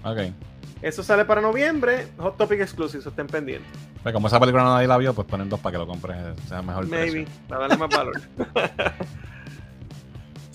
Ok. 0.03 0.33
Eso 0.81 1.03
sale 1.03 1.27
para 1.27 1.43
noviembre. 1.43 2.09
Hot 2.17 2.39
Topic 2.39 2.59
Exclusive, 2.59 3.07
estén 3.07 3.27
pendientes. 3.27 3.71
Como 4.13 4.29
esa 4.29 4.39
película 4.39 4.65
nadie 4.65 4.87
la 4.87 4.97
vio, 4.99 5.15
pues 5.15 5.27
ponen 5.27 5.49
dos 5.49 5.61
para 5.61 5.73
que 5.73 5.79
lo 5.79 5.87
compres, 5.87 6.17
sea 6.49 6.63
mejor. 6.63 6.87
Maybe, 6.87 7.27
para 7.49 7.63
darle 7.63 7.77
más 7.77 7.91
valor. 7.91 8.21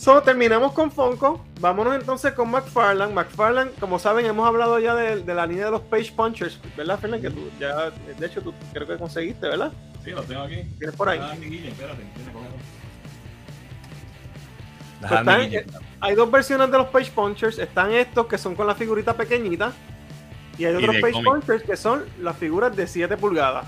So, 0.01 0.19
terminamos 0.23 0.71
con 0.71 0.89
Funko. 0.89 1.45
Vámonos 1.59 1.93
entonces 1.93 2.33
con 2.33 2.49
McFarlane. 2.49 3.13
McFarlane, 3.13 3.69
como 3.79 3.99
saben, 3.99 4.25
hemos 4.25 4.47
hablado 4.47 4.79
ya 4.79 4.95
de, 4.95 5.23
la 5.31 5.45
línea 5.45 5.65
de 5.65 5.71
los 5.71 5.81
Page 5.81 6.11
Punchers, 6.15 6.59
¿verdad, 6.75 6.97
Fernan? 6.97 7.21
Que 7.21 7.29
tú 7.29 7.51
ya, 7.59 7.91
de 7.91 8.25
hecho, 8.25 8.41
tú 8.41 8.51
creo 8.73 8.87
que 8.87 8.97
conseguiste, 8.97 9.47
¿verdad? 9.47 9.71
Sí, 10.03 10.09
lo 10.09 10.23
tengo 10.23 10.41
aquí. 10.41 10.63
Tienes 10.79 10.95
por 10.95 11.07
ahí. 11.07 11.19
Ah, 11.21 11.35
espérate, 11.35 12.03
Pues 15.07 15.65
hay 15.99 16.15
dos 16.15 16.31
versiones 16.31 16.71
de 16.71 16.77
los 16.79 16.87
Page 16.87 17.11
Punchers. 17.11 17.59
Están 17.59 17.91
estos 17.91 18.25
que 18.25 18.39
son 18.39 18.55
con 18.55 18.65
la 18.65 18.73
figurita 18.73 19.13
pequeñita. 19.13 19.71
Y 20.57 20.65
hay 20.65 20.75
otros 20.75 20.97
Page 21.01 21.23
Punchers 21.23 21.63
que 21.63 21.75
son 21.75 22.05
las 22.19 22.37
figuras 22.37 22.75
de 22.75 22.87
7 22.87 23.17
pulgadas. 23.17 23.65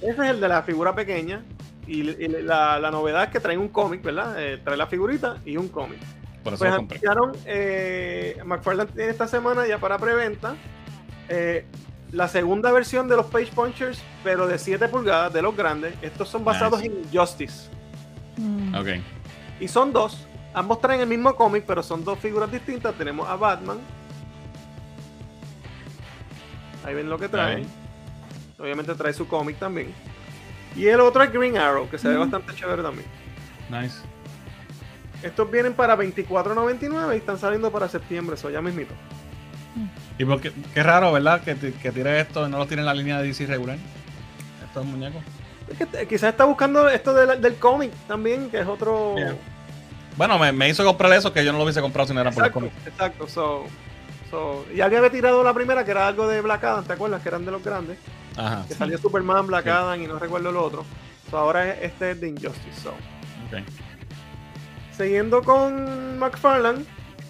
Ese 0.00 0.12
es 0.12 0.30
el 0.30 0.40
de 0.40 0.48
la 0.48 0.62
figura 0.62 0.94
pequeña. 0.94 1.42
Y, 1.86 2.02
la, 2.02 2.88
novedad 2.92 3.24
es 3.24 3.30
que 3.30 3.40
trae 3.40 3.58
un 3.58 3.68
cómic, 3.68 4.02
¿verdad? 4.02 4.34
Eh, 4.38 4.58
trae 4.62 4.76
la 4.76 4.86
figurita 4.86 5.38
y 5.44 5.56
un 5.56 5.68
cómic. 5.68 5.98
Por 6.44 6.54
eso 6.54 6.64
pues 6.64 6.72
anunciaron, 6.72 7.32
eh, 7.44 8.38
McFarlane 8.44 8.92
tiene 8.92 9.10
esta 9.10 9.28
semana 9.28 9.66
ya 9.66 9.78
para 9.78 9.98
preventa 9.98 10.54
eh, 11.28 11.66
la 12.12 12.28
segunda 12.28 12.72
versión 12.72 13.08
de 13.08 13.16
los 13.16 13.26
Page 13.26 13.52
Punchers, 13.54 14.02
pero 14.24 14.46
de 14.46 14.58
7 14.58 14.88
pulgadas, 14.88 15.32
de 15.32 15.42
los 15.42 15.56
grandes. 15.56 15.94
Estos 16.02 16.28
son 16.28 16.44
basados 16.44 16.82
en 16.82 16.92
Justice. 17.12 17.68
Mm. 18.36 18.74
Ok. 18.74 18.88
Y 19.60 19.68
son 19.68 19.92
dos. 19.92 20.26
Ambos 20.52 20.80
traen 20.80 21.00
el 21.00 21.06
mismo 21.06 21.34
cómic, 21.36 21.64
pero 21.66 21.82
son 21.82 22.04
dos 22.04 22.18
figuras 22.18 22.50
distintas. 22.50 22.94
Tenemos 22.96 23.28
a 23.28 23.36
Batman. 23.36 23.78
Ahí 26.84 26.94
ven 26.94 27.08
lo 27.10 27.18
que 27.18 27.28
trae. 27.28 27.64
Obviamente 28.58 28.94
trae 28.94 29.12
su 29.12 29.26
cómic 29.26 29.58
también. 29.58 29.92
Y 30.76 30.86
el 30.86 31.00
otro 31.00 31.22
es 31.22 31.32
Green 31.32 31.56
Arrow, 31.56 31.88
que 31.88 31.98
se 31.98 32.08
ve 32.08 32.16
bastante 32.16 32.54
chévere 32.54 32.82
también. 32.82 33.06
Nice. 33.68 33.98
Estos 35.22 35.50
vienen 35.50 35.74
para 35.74 35.96
$24.99 35.96 37.14
y 37.14 37.18
están 37.18 37.38
saliendo 37.38 37.70
para 37.70 37.88
septiembre, 37.88 38.36
eso 38.36 38.50
ya 38.50 38.62
mismito. 38.62 38.94
Y 40.18 40.24
porque, 40.24 40.52
qué 40.74 40.82
raro, 40.82 41.12
¿verdad? 41.12 41.42
Que, 41.42 41.56
que 41.56 41.92
tire 41.92 42.20
esto 42.20 42.46
y 42.46 42.50
no 42.50 42.58
lo 42.58 42.66
tiene 42.66 42.82
en 42.82 42.86
la 42.86 42.94
línea 42.94 43.18
de 43.18 43.28
DC 43.28 43.46
regular. 43.46 43.78
Estos 44.64 44.84
muñecos. 44.84 45.22
Es 45.68 45.86
que 45.86 46.06
quizás 46.06 46.30
está 46.30 46.44
buscando 46.44 46.88
esto 46.88 47.14
del 47.14 47.54
cómic 47.56 47.92
también, 48.08 48.50
que 48.50 48.60
es 48.60 48.66
otro. 48.66 49.14
Bueno, 50.16 50.38
me, 50.38 50.68
hizo 50.68 50.84
comprar 50.84 51.12
eso 51.12 51.32
que 51.32 51.44
yo 51.44 51.52
no 51.52 51.58
lo 51.58 51.64
hubiese 51.64 51.80
comprado 51.80 52.08
si 52.08 52.14
no 52.14 52.20
era 52.20 52.30
por 52.30 52.44
el 52.44 52.52
cómic. 52.52 52.72
Exacto, 52.86 53.28
so, 53.28 53.64
so, 54.30 54.64
y 54.74 54.80
alguien 54.80 54.98
había 54.98 55.10
tirado 55.10 55.42
la 55.42 55.52
primera 55.52 55.84
que 55.84 55.90
era 55.90 56.06
algo 56.06 56.28
de 56.28 56.40
Black 56.40 56.64
Adam, 56.64 56.84
¿te 56.84 56.92
acuerdas? 56.92 57.22
Que 57.22 57.28
eran 57.28 57.44
de 57.44 57.50
los 57.50 57.62
grandes. 57.62 57.98
Ajá. 58.36 58.64
Que 58.66 58.74
salió 58.74 58.98
Superman, 58.98 59.46
Black 59.46 59.66
Adam 59.66 60.00
y 60.02 60.06
no 60.06 60.18
recuerdo 60.18 60.52
lo 60.52 60.64
otro. 60.64 60.84
So, 61.30 61.38
ahora 61.38 61.74
este 61.74 62.12
es 62.12 62.20
de 62.20 62.28
Injustice. 62.28 62.80
So. 62.82 62.94
Okay. 63.48 63.64
Siguiendo 64.96 65.42
con 65.42 66.18
McFarlane 66.18 66.84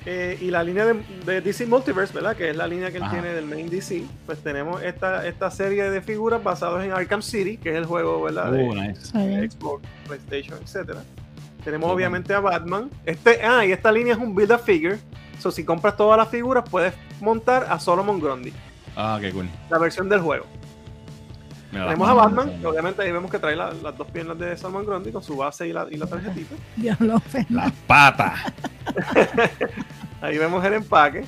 eh, 0.07 0.39
y 0.41 0.51
la 0.51 0.65
línea 0.65 0.87
de, 0.87 1.41
DC 1.43 1.67
Multiverse, 1.67 2.15
¿verdad? 2.15 2.35
Que 2.35 2.51
es 2.51 2.57
la 2.57 2.67
línea 2.67 2.91
que 2.91 2.97
él 2.97 3.05
tiene 3.11 3.29
del 3.29 3.45
main 3.45 3.69
DC. 3.69 4.03
Pues 4.25 4.39
tenemos 4.43 4.83
esta, 4.83 5.27
esta 5.27 5.51
serie 5.51 5.91
de 5.91 6.01
figuras 6.01 6.43
basadas 6.43 6.85
en 6.85 6.93
Arkham 6.93 7.21
City, 7.21 7.59
que 7.59 7.71
es 7.71 7.77
el 7.77 7.85
juego, 7.85 8.23
¿verdad? 8.23 8.51
de, 8.51 8.65
uh, 8.65 9.51
Xbox, 9.51 9.87
PlayStation, 10.07 10.59
etcétera. 10.63 11.03
Tenemos 11.63 11.91
obviamente 11.91 12.33
a 12.33 12.41
Batman. 12.41 12.91
Este, 13.05 13.43
ah, 13.43 13.67
y 13.67 13.73
esta 13.73 13.93
línea 13.93 14.15
es 14.15 14.19
un 14.19 14.35
Build 14.35 14.53
a 14.53 14.59
Figure. 14.59 14.99
So, 15.41 15.51
si 15.51 15.65
compras 15.65 15.97
todas 15.97 16.19
las 16.19 16.29
figuras, 16.29 16.65
puedes 16.69 16.95
montar 17.21 17.67
a 17.71 17.81
Solomon 17.81 18.21
Grundy. 18.21 18.53
Ah, 18.95 19.19
qué 19.21 19.33
cool. 19.33 19.49
La 19.71 19.79
versión 19.79 20.09
del 20.09 20.21
juego. 20.21 20.47
Tenemos 21.71 22.09
a 22.09 22.15
Batman, 22.15 22.65
obviamente 22.65 23.03
ahí 23.03 23.13
vemos 23.13 23.31
que 23.31 23.39
trae 23.39 23.55
las 23.55 23.97
dos 23.97 24.07
piernas 24.09 24.37
de 24.39 24.57
Salman 24.57 24.85
Grundy 24.85 25.13
con 25.13 25.23
su 25.23 25.37
base 25.37 25.69
y 25.69 25.73
la, 25.73 25.87
y 25.89 25.97
la 25.97 26.07
tarjetita. 26.07 26.57
Las 27.49 27.73
patas. 27.87 28.41
ahí 30.21 30.37
vemos 30.37 30.65
el 30.65 30.75
empaque. 30.75 31.25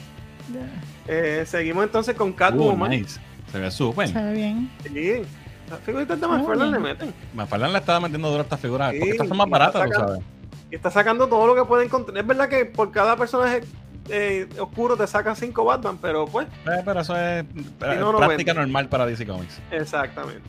Eh, 1.06 1.44
seguimos 1.46 1.84
entonces 1.84 2.16
con 2.16 2.32
Catwoman. 2.32 2.90
Uh, 2.90 2.94
nice. 2.94 3.20
Se 3.52 3.58
ve 3.60 3.70
súper. 3.70 4.08
Se 4.08 4.20
ve 4.20 4.32
bien. 4.32 4.70
Sí. 4.82 5.22
Las 5.70 5.80
figuritas 5.80 6.20
de 6.20 6.26
McFarlane 6.26 6.72
le 6.72 6.78
meten. 6.80 7.14
McFarlane 7.34 7.72
le 7.72 7.78
estaba 7.78 8.00
metiendo 8.00 8.28
duro 8.28 8.40
a 8.40 8.42
estas 8.42 8.60
figuras. 8.60 8.92
porque 8.98 9.10
estas 9.10 9.28
son 9.28 9.36
más 9.36 9.48
baratas, 9.48 9.88
tú 9.88 9.94
sabes. 9.94 10.20
Y 10.70 10.74
está 10.74 10.90
sacando 10.90 11.28
todo 11.28 11.46
lo 11.46 11.54
que 11.54 11.64
puede 11.64 11.84
encontrar. 11.84 12.18
Es 12.18 12.26
verdad 12.26 12.48
que 12.48 12.64
por 12.64 12.90
cada 12.90 13.16
personaje 13.16 13.62
eh, 14.08 14.48
oscuro 14.58 14.96
te 14.96 15.06
sacan 15.06 15.36
5 15.36 15.64
Batman, 15.64 15.98
pero 16.00 16.26
pues. 16.26 16.48
Eh, 16.66 16.82
pero 16.84 17.00
eso 17.00 17.16
es 17.16 17.44
práctica 17.78 18.54
normal 18.54 18.88
para 18.88 19.06
DC 19.06 19.26
Comics. 19.26 19.60
Exactamente. 19.70 20.48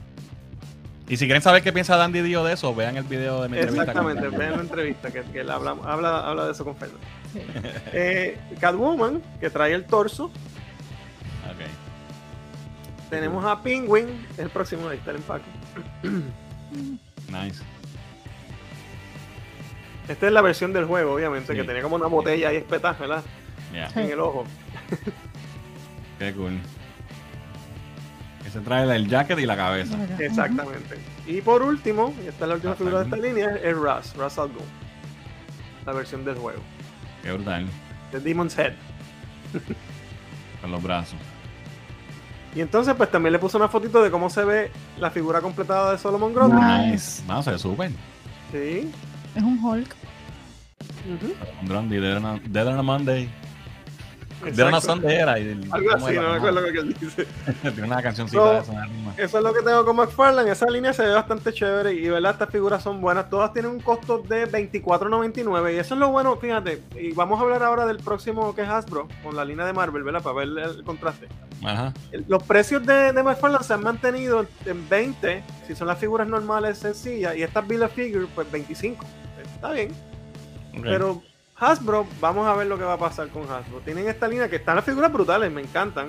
Y 1.07 1.17
si 1.17 1.25
quieren 1.25 1.41
saber 1.41 1.61
qué 1.61 1.73
piensa 1.73 1.97
Dandy 1.97 2.21
Dio 2.21 2.43
de 2.43 2.53
eso, 2.53 2.73
vean 2.73 2.95
el 2.95 3.03
video 3.03 3.41
de 3.41 3.49
mi 3.49 3.57
entrevista. 3.57 3.83
Exactamente, 3.83 4.29
vean 4.29 4.51
la 4.53 4.61
entrevista 4.61 5.11
que, 5.11 5.21
que 5.23 5.41
habla, 5.51 5.75
habla, 5.83 6.45
de 6.45 6.51
eso 6.51 6.63
con 6.63 6.75
Fernando. 6.75 7.01
Eh, 7.91 8.37
Catwoman, 8.59 9.21
que 9.39 9.49
trae 9.49 9.73
el 9.73 9.85
torso. 9.85 10.25
Ok. 10.25 11.61
Tenemos 13.09 13.43
a 13.45 13.61
Penguin, 13.61 14.25
el 14.37 14.49
próximo, 14.49 14.87
ahí 14.87 14.97
está 14.97 15.11
el 15.11 15.17
empaque. 15.17 15.45
nice. 17.27 17.61
Esta 20.07 20.27
es 20.27 20.33
la 20.33 20.41
versión 20.41 20.73
del 20.73 20.85
juego, 20.85 21.13
obviamente, 21.13 21.53
que 21.53 21.63
tenía 21.63 21.81
como 21.81 21.95
una 21.95 22.07
botella 22.07 22.49
ahí 22.49 22.57
espetada, 22.57 22.97
¿verdad? 22.99 23.23
En 23.73 24.11
el 24.11 24.19
ojo. 24.19 24.45
Qué 26.19 26.33
cool. 26.33 26.59
Que 28.43 28.49
se 28.49 28.59
trae 28.59 28.95
el 28.95 29.07
jacket 29.07 29.39
y 29.39 29.45
la 29.45 29.55
cabeza. 29.55 29.97
Exactamente. 30.19 30.97
Y 31.25 31.41
por 31.41 31.61
último, 31.63 32.13
y 32.23 32.27
esta 32.27 32.45
es 32.45 32.49
la 32.49 32.55
última 32.55 32.75
figura 32.75 32.99
de 32.99 33.03
esta 33.05 33.17
línea, 33.17 33.55
es 33.55 33.75
Russ, 33.75 34.15
Russ 34.15 34.37
Al 34.37 34.51
La 35.85 35.93
versión 35.93 36.25
del 36.25 36.35
juego. 36.35 36.61
Qué 37.23 37.31
brutal. 37.31 37.67
The 38.11 38.19
Demon's 38.19 38.57
Head. 38.57 38.73
Con 40.61 40.71
los 40.71 40.83
brazos. 40.83 41.17
Y 42.55 42.61
entonces, 42.61 42.93
pues 42.95 43.09
también 43.09 43.33
le 43.33 43.39
puse 43.39 43.57
una 43.57 43.67
fotito 43.67 44.03
de 44.03 44.11
cómo 44.11 44.29
se 44.29 44.43
ve 44.45 44.71
la 44.99 45.09
figura 45.09 45.41
completada 45.41 45.93
de 45.93 45.97
Solomon 45.97 46.33
Grundy. 46.33 46.91
Nice. 46.91 47.23
Vamos, 47.25 47.45
se 47.45 47.51
ve 47.51 47.57
súper. 47.57 47.91
Sí. 48.51 48.91
Es 49.35 49.41
un 49.41 49.63
Hulk. 49.63 49.95
Un 51.61 51.67
Grundy, 51.67 51.97
Dead 51.97 52.67
on 52.67 52.77
a 52.77 52.83
Monday. 52.83 53.29
De 54.51 54.63
una 54.63 54.81
sondera. 54.81 55.39
Y 55.39 55.59
Algo 55.71 55.93
así, 55.95 56.13
no 56.15 56.29
me 56.29 56.35
acuerdo 56.35 56.61
lo 56.61 56.71
que 56.71 56.79
él 56.79 56.95
dice. 56.99 57.27
Tiene 57.61 57.83
una 57.83 58.01
cancioncita 58.01 58.61
de 58.61 59.23
Eso 59.23 59.37
es 59.37 59.43
lo 59.43 59.53
que 59.53 59.61
tengo 59.61 59.85
con 59.85 59.95
McFarlane. 59.95 60.51
Esa 60.51 60.69
línea 60.69 60.93
se 60.93 61.03
ve 61.03 61.13
bastante 61.13 61.53
chévere 61.53 61.93
y, 61.93 62.09
¿verdad? 62.09 62.31
Estas 62.31 62.49
figuras 62.49 62.83
son 62.83 63.01
buenas. 63.01 63.29
Todas 63.29 63.53
tienen 63.53 63.71
un 63.71 63.79
costo 63.79 64.19
de 64.19 64.47
$24.99. 64.47 65.73
Y 65.75 65.77
eso 65.77 65.93
es 65.93 65.99
lo 65.99 66.09
bueno, 66.09 66.35
fíjate. 66.37 66.81
Y 66.99 67.11
vamos 67.13 67.39
a 67.39 67.43
hablar 67.43 67.63
ahora 67.63 67.85
del 67.85 67.97
próximo 67.97 68.53
que 68.55 68.63
es 68.63 68.69
Hasbro, 68.69 69.07
con 69.23 69.35
la 69.35 69.45
línea 69.45 69.65
de 69.65 69.73
Marvel, 69.73 70.03
¿verdad? 70.03 70.21
Para 70.21 70.37
ver 70.37 70.47
el, 70.47 70.83
contraste. 70.83 71.27
Ajá. 71.63 71.93
Los 72.27 72.43
precios 72.43 72.85
de, 72.85 73.13
de 73.13 73.23
McFarlane 73.23 73.63
se 73.63 73.73
han 73.73 73.81
mantenido 73.81 74.45
en 74.65 74.89
20, 74.89 75.43
si 75.67 75.75
son 75.75 75.87
las 75.87 75.97
figuras 75.97 76.27
normales 76.27 76.77
sencillas. 76.77 77.35
Y 77.35 77.43
estas 77.43 77.67
Bill 77.67 77.83
of 77.83 77.93
Figure, 77.93 78.27
pues 78.35 78.51
25. 78.51 79.05
Está 79.55 79.71
bien. 79.71 79.91
Pero 80.81 81.21
Hasbro, 81.63 82.05
vamos 82.19 82.47
a 82.47 82.55
ver 82.55 82.67
lo 82.67 82.77
que 82.77 82.83
va 82.83 82.93
a 82.93 82.97
pasar 82.97 83.29
con 83.29 83.43
Hasbro. 83.43 83.79
Tienen 83.85 84.07
esta 84.07 84.27
línea 84.27 84.49
que 84.49 84.57
están 84.57 84.75
las 84.75 84.85
figuras 84.85 85.11
brutales, 85.11 85.51
me 85.51 85.61
encantan. 85.61 86.07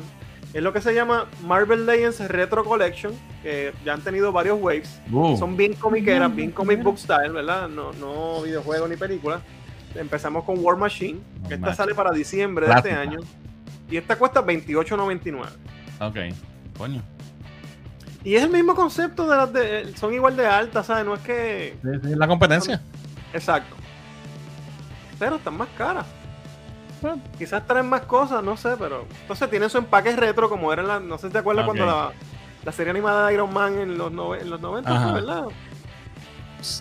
Es 0.52 0.62
lo 0.62 0.72
que 0.72 0.80
se 0.80 0.94
llama 0.94 1.26
Marvel 1.44 1.86
Legends 1.86 2.20
Retro 2.28 2.64
Collection, 2.64 3.12
que 3.42 3.72
ya 3.84 3.94
han 3.94 4.02
tenido 4.02 4.32
varios 4.32 4.60
waves. 4.60 5.00
Uh. 5.10 5.36
Son 5.36 5.56
bien 5.56 5.74
comiqueras, 5.74 6.34
bien 6.34 6.50
comic 6.50 6.82
book 6.82 6.98
style, 6.98 7.32
¿verdad? 7.32 7.68
No, 7.68 7.92
no 7.92 8.42
videojuegos 8.42 8.88
ni 8.88 8.96
películas. 8.96 9.40
Empezamos 9.94 10.44
con 10.44 10.58
War 10.58 10.76
Machine, 10.76 11.20
que 11.48 11.54
esta 11.54 11.74
sale 11.74 11.94
para 11.94 12.10
diciembre 12.10 12.66
de 12.66 12.72
este 12.72 12.92
año. 12.92 13.20
Y 13.90 13.96
esta 13.96 14.16
cuesta 14.16 14.44
$28.99. 14.44 15.46
Ok, 16.00 16.16
coño. 16.76 17.02
Y 18.24 18.36
es 18.36 18.42
el 18.42 18.50
mismo 18.50 18.74
concepto 18.74 19.28
de 19.28 19.36
las 19.36 19.52
de. 19.52 19.96
Son 19.96 20.14
igual 20.14 20.36
de 20.36 20.46
altas, 20.46 20.86
¿sabes? 20.86 21.04
No 21.04 21.14
es 21.14 21.20
que. 21.20 21.76
Es 21.84 22.16
la 22.16 22.26
competencia. 22.26 22.80
Exacto 23.32 23.83
pero 25.18 25.36
están 25.36 25.56
más 25.56 25.68
caras. 25.76 26.06
quizás 27.38 27.66
traen 27.66 27.88
más 27.88 28.02
cosas, 28.02 28.42
no 28.42 28.56
sé, 28.56 28.76
pero. 28.78 29.06
Entonces 29.22 29.50
tienen 29.50 29.70
su 29.70 29.78
empaque 29.78 30.14
retro, 30.16 30.48
como 30.48 30.72
era 30.72 30.82
la. 30.82 31.00
No 31.00 31.18
sé 31.18 31.28
si 31.28 31.32
te 31.32 31.38
acuerdas 31.38 31.64
cuando 31.64 31.86
la, 31.86 32.72
serie 32.72 32.90
animada 32.90 33.28
de 33.28 33.34
Iron 33.34 33.52
Man 33.52 33.78
en 33.78 33.98
los, 33.98 34.10
en 34.10 34.50
los 34.50 34.60
90, 34.60 35.12
¿verdad? 35.12 35.44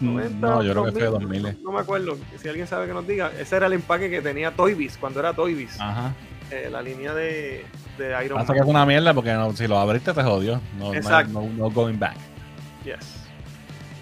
no, 0.02 0.64
yo 0.64 0.72
creo 0.72 0.86
que 0.86 0.92
fue 0.92 1.04
2000. 1.04 1.64
No, 1.64 1.72
me 1.72 1.80
acuerdo. 1.80 2.18
Si 2.42 2.48
alguien 2.48 2.68
sabe 2.68 2.88
que 2.88 2.94
nos 2.94 3.06
diga, 3.06 3.32
ese 3.38 3.56
era 3.56 3.68
el 3.68 3.74
empaque 3.74 4.10
que 4.10 4.22
tenía 4.22 4.52
Toy 4.52 4.74
Biz 4.74 4.98
cuando 4.98 5.20
era 5.20 5.34
Toy 5.34 5.54
Biz. 5.54 5.80
Ajá. 5.80 6.14
Eh, 6.52 6.70
la 6.72 6.82
línea 6.82 7.14
de, 7.14 7.66
de 7.98 8.26
Iron 8.26 8.40
Hasta 8.40 8.54
Man. 8.54 8.58
que 8.58 8.64
es 8.64 8.70
una 8.70 8.86
mierda 8.86 9.14
porque 9.14 9.36
si 9.56 9.68
lo 9.68 9.78
abriste 9.78 10.14
te 10.14 10.24
jodió. 10.24 10.62
No, 10.78 10.94
Exacto. 10.94 11.42
No, 11.42 11.70
going 11.70 11.98
back. 11.98 12.16
Yes. 12.86 13.24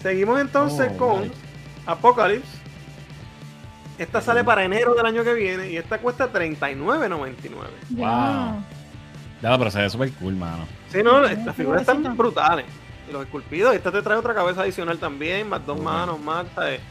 Seguimos 0.02 0.40
entonces 0.40 0.92
oh, 0.96 0.98
con 0.98 1.32
Apocalypse 1.86 2.61
esta 4.02 4.20
sale 4.20 4.44
para 4.44 4.64
enero 4.64 4.96
del 4.96 5.06
año 5.06 5.24
que 5.24 5.34
viene 5.34 5.70
y 5.70 5.78
esta 5.78 6.00
cuesta 6.00 6.32
$39.99. 6.32 7.28
Wow. 7.92 8.64
Ya, 9.42 9.58
pero 9.58 9.70
se 9.70 9.80
ve 9.80 9.90
súper 9.90 10.12
cool, 10.14 10.36
mano. 10.36 10.66
Sí, 10.90 11.04
no, 11.04 11.22
las 11.22 11.56
figuras 11.56 11.82
están 11.82 12.18
brutales. 12.18 12.66
Y 13.08 13.14
los 13.14 13.24
esculpidos, 13.24 13.76
esta 13.76 13.92
te 13.92 14.02
trae 14.02 14.18
otra 14.18 14.34
cabeza 14.34 14.62
adicional 14.62 14.98
también, 14.98 15.48
más 15.48 15.64
dos 15.66 15.80
manos, 15.80 16.20
más, 16.20 16.48
¿sabes? 16.56 16.82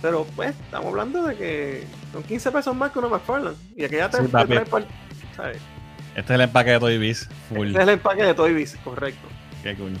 Pero 0.00 0.26
pues, 0.34 0.50
estamos 0.50 0.88
hablando 0.88 1.22
de 1.22 1.36
que 1.36 1.86
son 2.12 2.24
15 2.24 2.50
pesos 2.50 2.74
más 2.74 2.90
que 2.90 2.98
una 2.98 3.08
McFarlane. 3.08 3.56
Y 3.76 3.84
aquella 3.84 4.10
te, 4.10 4.22
trae 4.24 4.64
¿sabes? 5.36 5.58
Este 6.16 6.20
es 6.20 6.30
el 6.30 6.40
empaque 6.40 6.72
de 6.72 6.80
Toy 6.80 6.98
Biz. 6.98 7.28
Full. 7.50 7.68
Este 7.68 7.78
es 7.78 7.82
el 7.84 7.94
empaque 7.94 8.24
de 8.24 8.34
Toy 8.34 8.52
Biz, 8.52 8.76
correcto. 8.82 9.28
Qué 9.62 9.76
cool. 9.76 9.92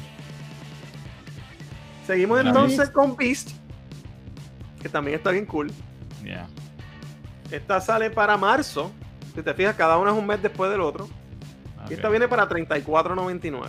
Seguimos 2.04 2.40
entonces 2.40 2.90
con 2.90 3.16
Beast, 3.16 3.50
que 4.82 4.88
también 4.88 5.18
está 5.18 5.30
bien 5.30 5.46
cool. 5.46 5.70
Esta 7.50 7.80
sale 7.80 8.10
para 8.10 8.36
marzo. 8.36 8.90
Si 9.34 9.42
te 9.42 9.54
fijas, 9.54 9.74
cada 9.76 9.98
una 9.98 10.10
es 10.10 10.16
un 10.16 10.26
mes 10.26 10.42
después 10.42 10.70
del 10.70 10.80
otro. 10.80 11.08
Y 11.90 11.94
esta 11.94 12.08
viene 12.08 12.28
para 12.28 12.48
$34.99. 12.48 13.62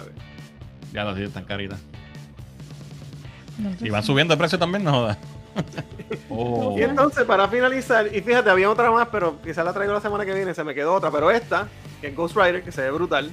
Ya 0.92 1.04
lo 1.04 1.16
sí, 1.16 1.24
están 1.24 1.46
caritas. 1.46 1.80
y 3.80 3.90
van 3.90 4.04
subiendo 4.04 4.34
el 4.34 4.38
precio 4.38 4.60
también, 4.60 4.84
no 4.84 4.92
jodas. 4.92 5.18
Oh. 6.30 6.76
Y 6.78 6.84
entonces, 6.84 7.24
para 7.26 7.48
finalizar, 7.48 8.08
y 8.08 8.22
fíjate, 8.22 8.50
había 8.50 8.70
otra 8.70 8.92
más, 8.92 9.08
pero 9.12 9.42
quizás 9.42 9.66
la 9.66 9.74
traigo 9.74 9.94
la 9.94 10.02
semana 10.02 10.26
que 10.26 10.34
viene, 10.34 10.54
se 10.54 10.64
me 10.64 10.76
quedó 10.76 10.94
otra, 10.94 11.10
pero 11.10 11.32
esta, 11.32 11.68
que 12.02 12.08
es 12.08 12.16
Ghost 12.16 12.36
Rider, 12.36 12.64
que 12.64 12.72
se 12.72 12.82
ve 12.82 12.92
brutal. 12.92 13.32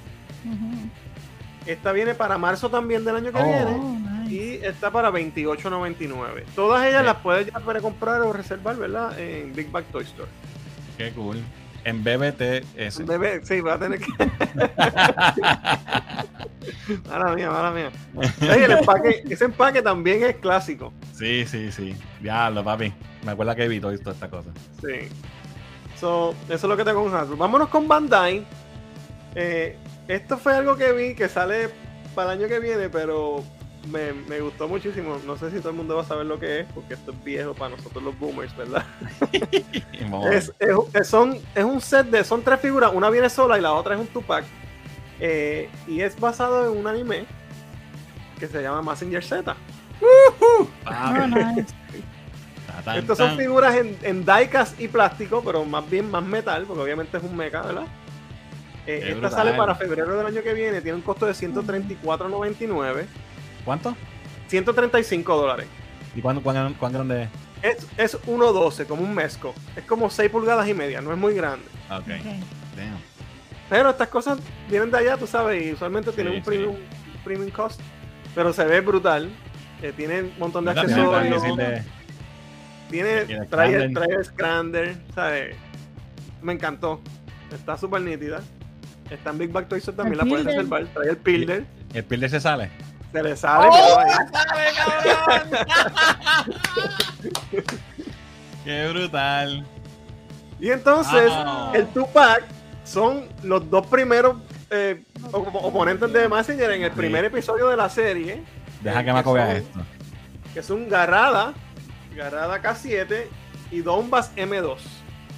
Esta 1.66 1.92
viene 1.92 2.14
para 2.14 2.38
marzo 2.38 2.70
también 2.70 3.04
del 3.04 3.16
año 3.16 3.32
que 3.32 3.38
oh. 3.38 3.44
viene. 3.44 4.09
Y 4.30 4.64
está 4.64 4.90
para 4.92 5.10
$28.99. 5.10 6.44
Todas 6.54 6.86
ellas 6.86 7.04
las 7.04 7.16
puedes 7.16 7.46
ya 7.46 7.58
para 7.58 7.80
comprar 7.80 8.20
o 8.20 8.32
reservar, 8.32 8.76
¿verdad? 8.76 9.18
En 9.18 9.52
Big 9.52 9.68
Bag 9.72 9.86
Toy 9.86 10.04
Store. 10.04 10.28
Qué 10.96 11.10
cool. 11.12 11.42
En 11.84 12.04
BBTS. 12.04 13.00
En 13.00 13.06
BB, 13.06 13.44
sí, 13.44 13.60
va 13.60 13.74
a 13.74 13.78
tener 13.78 13.98
que. 13.98 14.06
mala 17.08 17.34
mía, 17.34 17.50
mala 17.50 17.72
mía. 17.72 17.90
el 18.40 18.70
empaque, 18.70 19.24
ese 19.28 19.46
empaque 19.46 19.82
también 19.82 20.22
es 20.22 20.36
clásico. 20.36 20.92
Sí, 21.14 21.44
sí, 21.46 21.72
sí. 21.72 21.96
Diablo, 22.20 22.62
papi. 22.62 22.92
Me 23.24 23.32
acuerdo 23.32 23.56
que 23.56 23.64
he 23.64 23.68
visto 23.68 23.90
esta 23.90 24.30
cosa. 24.30 24.50
Sí. 24.80 25.08
So, 25.98 26.36
eso 26.44 26.54
es 26.54 26.64
lo 26.64 26.76
que 26.76 26.84
tengo 26.84 27.02
con 27.02 27.14
Hasbro. 27.14 27.36
Vámonos 27.36 27.68
con 27.68 27.88
Bandai. 27.88 28.46
Eh, 29.34 29.76
esto 30.06 30.38
fue 30.38 30.54
algo 30.54 30.76
que 30.76 30.92
vi 30.92 31.14
que 31.14 31.28
sale 31.28 31.70
para 32.14 32.32
el 32.32 32.40
año 32.40 32.48
que 32.48 32.60
viene, 32.60 32.88
pero 32.88 33.42
me, 33.88 34.40
gustó 34.40 34.68
muchísimo. 34.68 35.18
No 35.26 35.36
sé 35.36 35.50
si 35.50 35.58
todo 35.58 35.70
el 35.70 35.76
mundo 35.76 35.96
va 35.96 36.02
a 36.02 36.04
saber 36.04 36.26
lo 36.26 36.38
que 36.38 36.60
es, 36.60 36.66
porque 36.72 36.94
esto 36.94 37.12
es 37.12 37.24
viejo 37.24 37.54
para 37.54 37.76
nosotros 37.76 38.02
los 38.02 38.18
boomers, 38.18 38.56
¿verdad? 38.56 38.84
es, 40.32 40.52
son, 41.08 41.38
es 41.54 41.64
un 41.64 41.80
set 41.80 42.06
de. 42.06 42.24
Son 42.24 42.42
tres 42.42 42.60
figuras, 42.60 42.92
una 42.94 43.10
viene 43.10 43.30
sola 43.30 43.58
y 43.58 43.62
la 43.62 43.72
otra 43.72 43.94
es 43.94 44.00
un 44.00 44.06
Tupac. 44.08 44.44
Eh, 45.20 45.68
y 45.86 46.00
es 46.00 46.18
basado 46.18 46.70
en 46.70 46.78
un 46.78 46.86
anime 46.86 47.26
que 48.38 48.46
se 48.46 48.62
llama 48.62 48.82
Messenger 48.82 49.22
Z. 49.22 49.56
Ah, 50.86 51.54
Estas 52.96 53.18
son 53.18 53.36
figuras 53.36 53.76
en, 53.76 53.98
en 54.02 54.24
diecast 54.24 54.80
y 54.80 54.88
plástico, 54.88 55.42
pero 55.44 55.64
más 55.64 55.88
bien 55.90 56.10
más 56.10 56.24
metal, 56.24 56.64
porque 56.66 56.82
obviamente 56.82 57.18
es 57.18 57.22
un 57.22 57.36
mecha, 57.36 57.60
¿verdad? 57.62 57.86
Eh, 58.86 59.12
esta 59.14 59.30
sale 59.30 59.52
para 59.52 59.74
febrero 59.74 60.16
del 60.16 60.26
año 60.26 60.42
que 60.42 60.54
viene, 60.54 60.80
tiene 60.80 60.96
un 60.96 61.02
costo 61.02 61.26
de 61.26 61.32
134.99. 61.32 63.06
¿Cuánto? 63.64 63.96
135 64.48 65.36
dólares. 65.36 65.66
¿Y 66.14 66.20
cuánto, 66.20 66.42
cuán, 66.42 66.92
grande 66.92 67.28
es? 67.62 67.86
Es, 67.96 68.14
es 68.14 68.22
1.12, 68.26 68.86
como 68.86 69.02
un 69.02 69.14
mezco. 69.14 69.54
Es 69.76 69.84
como 69.84 70.10
6 70.10 70.30
pulgadas 70.30 70.68
y 70.68 70.74
media, 70.74 71.00
no 71.00 71.12
es 71.12 71.18
muy 71.18 71.34
grande. 71.34 71.64
Ok. 71.90 72.08
Pero 73.68 73.90
estas 73.90 74.08
cosas 74.08 74.38
vienen 74.68 74.90
de 74.90 74.98
allá, 74.98 75.16
tú 75.16 75.26
sabes, 75.26 75.64
y 75.64 75.72
usualmente 75.72 76.10
tienen 76.10 76.34
un, 76.34 76.42
premium, 76.42 76.74
premium, 77.24 77.50
cost. 77.50 77.80
Pero 78.34 78.52
se 78.52 78.64
ve 78.64 78.80
brutal. 78.80 79.30
Eh, 79.82 79.92
tiene 79.96 80.22
un 80.22 80.38
montón 80.38 80.64
de 80.64 80.72
accesorios. 80.72 81.42
Tiene, 82.90 83.24
trae, 83.48 83.88
trae 83.90 84.24
Scrander, 84.24 84.96
¿sabes? 85.14 85.56
Me 86.42 86.52
encantó. 86.52 87.00
Está 87.52 87.78
súper 87.78 88.02
nítida. 88.02 88.40
Está 89.08 89.30
en 89.30 89.38
Big 89.38 89.52
Back 89.52 89.68
Toys 89.68 89.84
también, 89.84 90.18
la 90.18 90.24
puedes 90.24 90.46
reservar. 90.46 90.86
Trae 90.86 91.10
el 91.10 91.16
Pilder. 91.16 91.64
¿El 91.94 92.04
Pilder 92.04 92.30
se 92.30 92.40
sale? 92.40 92.70
Se 93.12 93.22
le 93.22 93.36
sale, 93.36 93.68
¡Oh, 93.70 93.98
Qué 98.64 98.88
brutal. 98.88 99.66
Y 100.60 100.70
entonces, 100.70 101.32
el 101.74 101.86
Tupac 101.88 102.44
son 102.84 103.28
los 103.42 103.68
dos 103.68 103.86
primeros 103.86 104.36
eh, 104.70 105.02
oponentes 105.32 106.12
de 106.12 106.28
Messenger 106.28 106.70
en 106.72 106.84
el 106.84 106.92
primer 106.92 107.24
episodio 107.24 107.68
de 107.68 107.76
la 107.76 107.88
serie. 107.88 108.44
Deja 108.80 109.02
que 109.02 109.12
me 109.12 109.18
acoge 109.18 109.56
esto. 109.58 109.80
Que 110.54 110.62
son 110.62 110.88
Garrada, 110.88 111.54
Garrada 112.14 112.62
K7 112.62 113.26
y 113.70 113.80
Donbass 113.80 114.34
M2. 114.36 114.76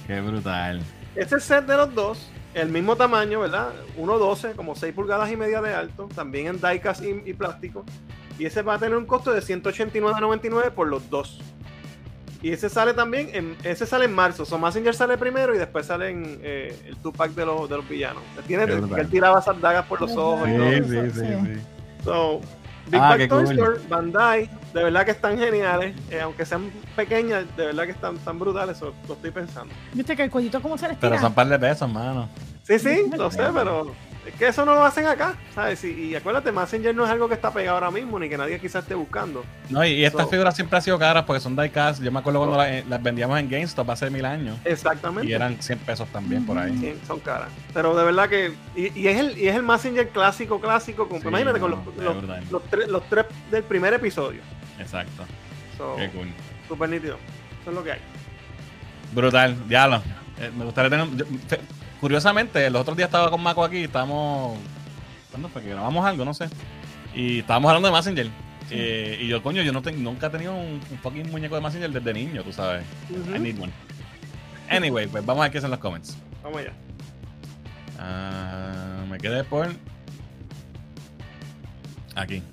Qué 0.05 0.21
brutal. 0.21 0.81
Este 1.15 1.39
set 1.39 1.65
de 1.65 1.77
los 1.77 1.93
dos 1.93 2.29
el 2.53 2.69
mismo 2.69 2.95
tamaño, 2.95 3.39
¿verdad? 3.39 3.73
1.12, 3.97 4.55
como 4.55 4.75
6 4.75 4.93
pulgadas 4.93 5.31
y 5.31 5.35
media 5.35 5.61
de 5.61 5.73
alto, 5.73 6.07
también 6.13 6.47
en 6.47 6.61
diecast 6.61 7.03
y, 7.03 7.33
plástico. 7.33 7.83
Y 8.37 8.45
ese 8.45 8.61
va 8.61 8.75
a 8.75 8.79
tener 8.79 8.97
un 8.97 9.05
costo 9.05 9.31
de 9.31 9.41
189.99 9.41 10.71
por 10.71 10.87
los 10.87 11.09
dos. 11.09 11.39
Y 12.41 12.51
ese 12.51 12.69
sale 12.69 12.93
también, 12.93 13.29
en, 13.33 13.55
ese 13.63 13.85
sale 13.85 14.05
en 14.05 14.13
marzo. 14.13 14.45
So 14.45 14.59
Messenger 14.59 14.93
sale 14.93 15.17
primero 15.17 15.55
y 15.55 15.57
después 15.57 15.85
sale 15.85 16.09
en 16.09 16.39
eh, 16.43 16.77
el 16.87 16.97
Tupac 16.97 17.31
de 17.31 17.45
los, 17.45 17.69
de 17.69 17.77
los 17.77 17.87
villanos. 17.87 18.21
Tiene, 18.45 18.65
que 18.65 18.73
él 18.73 19.09
tiraba 19.09 19.39
esas 19.39 19.59
dagas 19.61 19.85
por 19.85 20.01
los 20.01 20.11
ojos 20.15 20.47
y 20.49 20.57
todo. 20.57 20.71
Sí, 20.71 21.11
sí, 21.11 21.19
sí. 21.21 21.61
So, 22.03 22.41
Big 22.87 22.99
ah, 23.01 23.17
Toy 23.29 23.43
Store, 23.45 23.79
Bandai, 23.89 24.49
de 24.73 24.83
verdad 24.83 25.05
que 25.05 25.11
están 25.11 25.37
geniales. 25.37 25.95
Eh, 26.09 26.19
aunque 26.21 26.45
sean 26.45 26.71
pequeñas, 26.95 27.45
de 27.55 27.67
verdad 27.67 27.85
que 27.85 27.91
están 27.91 28.17
tan 28.17 28.39
brutales. 28.39 28.77
Eso 28.77 28.93
lo 29.07 29.13
estoy 29.13 29.31
pensando. 29.31 29.73
Viste 29.93 30.15
que 30.15 30.23
el 30.23 30.31
cuellito 30.31 30.61
como 30.61 30.77
se 30.77 30.87
les 30.87 30.97
tira. 30.97 31.11
Pero 31.11 31.21
son 31.21 31.33
par 31.33 31.47
de 31.47 31.57
pesos, 31.59 31.89
mano. 31.91 32.29
Sí, 32.63 32.79
sí, 32.79 33.05
lo 33.15 33.29
sé, 33.29 33.43
pero 33.53 33.93
es 34.25 34.33
que 34.35 34.47
eso 34.47 34.65
no 34.65 34.73
lo 34.73 34.85
hacen 34.85 35.05
acá, 35.05 35.35
¿sabes? 35.53 35.83
Y, 35.83 36.15
acuérdate, 36.15 36.51
Messenger 36.51 36.95
no 36.95 37.03
es 37.03 37.11
algo 37.11 37.27
que 37.27 37.33
está 37.33 37.51
pegado 37.51 37.77
ahora 37.77 37.91
mismo, 37.91 38.17
ni 38.19 38.29
que 38.29 38.37
nadie 38.37 38.59
quizás 38.59 38.83
esté 38.83 38.95
buscando. 38.95 39.43
No, 39.69 39.83
y, 39.85 40.05
estas 40.05 40.29
figuras 40.29 40.55
siempre 40.55 40.77
han 40.77 40.81
sido 40.81 40.97
caras 40.97 41.23
porque 41.25 41.41
son 41.41 41.55
diecast. 41.55 42.01
Yo 42.01 42.11
me 42.11 42.19
acuerdo 42.19 42.39
cuando 42.39 42.63
eh, 42.63 42.85
las, 42.87 43.03
vendíamos 43.03 43.39
en 43.39 43.49
GameStop 43.49 43.89
hace 43.89 44.09
mil 44.09 44.25
años. 44.25 44.57
Exactamente. 44.63 45.29
Y 45.29 45.33
eran 45.33 45.61
100 45.61 45.79
pesos 45.79 46.07
también 46.09 46.45
por 46.45 46.57
ahí. 46.57 46.77
Sí, 46.79 46.95
son 47.05 47.19
caras. 47.19 47.49
Pero 47.73 47.95
de 47.95 48.03
verdad 48.05 48.29
que. 48.29 48.53
Y, 48.75 49.07
es, 49.07 49.19
el, 49.19 49.37
y 49.37 49.47
es 49.47 49.55
el 49.55 49.63
Messenger 49.63 50.07
clásico, 50.09 50.61
clásico. 50.61 51.07
imagínate 51.23 51.59
con 51.59 51.71
los, 51.71 51.79
los, 52.87 53.09
tres, 53.09 53.25
del 53.51 53.63
primer 53.63 53.93
episodio. 53.93 54.41
Exacto. 54.79 55.25
Qué 55.97 56.09
cool. 56.09 56.29
Super 56.67 56.89
nítido. 56.89 57.17
Eso 57.61 57.71
es 57.71 57.75
lo 57.75 57.83
que 57.83 57.91
hay. 57.93 57.99
Brutal, 59.13 59.67
diablo. 59.67 60.01
Eh, 60.39 60.49
me 60.57 60.65
gustaría 60.65 60.89
tener 60.89 61.07
curiosamente, 62.03 62.69
los 62.69 62.81
otros 62.81 62.97
días 62.97 63.07
estaba 63.07 63.31
con 63.31 63.41
Mako 63.41 63.63
aquí, 63.63 63.85
estamos. 63.85 64.57
¿Cuándo 65.31 65.47
fue 65.47 65.61
que 65.61 65.69
grabamos 65.69 66.05
algo? 66.05 66.25
No 66.25 66.33
sé. 66.33 66.49
Y 67.15 67.39
estábamos 67.39 67.69
hablando 67.69 67.87
de 67.87 67.93
Messenger. 67.93 68.27
Eh, 68.71 69.19
y 69.21 69.27
yo, 69.29 69.41
coño, 69.41 69.61
yo 69.61 69.71
no 69.71 69.79
nunca 69.79 70.27
he 70.27 70.29
tenido 70.29 70.53
un, 70.53 70.81
fucking 71.01 71.31
muñeco 71.31 71.55
de 71.55 71.61
Messenger 71.61 71.89
desde 71.89 72.13
niño, 72.13 72.43
tú 72.43 72.51
sabes. 72.51 72.83
I 73.33 73.39
need 73.39 73.57
one. 73.57 73.71
Anyway, 74.69 75.07
pues 75.07 75.25
vamos 75.25 75.43
a 75.43 75.45
ver 75.45 75.53
qué 75.53 75.61
son 75.61 75.71
los 75.71 75.79
comments. 75.79 76.17
Vamos 76.43 76.59
allá. 76.59 76.73
Uh, 77.97 79.07
me 79.07 79.17
quedé 79.17 79.45
por. 79.45 79.69
Aquí. 82.15 82.43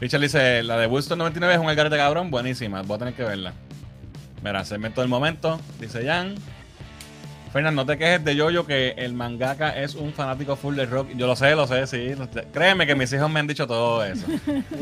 Richard 0.00 0.20
dice: 0.20 0.62
La 0.64 0.76
de 0.76 0.86
Wilson 0.86 1.16
99 1.16 1.54
es 1.54 1.60
un 1.60 1.90
de 1.90 1.96
cabrón, 1.96 2.30
buenísima. 2.30 2.82
Voy 2.82 2.96
a 2.96 2.98
tener 2.98 3.14
que 3.14 3.22
verla. 3.22 3.54
Mira, 4.44 4.66
segmento 4.66 5.00
del 5.00 5.08
momento, 5.08 5.58
dice 5.80 6.04
Jan. 6.04 6.34
Fernando, 7.52 7.82
no 7.82 7.86
te 7.86 7.98
quejes 7.98 8.24
de 8.24 8.36
Yoyo 8.36 8.64
que 8.64 8.90
el 8.90 9.12
mangaka 9.12 9.76
es 9.76 9.96
un 9.96 10.12
fanático 10.12 10.54
full 10.54 10.76
de 10.76 10.86
rock. 10.86 11.08
Yo 11.16 11.26
lo 11.26 11.34
sé, 11.34 11.56
lo 11.56 11.66
sé, 11.66 11.86
sí. 11.88 12.14
Créeme 12.52 12.86
que 12.86 12.94
mis 12.94 13.12
hijos 13.12 13.28
me 13.28 13.40
han 13.40 13.48
dicho 13.48 13.66
todo 13.66 14.04
eso. 14.04 14.26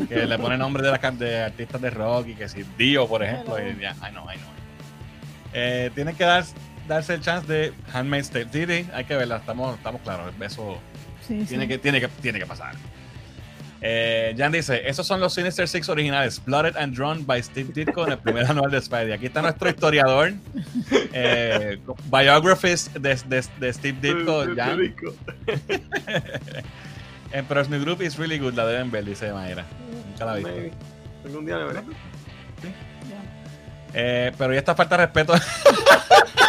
que 0.07 0.27
le 0.27 0.37
pone 0.37 0.55
nombres 0.55 0.85
de, 0.85 0.91
las, 0.91 1.19
de 1.19 1.43
artistas 1.43 1.81
de 1.81 1.89
rock 1.89 2.27
y 2.27 2.35
que 2.35 2.47
si 2.47 2.63
Dio, 2.77 3.07
por 3.07 3.23
ejemplo. 3.23 3.57
Y 3.59 3.79
ya, 3.81 3.95
ay 4.01 4.13
no, 4.13 4.23
ay 4.27 4.37
no. 4.37 4.45
Eh, 5.53 5.89
tiene 5.95 6.13
que 6.13 6.23
dar, 6.23 6.45
darse 6.87 7.15
el 7.15 7.21
chance 7.21 7.51
de 7.51 7.73
Handmaid's 7.91 8.29
Tale. 8.29 8.47
Sí, 8.51 8.87
hay 8.93 9.05
que 9.05 9.15
verla, 9.15 9.37
estamos, 9.37 9.75
estamos 9.75 10.01
claros. 10.01 10.31
Eso 10.39 10.77
tiene, 11.27 11.67
Que, 11.67 11.79
tiene, 11.79 11.99
que, 11.99 12.07
tiene 12.07 12.37
que 12.37 12.45
pasar. 12.45 12.75
Eh, 13.81 14.35
Jan 14.37 14.51
dice, 14.51 14.87
esos 14.89 15.07
son 15.07 15.21
los 15.21 15.33
Sinister 15.33 15.67
Six 15.67 15.87
originales, 15.87 16.43
Blooded 16.43 16.75
and 16.75 16.95
Drawn 16.95 17.25
by 17.25 17.41
Steve 17.41 17.71
Ditko 17.73 18.05
en 18.05 18.11
el 18.13 18.17
primer 18.17 18.45
anual 18.49 18.71
de 18.71 18.81
Spidey. 18.81 19.13
Aquí 19.13 19.27
está 19.27 19.41
nuestro 19.41 19.69
historiador, 19.69 20.33
eh, 21.13 21.79
biographies 22.11 22.91
de, 22.93 23.17
de, 23.59 23.73
Steve 23.73 23.97
Ditko, 24.01 24.45
Jan. 24.55 24.79
Emperor's 27.31 27.69
New 27.69 27.81
Group 27.81 28.01
is 28.01 28.17
really 28.17 28.39
good, 28.39 28.53
la 28.55 28.65
deben 28.65 28.91
ver, 28.91 29.05
dice 29.05 29.31
Mayra. 29.31 29.63
Nunca 30.09 30.25
la 30.25 30.33
vi. 30.35 30.71
un 31.33 31.45
día 31.45 31.57
de 31.57 31.63
veré. 31.65 31.81
Eh, 33.93 34.31
pero 34.37 34.53
ya 34.53 34.59
está 34.59 34.75
falta 34.75 34.97
de 34.97 35.05
respeto. 35.05 35.33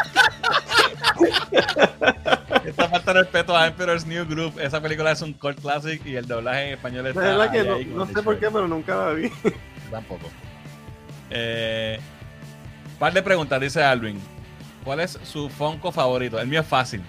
Esta 2.65 2.89
falta 2.89 3.13
de 3.13 3.21
respeto 3.21 3.57
a 3.57 3.67
Emperor's 3.67 4.07
New 4.07 4.27
Group. 4.27 4.59
Esa 4.61 4.81
película 4.81 5.13
es 5.13 5.23
un 5.23 5.33
cult 5.33 5.61
classic 5.61 6.05
y 6.05 6.17
el 6.17 6.27
doblaje 6.27 6.69
en 6.69 6.73
español 6.75 7.07
está. 7.07 7.21
La 7.21 7.37
verdad 7.37 7.53
que 7.53 7.85
no, 7.87 8.07
sé 8.07 8.23
por 8.23 8.39
qué, 8.39 8.51
pero 8.51 8.69
nunca 8.69 8.97
la 8.97 9.13
vi. 9.13 9.31
Tampoco. 9.91 10.29
Eh, 11.31 11.99
par 12.99 13.13
de 13.13 13.23
preguntas, 13.23 13.61
dice 13.61 13.83
Alvin. 13.83 14.21
¿Cuál 14.85 15.01
es 15.01 15.19
su 15.23 15.49
Funko 15.49 15.93
favorito? 15.93 16.41
El 16.41 16.49
mío 16.49 16.61
es 16.61 16.67
fácil. 16.67 17.03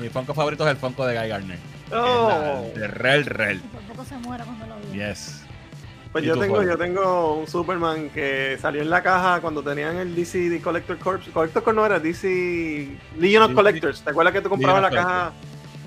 Mi 0.00 0.08
Funko 0.08 0.34
favorito 0.34 0.64
es 0.64 0.70
el 0.70 0.76
Funko 0.76 1.06
de 1.06 1.18
Guy 1.18 1.28
Gardner. 1.28 1.58
Oh. 1.92 2.70
de 2.74 2.86
Rel 2.88 3.26
Rel. 3.26 3.60
Por 3.60 3.82
poco 3.82 4.04
se 4.04 4.16
muera 4.16 4.44
cuando 4.44 4.66
lo 4.66 4.76
vi. 4.90 4.98
Yes. 4.98 5.43
Pues 6.14 6.24
yo 6.24 6.38
tengo, 6.38 6.62
yo 6.62 6.78
tengo 6.78 7.34
un 7.34 7.48
Superman 7.48 8.08
que 8.08 8.56
salió 8.60 8.82
en 8.82 8.88
la 8.88 9.02
caja 9.02 9.40
cuando 9.40 9.64
tenían 9.64 9.96
el 9.96 10.14
DC 10.14 10.60
Collector 10.62 10.96
Corps. 10.96 11.28
Collector 11.30 11.64
Corps 11.64 11.74
no 11.74 11.84
era 11.84 11.98
DC 11.98 12.88
Legion 13.18 13.42
of 13.42 13.52
Collectors. 13.52 14.00
¿Te 14.00 14.10
acuerdas 14.10 14.32
que 14.32 14.40
tú 14.40 14.48
comprabas 14.48 14.80
la 14.80 14.90
caja? 14.90 15.32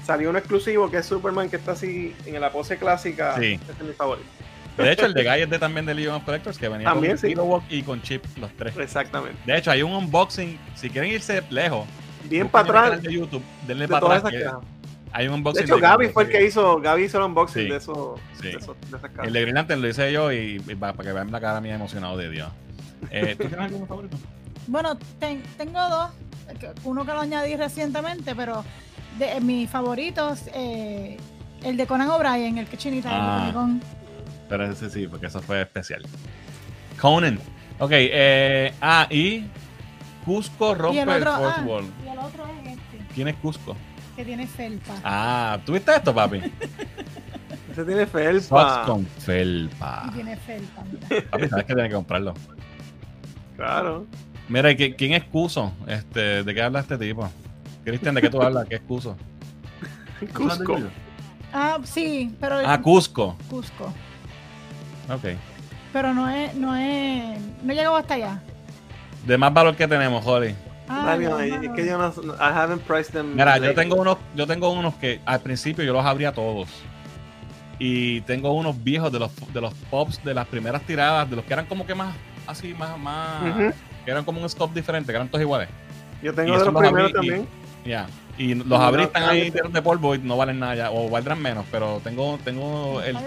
Salió 0.06 0.30
un 0.30 0.36
exclusivo 0.36 0.92
que 0.92 0.98
es 0.98 1.06
Superman 1.06 1.50
que 1.50 1.56
está 1.56 1.72
así 1.72 2.14
en 2.26 2.42
la 2.42 2.52
pose 2.52 2.76
clásica. 2.76 3.40
Sí. 3.40 3.54
Este 3.54 3.72
es 3.72 3.82
mi 3.82 3.94
favorito. 3.94 4.28
De 4.78 4.92
hecho, 4.92 5.06
el 5.06 5.14
de 5.14 5.24
Guy 5.24 5.42
es 5.44 5.50
de, 5.50 5.60
también 5.60 5.86
de 5.86 5.94
Legion 5.94 6.16
of 6.16 6.26
Collectors 6.26 6.58
que 6.58 6.68
venía 6.68 6.92
con 6.92 7.18
sí. 7.18 7.34
y 7.70 7.84
con 7.84 8.02
Chip, 8.02 8.26
los 8.38 8.52
tres. 8.58 8.76
Exactamente. 8.76 9.38
De 9.46 9.58
hecho, 9.58 9.72
hay 9.72 9.82
un 9.82 9.94
unboxing. 9.94 10.60
Si 10.76 10.90
quieren 10.90 11.10
irse 11.10 11.42
lejos, 11.50 11.88
bien 12.26 12.50
para 12.50 12.84
atrás 12.84 13.02
de 13.02 13.14
YouTube, 13.14 13.44
denle 13.66 13.88
para 13.88 14.18
atrás. 14.18 14.34
Hay 15.18 15.28
un 15.28 15.34
unboxing. 15.34 15.66
De 15.66 15.74
hecho, 15.74 15.82
Gaby 15.82 16.10
fue 16.10 16.26
el 16.26 16.30
que 16.30 16.46
hizo, 16.46 16.80
Gaby 16.80 17.06
hizo 17.06 17.18
el 17.18 17.24
unboxing 17.24 17.70
de, 17.70 17.78
eso, 17.78 18.20
de, 18.40 18.52
eso, 18.52 18.76
de 18.92 18.98
esas 18.98 19.10
El 19.24 19.34
de 19.34 19.42
Green 19.42 19.56
Lantern 19.56 19.82
lo 19.82 19.88
hice 19.88 20.14
yo 20.14 20.32
y, 20.32 20.60
para 20.80 20.94
que 20.94 21.12
vean 21.12 21.32
la 21.32 21.42
cara 21.42 21.60
mía 21.60 21.74
emocionado 21.74 22.16
de 22.18 22.30
Dios. 22.30 22.52
Eh, 23.10 23.36
¿Tú 23.36 23.48
tienes 23.48 23.60
algún 23.60 23.88
favorito? 23.88 24.16
Bueno, 24.68 24.98
tengo 25.20 25.80
dos. 25.90 26.10
Uno 26.84 27.06
que 27.06 27.14
lo 27.14 27.22
añadí 27.22 27.56
recientemente, 27.56 28.36
pero 28.36 28.66
de 29.18 29.40
mis 29.40 29.70
favoritos, 29.70 30.42
eh, 30.54 31.18
el 31.64 31.78
de 31.78 31.88
Conan 31.88 32.10
O'Brien, 32.10 32.58
el 32.58 32.68
que 32.68 32.76
chinita 32.76 33.10
ah, 33.10 33.80
Pero 34.50 34.70
ese 34.70 34.90
sí, 34.90 35.08
porque 35.08 35.28
eso 35.28 35.42
fue 35.42 35.62
especial. 35.62 36.04
Conan. 37.00 37.40
Ok, 37.80 37.92
eh, 37.92 38.74
ah, 38.82 39.08
y 39.10 39.46
Cusco 40.26 40.76
rompe 40.76 41.02
el, 41.02 41.10
otro, 41.10 41.38
fourth 41.38 41.56
ah, 41.58 41.64
wall. 41.66 41.86
Y 42.06 42.10
el 42.10 42.20
otro 42.20 42.46
es 42.46 42.74
este. 42.74 43.14
¿Quién 43.16 43.30
es 43.30 43.36
Cusco? 43.38 43.78
Que 44.18 44.26
tiene 44.26 44.48
felpa. 44.48 44.96
Ah, 45.04 45.60
¿tuviste 45.64 45.96
esto, 45.96 46.14
papi? 46.14 46.38
Ese 47.72 47.86
tiene 47.86 48.06
felpa. 48.08 48.42
Socks 48.42 48.88
con 48.88 49.06
felpa. 49.06 50.06
Y 50.08 50.12
tiene 50.16 50.36
felpa, 50.36 50.84
mira. 50.92 51.24
Papi, 51.30 51.48
sabes 51.48 51.66
que 51.66 51.74
tiene 51.74 51.90
que 51.90 51.96
comprarlo. 51.96 52.34
Claro. 53.56 54.08
Mira, 54.50 54.76
¿quién 54.76 55.14
es 55.14 55.24
Cuso? 55.26 55.72
Este, 55.86 56.44
¿De 56.44 56.54
qué 56.56 56.62
habla 56.64 56.80
este 56.80 56.98
tipo? 56.98 57.30
Cristian, 57.86 58.16
¿de 58.16 58.22
qué 58.22 58.30
tú 58.30 58.42
hablas? 58.42 58.68
¿Qué 58.68 58.76
es 58.76 58.82
Cuso? 58.82 59.16
Cusco. 60.34 60.78
Ah, 61.54 61.78
sí, 61.84 62.36
pero. 62.40 62.58
Ah, 62.66 62.82
Cusco. 62.82 63.38
Cusco. 63.50 63.86
Ok. 65.10 65.36
Pero 65.94 66.14
no 66.14 66.28
es, 66.30 66.56
no 66.56 66.76
es. 66.76 67.40
No 67.64 67.74
llegado 67.74 67.96
hasta 67.96 68.16
allá. 68.16 68.42
De 69.26 69.38
más 69.38 69.54
valor 69.54 69.76
que 69.76 69.88
tenemos, 69.88 70.26
Holly. 70.26 70.56
Ah, 70.90 71.18
es 71.20 71.70
que 71.72 71.86
yo 71.86 71.98
no, 71.98 72.10
I 72.36 72.52
haven't 72.54 72.82
priced 72.84 73.12
them. 73.12 73.36
Mira, 73.36 73.58
yo 73.58 73.74
tengo 73.74 73.96
unos, 73.96 74.18
yo 74.36 74.48
tengo 74.48 74.70
unos 74.70 74.96
que 74.96 75.20
al 75.26 75.42
principio 75.42 75.84
yo 75.84 75.94
los 75.94 76.06
abría 76.06 76.32
todos. 76.32 76.70
Y 77.80 78.22
tengo 78.22 78.54
unos 78.54 78.84
viejos 78.84 79.12
de 79.12 79.20
los, 79.20 79.32
de 79.54 79.62
los 79.62 79.74
pops 79.92 80.24
de 80.24 80.34
las 80.34 80.48
primeras 80.48 80.82
tiradas, 80.84 81.30
de 81.30 81.36
los 81.36 81.46
que 81.46 81.54
eran 81.54 81.66
como 81.66 81.86
que 81.86 81.94
más, 81.94 82.16
así, 82.48 82.74
más, 82.74 82.98
más, 82.98 83.74
que 84.04 84.12
eran 84.12 84.24
como 84.26 84.42
un 84.42 84.50
scope 84.50 84.74
diferente, 84.74 85.12
que 85.12 85.16
eran 85.16 85.28
todos 85.28 85.42
iguales. 85.42 85.70
Yo 86.24 86.34
tengo 86.34 86.58
de 86.58 86.66
los 86.66 86.76
primeros 86.76 87.14
también. 87.14 87.48
Ya. 87.86 88.08
Y 88.38 88.54
los 88.56 88.80
abrí 88.80 89.04
están 89.04 89.30
ahí 89.30 89.50
de 89.50 89.82
polvo 89.82 90.16
y 90.16 90.20
no 90.20 90.38
valen 90.38 90.60
nada 90.60 90.76
ya, 90.76 90.92
o 90.92 91.10
valdrán 91.10 91.42
menos, 91.42 91.66
pero 91.72 92.00
tengo, 92.04 92.38
tengo 92.44 93.02
el, 93.02 93.18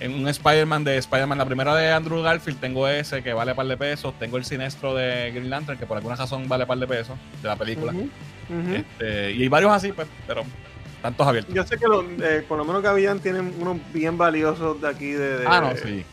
en 0.00 0.14
un 0.14 0.28
Spider-Man 0.28 0.84
de 0.84 0.96
Spider-Man, 0.98 1.38
la 1.38 1.46
primera 1.46 1.74
de 1.74 1.90
Andrew 1.90 2.22
Garfield, 2.22 2.60
tengo 2.60 2.86
ese 2.88 3.22
que 3.22 3.32
vale 3.32 3.54
par 3.54 3.66
de 3.66 3.76
pesos. 3.76 4.14
Tengo 4.18 4.36
el 4.36 4.44
sinestro 4.44 4.94
de 4.94 5.30
Green 5.32 5.50
Lantern, 5.50 5.78
que 5.78 5.86
por 5.86 5.96
alguna 5.96 6.16
razón 6.16 6.48
vale 6.48 6.66
par 6.66 6.78
de 6.78 6.86
pesos 6.86 7.16
de 7.42 7.48
la 7.48 7.56
película. 7.56 7.92
Este, 8.74 9.32
y 9.32 9.42
hay 9.42 9.48
varios 9.48 9.72
así, 9.72 9.92
pues, 9.92 10.08
pero 10.26 10.42
tantos 11.02 11.26
abiertos. 11.26 11.54
Yo 11.54 11.64
sé 11.64 11.76
que 11.76 11.86
eh, 12.22 12.44
por 12.48 12.58
lo 12.58 12.64
menos 12.64 12.82
que 12.82 12.88
habían 12.88 13.20
tienen 13.20 13.54
unos 13.60 13.78
bien 13.92 14.16
valiosos 14.16 14.80
de 14.80 14.88
aquí 14.88 15.10
de, 15.10 15.44
ah, 15.46 15.60
no, 15.60 15.76
sí. 15.76 16.04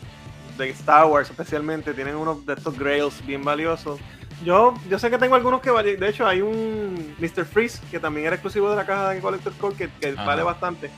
de 0.58 0.70
Star 0.70 1.06
Wars, 1.06 1.30
especialmente. 1.30 1.94
Tienen 1.94 2.16
unos 2.16 2.44
de 2.44 2.54
estos 2.54 2.78
Grails 2.78 3.24
bien 3.24 3.44
valiosos. 3.44 4.00
Yo, 4.44 4.74
yo 4.90 4.98
sé 4.98 5.10
que 5.10 5.18
tengo 5.18 5.34
algunos 5.34 5.60
que 5.60 5.70
valen. 5.70 5.98
De 5.98 6.08
hecho, 6.08 6.26
hay 6.26 6.42
un 6.42 7.14
Mr. 7.18 7.46
Freeze 7.46 7.80
que 7.90 7.98
también 7.98 8.26
era 8.26 8.36
exclusivo 8.36 8.68
de 8.68 8.76
la 8.76 8.84
caja 8.84 9.10
de 9.10 9.20
Collector 9.20 9.52
Core 9.54 9.76
que, 9.76 9.88
que 10.00 10.12
vale 10.12 10.42
bastante. 10.42 10.90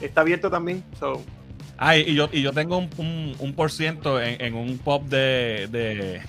Está 0.00 0.22
abierto 0.22 0.50
también. 0.50 0.82
So, 0.98 1.22
Ah, 1.84 1.96
y 1.96 2.14
yo, 2.14 2.28
y 2.30 2.42
yo 2.42 2.52
tengo 2.52 2.78
un, 2.78 3.34
un, 3.40 3.54
por 3.54 3.72
ciento 3.72 4.22
en, 4.22 4.54
un 4.54 4.78
pop 4.78 5.02
de, 5.02 5.66
de, 5.68 6.22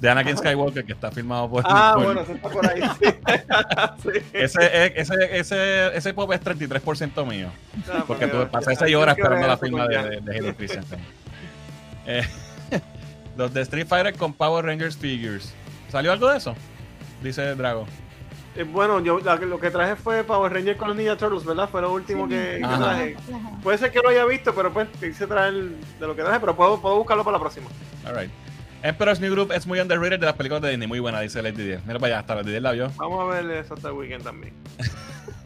de 0.00 0.08
Anakin 0.08 0.38
Skywalker 0.38 0.86
que 0.86 0.94
está 0.94 1.12
filmado 1.12 1.50
por. 1.50 1.62
Ah, 1.66 1.96
bueno, 2.02 2.22
eso 2.22 2.32
está 2.32 2.48
por 2.48 2.66
ahí. 2.66 2.80
Ese, 4.32 4.98
ese, 4.98 5.38
ese, 5.38 5.94
ese 5.94 6.14
pop 6.14 6.32
es 6.32 6.40
33% 6.40 7.26
mío. 7.26 7.50
Ah, 7.92 8.04
porque 8.06 8.26
tú 8.28 8.48
pasé 8.50 8.74
6 8.74 8.96
horas 8.96 9.18
esperando 9.18 9.46
la 9.46 9.58
firma 9.58 9.86
de, 9.86 10.22
de, 10.22 10.54
Christian. 10.54 10.84
Eh, 12.06 12.26
los 13.36 13.52
de 13.52 13.60
Street 13.60 13.86
Fighter 13.86 14.16
con 14.16 14.32
Power 14.32 14.64
Rangers 14.64 14.96
Figures. 14.96 15.52
¿Salió 15.90 16.12
algo 16.12 16.30
de 16.30 16.38
eso? 16.38 16.56
Dice 17.22 17.54
Drago. 17.56 17.86
Eh, 18.54 18.64
bueno, 18.64 19.00
yo 19.00 19.18
lo 19.18 19.58
que 19.58 19.70
traje 19.70 19.96
fue 19.96 20.24
Power 20.24 20.52
Rangers 20.52 20.78
con 20.78 20.88
los 20.88 20.96
Ninja 20.96 21.16
Turtles, 21.16 21.44
¿verdad? 21.44 21.68
Fue 21.70 21.80
lo 21.80 21.92
último 21.92 22.28
que, 22.28 22.60
traje. 22.60 23.16
Puede 23.62 23.78
ser 23.78 23.90
que 23.90 24.00
lo 24.00 24.10
haya 24.10 24.24
visto, 24.26 24.54
pero 24.54 24.72
pues 24.72 24.88
quise 25.00 25.26
traer 25.26 25.54
de 25.54 26.06
lo 26.06 26.14
que 26.14 26.22
traje, 26.22 26.38
pero 26.38 26.54
puedo, 26.54 26.80
puedo 26.80 26.96
buscarlo 26.98 27.24
para 27.24 27.38
la 27.38 27.40
próxima. 27.40 27.68
Alright. 28.04 28.30
Emperor's 28.82 29.20
New 29.20 29.32
Group 29.32 29.52
es 29.52 29.66
muy 29.66 29.78
underrated 29.80 30.18
de 30.18 30.26
las 30.26 30.34
películas 30.34 30.60
de 30.62 30.70
Disney. 30.70 30.88
Muy 30.88 30.98
buena, 30.98 31.20
dice 31.20 31.40
Lady 31.40 31.62
10. 31.62 31.86
Mira 31.86 31.98
para 31.98 32.14
allá, 32.14 32.18
hasta 32.20 32.34
Lady 32.34 32.50
10 32.50 32.62
la 32.62 32.72
vio. 32.72 32.90
Vamos 32.96 33.20
a 33.20 33.40
ver 33.40 33.50
eso 33.52 33.74
hasta 33.74 33.88
el 33.88 33.94
weekend 33.94 34.24
también. 34.24 34.52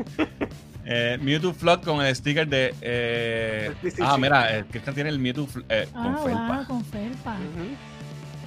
eh, 0.84 1.18
Mewtwo 1.20 1.52
Flood 1.52 1.82
con 1.82 2.04
el 2.04 2.16
sticker 2.16 2.48
de. 2.48 2.74
Eh... 2.80 3.72
Ah, 4.00 4.16
mira, 4.18 4.64
Christian 4.70 4.94
tiene 4.94 5.10
el 5.10 5.18
Mewtwo 5.18 5.46
eh, 5.68 5.86
con 5.92 6.06
ah, 6.06 6.20
felpa. 6.24 6.64
con 6.66 6.84
felpa. 6.86 7.36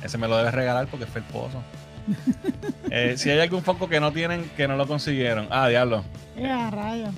Ese 0.03 0.17
me 0.17 0.27
lo 0.27 0.37
debes 0.37 0.53
regalar 0.53 0.87
porque 0.87 1.05
es 1.05 1.11
felposo. 1.11 1.61
Eh, 2.91 3.15
si 3.17 3.29
hay 3.29 3.39
algún 3.39 3.61
foco 3.61 3.87
que 3.87 3.99
no 3.99 4.11
tienen, 4.11 4.49
que 4.57 4.67
no 4.67 4.75
lo 4.75 4.87
consiguieron. 4.87 5.47
Ah, 5.51 5.67
diablo. 5.67 6.03
Rayo. 6.35 7.09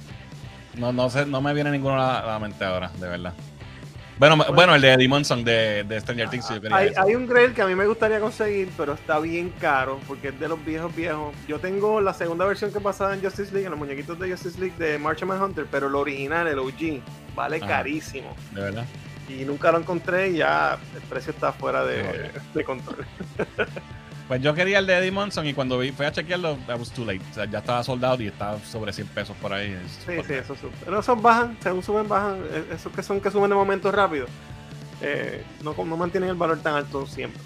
No, 0.75 0.91
no, 0.91 1.09
sé, 1.09 1.25
no 1.25 1.41
me 1.41 1.53
viene 1.53 1.71
ninguno 1.71 2.01
a 2.01 2.25
la, 2.25 2.39
mente 2.39 2.65
ahora, 2.65 2.91
de 2.99 3.07
verdad. 3.07 3.33
Bueno, 4.17 4.37
bueno, 4.53 4.75
el 4.75 4.81
de 4.81 4.97
Demon 4.97 5.25
Song 5.25 5.43
de, 5.43 5.83
de 5.83 5.99
Stranger 5.99 6.29
Things. 6.29 6.51
hay, 6.71 6.91
hay, 6.95 7.15
un 7.15 7.25
Grail 7.25 7.53
que 7.53 7.61
a 7.61 7.67
mí 7.67 7.73
me 7.73 7.87
gustaría 7.87 8.19
conseguir, 8.19 8.69
pero 8.77 8.93
está 8.93 9.19
bien 9.19 9.51
caro 9.59 9.99
porque 10.07 10.27
es 10.27 10.39
de 10.39 10.47
los 10.47 10.63
viejos 10.63 10.95
viejos. 10.95 11.33
Yo 11.47 11.59
tengo 11.59 12.01
la 12.01 12.13
segunda 12.13 12.45
versión 12.45 12.71
que 12.71 12.79
pasaba 12.79 13.13
en 13.13 13.21
Justice 13.21 13.51
League, 13.51 13.65
en 13.65 13.71
los 13.71 13.79
muñequitos 13.79 14.19
de 14.19 14.29
Justice 14.29 14.59
League 14.59 14.75
de 14.77 14.99
Marchman 14.99 15.41
Hunter, 15.41 15.65
pero 15.71 15.87
el 15.87 15.95
original, 15.95 16.47
el 16.47 16.59
OG, 16.59 17.01
vale 17.33 17.59
carísimo. 17.61 18.35
De 18.53 18.61
verdad. 18.61 18.85
Y 19.27 19.45
nunca 19.45 19.71
lo 19.71 19.79
encontré 19.79 20.31
y 20.31 20.37
ya 20.37 20.77
el 20.93 21.01
precio 21.03 21.31
está 21.31 21.53
fuera 21.53 21.85
de, 21.85 22.31
de 22.53 22.63
control. 22.63 23.05
Pues 24.31 24.41
yo 24.41 24.53
quería 24.53 24.79
el 24.79 24.87
de 24.87 24.97
Eddie 24.97 25.11
Monson 25.11 25.45
y 25.45 25.53
cuando 25.53 25.77
fui 25.77 26.05
a 26.05 26.11
chequearlo, 26.13 26.57
I 26.69 26.79
was 26.79 26.89
too 26.91 27.03
late. 27.03 27.19
O 27.31 27.33
sea, 27.33 27.43
ya 27.43 27.59
estaba 27.59 27.83
soldado 27.83 28.23
y 28.23 28.27
estaba 28.27 28.57
sobre 28.59 28.93
100 28.93 29.07
pesos 29.07 29.35
por 29.41 29.51
ahí. 29.51 29.77
Sí, 30.05 30.13
sí, 30.25 30.33
eso 30.35 30.55
sube. 30.55 30.71
Pero 30.85 31.01
esos 31.01 31.21
bajan, 31.21 31.57
según 31.59 31.83
suben, 31.83 32.07
bajan. 32.07 32.37
Eh, 32.49 32.63
esos 32.73 32.93
que 32.93 33.03
son 33.03 33.19
que 33.19 33.29
suben 33.29 33.49
de 33.49 33.57
momento 33.57 33.91
rápido, 33.91 34.27
eh, 35.01 35.43
no, 35.61 35.75
no 35.83 35.97
mantienen 35.97 36.29
el 36.29 36.37
valor 36.37 36.59
tan 36.59 36.75
alto 36.75 37.05
siempre. 37.07 37.41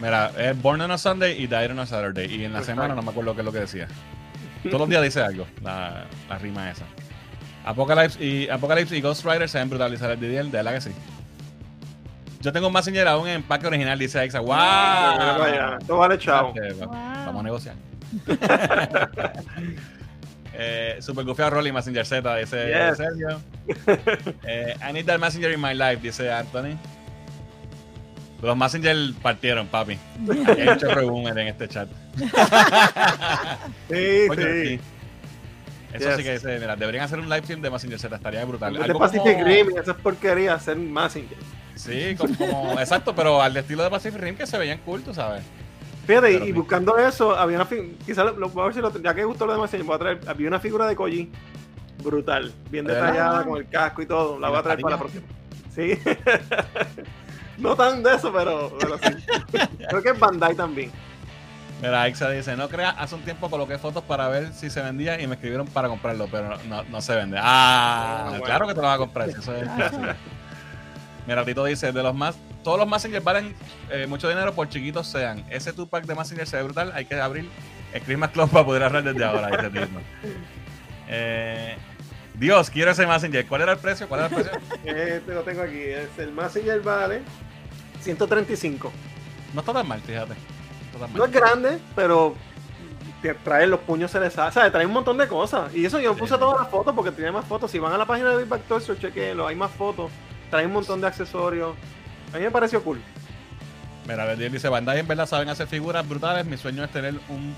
Mira, 0.00 0.30
es 0.38 0.62
Born 0.62 0.82
on 0.82 0.92
a 0.92 0.98
Sunday 0.98 1.32
y 1.32 1.48
Died 1.48 1.72
on 1.72 1.80
a 1.80 1.86
Saturday. 1.86 2.32
Y 2.32 2.44
en 2.44 2.52
la 2.52 2.62
semana 2.62 2.94
no 2.94 3.02
me 3.02 3.10
acuerdo 3.10 3.34
qué 3.34 3.40
es 3.40 3.44
lo 3.44 3.52
que 3.52 3.58
decía. 3.58 3.88
Todos 4.62 4.78
los 4.78 4.88
días 4.88 5.02
dice 5.02 5.20
algo, 5.20 5.48
la, 5.62 6.04
la 6.28 6.38
rima 6.38 6.70
esa. 6.70 6.84
Apocalypse 7.64 8.24
y, 8.24 8.48
Apocalypse 8.48 8.96
y 8.96 9.00
Ghost 9.00 9.24
Rider 9.24 9.48
se 9.48 9.58
ven 9.58 9.68
brutalizar 9.68 10.12
el 10.12 10.20
DDL, 10.20 10.52
de 10.52 10.62
la 10.62 10.74
que 10.74 10.80
sí. 10.80 10.90
Yo 12.44 12.52
tengo 12.52 12.66
un 12.66 12.74
Messenger 12.74 13.08
aún 13.08 13.26
en 13.26 13.36
empaque 13.36 13.66
original, 13.66 13.98
dice 13.98 14.22
Exa. 14.22 14.40
¡Wow! 14.40 15.78
Todo 15.86 15.96
vale 15.96 16.18
chao. 16.18 16.52
Vamos 16.90 17.40
a 17.40 17.42
negociar. 17.42 17.74
eh, 20.52 20.98
super 21.00 21.24
Goofy 21.24 21.42
Rolly 21.44 21.72
Messenger 21.72 22.04
Z, 22.04 22.36
dice 22.36 22.94
Sergio. 22.96 23.40
Eh, 24.46 24.76
I 24.86 24.92
need 24.92 25.06
that 25.06 25.18
Messenger 25.18 25.52
in 25.52 25.60
my 25.60 25.72
life, 25.72 26.02
dice 26.02 26.30
Anthony. 26.30 26.76
Los 28.42 28.54
Messenger 28.58 28.94
partieron, 29.22 29.66
papi. 29.66 29.98
He 30.58 30.70
hecho 30.70 30.88
reboomer 30.94 31.38
en 31.38 31.48
este 31.48 31.66
chat. 31.66 31.88
sí, 33.88 34.28
sí. 34.36 34.80
Eso 35.94 36.16
sí 36.18 36.22
que 36.22 36.32
dice, 36.32 36.58
mira, 36.58 36.76
deberían 36.76 37.04
hacer 37.04 37.20
un 37.20 37.30
live 37.30 37.44
stream 37.44 37.62
de 37.62 37.70
Messenger 37.70 37.98
Z, 37.98 38.16
estaría 38.16 38.44
brutal. 38.44 38.74
De 38.74 38.94
Pacific 38.94 39.32
como... 39.32 39.44
Rim, 39.46 39.78
esas 39.78 39.96
porquerías, 39.96 40.56
hacer 40.56 40.76
Messenger. 40.76 41.38
Sí, 41.74 42.16
como, 42.16 42.78
exacto, 42.78 43.14
pero 43.14 43.42
al 43.42 43.56
estilo 43.56 43.82
de 43.82 43.90
Pacific 43.90 44.20
Rim 44.20 44.36
que 44.36 44.46
se 44.46 44.58
veían 44.58 44.78
cool, 44.84 45.02
tú 45.02 45.12
sabes. 45.12 45.42
Fíjate, 46.06 46.32
y, 46.46 46.52
buscando 46.52 46.98
eso, 46.98 47.34
había 47.36 47.56
una 47.56 47.68
quizás 48.04 48.36
lo, 48.36 48.48
voy 48.50 48.62
a 48.62 48.64
ver 48.66 48.74
si 48.74 48.80
lo 48.80 49.02
ya 49.02 49.14
que 49.14 49.24
gustó 49.24 49.46
lo 49.46 49.54
demás, 49.54 49.70
voy 49.84 49.94
a 49.94 49.98
traer, 49.98 50.20
había 50.26 50.48
una 50.48 50.60
figura 50.60 50.86
de 50.86 50.94
Koji 50.94 51.30
brutal, 52.02 52.52
bien 52.70 52.86
detallada, 52.86 53.44
con 53.44 53.58
el 53.58 53.68
casco 53.68 54.02
y 54.02 54.06
todo, 54.06 54.38
la 54.38 54.50
voy 54.50 54.58
a 54.58 54.62
traer 54.62 54.80
para 54.80 54.96
la 54.96 55.00
próxima. 55.00 55.24
Sí. 55.74 55.98
no 57.58 57.74
tan 57.74 58.02
de 58.02 58.14
eso, 58.14 58.32
pero, 58.32 58.76
sí. 59.02 59.58
Creo 59.88 60.02
que 60.02 60.10
es 60.10 60.18
Bandai 60.18 60.54
también. 60.54 60.90
Mira, 61.82 62.08
Ixa 62.08 62.30
dice, 62.30 62.56
no 62.56 62.68
crea, 62.68 62.90
hace 62.90 63.14
un 63.14 63.22
tiempo 63.22 63.50
coloqué 63.50 63.78
fotos 63.78 64.02
para 64.04 64.28
ver 64.28 64.52
si 64.52 64.70
se 64.70 64.80
vendía 64.80 65.20
y 65.20 65.26
me 65.26 65.34
escribieron 65.34 65.66
para 65.66 65.88
comprarlo, 65.88 66.28
pero 66.30 66.56
no, 66.68 66.82
no 66.84 67.00
se 67.00 67.14
vende. 67.14 67.38
Ah, 67.40 68.32
ah 68.32 68.40
claro 68.44 68.66
que 68.66 68.74
te 68.74 68.80
lo 68.80 68.86
vas 68.86 68.94
a 68.94 68.98
comprar. 68.98 69.28
Eso 69.28 69.54
es, 69.54 69.68
Mira, 71.26 71.44
Tito 71.44 71.64
dice, 71.64 71.92
de 71.92 72.02
los 72.02 72.14
más, 72.14 72.36
todos 72.62 72.78
los 72.78 72.86
Massengers 72.86 73.24
valen 73.24 73.54
eh, 73.90 74.06
mucho 74.06 74.28
dinero 74.28 74.52
por 74.54 74.68
chiquitos 74.68 75.06
sean. 75.06 75.44
Ese 75.48 75.72
Tupac 75.72 76.04
de 76.04 76.14
Massinger 76.14 76.46
se 76.46 76.56
ve 76.56 76.62
brutal, 76.64 76.92
hay 76.94 77.06
que 77.06 77.14
abrir 77.20 77.48
el 77.92 78.02
Christmas 78.02 78.30
Club 78.30 78.50
para 78.50 78.64
poder 78.64 78.82
ahorrar 78.82 79.04
desde 79.04 79.24
ahora, 79.24 79.48
dice 79.48 79.70
Tito. 79.70 79.88
Eh, 81.06 81.76
Dios, 82.32 82.70
quiero 82.70 82.90
ese 82.90 83.06
Messenger. 83.06 83.46
¿Cuál 83.46 83.60
era 83.60 83.72
el 83.72 83.78
precio? 83.78 84.08
¿Cuál 84.08 84.20
era 84.20 84.28
el 84.28 84.34
precio? 84.34 84.60
este 84.84 85.34
lo 85.34 85.42
tengo 85.42 85.60
aquí. 85.60 85.78
Es 85.78 86.18
el 86.18 86.32
Messenger 86.32 86.80
vale 86.80 87.20
135. 88.00 88.90
No 89.52 89.60
está 89.60 89.72
tan 89.72 89.86
mal, 89.86 90.00
fíjate. 90.00 90.34
No, 91.14 91.24
es 91.24 91.30
grande, 91.30 91.78
pero 91.94 92.34
trae 93.42 93.66
los 93.66 93.80
puños 93.80 94.10
se 94.10 94.20
les 94.20 94.36
hace, 94.38 94.70
trae 94.70 94.86
un 94.86 94.92
montón 94.92 95.16
de 95.16 95.26
cosas. 95.26 95.74
Y 95.74 95.84
eso 95.84 95.98
yo 95.98 96.14
puse 96.14 96.36
todas 96.36 96.60
las 96.60 96.70
fotos 96.70 96.94
porque 96.94 97.10
tiene 97.10 97.32
más 97.32 97.44
fotos. 97.44 97.70
Si 97.70 97.78
van 97.78 97.92
a 97.92 97.98
la 97.98 98.06
página 98.06 98.30
de 98.30 98.38
Big 98.38 98.48
Back 98.48 98.62
Toys, 98.68 98.86
chequenlo, 98.98 99.46
hay 99.46 99.56
más 99.56 99.70
fotos. 99.70 100.10
Trae 100.50 100.66
un 100.66 100.72
montón 100.72 101.00
de 101.00 101.06
accesorios. 101.06 101.74
A 102.32 102.38
mí 102.38 102.44
me 102.44 102.50
pareció 102.50 102.82
cool. 102.82 103.00
Mira, 104.06 104.24
Verdiel 104.24 104.52
dice, 104.52 104.68
Bandai 104.68 104.98
en 104.98 105.08
verdad 105.08 105.26
saben 105.26 105.48
hacer 105.48 105.66
figuras 105.66 106.06
brutales. 106.06 106.44
Mi 106.44 106.56
sueño 106.56 106.84
es 106.84 106.90
tener 106.90 107.14
un 107.28 107.54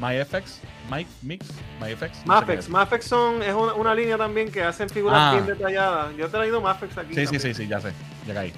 MyFX, 0.00 0.60
Mike 0.90 1.10
Mix, 1.22 1.46
MyFX. 1.80 2.26
Mafex, 2.26 2.68
Mafex 2.68 3.04
son, 3.04 3.42
es 3.42 3.54
una, 3.54 3.94
línea 3.94 4.16
también 4.16 4.50
que 4.50 4.62
hacen 4.62 4.88
figuras 4.88 5.18
ah. 5.20 5.32
bien 5.32 5.46
detalladas. 5.46 6.16
Yo 6.16 6.26
he 6.26 6.28
traído 6.28 6.60
Mafex 6.60 6.98
aquí. 6.98 7.14
Sí, 7.14 7.26
sí, 7.26 7.38
sí, 7.38 7.54
sí, 7.54 7.66
ya 7.66 7.80
sé, 7.80 7.92
ya 8.26 8.34
caí. 8.34 8.52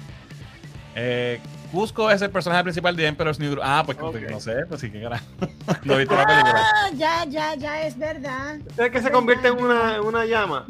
Eh, 0.95 1.39
Cusco 1.71 2.11
es 2.11 2.21
el 2.21 2.29
personaje 2.29 2.63
principal 2.63 2.95
de 2.95 3.07
Emperor's 3.07 3.39
New 3.39 3.51
Groove. 3.51 3.65
Ah, 3.65 3.83
pues 3.85 3.97
no 3.97 4.39
sé, 4.39 4.65
pues 4.67 4.81
sí, 4.81 4.91
qué 4.91 5.01
carajo. 5.01 5.25
no 5.83 5.97
viste 5.97 6.15
la 6.15 6.25
película. 6.25 6.65
Ah, 6.73 6.89
ya, 6.93 7.25
ya, 7.25 7.55
ya, 7.55 7.87
es 7.87 7.97
verdad. 7.97 8.57
¿Es 8.77 8.91
que 8.91 9.01
se 9.01 9.09
convierte 9.09 9.47
en 9.47 9.57
una, 9.57 9.95
en 9.95 10.01
una 10.01 10.25
llama? 10.25 10.65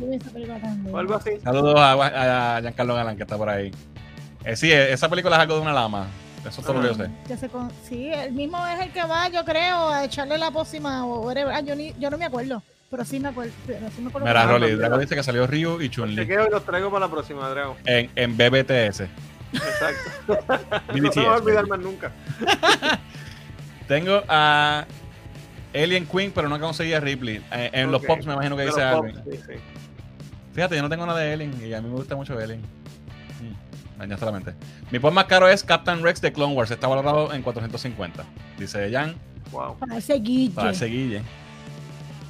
O 0.91 0.97
algo 0.97 1.15
así. 1.15 1.31
Saludos 1.43 1.75
a, 1.77 2.57
a, 2.57 2.61
Giancarlo 2.61 2.93
Galán 2.93 3.17
que 3.17 3.23
está 3.23 3.37
por 3.37 3.49
ahí. 3.49 3.71
Eh, 4.45 4.55
sí, 4.55 4.71
esa 4.71 5.09
película 5.09 5.35
es 5.37 5.41
algo 5.41 5.55
de 5.55 5.61
una 5.61 5.73
lama. 5.73 6.07
Eso 6.41 6.61
es 6.61 6.67
todo 6.67 6.73
lo 6.73 6.81
que 6.81 6.87
yo 7.27 7.37
sé. 7.37 7.49
sí, 7.87 8.11
el 8.11 8.33
mismo 8.33 8.65
es 8.67 8.79
el 8.79 8.91
que 8.91 9.03
va, 9.03 9.29
yo 9.29 9.43
creo, 9.43 9.89
a 9.89 10.05
echarle 10.05 10.37
la 10.37 10.51
pócima 10.51 11.05
o 11.05 11.21
whatever. 11.21 11.53
Ah, 11.53 11.61
yo, 11.61 11.75
ni, 11.75 11.93
yo 11.99 12.09
no 12.09 12.17
me 12.17 12.25
acuerdo. 12.25 12.63
Pero 12.89 13.05
sí 13.05 13.19
me 13.19 13.29
acuerdo. 13.29 13.53
Pero 13.65 13.89
sí 13.95 14.01
me 14.01 14.09
acuerdo 14.09 14.27
Mira, 14.27 14.45
Rolly, 14.45 14.71
Drago 14.75 14.97
dice 14.97 15.15
que 15.15 15.23
salió 15.23 15.47
Ryu 15.47 15.81
y 15.81 15.89
Chun-Li. 15.89 16.25
Te 16.25 16.49
los 16.49 16.65
traigo 16.65 16.89
para 16.91 17.05
la 17.05 17.11
próxima, 17.11 17.47
Drago. 17.49 17.77
En, 17.85 18.09
en 18.15 18.35
BBTS. 18.35 19.03
Exacto. 19.53 20.37
no 21.01 21.11
se 21.11 21.19
me 21.19 21.25
va 21.25 21.35
a 21.35 21.37
olvidar 21.37 21.67
más 21.67 21.79
nunca. 21.79 22.11
Tengo 23.87 24.23
a 24.27 24.85
Alien 25.73 26.05
Queen, 26.05 26.31
pero 26.33 26.47
no 26.49 26.59
conseguí 26.59 26.93
a 26.93 26.99
Ripley. 26.99 27.43
Eh, 27.51 27.69
en 27.73 27.91
los 27.91 28.03
pops 28.05 28.25
me 28.25 28.33
imagino 28.33 28.55
que 28.55 28.65
dice 28.65 28.81
algo. 28.81 29.07
Fíjate, 30.53 30.75
yo 30.75 30.81
no 30.81 30.89
tengo 30.89 31.05
nada 31.05 31.19
de 31.19 31.33
Alien 31.33 31.65
y 31.65 31.73
a 31.73 31.81
mí 31.81 31.89
me 31.89 31.95
gusta 31.95 32.15
mucho 32.15 32.37
Alien. 32.37 32.61
Mi 34.89 34.99
pop 34.99 35.13
más 35.13 35.25
caro 35.25 35.47
es 35.47 35.63
Captain 35.63 36.01
Rex 36.01 36.21
de 36.21 36.33
Clone 36.33 36.53
Wars. 36.53 36.71
Está 36.71 36.87
valorado 36.87 37.33
en 37.33 37.43
450. 37.43 38.23
Dice 38.57 38.91
Jan. 38.91 39.15
Wow. 39.51 39.77
Para 39.77 39.97
ese 39.97 40.15
guille. 40.15 40.55
Para 40.55 40.71
ese 40.71 40.85
guille. 40.85 41.21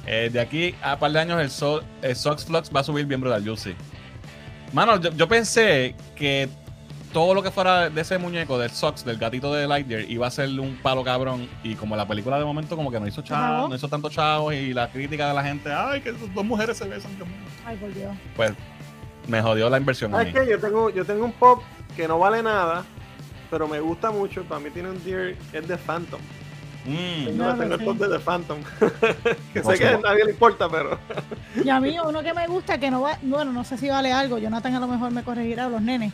Eh, 0.06 0.30
de 0.32 0.40
aquí 0.40 0.74
a 0.82 0.94
un 0.94 0.98
par 0.98 1.12
de 1.12 1.20
años 1.20 1.40
el, 1.40 2.08
el 2.10 2.16
Sox 2.16 2.44
Flux 2.44 2.70
va 2.74 2.80
a 2.80 2.84
subir 2.84 3.06
bien 3.06 3.20
brutal, 3.20 3.42
yo 3.44 3.56
sí. 3.56 3.74
Mano, 4.72 5.00
yo, 5.00 5.28
pensé 5.28 5.94
que 6.16 6.48
todo 7.12 7.34
lo 7.34 7.42
que 7.42 7.50
fuera 7.50 7.90
de 7.90 8.00
ese 8.00 8.18
muñeco, 8.18 8.58
del 8.58 8.70
Sox, 8.70 9.04
del 9.04 9.18
gatito 9.18 9.52
de 9.52 9.68
Lightyear, 9.68 10.10
iba 10.10 10.26
a 10.26 10.30
ser 10.30 10.48
un 10.58 10.78
palo 10.82 11.04
cabrón. 11.04 11.48
Y 11.62 11.74
como 11.74 11.96
la 11.96 12.06
película 12.06 12.38
de 12.38 12.44
momento 12.44 12.76
como 12.76 12.90
que 12.90 12.98
no 12.98 13.06
hizo 13.06 13.22
chavo, 13.22 13.68
no 13.68 13.74
hizo 13.74 13.88
tanto 13.88 14.08
chavo 14.08 14.52
y 14.52 14.72
la 14.72 14.90
crítica 14.90 15.28
de 15.28 15.34
la 15.34 15.42
gente, 15.42 15.72
ay, 15.72 16.00
que 16.00 16.12
dos 16.12 16.44
mujeres 16.44 16.76
se 16.76 16.88
besan. 16.88 17.12
Ay, 17.64 17.76
por 17.76 17.92
Dios. 17.94 18.16
Pues 18.34 18.52
me 19.28 19.42
jodió 19.42 19.68
la 19.70 19.78
inversión. 19.78 20.14
Es 20.20 20.32
que 20.32 20.48
yo 20.48 20.58
tengo, 20.58 20.90
yo 20.90 21.04
tengo 21.04 21.24
un 21.24 21.32
pop 21.32 21.62
que 21.96 22.08
no 22.08 22.18
vale 22.18 22.42
nada, 22.42 22.84
pero 23.50 23.68
me 23.68 23.80
gusta 23.80 24.10
mucho. 24.10 24.42
Para 24.44 24.60
mí 24.60 24.70
tiene 24.70 24.90
un 24.90 25.04
deer, 25.04 25.36
es 25.52 25.68
de 25.68 25.76
Phantom. 25.76 26.20
Mm. 26.84 27.26
Tengo, 27.26 27.54
tengo 27.54 27.74
el 27.74 27.84
pop 27.84 27.96
de 27.96 28.08
The 28.08 28.18
Phantom. 28.18 28.58
que 29.52 29.62
sé 29.62 29.78
que 29.78 29.86
a 29.86 29.98
nadie 29.98 30.24
le 30.24 30.32
importa, 30.32 30.68
pero. 30.68 30.98
y 31.62 31.68
a 31.68 31.78
mí, 31.78 31.96
uno 32.04 32.22
que 32.22 32.34
me 32.34 32.46
gusta, 32.48 32.78
que 32.78 32.90
no 32.90 33.02
va, 33.02 33.18
bueno, 33.22 33.52
no 33.52 33.64
sé 33.64 33.76
si 33.76 33.88
vale 33.88 34.12
algo. 34.12 34.38
Jonathan 34.38 34.74
a 34.74 34.80
lo 34.80 34.88
mejor 34.88 35.12
me 35.12 35.22
corregirá 35.22 35.68
los 35.68 35.80
nenes. 35.80 36.12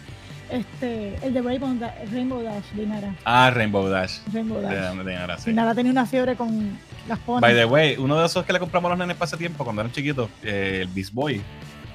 Este, 0.51 1.15
el 1.23 1.35
de 1.35 1.43
Rainbow, 1.43 1.77
Rainbow 2.11 2.43
Dash, 2.43 2.65
Dinara. 2.73 3.15
Ah, 3.25 3.51
Rainbow 3.51 3.89
Dash. 3.89 4.19
Rainbow 4.33 4.61
Dash. 4.63 4.97
De, 4.97 5.05
Dinara, 5.05 5.39
sí. 5.39 5.51
Dinara 5.51 5.75
tenía 5.75 5.93
una 5.93 6.07
fiebre 6.07 6.37
con 6.37 6.79
las 7.07 7.19
ponas. 7.19 7.43
By 7.43 7.55
the 7.55 7.67
way, 7.67 7.97
uno 7.99 8.19
de 8.19 8.27
esos 8.27 8.45
que 8.47 8.53
le 8.53 8.59
compramos 8.59 8.89
a 8.89 8.97
los 8.97 9.07
nenes 9.07 9.21
ese 9.21 9.37
tiempo, 9.37 9.65
cuando 9.65 9.83
eran 9.83 9.93
chiquitos, 9.93 10.31
eh, 10.43 10.81
el 10.83 10.89
Beast 10.89 11.13
Boy 11.13 11.43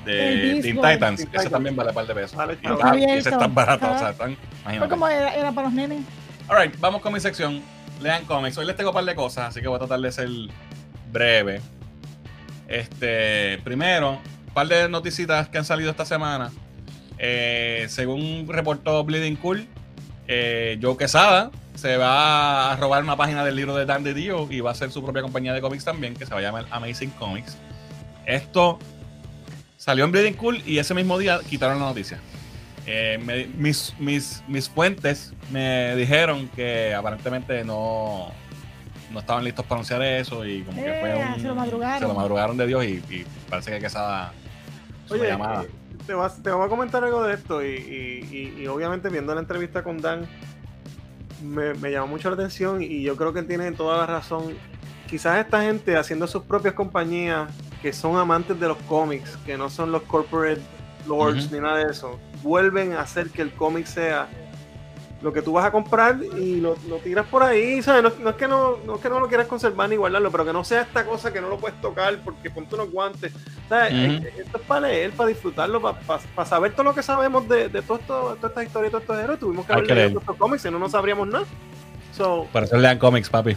de 0.06 0.60
Teen 0.62 0.76
Titans. 0.76 1.28
Ese 1.32 1.50
también 1.50 1.76
vale 1.76 1.90
un 1.90 1.96
par 1.96 2.08
de 2.08 2.14
pesos. 2.14 2.36
Vale, 2.36 2.58
y, 2.62 3.04
ese 3.04 3.30
es 3.30 3.38
tan 3.38 3.54
barato. 3.54 3.90
O 3.90 3.98
sea, 3.98 4.12
están, 4.12 4.38
Fue 4.78 4.90
como 4.90 5.08
era, 5.08 5.34
era, 5.36 5.52
para 5.52 5.68
los 5.68 5.74
nenes. 5.74 6.02
Alright, 6.48 6.80
vamos 6.80 7.02
con 7.02 7.14
mi 7.14 7.20
sección. 7.20 7.62
Lean 8.02 8.26
cómics. 8.26 8.58
Hoy 8.58 8.66
les 8.66 8.76
tengo 8.76 8.90
un 8.90 8.96
par 8.96 9.06
de 9.06 9.16
cosas, 9.16 9.50
así 9.50 9.62
que 9.62 9.68
voy 9.68 9.78
a 9.78 9.80
tratar 9.80 10.00
de 10.00 10.12
ser 10.12 10.30
breve. 11.12 11.62
Este, 12.68 13.60
primero, 13.64 14.20
un 14.48 14.54
par 14.54 14.68
de 14.68 14.90
noticitas 14.90 15.48
que 15.48 15.58
han 15.58 15.66
salido 15.66 15.90
esta 15.90 16.06
semana. 16.06 16.52
Eh, 17.18 17.86
según 17.90 18.46
reportó 18.48 19.04
Bleeding 19.04 19.36
Cool, 19.38 19.68
eh, 20.28 20.80
Joe 20.82 20.98
Quesada 20.98 21.52
se 21.76 21.98
va 21.98 22.72
a 22.72 22.76
robar 22.76 23.04
una 23.04 23.16
página 23.16 23.44
del 23.44 23.56
libro 23.56 23.76
de 23.76 23.86
Dan 23.86 24.04
de 24.04 24.14
Dio 24.14 24.48
y 24.52 24.62
va 24.62 24.70
a 24.70 24.74
hacer 24.74 24.92
su 24.92 25.04
propia 25.04 25.22
compañía 25.22 25.54
de 25.54 25.62
cómics 25.62 25.86
también, 25.86 26.16
que 26.16 26.26
se 26.26 26.34
va 26.34 26.40
a 26.40 26.44
llamar 26.44 26.66
Amazing 26.72 27.12
Comics. 27.12 27.58
Esto 28.26 28.80
Salió 29.84 30.06
en 30.06 30.14
Bleeding 30.14 30.36
Cool 30.36 30.62
y 30.66 30.78
ese 30.78 30.94
mismo 30.94 31.18
día 31.18 31.42
quitaron 31.50 31.78
la 31.78 31.88
noticia. 31.88 32.18
Eh, 32.88 33.20
mis, 33.58 33.94
mis, 34.00 34.42
mis 34.48 34.70
fuentes 34.70 35.34
me 35.52 35.94
dijeron 35.98 36.48
que 36.56 36.94
aparentemente 36.94 37.66
no, 37.66 38.32
no 39.12 39.20
estaban 39.20 39.44
listos 39.44 39.66
para 39.66 39.80
anunciar 39.80 40.02
eso 40.02 40.46
y 40.46 40.62
como 40.62 40.82
que 40.82 41.00
fue 41.02 41.12
eh, 41.12 41.26
un, 41.36 41.42
se 41.42 41.48
lo 41.50 41.56
madrugaron. 41.56 42.00
Se 42.00 42.08
lo 42.08 42.14
madrugaron 42.14 42.56
de 42.56 42.66
Dios 42.66 42.86
y, 42.86 43.26
parece 43.50 43.72
que 43.72 43.80
Quesada 43.82 44.32
Oye, 45.10 45.28
llamada. 45.28 45.66
Te, 46.06 46.14
vas, 46.14 46.42
te 46.42 46.52
voy 46.52 46.66
a 46.66 46.70
comentar 46.70 47.04
algo 47.04 47.24
de 47.24 47.34
esto 47.34 47.64
y, 47.64 48.56
y, 48.58 48.68
obviamente 48.68 49.10
viendo 49.10 49.34
la 49.34 49.42
entrevista 49.42 49.84
con 49.84 50.02
Dan 50.02 50.28
me, 51.42 51.74
me, 51.76 51.92
llamó 51.92 52.08
mucho 52.08 52.30
la 52.30 52.36
atención 52.36 52.82
y 52.82 53.02
yo 53.04 53.16
creo 53.16 53.34
que 53.34 53.44
tiene 53.44 53.72
toda 53.72 53.98
la 53.98 54.06
razón. 54.06 54.54
Quizás 55.10 55.40
esta 55.40 55.62
gente 55.62 55.96
haciendo 55.96 56.28
sus 56.28 56.44
propias 56.44 56.74
compañías 56.74 57.50
que 57.82 57.94
son 57.94 58.18
amantes 58.18 58.60
de 58.60 58.68
los 58.68 58.78
cómics, 58.80 59.38
que 59.46 59.58
no 59.58 59.70
son 59.70 59.92
los 59.92 60.04
corporate 60.04 60.62
lords 61.08 61.52
ni 61.52 61.60
nada 61.60 61.78
de 61.80 61.92
eso, 61.92 62.20
vuelven 62.42 62.94
a 62.94 63.02
hacer 63.02 63.30
que 63.30 63.42
el 63.42 63.52
cómic 63.54 63.86
sea 63.86 64.30
lo 65.24 65.32
que 65.32 65.42
tú 65.42 65.54
vas 65.54 65.66
a 65.66 65.72
comprar 65.72 66.20
y 66.38 66.60
lo, 66.60 66.76
tiras 67.04 67.26
por 67.28 67.42
ahí, 67.42 67.82
¿sabes? 67.82 68.04
No, 68.20 68.30
es 68.30 68.36
que 68.36 68.48
no, 68.48 68.78
no, 68.86 69.00
que 69.00 69.10
no 69.10 69.22
lo 69.22 69.28
quieras 69.30 69.48
conservar 69.48 69.90
ni 69.90 69.96
guardarlo, 69.96 70.30
pero 70.32 70.46
que 70.46 70.54
no 70.54 70.64
sea 70.64 70.82
esta 70.82 71.06
cosa 71.06 71.32
que 71.32 71.40
no 71.40 71.48
lo 71.48 71.58
puedes 71.58 71.80
tocar 71.80 72.20
porque 72.24 72.50
ponte 72.50 72.76
unos 72.76 72.92
guantes. 72.92 73.32
¿sabes? 73.70 74.24
Esto 74.38 74.58
es 74.58 74.64
para 74.68 74.88
leer, 74.88 75.12
para 75.12 75.30
disfrutarlo, 75.30 75.82
para, 75.82 76.46
saber 76.46 76.74
todo 76.74 76.84
lo 76.84 76.94
que 76.94 77.02
sabemos 77.02 77.48
de, 77.48 77.70
de 77.70 77.82
todo 77.82 77.98
esto, 78.00 78.36
toda 78.36 78.50
esta 78.50 78.64
historia 78.64 78.88
y 78.90 78.92
todos 78.92 79.04
estos 79.04 79.20
héroes. 79.20 79.40
Tuvimos 79.40 79.66
que 79.66 79.74
haber 79.74 79.88
leído 79.88 80.20
estos 80.20 80.36
cómics, 80.36 80.62
si 80.62 80.70
no, 80.70 80.78
no 80.78 80.90
sabríamos 80.90 81.28
nada. 81.28 81.46
So, 82.12 82.48
para 82.52 82.66
eso 82.66 82.78
lean 82.78 83.00
cómics, 83.00 83.30
papi 83.30 83.56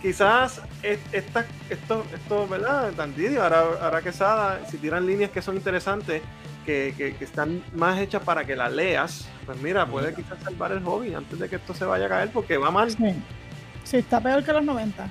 quizás 0.00 0.60
esta, 0.82 1.46
esto, 1.70 2.04
esto, 2.12 2.48
¿verdad? 2.48 2.92
Tantidio, 2.96 3.40
ahora, 3.40 3.62
ahora 3.80 4.02
Quesada, 4.02 4.66
si 4.68 4.76
tiran 4.78 5.06
líneas 5.06 5.30
que 5.30 5.40
son 5.40 5.54
interesantes, 5.54 6.22
que, 6.64 6.94
que, 6.96 7.24
están 7.24 7.62
más 7.74 8.00
hechas 8.00 8.22
para 8.22 8.44
que 8.44 8.56
las 8.56 8.72
leas, 8.72 9.28
pues 9.46 9.60
mira, 9.60 9.86
puede 9.86 10.14
quizás 10.14 10.38
salvar 10.42 10.72
el 10.72 10.82
hobby 10.84 11.14
antes 11.14 11.38
de 11.38 11.48
que 11.48 11.56
esto 11.56 11.74
se 11.74 11.84
vaya 11.84 12.06
a 12.06 12.08
caer 12.08 12.30
porque 12.30 12.56
va 12.56 12.70
mal. 12.70 12.90
Sí, 12.90 13.96
está 13.96 14.20
peor 14.20 14.44
que 14.44 14.52
los 14.52 14.64
90. 14.64 15.08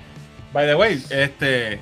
By 0.54 0.68
the 0.68 0.76
way, 0.76 1.04
este. 1.10 1.80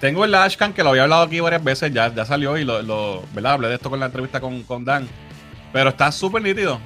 Tengo 0.00 0.24
el 0.24 0.34
Ashcan 0.34 0.74
que 0.74 0.82
lo 0.82 0.90
había 0.90 1.04
hablado 1.04 1.22
aquí 1.22 1.40
varias 1.40 1.64
veces, 1.64 1.92
ya, 1.92 2.14
ya 2.14 2.26
salió 2.26 2.58
y 2.58 2.64
lo, 2.64 2.82
lo, 2.82 3.22
¿verdad? 3.32 3.52
Hablé 3.52 3.68
de 3.68 3.74
esto 3.76 3.88
con 3.88 3.98
la 3.98 4.06
entrevista 4.06 4.40
con, 4.40 4.62
con 4.64 4.84
Dan. 4.84 5.08
Pero 5.72 5.90
está 5.90 6.12
súper 6.12 6.42
nítido. 6.42 6.80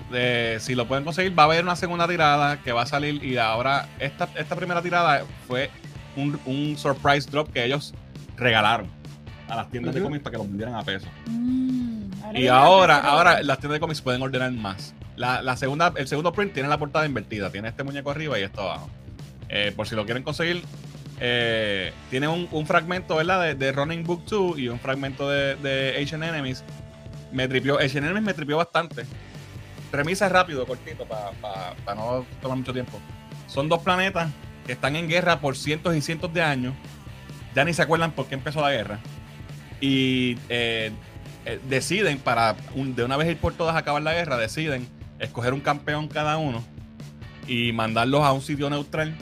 si 0.58 0.74
lo 0.74 0.86
pueden 0.86 1.04
conseguir, 1.04 1.36
va 1.38 1.44
a 1.44 1.46
haber 1.46 1.64
una 1.64 1.76
segunda 1.76 2.08
tirada 2.08 2.60
que 2.62 2.72
va 2.72 2.82
a 2.82 2.86
salir. 2.86 3.22
Y 3.22 3.36
ahora, 3.36 3.88
esta, 3.98 4.28
esta 4.36 4.56
primera 4.56 4.80
tirada 4.80 5.24
fue 5.46 5.70
un, 6.16 6.76
surprise 6.76 7.28
drop 7.30 7.52
que 7.52 7.64
ellos 7.64 7.94
regalaron 8.36 8.99
a 9.50 9.56
las 9.56 9.70
tiendas 9.70 9.94
de 9.94 10.02
cómics 10.02 10.22
para 10.22 10.32
que 10.32 10.38
lo 10.38 10.44
vendieran 10.44 10.74
a 10.74 10.82
peso. 10.82 11.06
Mm, 11.26 12.10
y 12.34 12.46
ahora, 12.46 12.98
ahora 12.98 13.42
las 13.42 13.58
tiendas 13.58 13.76
de 13.76 13.80
cómics 13.80 14.00
pueden 14.00 14.22
ordenar 14.22 14.52
más. 14.52 14.94
La, 15.16 15.56
segunda, 15.56 15.92
el 15.96 16.08
segundo 16.08 16.32
print 16.32 16.54
tiene 16.54 16.68
la 16.68 16.78
portada 16.78 17.04
invertida. 17.04 17.50
Tiene 17.50 17.68
este 17.68 17.82
muñeco 17.82 18.10
arriba 18.10 18.38
y 18.38 18.42
esto 18.42 18.62
abajo. 18.62 18.88
Eh, 19.50 19.72
por 19.76 19.86
si 19.86 19.94
lo 19.94 20.06
quieren 20.06 20.22
conseguir, 20.22 20.62
eh, 21.18 21.92
tiene 22.08 22.28
un, 22.28 22.66
fragmento 22.66 23.16
¿verdad? 23.16 23.54
De, 23.54 23.72
Running 23.72 24.04
Book 24.04 24.24
2 24.26 24.58
y 24.58 24.68
un 24.68 24.78
fragmento 24.78 25.28
de, 25.28 25.56
de 25.56 26.00
Asian 26.02 26.22
Enemies 26.22 26.64
me 27.32 27.48
tripió, 27.48 27.78
el 27.78 27.96
Enemies 27.96 28.22
me 28.22 28.34
tripió 28.34 28.56
bastante. 28.56 29.04
Premisa 29.90 30.28
rápido, 30.28 30.66
cortito, 30.66 31.04
para 31.06 31.94
no 31.94 32.24
tomar 32.40 32.58
mucho 32.58 32.72
tiempo. 32.72 32.98
Son 33.46 33.68
dos 33.68 33.80
planetas 33.80 34.30
que 34.66 34.72
están 34.72 34.96
en 34.96 35.08
guerra 35.08 35.40
por 35.40 35.56
cientos 35.56 35.96
y 35.96 36.00
cientos 36.00 36.32
de 36.32 36.42
años. 36.42 36.74
Ya 37.54 37.64
ni 37.64 37.74
se 37.74 37.82
acuerdan 37.82 38.12
por 38.12 38.26
qué 38.26 38.36
empezó 38.36 38.60
la 38.60 38.70
guerra. 38.70 39.00
Y 39.80 40.36
eh, 40.48 40.90
eh, 41.46 41.60
deciden 41.68 42.18
para 42.18 42.54
de 42.74 43.04
una 43.04 43.16
vez 43.16 43.28
ir 43.28 43.38
por 43.38 43.54
todas 43.54 43.74
a 43.74 43.78
acabar 43.78 44.02
la 44.02 44.12
guerra, 44.12 44.36
deciden 44.36 44.86
escoger 45.18 45.54
un 45.54 45.60
campeón 45.60 46.08
cada 46.08 46.38
uno 46.38 46.62
y 47.46 47.72
mandarlos 47.72 48.22
a 48.22 48.32
un 48.32 48.42
sitio 48.42 48.70
neutral 48.70 49.14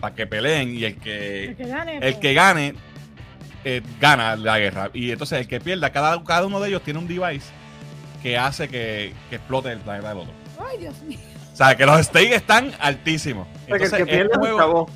para 0.00 0.14
que 0.14 0.26
peleen 0.26 0.74
y 0.74 0.84
el 0.84 0.96
que, 0.96 1.44
el 1.44 1.56
que 1.56 1.66
gane, 1.66 1.98
el 1.98 2.18
que 2.18 2.34
gane 2.34 2.74
eh, 3.64 3.82
gana 3.98 4.36
la 4.36 4.58
guerra. 4.58 4.90
Y 4.92 5.10
entonces 5.10 5.40
el 5.40 5.48
que 5.48 5.60
pierda, 5.60 5.90
cada, 5.90 6.22
cada 6.22 6.46
uno 6.46 6.60
de 6.60 6.68
ellos 6.68 6.82
tiene 6.82 6.98
un 6.98 7.08
device 7.08 7.50
que 8.22 8.36
hace 8.36 8.68
que, 8.68 9.12
que 9.30 9.36
explote 9.36 9.72
el 9.72 9.80
planeta 9.80 10.10
del 10.10 10.18
otro. 10.18 10.32
Ay, 10.70 10.78
Dios 10.78 11.00
mío. 11.02 11.18
O 11.52 11.56
sea, 11.56 11.76
que 11.76 11.86
los 11.86 12.04
stakes 12.04 12.34
están 12.34 12.72
altísimos. 12.80 13.46
Entonces, 13.66 13.92
el 13.92 13.98
que 13.98 14.06
pierde 14.06 14.32
este 14.32 14.38
juego, 14.38 14.90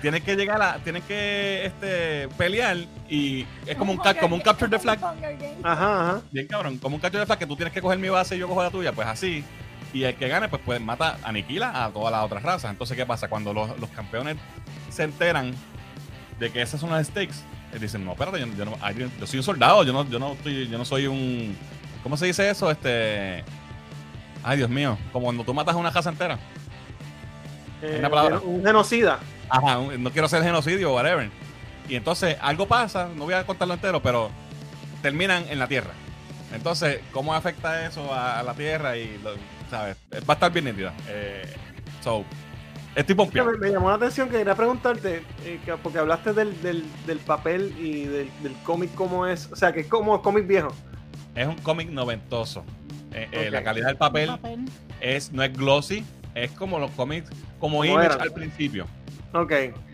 tiene 0.00 0.20
que 0.20 0.36
llegar 0.36 0.60
a, 0.62 0.78
tiene 0.78 1.00
que 1.00 1.66
este, 1.66 2.28
pelear 2.36 2.76
y 3.08 3.46
es 3.66 3.76
como 3.76 3.92
un, 3.92 4.00
como 4.20 4.36
un 4.36 4.40
capture 4.40 4.70
the 4.70 4.78
flag. 4.78 4.98
Ajá, 5.02 6.10
ajá. 6.10 6.22
Bien 6.30 6.46
cabrón, 6.46 6.78
como 6.78 6.96
un 6.96 7.00
capture 7.00 7.22
the 7.22 7.26
flag 7.26 7.38
que 7.38 7.46
tú 7.46 7.56
tienes 7.56 7.72
que 7.72 7.80
coger 7.80 7.98
mi 7.98 8.08
base 8.08 8.36
y 8.36 8.38
yo 8.38 8.48
cojo 8.48 8.62
la 8.62 8.70
tuya, 8.70 8.92
pues 8.92 9.08
así. 9.08 9.44
Y 9.92 10.04
el 10.04 10.14
que 10.14 10.28
gane, 10.28 10.48
pues, 10.48 10.62
pues 10.64 10.80
mata, 10.80 11.18
aniquila 11.22 11.84
a 11.84 11.90
todas 11.90 12.12
las 12.12 12.24
otras 12.24 12.42
razas. 12.42 12.70
Entonces, 12.70 12.96
¿qué 12.96 13.06
pasa? 13.06 13.28
Cuando 13.28 13.52
los, 13.52 13.70
campeones 13.94 14.36
se 14.90 15.04
enteran 15.04 15.54
de 16.38 16.50
que 16.50 16.60
esas 16.60 16.80
son 16.80 16.90
las 16.90 17.06
stakes, 17.06 17.36
dicen, 17.80 18.04
no, 18.04 18.12
espérate, 18.12 18.38
yo, 18.38 18.64
no, 18.64 18.76
yo, 18.92 19.26
soy 19.26 19.38
un 19.38 19.44
soldado, 19.44 19.84
yo 19.84 19.92
no, 19.92 20.08
yo 20.08 20.18
no 20.18 20.32
estoy, 20.32 20.68
yo 20.68 20.78
no 20.78 20.84
soy 20.84 21.06
un. 21.06 21.56
¿Cómo 22.02 22.16
se 22.16 22.26
dice 22.26 22.48
eso? 22.48 22.70
Este. 22.70 23.44
Ay, 24.42 24.58
Dios 24.58 24.70
mío. 24.70 24.96
Como 25.12 25.24
cuando 25.24 25.44
tú 25.44 25.54
matas 25.54 25.74
a 25.74 25.78
una 25.78 25.92
casa 25.92 26.10
entera. 26.10 26.38
Eh, 27.82 28.06
un 28.44 28.62
genocida. 28.64 29.18
Ajá, 29.48 29.78
no 29.98 30.10
quiero 30.10 30.26
hacer 30.26 30.42
genocidio 30.42 30.90
o 30.90 30.94
whatever. 30.94 31.30
Y 31.88 31.96
entonces 31.96 32.36
algo 32.40 32.66
pasa, 32.66 33.08
no 33.14 33.24
voy 33.24 33.34
a 33.34 33.44
contarlo 33.46 33.74
entero, 33.74 34.02
pero 34.02 34.30
terminan 35.02 35.44
en 35.48 35.58
la 35.58 35.68
Tierra. 35.68 35.92
Entonces, 36.52 37.00
¿cómo 37.12 37.34
afecta 37.34 37.86
eso 37.86 38.12
a, 38.12 38.42
la 38.42 38.54
Tierra? 38.54 38.96
Y, 38.96 39.20
¿sabes? 39.70 39.96
Va 40.12 40.18
a 40.28 40.32
estar 40.34 40.52
bien 40.52 40.66
nítida. 40.66 40.92
Eh, 41.08 41.54
so, 42.02 42.24
estoy 42.94 43.14
Me, 43.14 43.58
me, 43.58 43.70
llamó 43.70 43.90
la 43.90 43.96
atención 43.96 44.28
que 44.28 44.38
quería 44.38 44.54
preguntarte, 44.54 45.22
eh, 45.44 45.60
porque 45.82 45.98
hablaste 45.98 46.32
del, 46.32 46.60
del, 46.62 46.84
del 47.06 47.18
papel 47.18 47.74
y 47.78 48.04
del, 48.04 48.30
del 48.42 48.54
cómic, 48.64 48.94
¿cómo 48.94 49.26
es? 49.26 49.50
O 49.52 49.56
sea, 49.56 49.72
que 49.72 49.80
es 49.80 49.86
como 49.86 50.20
cómic 50.22 50.46
viejo. 50.46 50.68
Es 51.34 51.46
un 51.46 51.56
cómic 51.56 51.90
noventoso. 51.90 52.64
Eh, 53.12 53.28
eh, 53.32 53.50
la 53.50 53.62
calidad 53.62 53.86
del 53.86 53.96
papel, 53.96 54.30
es 55.00 55.32
no 55.32 55.42
es 55.42 55.52
glossy, 55.56 56.04
es 56.34 56.50
como 56.52 56.78
los 56.78 56.90
cómics, 56.92 57.30
como 57.58 57.84
Image 57.84 58.16
al 58.20 58.32
principio. 58.32 58.86
Ok. 59.32 59.52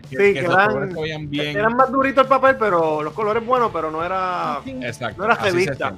sí, 0.09 0.15
que, 0.17 0.39
eran, 0.39 0.95
eran 1.33 1.75
más 1.75 1.91
duritos 1.91 2.23
el 2.23 2.29
papel, 2.29 2.55
pero 2.57 3.03
los 3.03 3.13
colores 3.13 3.45
buenos, 3.45 3.71
pero 3.73 3.91
no 3.91 4.03
era, 4.03 4.61
Exacto, 4.65 5.17
no 5.19 5.25
era 5.25 5.35
revista. 5.35 5.93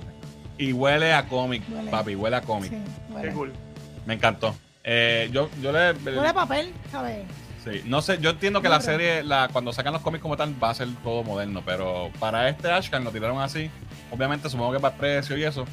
Y 0.57 0.73
huele 0.73 1.13
a 1.13 1.27
cómic, 1.27 1.63
papi, 1.91 2.15
huele 2.15 2.37
a 2.37 2.41
cómic. 2.41 2.71
Qué 3.21 3.29
cool. 3.29 3.53
Me 4.05 4.15
encantó. 4.15 4.55
Eh, 4.83 5.29
yo, 5.31 5.49
yo 5.61 5.71
le. 5.71 5.91
Huele 5.91 6.27
a 6.27 6.33
papel, 6.33 6.73
¿sabes? 6.91 7.25
Sí, 7.63 7.81
no 7.85 8.01
sé, 8.01 8.17
yo 8.19 8.29
entiendo 8.29 8.61
que 8.61 8.69
la 8.69 8.79
serie, 8.79 9.23
la, 9.23 9.49
cuando 9.51 9.73
sacan 9.73 9.91
los 9.91 10.01
cómics 10.01 10.21
como 10.21 10.37
tal, 10.37 10.55
va 10.63 10.69
a 10.69 10.73
ser 10.73 10.87
todo 11.03 11.23
moderno, 11.23 11.61
pero 11.65 12.09
para 12.19 12.47
este 12.47 12.71
Ashcan 12.71 13.03
lo 13.03 13.11
tiraron 13.11 13.41
así. 13.41 13.69
Obviamente, 14.11 14.49
supongo 14.49 14.73
que 14.73 14.79
para 14.79 14.95
precio 14.95 15.37
y 15.37 15.43
eso. 15.43 15.65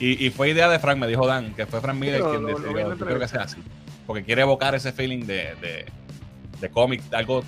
Y, 0.00 0.30
fue 0.30 0.50
idea 0.50 0.68
de 0.68 0.78
Frank, 0.78 0.96
me 0.98 1.08
dijo 1.08 1.26
Dan, 1.26 1.54
que 1.54 1.66
fue 1.66 1.80
Frank 1.80 1.98
Miller 1.98 2.22
quien 2.22 2.46
decidió. 2.46 2.94
Yo 2.94 3.04
creo 3.04 3.18
que 3.18 3.26
sea 3.26 3.42
así. 3.42 3.56
Porque 4.06 4.22
quiere 4.22 4.42
evocar 4.42 4.74
ese 4.76 4.92
feeling 4.92 5.26
de, 5.26 5.56
de, 5.60 5.86
de 6.60 6.70
cómic, 6.70 7.02
algo 7.12 7.42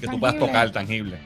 que 0.00 0.06
tú 0.06 0.18
puedas 0.18 0.38
tocar, 0.38 0.70
tangible. 0.70 1.18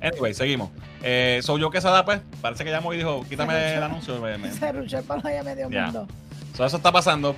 Anyway, 0.00 0.34
seguimos. 0.34 0.70
Eh, 1.02 1.40
Soy 1.42 1.60
yo 1.60 1.70
Quesada, 1.70 2.04
pues, 2.04 2.20
parece 2.40 2.64
que 2.64 2.70
llamó 2.70 2.92
y 2.92 2.98
dijo, 2.98 3.24
quítame 3.28 3.74
el 3.74 3.82
anuncio. 3.82 4.20
Se 4.58 4.72
ruchó 4.72 4.98
el 4.98 5.04
palo 5.04 5.22
ya 5.22 5.42
medio 5.42 5.70
mundo. 5.70 6.06
eso 6.52 6.76
está 6.76 6.92
pasando. 6.92 7.34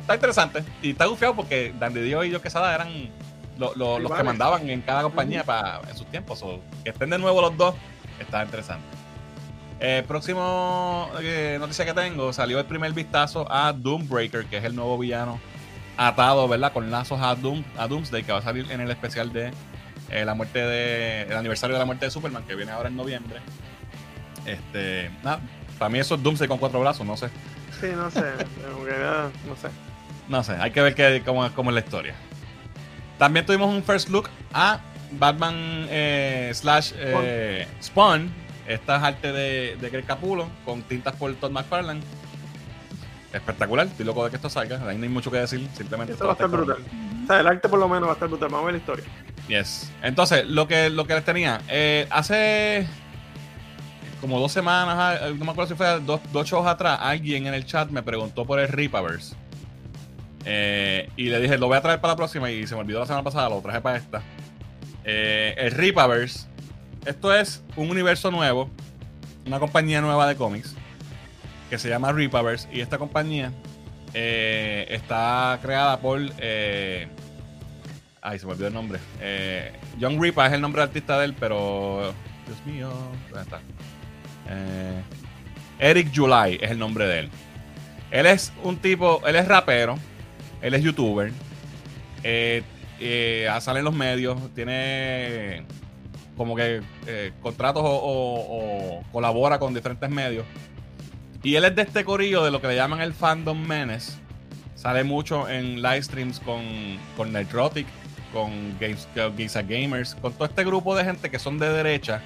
Está, 0.00 0.14
interesante. 0.14 0.64
Y 0.82 0.90
está 0.90 1.06
gufiado 1.06 1.34
porque 1.34 1.74
Dandy 1.78 2.00
Dio 2.00 2.24
y 2.24 2.30
yo 2.30 2.40
Quesada 2.40 2.74
eran 2.74 3.10
los 3.58 4.12
que 4.12 4.22
mandaban 4.22 4.68
en 4.70 4.80
cada 4.80 5.02
compañía 5.02 5.44
para, 5.44 5.80
en 5.88 5.96
sus 5.96 6.06
tiempos. 6.06 6.42
que 6.84 6.90
estén 6.90 7.10
de 7.10 7.18
nuevo 7.18 7.40
los 7.40 7.56
dos, 7.56 7.74
está 8.18 8.42
interesante. 8.44 8.86
Eh, 9.80 10.02
próximo 10.08 11.08
eh, 11.20 11.56
noticia 11.60 11.84
que 11.84 11.94
tengo, 11.94 12.32
salió 12.32 12.58
el 12.58 12.64
primer 12.64 12.92
vistazo 12.92 13.46
a 13.50 13.72
Doombreaker, 13.72 14.46
que 14.46 14.56
es 14.56 14.64
el 14.64 14.74
nuevo 14.74 14.98
villano 14.98 15.38
atado, 15.98 16.48
¿verdad? 16.48 16.72
Con 16.72 16.90
lazos 16.90 17.20
a, 17.20 17.34
Doom, 17.34 17.62
a 17.76 17.86
Doomsday, 17.86 18.22
que 18.22 18.32
va 18.32 18.38
a 18.38 18.42
salir 18.42 18.70
en 18.70 18.80
el 18.80 18.90
especial 18.90 19.32
de 19.32 19.50
eh, 20.10 20.24
la 20.24 20.34
muerte 20.34 20.60
de. 20.60 21.22
el 21.22 21.36
aniversario 21.36 21.74
de 21.74 21.80
la 21.80 21.84
muerte 21.84 22.06
de 22.06 22.10
Superman, 22.10 22.44
que 22.44 22.54
viene 22.54 22.72
ahora 22.72 22.88
en 22.88 22.96
noviembre. 22.96 23.40
Este. 24.46 25.10
Nada, 25.22 25.40
para 25.78 25.90
mí 25.90 25.98
eso 25.98 26.14
es 26.14 26.22
Doomsday 26.22 26.48
con 26.48 26.58
cuatro 26.58 26.80
brazos, 26.80 27.06
no 27.06 27.16
sé. 27.16 27.28
Sí, 27.78 27.88
no 27.94 28.10
sé. 28.10 28.22
no 29.46 29.56
sé. 29.56 29.68
No 30.28 30.42
sé, 30.42 30.52
hay 30.52 30.70
que 30.70 30.80
ver 30.80 30.94
qué, 30.94 31.22
cómo, 31.24 31.50
cómo, 31.54 31.70
es 31.70 31.74
la 31.74 31.80
historia. 31.80 32.14
También 33.18 33.44
tuvimos 33.44 33.74
un 33.74 33.82
first 33.82 34.08
look 34.08 34.30
a 34.52 34.80
Batman 35.12 35.88
slash 36.52 36.92
Spawn 37.82 38.30
esta 38.68 38.96
es 38.98 39.02
arte 39.02 39.32
de, 39.32 39.76
de 39.80 39.90
Greg 39.90 40.04
Capulo 40.04 40.46
con 40.66 40.82
tintas 40.82 41.16
por 41.16 41.34
Todd 41.36 41.50
McFarlane. 41.50 42.00
Espectacular, 43.32 43.86
estoy 43.86 44.06
loco 44.06 44.24
de 44.24 44.30
que 44.30 44.36
esto 44.36 44.48
salga. 44.48 44.76
Ahí 44.88 44.96
no 44.96 45.04
hay 45.04 45.08
mucho 45.08 45.30
que 45.30 45.38
decir, 45.38 45.66
simplemente. 45.74 46.12
Esto 46.12 46.24
va 46.24 46.30
a 46.30 46.34
estar 46.34 46.48
brutal. 46.48 46.78
O 47.24 47.26
sea, 47.26 47.40
el 47.40 47.46
arte 47.46 47.68
por 47.68 47.78
lo 47.78 47.88
menos 47.88 48.08
va 48.08 48.12
a 48.12 48.14
estar 48.14 48.28
brutal. 48.28 48.48
Vamos 48.48 48.62
a 48.62 48.66
ver 48.66 48.74
la 48.74 48.78
historia. 48.78 49.04
Yes. 49.48 49.90
Entonces, 50.02 50.46
lo 50.46 50.66
que, 50.66 50.90
lo 50.90 51.06
que 51.06 51.14
les 51.14 51.24
tenía. 51.24 51.60
Eh, 51.68 52.06
hace 52.10 52.86
como 54.20 54.40
dos 54.40 54.50
semanas, 54.50 54.96
ah, 54.98 55.28
no 55.36 55.44
me 55.44 55.52
acuerdo 55.52 55.68
si 55.68 55.74
fue 55.76 56.00
dos, 56.00 56.20
dos 56.32 56.46
shows 56.48 56.66
atrás, 56.66 56.98
alguien 57.00 57.46
en 57.46 57.54
el 57.54 57.64
chat 57.64 57.88
me 57.90 58.02
preguntó 58.02 58.44
por 58.44 58.58
el 58.58 58.68
Reapaverse. 58.68 59.36
Eh, 60.44 61.08
y 61.16 61.24
le 61.24 61.40
dije, 61.40 61.56
lo 61.56 61.68
voy 61.68 61.76
a 61.76 61.82
traer 61.82 62.00
para 62.00 62.14
la 62.14 62.16
próxima 62.16 62.50
y 62.50 62.66
se 62.66 62.74
me 62.74 62.80
olvidó 62.80 63.00
la 63.00 63.06
semana 63.06 63.22
pasada, 63.22 63.48
lo 63.48 63.60
traje 63.60 63.80
para 63.80 63.98
esta. 63.98 64.22
Eh, 65.04 65.54
el 65.58 65.70
Reapaverse 65.70 66.48
esto 67.08 67.34
es 67.34 67.62
un 67.76 67.90
universo 67.90 68.30
nuevo, 68.30 68.68
una 69.46 69.58
compañía 69.58 70.00
nueva 70.00 70.26
de 70.26 70.36
cómics 70.36 70.74
que 71.68 71.78
se 71.78 71.88
llama 71.88 72.12
Reapaverse 72.12 72.68
y 72.72 72.80
esta 72.80 72.98
compañía 72.98 73.52
eh, 74.14 74.86
está 74.88 75.58
creada 75.62 76.00
por 76.00 76.20
eh, 76.38 77.08
ay 78.22 78.38
se 78.38 78.46
me 78.46 78.52
olvidó 78.52 78.68
el 78.68 78.74
nombre 78.74 78.98
eh, 79.20 79.72
John 80.00 80.20
Reaper 80.20 80.46
es 80.46 80.52
el 80.54 80.60
nombre 80.60 80.80
del 80.80 80.88
artista 80.88 81.18
de 81.18 81.26
él 81.26 81.34
pero 81.38 82.14
Dios 82.46 82.66
mío 82.66 82.90
¿dónde 83.30 83.42
está? 83.42 83.60
Eric 85.78 86.10
July 86.14 86.58
es 86.60 86.70
el 86.70 86.78
nombre 86.78 87.06
de 87.06 87.18
él 87.20 87.30
él 88.10 88.26
es 88.26 88.52
un 88.62 88.78
tipo 88.78 89.20
él 89.26 89.36
es 89.36 89.46
rapero 89.46 89.96
él 90.62 90.74
es 90.74 90.82
youtuber 90.82 91.32
sale 92.22 93.78
en 93.80 93.84
los 93.84 93.94
medios 93.94 94.38
tiene 94.54 95.66
como 96.38 96.56
que 96.56 96.80
contratos 97.42 97.82
o, 97.84 99.02
colabora 99.12 99.58
con 99.58 99.74
diferentes 99.74 100.08
medios. 100.08 100.46
Y 101.42 101.54
él 101.54 101.64
es 101.64 101.76
de 101.76 101.82
este 101.82 102.04
corillo 102.04 102.42
de 102.42 102.50
lo 102.50 102.60
que 102.60 102.66
le 102.68 102.76
llaman 102.76 103.00
el 103.00 103.12
fandom 103.12 103.60
menace. 103.66 104.12
Sale 104.74 105.04
mucho 105.04 105.48
en 105.48 105.82
live 105.82 106.02
streams 106.02 106.40
con, 106.40 106.62
con 107.16 107.32
Nitrotic, 107.32 107.86
con 108.32 108.76
Games, 108.78 109.08
Gamers, 109.68 110.14
con 110.16 110.32
todo 110.32 110.44
este 110.44 110.64
grupo 110.64 110.94
de 110.96 111.04
gente 111.04 111.30
que 111.30 111.38
son 111.38 111.58
de 111.58 111.68
derecha, 111.68 112.20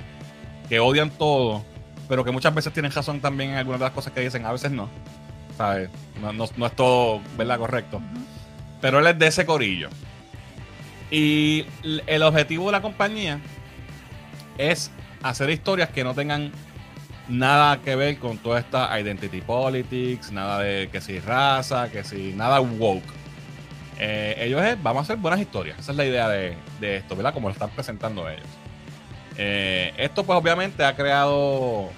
que 0.68 0.80
odian 0.80 1.10
todo, 1.10 1.64
pero 2.08 2.24
que 2.24 2.30
muchas 2.30 2.54
veces 2.54 2.72
tienen 2.72 2.92
razón 2.92 3.20
también 3.20 3.50
en 3.50 3.56
algunas 3.56 3.80
de 3.80 3.86
las 3.86 3.92
cosas 3.92 4.12
que 4.12 4.20
dicen, 4.20 4.44
a 4.44 4.52
veces 4.52 4.70
no. 4.70 4.88
¿Sabes? 5.56 5.90
No, 6.20 6.44
es 6.66 6.76
todo, 6.76 7.20
¿verdad? 7.36 7.58
Correcto. 7.58 8.00
Pero 8.80 8.98
él 8.98 9.06
es 9.06 9.18
de 9.18 9.26
ese 9.26 9.46
corillo. 9.46 9.88
Y 11.10 11.66
el 12.06 12.22
objetivo 12.22 12.66
de 12.66 12.72
la 12.72 12.82
compañía 12.82 13.38
es 14.56 14.90
hacer 15.22 15.50
historias 15.50 15.90
que 15.90 16.04
no 16.04 16.14
tengan 16.14 16.52
nada 17.32 17.80
que 17.80 17.96
ver 17.96 18.18
con 18.18 18.36
toda 18.36 18.60
esta 18.60 19.00
identity 19.00 19.40
politics, 19.40 20.30
nada 20.30 20.60
de 20.60 20.90
que 20.90 21.00
si 21.00 21.18
raza, 21.18 21.90
que 21.90 22.04
si 22.04 22.34
nada 22.34 22.60
woke. 22.60 23.02
Eh, 23.98 24.36
ellos 24.38 24.62
es, 24.62 24.80
vamos 24.82 25.00
a 25.00 25.02
hacer 25.04 25.16
buenas 25.16 25.40
historias. 25.40 25.78
Esa 25.78 25.92
es 25.92 25.96
la 25.96 26.04
idea 26.04 26.28
de, 26.28 26.56
esto, 26.80 27.16
¿verdad? 27.16 27.32
Como 27.32 27.48
lo 27.48 27.52
están 27.52 27.70
presentando 27.70 28.28
ellos. 28.28 28.46
Eh, 29.38 29.94
esto 29.96 30.24
pues 30.24 30.38
obviamente 30.38 30.84
ha 30.84 30.94
creado 30.94 31.88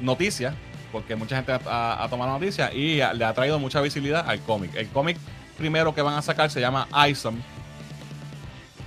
noticias, 0.00 0.54
porque 0.90 1.14
mucha 1.14 1.36
gente 1.36 1.52
ha, 1.52 2.06
tomado 2.08 2.32
noticias 2.32 2.72
y 2.72 2.96
le 2.96 3.24
ha 3.24 3.34
traído 3.34 3.58
mucha 3.58 3.82
visibilidad 3.82 4.24
al 4.26 4.40
cómic. 4.40 4.74
El 4.74 4.88
cómic 4.88 5.18
primero 5.58 5.94
que 5.94 6.00
van 6.00 6.14
a 6.14 6.22
sacar 6.22 6.50
se 6.50 6.60
llama 6.60 6.88
Isom 7.06 7.36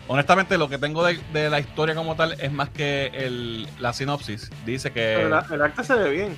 Honestamente, 0.08 0.58
lo 0.58 0.70
que 0.70 0.78
tengo 0.78 1.04
de, 1.04 1.50
la 1.50 1.60
historia 1.60 1.96
como 1.96 2.16
tal 2.16 2.34
es 2.40 2.52
más 2.52 2.70
que 2.70 3.08
el, 3.14 3.68
la 3.80 3.92
sinopsis. 3.94 4.52
Dice 4.66 4.92
que. 4.92 5.24
el, 5.24 5.34
arte 5.34 5.84
se 5.84 5.96
ve 5.96 6.12
bien. 6.12 6.38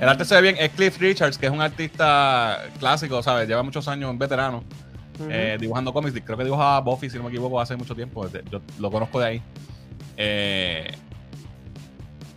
El 0.00 0.08
arte 0.08 0.24
se 0.24 0.34
ve 0.36 0.42
bien. 0.42 0.56
Es 0.58 0.70
Cliff 0.70 0.98
Richards, 1.00 1.36
que 1.36 1.46
es 1.46 1.52
un 1.52 1.60
artista 1.60 2.64
clásico, 2.78 3.22
¿sabes? 3.22 3.48
Lleva 3.48 3.62
muchos 3.62 3.88
años 3.88 4.10
en 4.10 4.18
veterano 4.18 4.62
eh, 5.28 5.56
dibujando 5.60 5.92
cómics. 5.92 6.20
Creo 6.24 6.38
que 6.38 6.44
dibujaba 6.44 6.80
Buffy, 6.80 7.10
si 7.10 7.16
no 7.16 7.24
me 7.24 7.30
equivoco, 7.30 7.60
hace 7.60 7.76
mucho 7.76 7.94
tiempo. 7.94 8.28
Yo 8.50 8.60
lo 8.78 8.90
conozco 8.90 9.18
de 9.18 9.26
ahí. 9.26 9.42
Eh, 10.16 10.94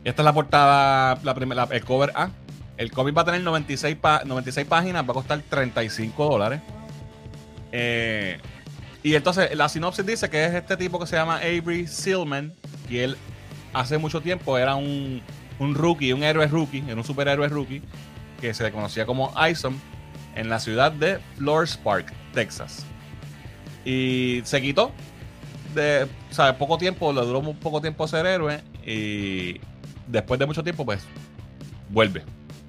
esta 0.04 0.22
es 0.22 0.26
la 0.26 0.34
portada, 0.34 1.20
la 1.24 1.36
primera, 1.36 1.68
el 1.70 1.86
cover 1.86 2.12
A. 2.16 2.32
el 2.78 2.92
cómic 2.92 3.16
va 3.16 3.22
a 3.22 3.26
tener 3.26 3.42
96, 3.42 3.98
96 4.26 4.68
páginas, 4.68 5.04
va 5.04 5.12
a 5.12 5.14
costar 5.14 5.42
35 5.48 6.26
dólares. 6.26 6.62
Eh, 7.72 8.40
y 9.04 9.16
entonces 9.16 9.56
la 9.56 9.70
sinopsis 9.70 10.06
dice 10.06 10.30
que 10.30 10.46
es 10.46 10.54
este 10.54 10.78
tipo 10.78 11.00
que 11.00 11.08
se 11.08 11.16
llama 11.16 11.38
Avery 11.38 11.88
Silman, 11.88 12.54
y 12.90 13.00
él 13.00 13.18
hace 13.74 13.98
mucho 13.98 14.22
tiempo 14.22 14.58
era 14.58 14.76
un, 14.76 15.22
un 15.60 15.76
rookie, 15.76 16.14
un 16.14 16.24
héroe 16.24 16.48
rookie, 16.48 16.84
era 16.86 16.96
un 16.96 17.04
superhéroe 17.04 17.48
rookie, 17.48 17.82
que 18.40 18.54
se 18.54 18.64
le 18.64 18.72
conocía 18.72 19.06
como 19.06 19.34
Isom, 19.50 19.76
en 20.36 20.50
la 20.50 20.60
ciudad 20.60 20.92
de 20.92 21.20
Flores 21.38 21.78
Park, 21.78 22.14
Texas. 22.34 22.86
Y 23.86 24.42
se 24.44 24.62
quitó. 24.62 24.92
De, 25.76 26.08
o 26.30 26.34
sea, 26.34 26.58
poco 26.58 26.78
tiempo, 26.78 27.14
le 27.14 27.22
duró 27.22 27.40
un 27.40 27.56
poco 27.58 27.82
tiempo 27.82 28.08
ser 28.08 28.26
héroe. 28.26 28.62
Y 28.86 29.60
después 30.08 30.40
de 30.40 30.46
mucho 30.46 30.64
tiempo, 30.64 30.86
pues 30.86 31.04
vuelve. 31.90 32.24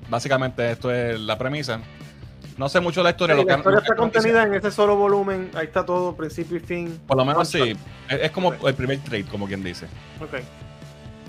Básicamente, 0.08 0.70
esto 0.70 0.92
es 0.92 1.18
la 1.20 1.38
premisa. 1.38 1.80
No 2.56 2.68
sé 2.68 2.80
mucho 2.80 3.02
la 3.02 3.10
historia. 3.10 3.34
la 3.34 3.42
historia 3.42 3.78
está 3.80 3.94
contenida 3.94 4.42
en 4.42 4.54
ese 4.54 4.70
solo 4.70 4.96
volumen. 4.96 5.50
Ahí 5.54 5.66
está 5.66 5.84
todo, 5.84 6.14
principio 6.14 6.58
y 6.58 6.60
fin. 6.60 7.00
Por 7.06 7.16
lo 7.16 7.24
menos 7.24 7.48
sí. 7.48 7.76
Es, 8.08 8.30
como 8.30 8.52
el 8.52 8.74
primer 8.74 8.98
trade, 9.00 9.24
como 9.24 9.46
quien 9.46 9.62
dice. 9.62 9.86
Ok. 10.20 10.40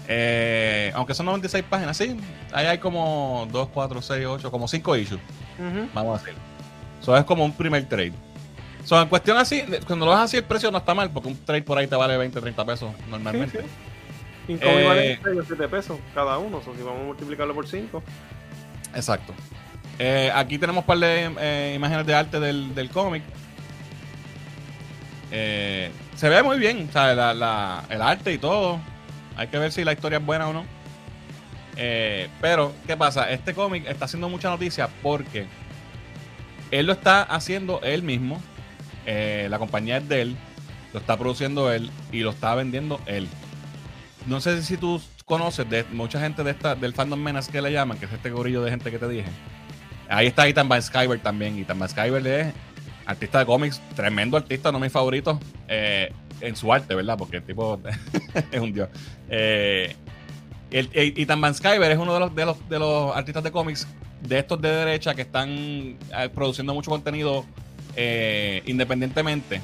Eh, 0.07 0.91
aunque 0.95 1.13
son 1.13 1.25
96 1.27 1.63
páginas, 1.69 1.95
sí. 1.95 2.17
Ahí 2.51 2.65
hay 2.65 2.77
como 2.77 3.47
2, 3.51 3.69
4, 3.73 4.01
6, 4.01 4.25
8, 4.25 4.51
como 4.51 4.67
5 4.67 4.97
issues. 4.97 5.21
Vamos 5.93 6.19
a 6.19 6.21
hacer. 6.21 6.35
Eso 7.01 7.17
es 7.17 7.23
como 7.25 7.45
un 7.45 7.53
primer 7.53 7.87
trade. 7.87 8.13
So, 8.83 9.01
en 9.01 9.07
cuestión 9.07 9.37
así, 9.37 9.63
cuando 9.87 10.05
lo 10.05 10.11
vas 10.11 10.23
así, 10.23 10.37
el 10.37 10.43
precio 10.43 10.69
no 10.69 10.77
está 10.77 10.93
mal, 10.93 11.09
porque 11.09 11.29
un 11.29 11.37
trade 11.37 11.61
por 11.61 11.77
ahí 11.77 11.87
te 11.87 11.95
vale 11.95 12.17
20, 12.17 12.41
30 12.41 12.65
pesos 12.65 12.91
normalmente. 13.09 13.63
Sí, 14.45 14.57
eh, 14.59 15.19
vale 15.23 15.43
7 15.45 15.67
pesos 15.69 15.97
cada 16.13 16.37
uno, 16.37 16.57
o 16.57 16.61
si 16.61 16.83
vamos 16.83 17.01
a 17.01 17.05
multiplicarlo 17.05 17.53
por 17.53 17.65
5. 17.65 18.03
Exacto. 18.93 19.33
Eh, 19.99 20.32
aquí 20.34 20.57
tenemos 20.57 20.82
un 20.82 20.88
par 20.88 20.98
de 20.98 21.32
eh, 21.40 21.74
imágenes 21.76 22.06
de 22.06 22.15
arte 22.15 22.40
del, 22.40 22.74
del 22.74 22.90
cómic. 22.90 23.24
Eh, 25.32 25.91
se 26.15 26.30
ve 26.30 26.44
muy 26.44 26.60
bien, 26.60 26.90
sea, 26.91 27.14
la, 27.14 27.84
el 27.90 28.02
arte 28.02 28.34
y 28.34 28.38
todo. 28.38 28.80
Hay 29.36 29.48
que 29.48 29.57
ver 29.57 29.72
si 29.72 29.84
la 29.84 29.94
historia 29.94 30.20
es 30.20 30.26
buena 30.26 30.48
o 30.49 30.53
no. 30.53 30.65
Pero, 32.40 32.74
¿qué 32.86 32.95
pasa? 32.95 33.32
Este 33.32 33.53
cómic 33.53 33.88
está 33.88 34.06
haciendo 34.06 34.30
mucha 34.30 34.49
noticia 34.49 34.90
porque 35.02 35.48
él 36.70 36.86
lo 36.86 36.94
está 36.94 37.24
haciendo 37.24 37.82
él 37.82 38.03
mismo. 38.03 38.40
La 39.06 39.57
compañía 39.57 39.98
es 39.98 40.07
de 40.07 40.22
él. 40.22 40.38
Lo 40.94 40.99
está 40.99 41.18
produciendo 41.18 41.72
él 41.72 41.90
y 42.11 42.20
lo 42.20 42.30
está 42.30 42.53
vendiendo 42.53 43.02
él. 43.07 43.28
No 44.28 44.40
sé 44.40 44.61
si 44.61 44.78
tú 44.78 45.02
conoces 45.26 45.68
de 45.68 45.84
mucha 45.91 46.20
gente 46.20 46.44
de 46.44 46.52
esta, 46.52 46.76
del 46.76 46.94
fandom 46.94 47.20
menas 47.20 47.48
que 47.48 47.60
le 47.60 47.72
llaman, 47.72 47.98
que 47.98 48.06
es 48.06 48.14
este 48.14 48.30
gorillo 48.30 48.61
de 48.61 48.70
gente 48.70 48.91
que 48.91 48.99
te 48.99 49.07
dije. 49.10 49.30
Ahí 50.09 50.27
está 50.27 50.47
Ethan 50.47 50.69
Van 50.69 50.81
Skyver 50.81 51.19
también. 51.19 51.57
Ethan 51.57 51.80
Van 51.80 51.89
Skyver 51.89 52.25
es 52.27 52.53
artista 53.05 53.39
de 53.39 53.45
cómics, 53.45 53.81
tremendo 53.95 54.38
artista, 54.38 54.71
no 54.71 54.80
mi 54.80 54.89
favorito 54.89 55.39
eh, 55.67 56.11
en 56.41 56.55
su 56.55 56.71
arte, 56.71 56.95
¿verdad? 56.95 57.17
Porque 57.17 57.38
el 57.38 57.43
tipo 57.43 57.80
es 58.51 58.59
un 58.59 58.73
dios. 58.73 58.89
Eh, 59.30 59.95
el, 60.71 60.89
Ethan 60.93 61.39
Van 61.39 61.53
Skyver 61.53 61.91
es 61.91 61.97
uno 61.97 62.13
de 62.13 62.19
los, 62.19 62.35
de 62.35 62.45
los, 62.45 62.69
de 62.69 62.80
los 62.80 63.15
artistas 63.15 63.43
de 63.43 63.51
cómics 63.51 63.88
de 64.27 64.39
estos 64.39 64.61
de 64.61 64.69
derecha 64.69 65.13
que 65.13 65.21
están 65.21 65.49
eh, 65.49 65.97
produciendo 66.34 66.73
mucho 66.73 66.89
contenido 66.89 67.45
eh, 67.95 68.63
independientemente 68.65 69.61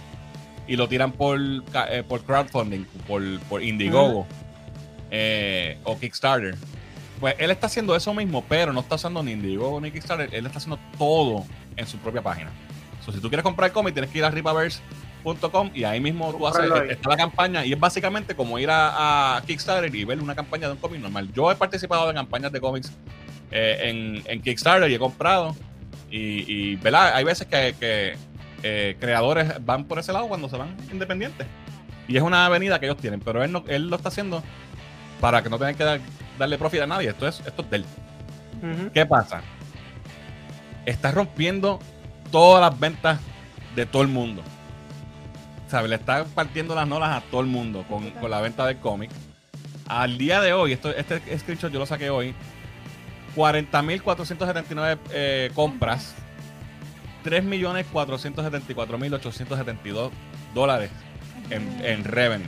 y 0.68 0.76
lo 0.76 0.88
tiran 0.88 1.12
por, 1.12 1.40
eh, 1.40 2.04
por 2.08 2.24
crowdfunding, 2.24 2.86
por, 3.08 3.24
por 3.42 3.64
Indiegogo 3.64 4.28
o 5.84 6.00
Kickstarter. 6.00 6.56
Pues 7.20 7.36
él 7.38 7.52
está 7.52 7.68
haciendo 7.68 7.96
eso 7.96 8.14
mismo, 8.14 8.44
pero 8.48 8.72
no 8.72 8.80
está 8.80 8.96
usando 8.96 9.22
ni 9.22 9.34
Indiegogo 9.34 9.82
ni 9.82 9.92
Kickstarter. 9.92 10.34
Él 10.34 10.46
está 10.46 10.60
haciendo 10.60 10.80
todo 10.98 11.46
en 11.76 11.88
su 11.88 11.98
propia 11.98 12.22
página. 12.22 12.50
So, 13.06 13.12
si 13.12 13.20
tú 13.20 13.30
quieres 13.30 13.44
comprar 13.44 13.70
el 13.70 13.74
cómic, 13.74 13.94
tienes 13.94 14.12
que 14.12 14.20
ir 14.20 14.24
a 14.24 14.32
Ripaverse 14.32 14.82
y 15.74 15.84
ahí 15.84 16.00
mismo 16.00 16.34
tú 16.34 16.48
haces, 16.48 16.66
está 16.90 17.10
la 17.10 17.18
campaña 17.18 17.66
y 17.66 17.74
es 17.74 17.80
básicamente 17.80 18.36
como 18.36 18.58
ir 18.58 18.70
a, 18.72 19.42
Kickstarter 19.46 19.94
y 19.94 20.06
ver 20.06 20.22
una 20.22 20.36
campaña 20.36 20.68
de 20.68 20.74
un 20.74 20.80
cómic 20.80 21.02
normal. 21.02 21.30
Yo 21.34 21.52
he 21.52 21.56
participado 21.56 22.08
de 22.08 22.14
campañas 22.14 22.52
de 22.52 22.62
cómics 22.62 22.92
eh, 23.52 24.22
en, 24.26 24.42
Kickstarter 24.42 24.90
y 24.90 24.96
he 24.96 25.00
comprado 25.00 25.56
y, 26.10 26.74
y 26.74 26.80
hay 26.94 27.24
veces 27.24 27.48
que, 27.48 28.16
eh, 28.64 28.98
creadores 29.00 29.66
van 29.66 29.86
por 29.86 30.00
ese 30.00 30.12
lado 30.14 30.28
cuando 30.28 30.50
se 30.50 30.58
van 30.58 30.76
independientes 30.92 31.48
y 32.08 32.18
es 32.18 32.24
una 32.24 32.46
avenida 32.46 32.80
que 32.80 32.88
ellos 32.88 32.98
tienen, 32.98 33.20
pero 33.20 33.44
él, 33.44 33.52
no, 33.52 33.64
él 33.68 33.88
lo 33.90 33.96
está 33.96 34.10
haciendo 34.10 34.44
para 35.22 35.44
que 35.44 35.50
no 35.50 35.58
tengan 35.58 35.76
que 35.76 35.84
darle 36.40 36.58
profit 36.58 36.82
a 36.82 36.88
nadie. 36.88 37.10
Esto 37.10 37.28
es, 37.28 37.40
esto 37.46 37.62
es 37.62 37.70
de 37.70 37.78
él. 37.78 37.86
¿Qué 38.94 39.06
pasa? 39.06 39.42
Está 40.86 41.12
rompiendo 41.12 41.80
todas 42.32 42.62
las 42.62 42.80
ventas 42.80 43.20
de 43.76 43.86
todo 43.86 44.02
el 44.02 44.08
mundo. 44.08 44.42
Le 45.88 45.96
está 45.96 46.26
partiendo 46.26 46.74
las 46.74 46.88
nolas 46.88 47.12
a 47.12 47.22
todo 47.30 47.42
el 47.42 47.48
mundo 47.48 47.86
con, 47.88 48.12
la 48.30 48.42
venta 48.42 48.66
del 48.66 48.78
cómic. 48.78 49.12
Al 49.88 50.18
día 50.18 50.42
de 50.42 50.54
hoy, 50.54 50.74
esto, 50.74 50.90
este 50.90 51.20
screenshot 51.38 51.72
yo 51.72 51.78
lo 51.78 51.86
saqué 51.86 52.10
hoy, 52.10 52.34
40.479 53.36 54.98
eh, 55.12 55.52
compras, 55.54 56.16
3.474.872 57.24 60.10
dólares 60.56 60.90
en, 61.52 61.86
en 61.86 62.04
revenue. 62.04 62.48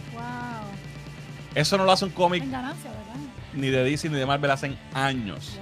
Eso 1.53 1.77
no 1.77 1.85
lo 1.85 1.91
hace 1.91 2.05
un 2.05 2.11
cómic 2.11 2.43
ni 3.53 3.69
de 3.69 3.84
DC 3.84 4.10
ni 4.10 4.18
de 4.18 4.26
Marvel 4.26 4.52
hacen 4.52 4.78
años. 4.94 5.60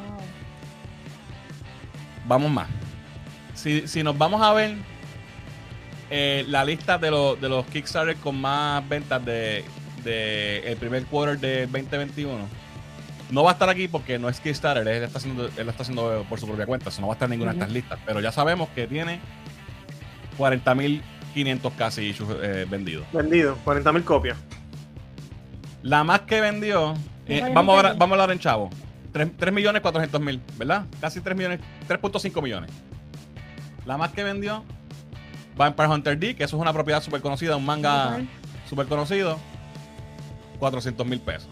Vamos 2.26 2.52
más. 2.52 2.68
Si, 3.56 3.88
si 3.88 4.04
nos 4.04 4.18
vamos 4.18 4.42
a 4.42 4.54
ver 4.54 4.76
eh, 6.12 6.44
la 6.48 6.66
lista 6.66 6.98
de, 6.98 7.12
los, 7.12 7.40
de 7.40 7.50
los 7.50 7.66
Kickstarter 7.68 8.16
con 8.16 8.40
más 8.40 8.88
ventas 8.90 9.24
de, 9.24 9.64
el 10.06 10.78
primer 10.78 11.06
quarter 11.06 11.40
de 11.40 11.68
2021 11.68 12.48
no 13.30 13.44
va 13.44 13.52
a 13.52 13.54
estar 13.54 13.70
aquí 13.70 13.88
porque 13.88 14.18
no 14.18 14.28
es 14.28 14.40
Kickstarter, 14.40 14.88
él 14.88 15.04
está 15.04 15.20
haciendo, 15.20 15.46
él 15.56 15.70
está 15.70 15.84
haciendo 15.84 16.26
por 16.28 16.40
su 16.40 16.48
propia 16.48 16.66
cuenta, 16.66 16.90
eso 16.90 17.00
no 17.02 17.08
va 17.08 17.14
a 17.14 17.16
estar 17.16 17.28
en 17.28 17.32
ninguna 17.32 17.52
de 17.52 17.60
estas 17.60 17.72
listas, 17.72 18.00
pero 18.08 18.20
ya 18.22 18.32
sabemos 18.32 18.70
que 18.70 18.88
tiene 18.88 19.20
40.500 20.40 21.76
casi 21.78 22.16
eh, 22.42 22.66
vendidos. 22.68 23.06
Vendidos, 23.14 23.60
40.000 23.64 24.04
copias. 24.04 24.38
La 25.84 26.04
más 26.04 26.22
que 26.22 26.42
vendió, 26.42 26.96
eh, 27.30 27.52
vamos, 27.54 27.84
a, 27.84 27.94
vamos 27.94 28.18
a 28.18 28.22
hablar 28.22 28.32
en 28.32 28.40
chavo, 28.40 28.70
3, 29.12 29.52
millones 29.52 29.82
400 29.82 30.22
mil, 30.22 30.42
¿verdad? 30.58 30.86
Casi 31.00 31.22
3 31.22 31.36
millones, 31.36 31.60
3.5 31.88 32.42
millones. 32.42 32.72
La 33.86 33.98
más 33.98 34.12
que 34.12 34.24
vendió 34.24 34.64
Vampire 35.56 35.88
Hunter 35.88 36.18
D, 36.18 36.36
que 36.36 36.44
eso 36.44 36.56
es 36.56 36.62
una 36.62 36.74
propiedad 36.74 37.02
súper 37.02 37.22
conocida, 37.22 37.56
un 37.56 37.66
manga 37.66 38.20
súper 38.70 38.88
conocido. 38.88 39.40
400 40.60 41.08
mil 41.08 41.20
pesos. 41.22 41.48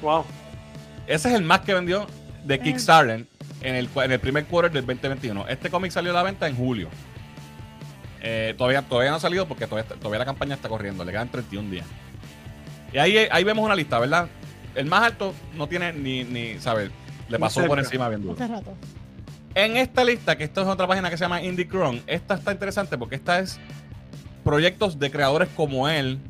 Wow. 0.00 0.24
Ese 1.06 1.28
es 1.28 1.34
el 1.34 1.42
más 1.42 1.60
que 1.60 1.74
vendió 1.74 2.06
de 2.44 2.54
eh. 2.54 2.60
Kickstarter 2.60 3.26
en 3.62 3.74
el, 3.74 3.88
en 3.96 4.12
el 4.12 4.20
primer 4.20 4.46
quarter 4.46 4.72
del 4.72 4.86
2021. 4.86 5.46
Este 5.48 5.70
cómic 5.70 5.90
salió 5.90 6.12
a 6.12 6.14
la 6.14 6.22
venta 6.22 6.46
en 6.46 6.56
julio. 6.56 6.88
Eh, 8.22 8.54
todavía, 8.56 8.82
todavía 8.82 9.10
no 9.10 9.16
ha 9.16 9.20
salido 9.20 9.46
porque 9.46 9.66
todavía, 9.66 9.88
todavía, 9.96 10.20
la 10.20 10.24
campaña 10.24 10.54
está 10.54 10.68
corriendo. 10.68 11.04
Le 11.04 11.12
quedan 11.12 11.28
31 11.28 11.70
días. 11.70 11.86
Y 12.92 12.98
ahí, 12.98 13.28
ahí 13.30 13.44
vemos 13.44 13.64
una 13.64 13.74
lista, 13.74 13.98
¿verdad? 13.98 14.28
El 14.76 14.86
más 14.86 15.02
alto 15.02 15.34
no 15.56 15.68
tiene 15.68 15.92
ni, 15.92 16.24
ni 16.24 16.58
¿sabes? 16.60 16.90
Le 17.28 17.38
pasó 17.38 17.64
por 17.66 17.78
encima 17.78 18.08
bien 18.08 18.22
duro. 18.22 18.36
En 19.54 19.76
esta 19.76 20.04
lista, 20.04 20.36
que 20.36 20.44
esto 20.44 20.60
es 20.60 20.68
otra 20.68 20.86
página 20.86 21.08
que 21.08 21.16
se 21.16 21.24
llama 21.24 21.42
Indie 21.42 21.66
Chrome, 21.66 22.02
esta 22.06 22.34
está 22.34 22.52
interesante 22.52 22.98
porque 22.98 23.14
esta 23.14 23.38
es 23.38 23.58
proyectos 24.44 24.98
de 24.98 25.10
creadores 25.10 25.48
como 25.56 25.88
él, 25.88 26.20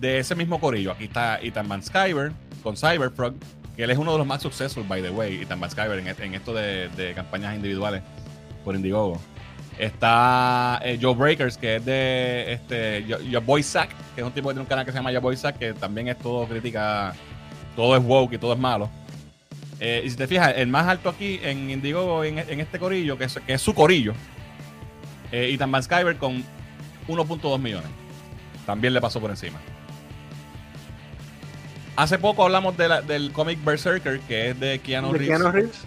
de 0.00 0.18
ese 0.18 0.34
mismo 0.34 0.60
corillo. 0.60 0.92
Aquí 0.92 1.04
está 1.04 1.38
Ethan 1.40 1.68
Van 1.68 1.82
Skyver 1.82 2.32
con 2.62 2.76
Cyberfrog, 2.76 3.34
que 3.76 3.84
él 3.84 3.90
es 3.90 3.98
uno 3.98 4.12
de 4.12 4.18
los 4.18 4.26
más 4.26 4.42
successful, 4.42 4.84
by 4.86 5.00
the 5.00 5.10
way, 5.10 5.42
Ethan 5.42 5.60
Van 5.60 5.70
Skyver, 5.70 5.98
en, 5.98 6.34
esto 6.34 6.52
de, 6.52 7.12
campañas 7.14 7.54
individuales 7.54 8.02
por 8.64 8.74
Indiegogo. 8.74 9.20
Está 9.78 10.80
eh, 10.82 10.98
Joe 11.00 11.14
Breakers, 11.14 11.58
que 11.58 11.76
es 11.76 11.84
de 11.84 12.52
este, 12.52 13.04
Your 13.04 13.44
Boy 13.44 13.62
Sack, 13.62 13.90
que 14.14 14.22
es 14.22 14.26
un 14.26 14.32
tipo 14.32 14.52
de 14.52 14.58
un 14.58 14.66
canal 14.66 14.84
que 14.84 14.92
se 14.92 14.98
llama 14.98 15.12
Your 15.12 15.22
Boy 15.22 15.36
Sack, 15.36 15.58
que 15.58 15.74
también 15.74 16.08
es 16.08 16.18
todo 16.18 16.46
crítica, 16.46 17.14
todo 17.76 17.96
es 17.96 18.02
woke 18.02 18.34
y 18.34 18.38
todo 18.38 18.54
es 18.54 18.58
malo. 18.58 18.90
Eh, 19.78 20.02
y 20.04 20.10
si 20.10 20.16
te 20.16 20.26
fijas, 20.26 20.54
el 20.56 20.68
más 20.68 20.86
alto 20.86 21.10
aquí 21.10 21.38
en 21.42 21.70
Indigo, 21.70 22.24
en, 22.24 22.38
este 22.38 22.78
corillo, 22.78 23.18
que 23.18 23.24
es, 23.24 23.38
que 23.46 23.52
es 23.52 23.60
su 23.60 23.74
corillo, 23.74 24.14
eh, 25.30 25.50
Ethan 25.52 25.70
Van 25.70 25.82
Skyver 25.82 26.16
con 26.16 26.42
1.2 27.08 27.58
millones. 27.58 27.90
También 28.64 28.94
le 28.94 29.00
pasó 29.00 29.20
por 29.20 29.30
encima. 29.30 29.58
Hace 31.94 32.18
poco 32.18 32.44
hablamos 32.44 32.76
del 32.76 33.32
cómic 33.32 33.62
Berserker, 33.64 34.20
que 34.20 34.50
es 34.50 34.60
de 34.60 34.78
Keanu 34.80 35.12
Reeves. 35.12 35.84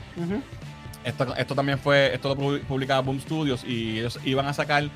esto, 1.04 1.56
también 1.56 1.78
fue, 1.78 2.14
esto 2.14 2.30
lo 2.30 2.60
publicaba 2.62 3.02
Boom 3.02 3.20
Studios 3.20 3.64
y 3.64 4.00
ellos 4.00 4.20
iban 4.26 4.48
a 4.48 4.54
sacar 4.54 4.90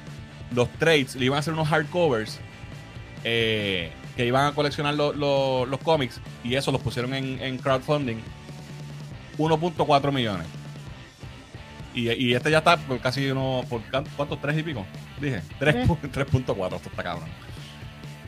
los 0.52 0.70
trades, 0.74 1.16
le 1.16 1.26
iban 1.26 1.38
a 1.38 1.40
hacer 1.40 1.54
unos 1.54 1.68
hardcovers 1.68 2.40
eh, 3.24 3.92
que 4.16 4.26
iban 4.26 4.46
a 4.46 4.52
coleccionar 4.54 4.94
los 4.94 5.80
cómics 5.84 6.22
y 6.44 6.56
eso 6.56 6.72
los 6.72 6.82
pusieron 6.82 7.14
en 7.14 7.58
crowdfunding 7.58 8.18
1.4 9.38 10.12
millones. 10.12 10.48
Y, 11.94 12.34
este 12.34 12.50
ya 12.50 12.58
está 12.60 12.78
por 12.78 13.00
casi 13.00 13.30
uno, 13.30 13.64
por 13.70 13.82
¿cuántos? 14.16 14.42
¿Tres 14.42 14.58
y 14.58 14.64
pico? 14.64 14.84
Dije, 15.22 15.42
3.4, 15.60 16.76
esto 16.76 16.90
está 16.90 17.04
cabrón. 17.04 17.30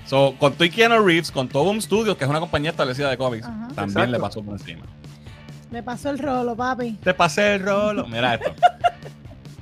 So, 0.05 0.35
con 0.37 0.53
y 0.59 0.69
Keanu 0.69 1.03
Reeves, 1.03 1.31
con 1.31 1.47
Tobum 1.47 1.81
Studios, 1.81 2.15
que 2.15 2.25
es 2.25 2.29
una 2.29 2.39
compañía 2.39 2.69
establecida 2.69 3.09
de 3.09 3.17
cómics, 3.17 3.47
también 3.73 4.11
le 4.11 4.19
pasó 4.19 4.43
por 4.43 4.53
encima. 4.53 4.85
Le 5.71 5.81
pasó 5.81 6.11
el 6.11 6.19
rolo, 6.19 6.55
papi. 6.55 6.91
Te 7.03 7.13
pasé 7.15 7.55
el 7.55 7.61
rolo. 7.61 8.05
Mira 8.05 8.35
esto. 8.35 8.53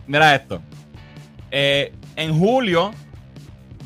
Mira 0.05 0.35
esto. 0.35 0.61
Eh, 1.49 1.93
en 2.17 2.37
julio, 2.37 2.91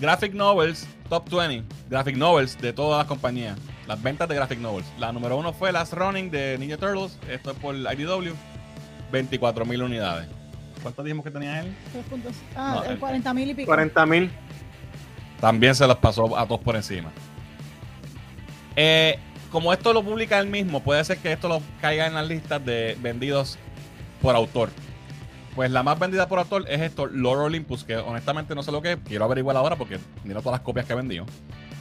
Graphic 0.01 0.33
Novels, 0.33 0.87
Top 1.09 1.29
20, 1.29 1.63
Graphic 1.89 2.17
Novels 2.17 2.57
de 2.59 2.73
todas 2.73 2.99
las 2.99 3.07
compañías. 3.07 3.57
Las 3.87 4.01
ventas 4.01 4.27
de 4.27 4.35
Graphic 4.35 4.59
Novels. 4.59 4.87
La 4.99 5.11
número 5.11 5.37
uno 5.37 5.53
fue 5.53 5.71
Last 5.71 5.93
Running 5.93 6.29
de 6.29 6.57
Ninja 6.57 6.77
Turtles. 6.77 7.17
Esto 7.29 7.51
es 7.51 7.57
por 7.57 7.75
IDW. 7.75 8.33
24 9.11 9.65
mil 9.65 9.81
unidades. 9.81 10.27
¿Cuánto 10.81 11.03
dijimos 11.03 11.23
que 11.23 11.31
tenía 11.31 11.61
él? 11.61 11.75
Ah, 12.55 12.83
40 12.99 13.33
mil 13.33 13.49
y 13.49 13.53
pico. 13.53 13.67
40 13.67 14.05
mil. 14.05 14.31
También 15.39 15.75
se 15.75 15.87
los 15.87 15.97
pasó 15.97 16.37
a 16.37 16.45
todos 16.45 16.61
por 16.61 16.75
encima. 16.75 17.11
Eh, 18.75 19.17
como 19.51 19.71
esto 19.71 19.93
lo 19.93 20.03
publica 20.03 20.39
él 20.39 20.47
mismo, 20.47 20.81
puede 20.83 21.03
ser 21.03 21.17
que 21.19 21.31
esto 21.31 21.47
lo 21.47 21.61
caiga 21.81 22.05
en 22.05 22.13
las 22.13 22.27
listas 22.27 22.63
de 22.63 22.97
vendidos 23.01 23.57
por 24.21 24.35
autor. 24.35 24.69
Pues 25.55 25.71
la 25.71 25.81
más 25.81 25.97
vendida 25.97 26.27
por 26.27 26.39
autor 26.39 26.65
es 26.67 26.81
esto, 26.81 27.07
Lord 27.07 27.39
Olympus, 27.39 27.83
que 27.83 27.95
honestamente 27.97 28.53
no 28.53 28.61
sé 28.61 28.71
lo 28.71 28.81
que 28.81 28.93
es. 28.93 28.97
Quiero 29.05 29.25
averiguar 29.25 29.55
ahora 29.57 29.75
porque 29.75 29.99
miro 30.23 30.41
todas 30.41 30.59
las 30.59 30.65
copias 30.65 30.85
que 30.85 30.93
he 30.93 30.95
vendido. 30.95 31.25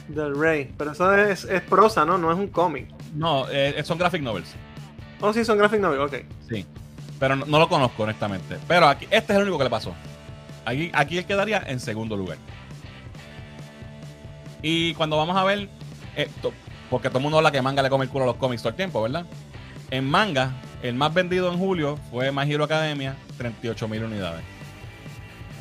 Del 0.07 0.39
Rey. 0.39 0.73
Pero 0.77 0.91
eso 0.91 1.15
es, 1.15 1.43
es 1.45 1.61
prosa, 1.61 2.05
¿no? 2.05 2.17
No 2.17 2.31
es 2.31 2.37
un 2.37 2.47
cómic. 2.47 2.87
No, 3.13 3.47
eh, 3.49 3.81
son 3.83 3.97
graphic 3.97 4.21
novels. 4.21 4.55
Oh, 5.21 5.33
sí, 5.33 5.43
son 5.43 5.57
graphic 5.57 5.79
novels, 5.79 6.13
ok. 6.13 6.19
Sí. 6.49 6.65
Pero 7.19 7.35
no, 7.35 7.59
lo 7.59 7.67
conozco, 7.67 8.03
honestamente. 8.03 8.57
Pero 8.67 8.87
aquí, 8.87 9.07
este 9.09 9.33
es 9.33 9.37
el 9.37 9.43
único 9.43 9.57
que 9.57 9.63
le 9.63 9.69
pasó. 9.69 9.93
Aquí, 10.65 10.91
aquí 10.93 11.17
él 11.17 11.25
quedaría 11.25 11.63
en 11.65 11.79
segundo 11.79 12.15
lugar. 12.15 12.37
Y 14.61 14.93
cuando 14.93 15.17
vamos 15.17 15.35
a 15.35 15.43
ver, 15.43 15.69
esto, 16.15 16.53
porque 16.89 17.09
todo 17.09 17.19
el 17.19 17.23
mundo 17.23 17.37
habla 17.37 17.51
que 17.51 17.61
manga 17.61 17.81
le 17.81 17.89
come 17.89 18.05
el 18.05 18.11
culo 18.11 18.23
a 18.25 18.27
los 18.27 18.35
cómics 18.37 18.61
todo 18.61 18.69
el 18.69 18.75
tiempo, 18.75 19.01
¿verdad? 19.01 19.25
En 19.89 20.05
manga, 20.05 20.51
el 20.83 20.95
más 20.95 21.13
vendido 21.13 21.51
en 21.51 21.57
julio 21.57 21.97
fue 22.11 22.31
My 22.31 22.51
Hero 22.51 22.63
Academia, 22.63 23.15
38 23.37 23.87
mil 23.87 24.03
unidades. 24.03 24.43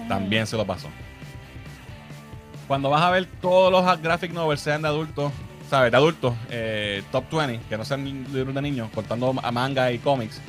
También 0.08 0.46
se 0.46 0.56
lo 0.56 0.66
pasó. 0.66 0.88
Cuando 2.68 2.90
vas 2.90 3.02
a 3.02 3.10
ver 3.10 3.26
todos 3.40 3.70
los 3.70 4.02
graphic 4.02 4.32
novels, 4.32 4.60
sean 4.60 4.82
de 4.82 4.88
adultos, 4.88 5.32
¿sabes? 5.70 5.90
De 5.90 5.96
adultos, 5.96 6.34
eh, 6.50 7.02
top 7.12 7.24
20, 7.30 7.66
que 7.68 7.78
no 7.78 7.84
sean 7.84 8.26
libros 8.32 8.54
de 8.54 8.62
niños, 8.62 8.90
contando 8.94 9.34
a 9.42 9.52
manga 9.52 9.92
y 9.92 9.98
cómics, 9.98 10.40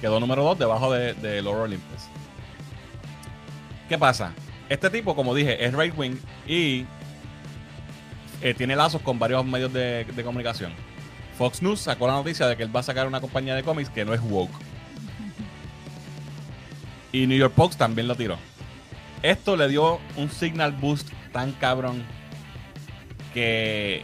quedó 0.00 0.18
número 0.18 0.42
2 0.42 0.58
debajo 0.58 0.92
de, 0.92 1.14
de 1.14 1.42
Lord 1.42 1.60
Olympus. 1.60 2.08
¿Qué 3.88 3.98
pasa? 3.98 4.32
Este 4.68 4.88
tipo, 4.88 5.16
como 5.16 5.34
dije, 5.34 5.64
es 5.64 5.74
right 5.74 5.96
wing 5.96 6.16
y 6.46 6.86
eh, 8.42 8.54
tiene 8.54 8.74
lazos 8.74 9.02
con 9.02 9.18
varios 9.18 9.44
medios 9.44 9.72
de, 9.72 10.06
comunicación. 10.24 10.72
Fox 11.36 11.60
News 11.62 11.80
sacó 11.80 12.06
la 12.06 12.14
noticia 12.14 12.46
de 12.46 12.56
que 12.56 12.62
él 12.62 12.74
va 12.74 12.80
a 12.80 12.82
sacar 12.82 13.06
una 13.06 13.20
compañía 13.20 13.54
de 13.54 13.62
cómics 13.62 13.90
que 13.90 14.04
no 14.04 14.14
es 14.14 14.20
woke. 14.22 14.52
Y 17.12 17.26
New 17.26 17.36
York 17.36 17.52
Post 17.54 17.78
también 17.78 18.08
lo 18.08 18.14
tiró. 18.14 18.38
Esto 19.22 19.56
le 19.56 19.68
dio 19.68 20.00
un 20.16 20.30
signal 20.30 20.72
boost 20.72 21.08
tan 21.32 21.52
cabrón 21.52 22.02
que. 23.34 24.02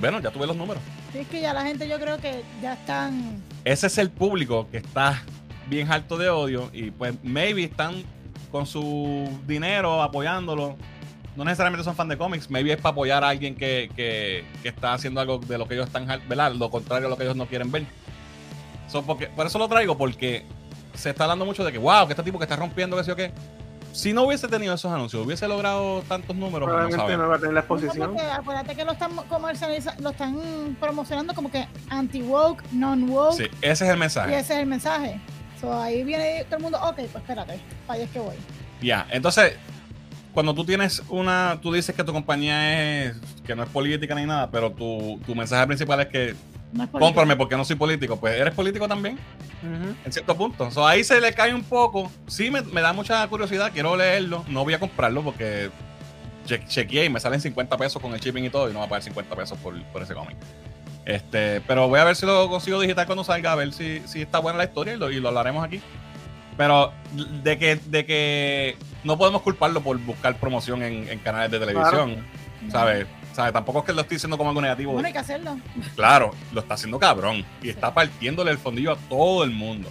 Bueno, 0.00 0.20
ya 0.20 0.30
tuve 0.30 0.46
los 0.46 0.56
números. 0.56 0.82
Sí, 1.12 1.18
es 1.18 1.28
que 1.28 1.40
ya 1.40 1.52
la 1.52 1.62
gente 1.62 1.88
yo 1.88 1.98
creo 1.98 2.18
que 2.18 2.42
ya 2.62 2.74
están. 2.74 3.42
Ese 3.64 3.86
es 3.86 3.98
el 3.98 4.10
público 4.10 4.68
que 4.70 4.78
está 4.78 5.22
bien 5.68 5.90
alto 5.90 6.16
de 6.16 6.30
odio 6.30 6.70
y 6.72 6.90
pues 6.90 7.14
maybe 7.22 7.64
están 7.64 8.02
con 8.50 8.66
su 8.66 9.28
dinero 9.46 10.02
apoyándolo 10.02 10.76
no 11.38 11.44
necesariamente 11.44 11.84
son 11.84 11.94
fan 11.94 12.08
de 12.08 12.18
cómics, 12.18 12.50
maybe 12.50 12.72
es 12.72 12.78
para 12.78 12.90
apoyar 12.90 13.22
a 13.22 13.28
alguien 13.28 13.54
que, 13.54 14.44
está 14.64 14.94
haciendo 14.94 15.20
algo 15.20 15.38
de 15.38 15.56
lo 15.56 15.68
que 15.68 15.74
ellos 15.74 15.86
están, 15.86 16.04
¿verdad? 16.28 16.52
Lo 16.52 16.68
contrario 16.68 17.06
a 17.06 17.10
lo 17.10 17.16
que 17.16 17.22
ellos 17.22 17.36
no 17.36 17.46
quieren 17.46 17.70
ver. 17.70 17.84
porque, 19.06 19.28
por 19.28 19.46
eso 19.46 19.56
lo 19.56 19.68
traigo, 19.68 19.96
porque 19.96 20.44
se 20.94 21.10
está 21.10 21.24
hablando 21.24 21.46
mucho 21.46 21.64
de 21.64 21.70
que, 21.70 21.78
wow, 21.78 22.08
que 22.08 22.14
este 22.14 22.24
tipo 22.24 22.38
que 22.38 22.44
está 22.44 22.56
rompiendo, 22.56 22.96
que 22.96 23.04
sé 23.04 23.10
yo 23.10 23.16
qué. 23.16 23.30
Si 23.92 24.12
no 24.12 24.22
hubiese 24.22 24.48
tenido 24.48 24.74
esos 24.74 24.92
anuncios, 24.92 25.24
hubiese 25.24 25.48
logrado 25.48 26.02
tantos 26.02 26.36
números. 26.36 26.68
Probablemente 26.68 27.16
no, 27.16 27.28
va 27.28 27.36
a 27.36 27.38
tener 27.38 27.54
la 27.54 27.60
exposición. 27.60 28.16
acuérdate 28.18 28.74
que 28.74 28.84
lo 28.84 28.92
están 28.92 29.16
comercializando, 29.28 30.02
lo 30.02 30.10
están 30.10 30.76
promocionando 30.80 31.34
como 31.34 31.50
que 31.50 31.66
anti-woke, 31.90 32.62
non-woke. 32.72 33.36
Sí, 33.36 33.44
ese 33.62 33.84
es 33.84 33.90
el 33.90 33.98
mensaje. 33.98 34.32
Y 34.32 34.34
ese 34.34 34.54
es 34.54 34.60
el 34.60 34.66
mensaje. 34.66 35.20
ahí 35.82 36.04
viene 36.04 36.44
todo 36.44 36.56
el 36.56 36.62
mundo, 36.62 36.78
ok, 36.82 36.94
pues 36.94 37.16
espérate, 37.16 37.60
para 37.86 37.96
allá 37.96 38.04
es 38.04 38.10
que 38.10 38.20
voy. 38.20 38.36
Ya, 38.80 39.06
entonces 39.10 39.54
cuando 40.38 40.54
tú 40.54 40.64
tienes 40.64 41.02
una, 41.08 41.58
tú 41.60 41.72
dices 41.72 41.94
que 41.96 42.04
tu 42.04 42.12
compañía 42.12 43.06
es, 43.06 43.16
que 43.44 43.56
no 43.56 43.64
es 43.64 43.68
política 43.70 44.14
ni 44.14 44.24
nada, 44.24 44.48
pero 44.48 44.70
tu, 44.70 45.18
mensaje 45.34 45.66
principal 45.66 45.98
es 46.00 46.06
que 46.06 46.36
cómprame 46.92 47.36
porque 47.36 47.56
no 47.56 47.64
soy 47.64 47.76
político, 47.76 48.18
pues 48.18 48.38
eres 48.38 48.54
político 48.54 48.88
también, 48.88 49.18
en 50.04 50.12
cierto 50.12 50.36
punto. 50.36 50.68
ahí 50.86 51.04
se 51.04 51.20
le 51.20 51.32
cae 51.32 51.54
un 51.54 51.64
poco. 51.64 52.10
Sí, 52.26 52.50
me, 52.50 52.62
da 52.80 52.92
mucha 52.92 53.26
curiosidad, 53.28 53.70
quiero 53.72 53.96
leerlo, 53.96 54.44
no 54.48 54.64
voy 54.64 54.74
a 54.74 54.80
comprarlo 54.80 55.22
porque 55.22 55.70
chequeé 56.46 57.04
y 57.04 57.10
me 57.10 57.20
salen 57.20 57.40
50 57.40 57.76
pesos 57.76 58.00
con 58.00 58.12
el 58.14 58.20
shipping 58.20 58.44
y 58.44 58.50
todo 58.50 58.70
y 58.70 58.72
no 58.72 58.78
va 58.78 58.86
a 58.86 58.88
pagar 58.88 59.02
50 59.02 59.34
pesos 59.36 59.58
por, 59.58 59.74
ese 60.02 60.14
cómic. 60.14 60.36
Este, 61.04 61.62
pero 61.62 61.88
voy 61.88 62.00
a 62.00 62.04
ver 62.04 62.16
si 62.16 62.26
lo 62.26 62.48
consigo 62.48 62.80
digital 62.80 63.06
cuando 63.06 63.24
salga, 63.24 63.52
a 63.52 63.54
ver 63.54 63.72
si, 63.72 64.02
si 64.06 64.22
está 64.22 64.38
buena 64.38 64.58
la 64.58 64.64
historia 64.64 64.94
y 64.94 64.96
lo, 64.98 65.10
y 65.10 65.20
lo 65.20 65.28
hablaremos 65.28 65.64
aquí. 65.64 65.80
Pero 66.56 66.92
de 67.42 67.56
que, 67.56 67.76
de 67.76 68.04
que 68.04 68.76
no 69.04 69.16
podemos 69.16 69.42
culparlo 69.42 69.80
por 69.80 69.96
buscar 69.98 70.36
promoción 70.36 70.82
en, 70.82 71.18
canales 71.20 71.50
de 71.50 71.60
televisión, 71.60 72.26
¿sabes? 72.70 73.06
Tampoco 73.52 73.80
es 73.80 73.84
que 73.84 73.92
lo 73.92 74.00
estoy 74.00 74.16
diciendo 74.16 74.36
como 74.36 74.50
algo 74.50 74.60
negativo. 74.60 74.92
Bueno, 74.92 75.06
hay 75.06 75.12
que 75.12 75.20
hacerlo. 75.20 75.58
Claro, 75.94 76.32
lo 76.52 76.60
está 76.60 76.74
haciendo 76.74 76.98
cabrón. 76.98 77.44
Y 77.62 77.68
está 77.68 77.94
partiéndole 77.94 78.50
el 78.50 78.58
fondillo 78.58 78.92
a 78.92 78.96
todo 78.96 79.44
el 79.44 79.50
mundo. 79.50 79.90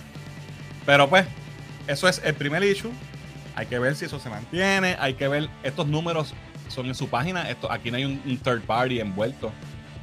Pero 0.86 1.08
pues, 1.08 1.26
eso 1.88 2.08
es 2.08 2.22
el 2.24 2.34
primer 2.34 2.64
issue. 2.64 2.92
Hay 3.56 3.66
que 3.66 3.80
ver 3.80 3.96
si 3.96 4.06
eso 4.06 4.20
se 4.20 4.30
mantiene. 4.30 4.98
Hay 5.00 5.14
que 5.14 5.28
ver, 5.28 5.50
estos 5.64 5.88
números 5.88 6.34
son 6.68 6.88
en 6.88 6.96
su 6.96 7.08
página. 7.08 7.50
Esto, 7.50 7.72
aquí 7.72 7.90
no 7.90 7.98
hay 7.98 8.06
un, 8.06 8.38
third 8.38 8.62
party 8.64 9.00
envuelto 9.00 9.52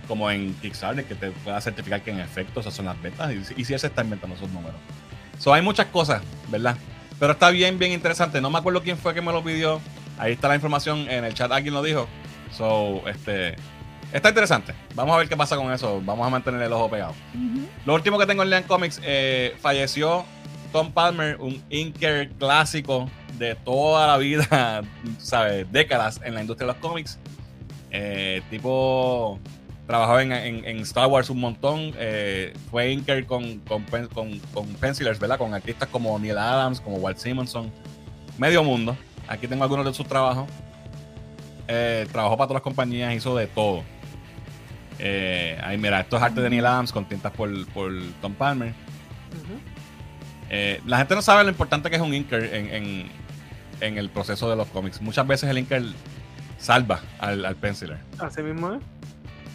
como 0.08 0.30
en 0.30 0.54
Kickstarter 0.54 1.04
que 1.04 1.14
te 1.14 1.30
pueda 1.30 1.60
certificar 1.60 2.02
que 2.02 2.10
en 2.10 2.20
efecto 2.20 2.60
esas 2.60 2.74
son 2.74 2.86
las 2.86 3.00
ventas. 3.00 3.30
Y, 3.32 3.60
y 3.60 3.64
si 3.64 3.74
él 3.74 3.80
se 3.80 3.88
está 3.88 4.02
inventando 4.02 4.36
esos 4.36 4.50
números. 4.50 4.76
So, 5.38 5.52
hay 5.52 5.62
muchas 5.62 5.86
cosas, 5.86 6.22
¿verdad? 6.48 6.76
Pero 7.18 7.32
está 7.32 7.50
bien, 7.50 7.78
bien 7.78 7.92
interesante. 7.92 8.40
No 8.40 8.50
me 8.50 8.58
acuerdo 8.58 8.82
quién 8.82 8.96
fue 8.96 9.14
que 9.14 9.20
me 9.20 9.32
lo 9.32 9.42
pidió. 9.42 9.80
Ahí 10.18 10.32
está 10.32 10.48
la 10.48 10.54
información 10.54 11.08
en 11.10 11.24
el 11.24 11.34
chat. 11.34 11.50
Alguien 11.52 11.74
lo 11.74 11.82
dijo. 11.82 12.08
So, 12.56 13.02
este. 13.08 13.56
Está 14.12 14.28
interesante. 14.28 14.74
Vamos 14.94 15.14
a 15.14 15.18
ver 15.18 15.28
qué 15.28 15.36
pasa 15.36 15.56
con 15.56 15.72
eso. 15.72 16.00
Vamos 16.04 16.26
a 16.26 16.30
mantener 16.30 16.62
el 16.62 16.72
ojo 16.72 16.88
pegado. 16.88 17.14
Lo 17.84 17.94
último 17.94 18.16
que 18.18 18.26
tengo 18.26 18.44
en 18.44 18.50
Lean 18.50 18.62
Comics, 18.62 19.00
eh, 19.02 19.56
falleció 19.60 20.24
Tom 20.72 20.92
Palmer, 20.92 21.36
un 21.40 21.60
inker 21.68 22.30
clásico 22.38 23.10
de 23.38 23.56
toda 23.56 24.06
la 24.06 24.16
vida, 24.18 24.82
¿sabes? 25.18 25.70
Décadas 25.72 26.20
en 26.24 26.34
la 26.34 26.42
industria 26.42 26.68
de 26.68 26.72
los 26.74 26.80
cómics. 26.80 27.18
Eh, 27.90 28.40
tipo 28.50 29.40
Trabajó 29.86 30.18
en, 30.18 30.32
en, 30.32 30.78
Star 30.80 31.08
Wars 31.08 31.28
un 31.28 31.40
montón. 31.40 31.92
Eh, 31.98 32.54
fue 32.70 32.90
inker 32.90 33.26
con, 33.26 33.58
con, 33.60 33.84
con, 33.84 34.38
con, 34.38 34.68
pencilers, 34.80 35.18
¿verdad? 35.18 35.38
Con 35.38 35.52
artistas 35.52 35.88
como 35.90 36.18
Neil 36.18 36.38
Adams, 36.38 36.80
como 36.80 36.96
Walt 36.96 37.18
Simonson. 37.18 37.70
Medio 38.38 38.64
mundo. 38.64 38.96
Aquí 39.28 39.46
tengo 39.46 39.62
algunos 39.62 39.84
de 39.84 39.92
sus 39.92 40.06
trabajos. 40.06 40.48
Eh, 41.68 42.06
trabajó 42.12 42.36
para 42.36 42.48
todas 42.48 42.60
las 42.60 42.62
compañías, 42.62 43.14
hizo 43.14 43.36
de 43.36 43.46
todo. 43.46 43.82
Eh, 44.98 45.58
ahí 45.62 45.76
mira, 45.78 46.00
esto 46.00 46.16
es 46.16 46.22
arte 46.22 46.40
de 46.40 46.50
Neil 46.50 46.66
Adams 46.66 46.92
con 46.92 47.06
tintas 47.06 47.32
por, 47.32 47.66
por 47.68 47.92
Tom 48.20 48.34
Palmer. 48.34 48.74
Eh, 50.50 50.80
la 50.86 50.98
gente 50.98 51.14
no 51.14 51.22
sabe 51.22 51.42
lo 51.42 51.50
importante 51.50 51.90
que 51.90 51.96
es 51.96 52.02
un 52.02 52.14
inker 52.14 52.54
en, 52.54 52.72
en, 52.72 53.06
en, 53.80 53.98
el 53.98 54.10
proceso 54.10 54.48
de 54.48 54.56
los 54.56 54.68
cómics. 54.68 55.00
Muchas 55.00 55.26
veces 55.26 55.50
el 55.50 55.58
inker 55.58 55.82
salva 56.58 57.00
al, 57.18 57.44
al 57.44 57.56
penciler. 57.56 57.98
Así 58.18 58.42
mismo 58.42 58.74
es. 58.74 58.82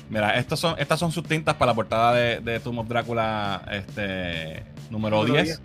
Mira, 0.10 0.38
estas 0.38 0.60
son, 0.60 0.76
estas 0.80 1.00
son 1.00 1.12
sus 1.12 1.24
tintas 1.24 1.56
para 1.56 1.72
la 1.72 1.76
portada 1.76 2.14
de, 2.14 2.40
de 2.40 2.60
Tomb 2.60 2.80
of 2.80 2.88
Drácula 2.88 3.62
este, 3.72 4.64
número, 4.90 5.24
10, 5.24 5.62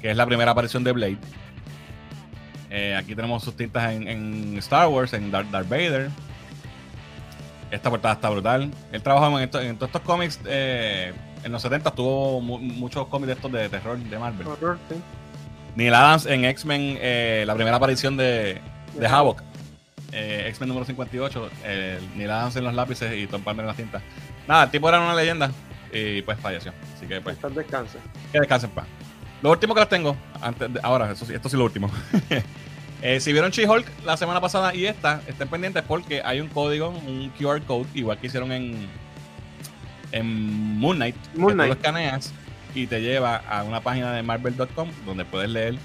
que 0.00 0.10
es 0.12 0.16
la 0.16 0.26
primera 0.26 0.52
aparición 0.52 0.84
de 0.84 0.92
Blade. 0.92 1.18
Eh, 2.70 2.94
aquí 2.96 3.14
tenemos 3.14 3.42
sus 3.42 3.56
tintas 3.56 3.92
en, 3.92 4.56
Star 4.58 4.88
Wars, 4.88 5.12
en 5.12 5.30
Darth, 5.30 5.50
Vader. 5.50 6.10
Esta 7.70 7.90
portada 7.90 8.14
está 8.14 8.30
brutal. 8.30 8.70
Él 8.92 9.02
trabajó 9.02 9.38
en, 9.38 9.50
todos 9.50 9.64
estos 9.64 10.00
cómics. 10.02 10.40
Eh, 10.46 11.12
en 11.42 11.52
los 11.52 11.62
70 11.62 11.90
tuvo 11.92 12.40
muchos 12.40 13.06
cómics 13.08 13.26
de 13.28 13.32
estos 13.34 13.52
de 13.52 13.68
terror 13.68 13.98
de 13.98 14.18
Marvel. 14.18 14.46
Neil 15.76 15.94
Adams 15.94 16.26
en 16.26 16.44
X-Men, 16.44 16.98
eh, 17.00 17.44
la 17.46 17.54
primera 17.54 17.76
aparición 17.76 18.16
de, 18.16 18.60
de 18.98 19.06
Havoc 19.06 19.42
eh, 20.12 20.46
X-Men 20.48 20.68
número 20.68 20.84
58, 20.86 21.50
eh, 21.64 22.00
Neil 22.16 22.30
Adams 22.30 22.56
en 22.56 22.64
los 22.64 22.74
lápices 22.74 23.16
y 23.16 23.26
Tom 23.26 23.42
Palmer 23.42 23.62
en 23.62 23.68
las 23.68 23.76
tintas. 23.76 24.02
Nada, 24.48 24.64
el 24.64 24.70
tipo 24.70 24.88
era 24.88 25.00
una 25.00 25.14
leyenda 25.14 25.50
y 25.92 26.22
pues 26.22 26.38
falleció. 26.40 26.72
Así 26.96 27.06
que 27.06 27.20
pues. 27.20 27.38
descanse. 27.54 27.98
Que 28.32 28.40
descanse 28.40 28.66
en 28.66 28.72
paz. 28.72 28.86
Lo 29.42 29.50
último 29.50 29.74
que 29.74 29.80
las 29.80 29.88
tengo, 29.88 30.16
antes 30.40 30.68
ahora, 30.82 31.10
eso 31.10 31.24
sí, 31.24 31.34
esto 31.34 31.48
sí 31.48 31.56
lo 31.56 31.64
último. 31.64 31.90
Eh, 33.02 33.18
si 33.18 33.32
vieron 33.32 33.50
She-Hulk 33.50 34.04
la 34.04 34.18
semana 34.18 34.42
pasada 34.42 34.74
y 34.74 34.84
esta, 34.84 35.22
estén 35.26 35.48
pendientes 35.48 35.82
porque 35.88 36.20
hay 36.22 36.38
un 36.38 36.48
código, 36.48 36.90
un 36.90 37.30
QR 37.30 37.62
code, 37.62 37.86
igual 37.94 38.18
que 38.18 38.26
hicieron 38.26 38.52
en, 38.52 38.76
en 40.12 40.78
Moon 40.78 40.96
Knight. 40.96 41.16
Moon 41.34 41.54
Knight. 41.54 41.68
lo 41.68 41.74
escaneas 41.76 42.30
y 42.74 42.86
te 42.86 43.00
lleva 43.00 43.36
a 43.36 43.64
una 43.64 43.80
página 43.80 44.12
de 44.12 44.22
Marvel.com 44.22 44.90
donde 45.06 45.24
puedes 45.24 45.48
leer 45.48 45.76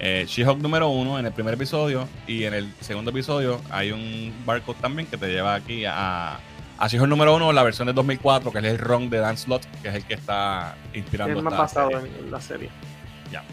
eh, 0.00 0.24
She-Hulk 0.26 0.60
número 0.60 0.88
uno 0.88 1.18
en 1.18 1.26
el 1.26 1.32
primer 1.32 1.54
episodio 1.54 2.08
y 2.26 2.44
en 2.44 2.54
el 2.54 2.72
segundo 2.80 3.10
episodio 3.10 3.60
hay 3.70 3.92
un 3.92 4.34
barcode 4.46 4.78
también 4.80 5.06
que 5.06 5.18
te 5.18 5.28
lleva 5.28 5.54
aquí 5.54 5.84
a, 5.86 6.40
a 6.80 6.88
She-Hulk 6.88 7.10
número 7.10 7.36
uno, 7.36 7.52
la 7.52 7.62
versión 7.62 7.86
de 7.86 7.92
2004, 7.92 8.50
que 8.50 8.58
es 8.58 8.64
el 8.64 8.78
ROM 8.78 9.10
de 9.10 9.18
Dan 9.18 9.36
Slott, 9.36 9.66
que 9.82 9.88
es 9.90 9.94
el 9.96 10.04
que 10.04 10.14
está 10.14 10.74
inspirando. 10.94 11.38
Es 11.38 11.44
más 11.44 11.56
basado 11.56 11.90
en 11.90 12.30
la 12.30 12.40
serie. 12.40 12.70
Ya. 13.30 13.44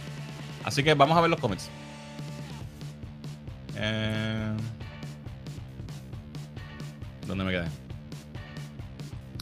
Así 0.64 0.82
que 0.82 0.94
vamos 0.94 1.18
a 1.18 1.22
ver 1.22 1.30
los 1.30 1.40
cómics. 1.40 1.70
Eh, 3.76 4.54
¿Dónde 7.28 7.44
me 7.44 7.52
quedé? 7.52 7.68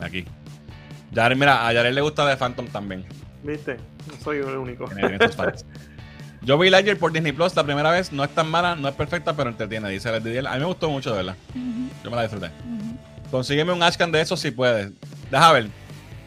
Aquí. 0.01 0.25
mira, 1.35 1.67
a 1.67 1.71
Yarel 1.71 1.93
le 1.93 2.01
gusta 2.01 2.27
The 2.27 2.37
Phantom 2.37 2.65
también. 2.67 3.05
¿Viste? 3.43 3.77
No 4.07 4.15
soy 4.23 4.37
el 4.37 4.57
único. 4.57 4.89
Yo 6.41 6.57
vi 6.57 6.71
Lightyear 6.71 6.97
por 6.97 7.11
Disney 7.11 7.33
Plus 7.33 7.55
la 7.55 7.63
primera 7.63 7.91
vez. 7.91 8.11
No 8.11 8.23
es 8.23 8.31
tan 8.31 8.49
mala, 8.49 8.75
no 8.75 8.87
es 8.87 8.95
perfecta, 8.95 9.35
pero 9.35 9.51
entretiene. 9.51 9.89
Dice 9.89 10.09
A 10.09 10.19
mí 10.19 10.59
me 10.59 10.65
gustó 10.65 10.89
mucho, 10.89 11.11
de 11.11 11.17
verdad. 11.17 11.35
Yo 12.03 12.09
me 12.09 12.15
la 12.15 12.23
disfruté. 12.23 12.49
Consígueme 13.31 13.73
un 13.73 13.83
Ashcan 13.83 14.11
de 14.11 14.21
eso 14.21 14.37
si 14.37 14.51
puedes. 14.51 14.91
Deja 15.31 15.51
ver. 15.51 15.69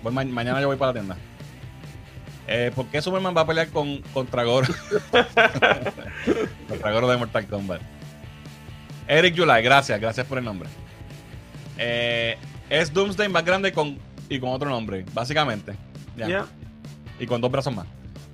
mañana 0.02 0.60
yo 0.60 0.66
voy 0.68 0.76
para 0.76 0.92
la 0.92 1.00
tienda. 1.00 1.16
Eh, 2.46 2.72
¿Por 2.74 2.86
qué 2.86 3.02
Superman 3.02 3.36
va 3.36 3.42
a 3.42 3.46
pelear 3.46 3.68
con, 3.68 4.00
contra 4.14 4.42
Goro? 4.44 4.68
contra 6.68 6.92
Goro 6.92 7.08
de 7.08 7.16
Mortal 7.18 7.46
Kombat. 7.46 7.82
Eric 9.06 9.36
July, 9.36 9.62
gracias, 9.62 10.00
gracias 10.00 10.26
por 10.26 10.38
el 10.38 10.44
nombre. 10.44 10.68
Eh, 11.76 12.36
es 12.70 12.92
Doomsday 12.92 13.28
más 13.28 13.44
grande 13.44 13.72
con, 13.72 13.98
y 14.28 14.40
con 14.40 14.50
otro 14.50 14.68
nombre, 14.70 15.04
básicamente. 15.12 15.74
Ya. 16.16 16.46
Y 17.20 17.26
con 17.26 17.40
dos 17.40 17.50
brazos 17.50 17.74
más. 17.74 17.86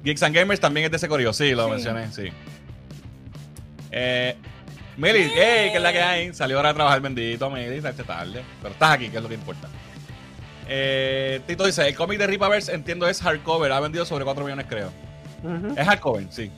Geeks 0.05 0.23
and 0.23 0.35
Gamers 0.35 0.61
también 0.61 0.85
es 0.85 0.91
de 0.91 0.97
ese 0.97 1.09
corrido, 1.09 1.33
sí, 1.33 1.53
lo 1.53 1.69
mencioné, 1.69 2.11
sí. 2.13 2.29
Eh, 3.91 4.37
Meli, 4.97 5.31
hey, 5.35 5.71
¿qué 5.71 5.77
es 5.77 5.83
la 5.83 5.93
que 5.93 6.03
hay? 6.03 6.33
Salió 6.35 6.57
ahora 6.57 6.71
a 6.71 6.75
trabajar, 6.75 7.01
bendito, 7.01 7.51
Meli, 7.51 7.81
tarde. 7.81 8.43
Pero 8.63 8.73
estás 8.73 8.93
aquí, 8.93 9.09
que 9.09 9.17
es 9.17 9.23
lo 9.23 9.29
que 9.29 9.35
importa. 9.35 9.69
Eh, 10.69 11.41
Tito 11.47 11.67
dice, 11.67 11.87
el 11.89 11.95
cómic 11.95 12.19
de 12.19 12.27
Ripaverse, 12.27 12.73
entiendo, 12.73 13.09
es 13.09 13.21
hardcover. 13.21 13.73
Ha 13.73 13.81
vendido 13.81 14.05
sobre 14.05 14.25
4 14.25 14.45
millones, 14.45 14.67
creo. 14.69 14.91
Es 15.77 15.87
hardcover, 15.87 16.27
sí. 16.31 16.51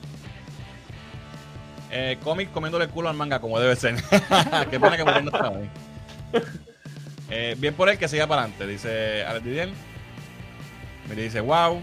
Eh, 1.91 2.17
cómic 2.23 2.51
comiéndole 2.51 2.85
el 2.85 2.91
culo 2.91 3.09
al 3.09 3.15
manga 3.15 3.39
como 3.39 3.59
debe 3.59 3.75
ser. 3.75 3.95
Qué 4.69 4.79
pena 4.79 4.97
que 4.97 5.03
no 5.03 5.31
está 5.31 5.47
ahí. 5.47 5.69
Eh, 7.29 7.55
bien 7.57 7.73
por 7.73 7.89
él 7.89 7.97
que 7.97 8.07
siga 8.07 8.27
para 8.27 8.43
adelante, 8.43 8.67
dice 8.67 9.23
Alex 9.25 9.45
Didier. 9.45 9.69
Me 11.09 11.15
dice, 11.15 11.41
wow. 11.41 11.81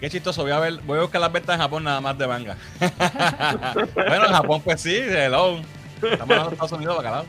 Qué 0.00 0.10
chistoso, 0.10 0.42
voy 0.42 0.52
a 0.52 0.58
ver, 0.58 0.80
voy 0.82 0.98
a 0.98 1.02
buscar 1.02 1.20
las 1.20 1.32
ventas 1.32 1.54
en 1.54 1.60
Japón 1.60 1.84
nada 1.84 2.00
más 2.00 2.18
de 2.18 2.26
manga. 2.26 2.56
bueno, 3.94 4.26
en 4.26 4.32
Japón 4.32 4.62
pues 4.62 4.80
sí, 4.80 4.96
hello. 4.96 5.60
Estamos 5.96 6.20
hablando 6.20 6.48
de 6.48 6.54
Estados 6.54 6.72
Unidos, 6.72 6.96
bacalao. 6.96 7.24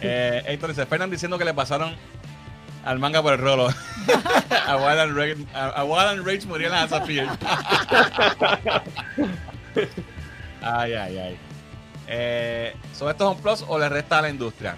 Eh, 0.00 0.42
Héctor 0.46 0.70
dice, 0.70 0.86
Fernan 0.86 1.10
diciendo 1.10 1.38
que 1.38 1.44
le 1.44 1.54
pasaron 1.54 1.96
al 2.84 2.98
manga 2.98 3.22
por 3.22 3.32
el 3.32 3.38
rolo. 3.38 3.68
a 4.66 4.76
Wild 4.76 5.00
and 5.00 5.16
Rage, 5.16 5.36
a, 5.54 5.84
Wild 5.84 6.08
and 6.08 6.26
Rage 6.26 6.46
murió 6.46 6.68
en 6.68 6.72
la 6.72 6.86
Ay, 10.62 10.92
ay, 10.92 11.18
ay. 11.18 11.38
Eh, 12.08 12.74
¿Son 12.94 13.10
estos 13.10 13.36
un 13.36 13.42
plus 13.42 13.64
o 13.68 13.78
le 13.78 13.88
resta 13.88 14.18
a 14.18 14.22
la 14.22 14.30
industria? 14.30 14.76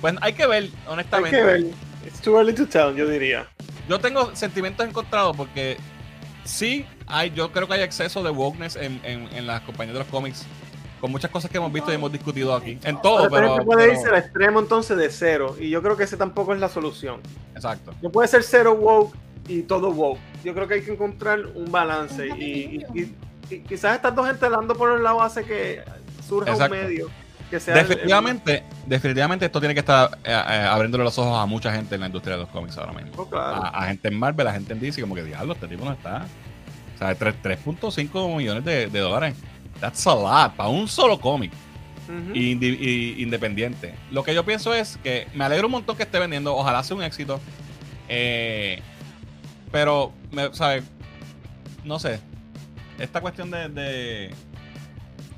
Pues 0.00 0.14
hay 0.20 0.32
que 0.32 0.46
ver, 0.46 0.70
honestamente. 0.86 1.36
Hay 1.36 1.42
que 1.42 1.46
ver. 1.46 1.60
It's 2.06 2.20
too 2.20 2.36
early 2.36 2.54
to 2.54 2.66
tell, 2.66 2.94
yo 2.94 3.06
diría. 3.08 3.46
Yo 3.88 3.98
tengo 3.98 4.34
sentimientos 4.36 4.86
encontrados 4.86 5.36
porque 5.36 5.76
sí, 6.48 6.86
hay, 7.06 7.30
yo 7.30 7.52
creo 7.52 7.68
que 7.68 7.74
hay 7.74 7.82
exceso 7.82 8.22
de 8.22 8.30
wokeness 8.30 8.76
en, 8.76 9.00
en, 9.04 9.28
en 9.32 9.46
las 9.46 9.60
compañías 9.62 9.94
de 9.94 10.00
los 10.00 10.08
cómics 10.08 10.46
con 11.00 11.10
muchas 11.10 11.30
cosas 11.30 11.50
que 11.50 11.58
hemos 11.58 11.72
visto 11.72 11.90
y 11.90 11.94
hemos 11.94 12.12
discutido 12.12 12.54
aquí. 12.54 12.78
En 12.82 13.00
todo, 13.00 13.28
pero. 13.30 13.54
pero 13.54 13.64
puede 13.64 13.92
irse 13.92 14.08
al 14.08 14.16
extremo 14.16 14.60
entonces 14.60 14.96
de 14.96 15.10
cero. 15.10 15.56
Y 15.58 15.70
yo 15.70 15.82
creo 15.82 15.96
que 15.96 16.04
ese 16.04 16.16
tampoco 16.16 16.54
es 16.54 16.60
la 16.60 16.68
solución. 16.68 17.20
Exacto. 17.54 17.92
No 18.02 18.10
puede 18.10 18.28
ser 18.28 18.42
cero 18.42 18.74
woke 18.74 19.14
y 19.46 19.62
todo 19.62 19.90
woke. 19.90 20.18
Yo 20.44 20.54
creo 20.54 20.68
que 20.68 20.74
hay 20.74 20.82
que 20.82 20.92
encontrar 20.92 21.40
un 21.54 21.70
balance. 21.70 22.26
Y, 22.28 22.84
quizás 23.66 23.96
estas 23.96 24.14
dos 24.14 24.26
gente 24.26 24.48
dando 24.50 24.74
por 24.74 24.92
el 24.92 25.02
lado 25.02 25.22
hace 25.22 25.44
que 25.44 25.82
surja 26.26 26.54
un 26.54 26.70
medio. 26.70 27.08
Que 27.50 27.58
sea 27.58 27.74
definitivamente, 27.74 28.62
definitivamente 28.86 29.46
esto 29.46 29.58
tiene 29.58 29.74
que 29.74 29.80
estar 29.80 30.18
eh, 30.22 30.30
eh, 30.30 30.68
abriéndole 30.70 31.04
los 31.04 31.18
ojos 31.18 31.38
a 31.38 31.46
mucha 31.46 31.72
gente 31.72 31.94
en 31.94 32.02
la 32.02 32.06
industria 32.08 32.36
de 32.36 32.42
los 32.42 32.50
cómics 32.50 32.76
ahora 32.76 32.92
mismo. 32.92 33.12
Oh, 33.16 33.28
claro. 33.28 33.64
a, 33.64 33.86
gente 33.86 34.08
en 34.08 34.18
Marvel, 34.18 34.46
a 34.46 34.52
gente 34.52 34.72
en 34.74 34.80
DC, 34.80 35.00
como 35.00 35.14
que 35.14 35.24
diablo, 35.24 35.54
este 35.54 35.66
tipo 35.66 35.84
no 35.84 35.92
está. 35.92 36.26
O 36.94 36.98
sea, 36.98 37.16
3.5 37.16 38.36
millones 38.36 38.64
de, 38.64 38.88
de 38.88 38.98
dólares. 38.98 39.34
That's 39.80 40.06
a 40.06 40.14
lot 40.14 40.56
para 40.56 40.68
un 40.68 40.88
solo 40.88 41.18
cómic. 41.18 41.52
independiente. 42.34 43.94
Lo 44.10 44.22
que 44.22 44.34
yo 44.34 44.44
pienso 44.44 44.74
es 44.74 44.98
que 45.02 45.28
me 45.34 45.44
alegro 45.44 45.68
un 45.68 45.72
montón 45.72 45.96
que 45.96 46.02
esté 46.02 46.18
vendiendo. 46.18 46.54
Ojalá 46.54 46.82
sea 46.82 46.96
un 46.96 47.02
éxito. 47.02 47.40
Eh, 48.08 48.80
pero, 49.70 50.12
me, 50.32 50.52
¿sabes? 50.54 50.84
No 51.84 51.98
sé. 51.98 52.20
Esta 52.98 53.20
cuestión 53.20 53.50
de, 53.50 54.32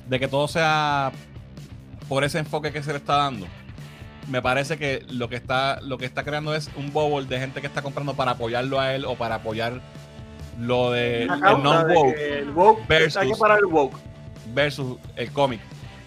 de, 0.09 0.19
que 0.19 0.29
todo 0.29 0.49
sea 0.49 1.13
por 2.11 2.25
ese 2.25 2.41
enfoque 2.41 2.73
que 2.73 2.83
se 2.83 2.91
le 2.91 2.99
está 2.99 3.15
dando. 3.15 3.47
Me 4.29 4.43
parece 4.43 4.77
que 4.77 5.07
lo 5.09 5.29
que 5.29 5.37
está 5.37 5.81
lo 5.81 5.97
que 5.97 6.07
está 6.07 6.25
creando 6.25 6.57
es 6.57 6.69
un 6.77 6.93
bubble 6.93 7.27
de 7.27 7.39
gente 7.39 7.61
que 7.61 7.69
está 7.69 7.83
comprando 7.83 8.15
para 8.15 8.33
apoyarlo 8.33 8.81
a 8.81 8.95
él 8.95 9.05
o 9.05 9.15
para 9.15 9.37
apoyar 9.37 9.81
lo 10.59 10.91
de 10.91 11.23
el 11.23 11.29
non 11.63 11.89
woke, 11.89 12.19
el 12.19 12.51
woke 12.51 12.87
versus, 12.89 13.39
para 13.39 13.57
el 13.57 13.65
woke 13.65 13.97
versus 14.53 14.99
el 15.15 15.31
cómic 15.33 15.61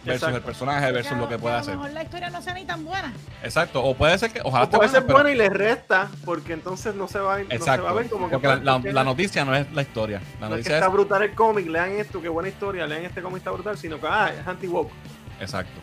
versus 0.03 0.27
el 0.27 0.41
personaje 0.41 0.91
versus 0.91 1.17
lo 1.17 1.29
que 1.29 1.39
puede 1.39 1.55
hacer. 1.55 1.71
A 1.71 1.75
lo 1.77 1.81
mejor 1.83 1.93
la 1.93 2.03
historia 2.03 2.29
no 2.29 2.41
sea 2.41 2.53
ni 2.53 2.65
tan 2.65 2.83
buena. 2.83 3.13
Exacto, 3.41 3.81
o 3.81 3.95
puede 3.95 4.17
ser 4.17 4.31
que 4.31 4.41
ojalá 4.43 4.69
puede 4.69 4.89
ser 4.89 5.03
buena 5.03 5.31
y 5.31 5.35
le 5.35 5.49
resta 5.49 6.09
porque 6.25 6.51
entonces 6.51 6.95
no 6.95 7.07
se 7.07 7.19
va, 7.19 7.39
no 7.39 7.49
se 7.49 7.77
va 7.77 7.89
a 7.89 7.93
ver 7.93 8.09
como 8.09 8.29
porque 8.29 8.45
la, 8.45 8.81
la, 8.83 9.03
noticia 9.05 9.45
no 9.45 9.55
es 9.55 9.71
la 9.71 9.81
historia. 9.81 10.21
La 10.41 10.49
no 10.49 10.55
noticia 10.55 10.59
es 10.59 10.67
que 10.67 10.85
está 10.85 10.89
brutal 10.89 11.23
el 11.23 11.33
cómic, 11.33 11.65
lean 11.67 11.91
esto, 11.93 12.21
qué 12.21 12.27
buena 12.27 12.49
historia, 12.49 12.85
lean 12.85 13.05
este 13.05 13.21
cómic 13.21 13.37
está 13.37 13.51
brutal, 13.51 13.77
sino 13.77 14.01
que 14.01 14.07
ah, 14.07 14.33
es 14.37 14.45
anti-woke. 14.45 14.91
Exacto. 15.39 15.79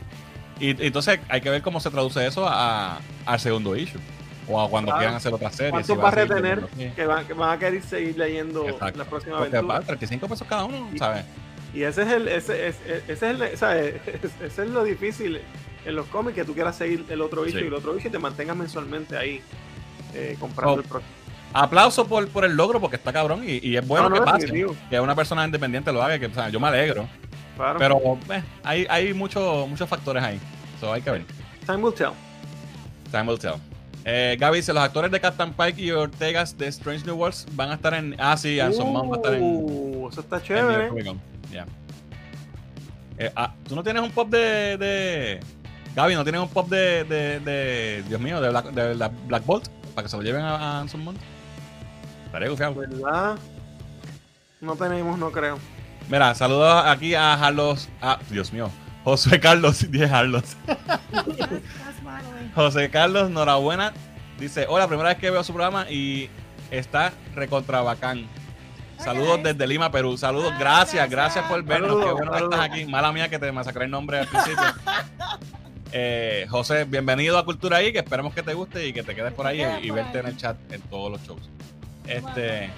Y, 0.61 0.71
entonces 0.85 1.19
hay 1.29 1.41
que 1.41 1.51
ver 1.51 1.63
cómo 1.63 1.81
se 1.81 1.91
traduce 1.91 2.25
eso 2.27 2.47
a, 2.47 3.01
al 3.27 3.41
segundo 3.41 3.75
issue. 3.75 4.01
O 4.49 4.61
a 4.61 4.69
cuando 4.69 4.93
quieran 4.97 5.15
hacer 5.15 5.33
otra 5.33 5.51
serie. 5.51 5.71
¿Cuánto 5.71 5.97
va 5.97 6.09
a 6.09 6.11
retener 6.11 6.67
que 6.97 7.07
van, 7.07 7.25
que 7.25 7.35
van, 7.35 7.51
a 7.51 7.59
querer 7.59 7.83
seguir 7.83 8.19
leyendo 8.19 8.67
la 8.81 9.05
próxima 9.05 9.39
aventura? 9.39 9.81
35 9.81 10.29
pesos 10.29 10.47
cada 10.49 10.65
uno, 10.65 10.91
¿sabes? 10.99 11.25
Y 11.73 11.83
ese 11.85 12.03
es 12.03 12.09
el, 12.09 12.29
ese, 12.29 12.69
ese, 12.69 12.97
ese 13.07 13.13
es 13.13 13.23
el, 13.23 13.43
ese 14.43 14.63
es 14.63 14.69
lo 14.71 14.83
difícil 14.83 15.41
en 15.85 15.97
los 15.97 16.07
cómics, 16.07 16.35
que 16.35 16.45
tú 16.45 16.55
quieras 16.55 16.77
seguir 16.77 17.07
el 17.09 17.21
otro 17.21 17.47
issue 17.47 17.61
y 17.61 17.67
el 17.67 17.75
otro 17.75 17.97
issue 17.97 18.09
y 18.09 18.11
te 18.11 18.19
mantengas 18.19 18.57
mensualmente 18.57 19.17
ahí 19.17 19.41
eh, 20.15 20.37
comprando 20.39 20.75
oh, 20.75 20.81
el 20.81 20.85
próximo. 20.85 21.15
Aplauso 21.53 22.07
por, 22.07 22.29
por 22.29 22.45
el 22.45 22.55
logro 22.55 22.81
porque 22.81 22.97
está 22.97 23.13
cabrón 23.13 23.43
y, 23.45 23.67
y 23.67 23.77
es 23.77 23.87
bueno 23.87 24.11
que 24.13 24.21
pase. 24.21 24.67
Que 24.89 25.01
una 25.01 25.15
persona 25.15 25.45
independiente 25.45 25.93
lo 25.93 26.03
haga, 26.03 26.19
que 26.19 26.27
o 26.27 26.35
sea, 26.35 26.49
yo 26.49 26.61
me 26.61 26.69
alegro. 26.69 27.09
Pero 27.79 28.19
eh, 28.31 28.43
hay, 28.63 28.87
hay 28.89 29.15
muchos 29.15 29.69
muchos 29.69 29.89
factores 29.89 30.23
ahí. 30.23 30.41
So 30.81 30.93
hay 30.93 31.03
que 31.03 31.11
ver. 31.11 31.25
Time 31.67 31.79
will 31.79 31.95
tell. 31.95 32.13
Time 33.11 33.25
will 33.25 33.39
tell. 33.39 33.57
Eh, 34.05 34.37
Gaby 34.41 34.57
dice, 34.59 34.73
los 34.73 34.83
actores 34.83 35.11
de 35.11 35.21
Captain 35.21 35.53
Pike 35.53 35.81
y 35.83 35.91
Ortegas 35.91 36.57
de 36.57 36.69
Strange 36.69 37.05
New 37.05 37.17
Worlds 37.17 37.47
van 37.53 37.71
a 37.71 37.75
estar 37.75 37.93
en... 37.93 38.17
Ah, 38.19 38.37
sí, 38.37 38.59
Anson 38.59 38.89
uh, 38.89 39.11
va 39.11 39.17
a 39.17 39.19
estar 39.19 39.35
en... 39.35 39.43
Uh, 39.43 40.09
eso 40.09 40.21
está 40.23 40.43
chévere. 40.43 40.91
Ya. 41.53 41.67
Eh, 43.19 43.31
ah, 43.37 43.53
¿Tú 43.69 43.77
no 43.77 43.83
tienes 43.83 44.03
un 44.03 44.11
pop 44.11 44.31
de, 44.31 44.79
de... 44.79 45.41
Gaby, 45.95 46.15
¿no 46.15 46.23
tienes 46.23 46.41
un 46.41 46.49
pop 46.49 46.69
de, 46.69 47.05
de, 47.05 47.41
de 47.41 48.03
Dios 48.09 48.21
mío, 48.21 48.41
de 48.41 48.49
Black, 48.49 48.71
de 48.71 49.11
Black 49.27 49.45
Bolt? 49.45 49.69
Para 49.95 50.05
que 50.05 50.09
se 50.09 50.17
lo 50.17 50.23
lleven 50.23 50.43
a, 50.43 50.81
Anson 50.81 51.05
Mount. 51.05 51.21
Estaré 52.25 52.49
gufiado. 52.49 52.77
¿Verdad? 52.77 53.37
No 54.63 54.77
tenemos, 54.77 55.19
no 55.19 55.31
creo. 55.31 55.59
Mira, 56.09 56.35
saludos 56.35 56.85
aquí 56.87 57.15
a 57.15 57.37
Carlos. 57.41 57.89
Ah, 58.01 58.19
Dios 58.31 58.53
mío. 58.53 58.71
José 59.05 59.41
Carlos, 59.41 59.87
10 59.91 60.11
Carlos. 60.11 60.45
José 62.55 62.91
Carlos, 62.91 63.29
enhorabuena. 63.29 63.93
Dice, 64.39 64.67
hola, 64.69 64.89
primera 64.89 65.11
vez 65.11 65.19
que 65.19 65.31
veo 65.31 65.45
su 65.45 65.53
programa 65.53 65.91
y 65.91 66.29
está 66.71 67.13
recontra 67.35 67.83
bacán. 67.83 68.27
Saludos 68.99 69.43
desde 69.43 69.67
Lima, 69.67 69.91
Perú. 69.91 70.17
Saludos, 70.17 70.53
gracias, 70.59 71.09
gracias 71.09 71.45
por 71.47 71.63
vernos. 71.63 72.05
Qué 72.05 72.13
bueno 72.13 72.33
que 72.33 72.45
estás 72.45 72.61
aquí. 72.61 72.85
Mala 72.85 73.13
mía 73.13 73.29
que 73.29 73.39
te 73.39 73.51
masacré 73.51 73.85
el 73.87 73.91
nombre 73.91 74.21
al 74.21 74.27
principio. 74.27 74.65
Eh, 75.93 76.47
José, 76.49 76.85
bienvenido 76.85 77.37
a 77.37 77.45
Cultura 77.45 77.79
ahí, 77.79 77.93
que 77.93 77.99
esperemos 77.99 78.33
que 78.33 78.45
te 78.45 78.55
guste 78.55 78.87
y 78.87 78.93
que 78.93 79.03
te 79.03 79.13
quedes 79.13 79.33
por 79.33 79.45
ahí 79.45 79.61
y, 79.83 79.91
verte 79.91 80.21
en 80.21 80.27
el 80.27 80.37
chat 80.37 80.57
en 80.71 80.81
todos 80.83 81.11
los 81.11 81.21
shows. 81.27 81.51
Este, 82.07 82.71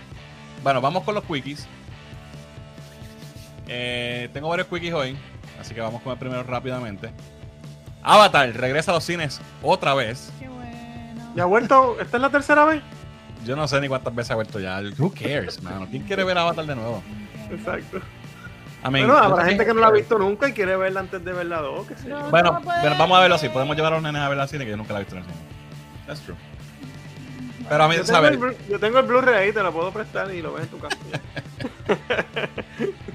bueno, 0.63 0.81
vamos 0.81 1.05
con 1.05 1.17
los 1.17 1.25
quickies. 1.25 1.69
Eh, 3.69 4.29
tengo 4.33 4.49
varios 4.49 4.67
quickies 4.69 4.93
hoy, 4.95 5.17
así 5.61 5.75
que 5.75 5.81
vamos 5.81 6.03
con 6.03 6.13
el 6.13 6.19
primero 6.19 6.43
rápidamente. 6.43 7.11
Avatar 8.03 8.53
regresa 8.55 8.91
a 8.91 8.95
los 8.95 9.05
cines 9.05 9.41
otra 9.63 9.95
vez. 9.95 10.33
Qué 10.39 10.49
bueno. 10.49 11.33
¿Ya 11.37 11.45
ha 11.45 11.47
vuelto? 11.47 11.97
¿Esta 12.01 12.17
es 12.17 12.21
la 12.21 12.31
tercera 12.31 12.65
vez? 12.65 12.83
Yo 13.45 13.57
no 13.57 13.67
sé 13.69 13.81
ni 13.81 13.89
cuántas 13.89 14.15
veces 14.15 14.31
ha 14.33 14.35
vuelto 14.35 14.61
ya. 14.61 14.81
Who 14.99 15.13
cares, 15.13 15.63
mano? 15.63 15.87
¿Quién 15.91 16.03
quiere 16.05 16.25
ver 16.25 16.39
Avatar 16.39 16.67
de 16.67 16.75
nuevo? 16.77 17.03
Exacto. 17.51 17.99
I 18.85 18.91
mean, 18.91 19.07
Bueno, 19.07 19.17
habrá 19.17 19.45
gente 19.45 19.65
que 19.65 19.73
no 19.75 19.81
la 19.81 19.87
ha 19.89 19.93
visto 19.93 20.19
nunca 20.19 20.49
y 20.49 20.53
quiere 20.53 20.77
verla 20.77 21.01
antes 21.01 21.25
de 21.25 21.33
verla 21.33 21.61
dos, 21.61 21.87
qué 21.87 21.97
sé 21.97 22.09
yo. 22.09 22.19
No, 22.19 22.31
Bueno, 22.31 22.53
no 22.53 22.61
puede 22.63 22.79
pero 22.83 22.97
vamos 22.99 23.17
a 23.17 23.21
verlo 23.21 23.37
así. 23.37 23.49
Podemos 23.49 23.77
llevar 23.77 23.93
a 23.93 23.97
los 23.97 24.03
nenes 24.03 24.21
a 24.21 24.29
ver 24.29 24.41
al 24.41 24.49
cine 24.49 24.65
que 24.65 24.71
yo 24.73 24.77
nunca 24.77 24.93
la 24.93 25.01
he 25.01 25.03
visto 25.05 25.17
en 25.17 25.23
el 25.23 25.29
cine. 25.29 25.39
That's 26.07 26.21
true. 26.21 26.37
Pero 27.69 27.85
a 27.85 27.89
mí, 27.89 27.97
Yo 27.97 28.05
tengo, 28.05 28.19
¿sabes? 28.19 28.33
el, 28.33 28.57
yo 28.69 28.81
tengo 28.81 28.99
el 28.99 29.07
Blu-ray 29.07 29.35
ahí, 29.47 29.53
te 29.53 29.63
lo 29.63 29.73
puedo 29.73 29.93
prestar 29.93 30.33
y 30.35 30.43
lo 30.43 30.53
ves 30.55 30.65
en 30.65 30.69
tu 30.71 30.79
casa. 30.79 30.97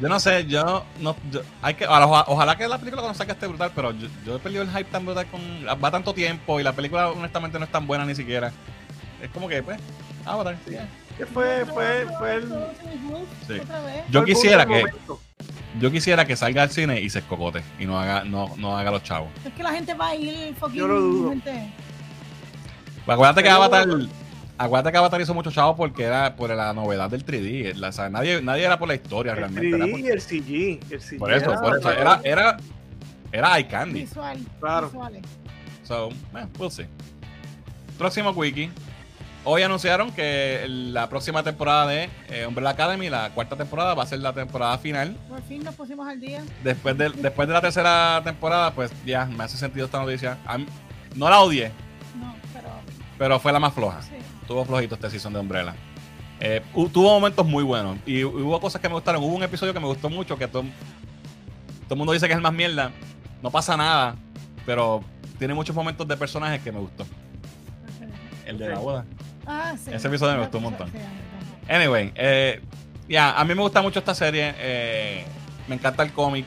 Yo 0.02 0.08
no 0.08 0.20
sé, 0.20 0.46
yo 0.46 0.86
no. 1.00 1.16
yo- 1.32 1.42
hay 1.62 1.74
que, 1.74 1.86
ojalá, 1.88 2.06
ojalá 2.28 2.56
que 2.58 2.68
la 2.68 2.78
película 2.78 3.02
cuando 3.02 3.18
saque 3.18 3.32
esté 3.32 3.48
brutal, 3.48 3.72
pero 3.74 3.92
yo, 3.92 4.08
yo 4.26 4.36
he 4.36 4.40
perdido 4.40 4.62
el 4.62 4.70
hype 4.70 4.86
tan 4.86 5.06
brutal 5.06 5.26
con. 5.28 5.42
Va 5.84 5.90
tanto 5.92 6.14
tiempo 6.14 6.60
y 6.60 6.64
la 6.64 6.74
película 6.74 7.10
honestamente 7.10 7.58
no 7.58 7.66
es 7.66 7.72
tan 7.72 7.88
buena 7.88 8.06
ni 8.06 8.14
siquiera. 8.14 8.52
Es 9.22 9.30
como 9.32 9.48
que, 9.48 9.64
pues. 9.64 9.80
Avatar, 10.26 10.58
sí. 10.68 10.76
Que 11.18 11.26
fue, 11.26 11.66
fue, 11.66 12.06
fue 12.20 12.36
el. 12.36 12.50
Sí. 13.48 13.56
Yo 14.10 14.24
quisiera 14.24 14.66
que. 14.66 14.84
Yo 15.80 15.92
quisiera 15.92 16.26
que 16.26 16.36
salga 16.36 16.64
al 16.64 16.72
cine 16.72 17.02
y 17.02 17.10
se 17.10 17.20
escocote 17.20 17.64
y 17.80 17.86
no 17.86 18.00
haga, 18.00 18.24
no, 18.24 18.54
no 18.58 18.78
haga 18.78 18.92
los 18.92 19.04
chavos. 19.04 19.30
Es 19.46 19.54
que 19.54 19.64
la 19.64 19.72
gente 19.72 19.94
va 19.94 20.10
a 20.10 20.16
ir 20.16 20.56
fucking 20.56 20.80
Yo 20.80 20.88
lo 20.88 21.00
dudo. 21.00 21.34
acuérdate 23.08 23.44
que 23.44 23.50
Avatar. 23.50 23.88
Acuérdate 24.60 24.92
que 24.92 24.98
Avatar 24.98 25.22
hizo 25.22 25.34
mucho 25.36 25.52
chavo 25.52 25.76
porque 25.76 26.04
era 26.04 26.36
por 26.36 26.50
la 26.50 26.74
novedad 26.74 27.10
del 27.10 27.24
3D. 27.24 27.76
la- 27.76 27.90
o 27.90 27.92
sea, 27.92 28.10
nadie, 28.10 28.42
nadie 28.42 28.64
era 28.66 28.80
por 28.80 28.88
la 28.88 28.96
historia 28.96 29.34
El 29.34 29.38
realmente. 29.40 29.68
Era 29.70 29.86
3D 29.86 29.92
por, 29.92 30.00
y 30.00 30.08
el 30.08 30.22
CG. 30.22 30.80
El 30.94 31.02
CG 31.02 31.20
por 31.20 31.32
eso, 31.34 31.52
era- 31.52 31.62
por 31.62 31.78
eso. 31.78 31.92
Era, 31.92 32.22
era, 32.24 32.58
era 33.32 33.58
eye 33.60 33.68
candy. 33.68 34.02
Visual. 34.02 34.40
Claro. 34.60 34.88
Visuales. 34.88 35.22
So, 35.84 36.10
eh, 36.10 36.46
we'll 36.58 36.72
see. 36.72 36.86
Próximo 37.98 38.32
wiki. 38.32 38.70
Hoy 39.50 39.62
anunciaron 39.62 40.12
que 40.12 40.66
la 40.68 41.08
próxima 41.08 41.42
temporada 41.42 41.88
de 41.88 42.10
eh, 42.30 42.46
Umbrella 42.46 42.72
Academy, 42.72 43.10
la 43.10 43.30
cuarta 43.30 43.56
temporada, 43.56 43.94
va 43.94 44.04
a 44.04 44.06
ser 44.08 44.20
la 44.20 44.34
temporada 44.34 44.78
final. 44.78 45.16
Por 45.30 45.42
fin 45.44 45.64
nos 45.64 45.74
pusimos 45.76 46.06
al 46.08 46.20
día. 46.20 46.44
Después 46.64 46.98
de, 46.98 47.10
después 47.12 47.48
de 47.48 47.54
la 47.54 47.62
tercera 47.62 48.20
temporada, 48.26 48.74
pues 48.74 48.92
ya 49.06 49.26
me 49.26 49.44
hace 49.46 49.56
sentido 49.56 49.86
esta 49.86 50.00
noticia. 50.00 50.38
A 50.46 50.58
mí- 50.58 50.66
no 51.16 51.30
la 51.30 51.40
odié, 51.40 51.72
No, 52.20 52.36
pero 52.54 52.68
pero 53.18 53.40
fue 53.40 53.54
la 53.54 53.60
más 53.60 53.74
floja. 53.74 54.02
sí. 54.02 54.16
Tuvo 54.48 54.66
flojito 54.66 54.96
este 54.96 55.10
season 55.10 55.34
de 55.34 55.40
Umbrella. 55.40 55.76
Eh, 56.40 56.62
tuvo 56.94 57.10
momentos 57.20 57.46
muy 57.46 57.64
buenos 57.64 57.98
y 58.06 58.22
hu- 58.22 58.44
hubo 58.44 58.60
cosas 58.62 58.80
que 58.82 58.88
me 58.88 58.94
gustaron. 58.96 59.24
Hubo 59.24 59.34
un 59.36 59.44
episodio 59.44 59.74
que 59.74 59.80
me 59.80 59.88
gustó 59.88 60.10
mucho 60.10 60.38
que 60.38 60.48
todo, 60.48 60.62
todo 60.64 60.72
el 61.96 61.98
mundo 61.98 62.14
dice 62.14 62.28
que 62.28 62.34
es 62.34 62.38
el 62.38 62.44
más 62.44 62.54
mierda. 62.54 62.92
No 63.42 63.50
pasa 63.52 63.76
nada, 63.76 64.16
pero 64.66 65.04
tiene 65.40 65.54
muchos 65.54 65.76
momentos 65.76 66.08
de 66.08 66.16
personajes 66.16 66.62
que 66.62 66.72
me 66.72 66.80
gustó. 66.80 67.06
El 68.46 68.58
de 68.58 68.70
la 68.70 68.80
boda. 68.80 69.06
Ah, 69.46 69.76
sí. 69.84 69.92
Ese 69.94 70.08
episodio 70.08 70.36
me 70.36 70.42
gustó 70.42 70.58
un 70.58 70.64
montón. 70.66 70.92
Anyway, 71.70 72.12
eh, 72.16 72.62
ya, 73.10 73.38
a 73.38 73.44
mí 73.44 73.54
me 73.54 73.62
gusta 73.62 73.82
mucho 73.82 74.00
esta 74.00 74.16
serie. 74.16 74.54
eh, 74.58 75.26
me 75.68 75.76
encanta 75.76 76.04
el 76.04 76.14
cómic. 76.14 76.46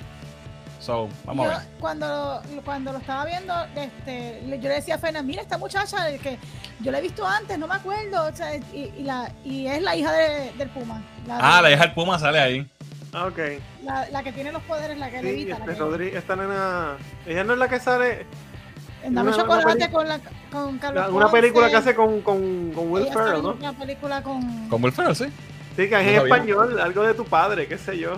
So, 0.81 1.09
vamos 1.27 1.47
Yo, 1.47 1.53
a 1.53 1.59
ver. 1.59 1.67
cuando, 1.79 2.43
cuando 2.65 2.93
lo 2.93 2.99
estaba 2.99 3.27
viendo, 3.27 3.55
este, 3.77 4.41
yo 4.49 4.57
le 4.69 4.75
decía 4.77 4.95
a 4.95 4.99
Fena, 4.99 5.23
mira 5.23 5.43
esta 5.43 5.59
muchacha 5.59 6.11
que 6.19 6.39
yo 6.81 6.91
la 6.91 6.99
he 6.99 7.03
visto 7.03 7.27
antes, 7.27 7.59
no 7.59 7.67
me 7.69 7.75
acuerdo, 7.75 8.25
o 8.27 8.35
sea, 8.35 8.57
y, 8.57 8.91
y 8.97 9.03
la, 9.03 9.31
y 9.45 9.67
es 9.67 9.83
la 9.83 9.95
hija 9.95 10.11
de- 10.13 10.53
del 10.57 10.71
Puma. 10.71 11.03
La, 11.27 11.39
Ah, 11.41 11.57
de- 11.57 11.63
la 11.63 11.71
hija 11.73 11.83
del 11.85 11.93
Puma 11.93 12.19
sale 12.19 12.41
ahí. 12.41 12.71
Ah, 13.13 13.27
ok. 13.27 13.39
la, 13.85 14.09
la 14.11 14.23
que 14.23 14.33
tiene 14.33 14.53
los 14.53 14.63
poderes, 14.63 14.97
la 14.97 15.11
que 15.11 15.19
Sí, 15.21 15.25
levita. 15.27 15.59
la 15.59 15.65
este 15.67 15.75
que- 15.77 15.81
Rodri- 15.81 16.15
esta 16.17 16.37
nena. 16.37 16.97
Ella 17.27 17.45
no 17.45 17.53
es 17.53 17.59
la 17.59 17.69
que 17.69 17.79
sale. 17.81 18.25
en 19.03 19.15
Dame 19.15 19.33
chocolate 19.33 19.91
con, 19.91 20.09
la, 20.09 20.21
con 20.51 20.79
Carlos 20.79 21.03
la- 21.05 21.11
una 21.11 21.27
Ponce. 21.27 21.41
película 21.41 21.69
que 21.69 21.77
hace 21.77 21.95
con, 21.95 22.21
con, 22.23 22.71
con 22.73 22.91
Will 22.91 23.07
Ferrell, 23.13 23.43
¿no? 23.43 23.53
Una 23.53 23.73
película 23.75 24.23
con... 24.23 24.69
Con 24.69 24.83
Will 24.83 24.93
Ferrell, 24.93 25.17
sí. 25.17 25.25
Sí, 25.77 25.77
que 25.77 25.85
es 25.85 25.91
No 25.91 25.99
en 25.99 26.09
español, 26.33 26.81
algo 26.81 27.03
de 27.03 27.15
tu 27.15 27.25
padre, 27.25 27.67
qué 27.67 27.77
sé 27.79 27.99
yo. 27.99 28.17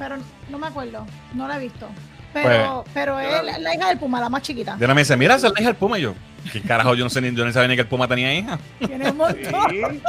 Pero 0.00 0.16
no 0.48 0.58
me 0.58 0.66
acuerdo, 0.66 1.06
no 1.34 1.46
la 1.46 1.56
he 1.58 1.60
visto. 1.60 1.86
Pero, 2.32 2.84
pero 2.94 3.20
yo 3.20 3.28
es 3.48 3.58
la 3.60 3.74
hija 3.74 3.88
del 3.88 3.98
Puma, 3.98 4.18
la 4.18 4.28
más 4.30 4.40
chiquita. 4.42 4.76
Diana 4.76 4.94
me 4.94 5.02
dice, 5.02 5.14
mira, 5.16 5.34
esa 5.34 5.48
es 5.48 5.52
la 5.52 5.60
hija 5.60 5.68
del 5.70 5.76
Puma. 5.76 5.98
Y 5.98 6.02
yo, 6.02 6.14
¿qué 6.52 6.62
carajo? 6.62 6.94
Yo 6.94 7.04
no 7.04 7.10
sé 7.10 7.20
ni, 7.20 7.34
yo 7.36 7.44
ni 7.44 7.52
sabía 7.52 7.68
ni 7.68 7.74
que 7.74 7.82
el 7.82 7.86
Puma 7.88 8.08
tenía 8.08 8.32
hija. 8.34 8.58
Tiene 8.78 9.10
un 9.10 9.12
Sí. 9.12 9.18
montón. 9.18 10.02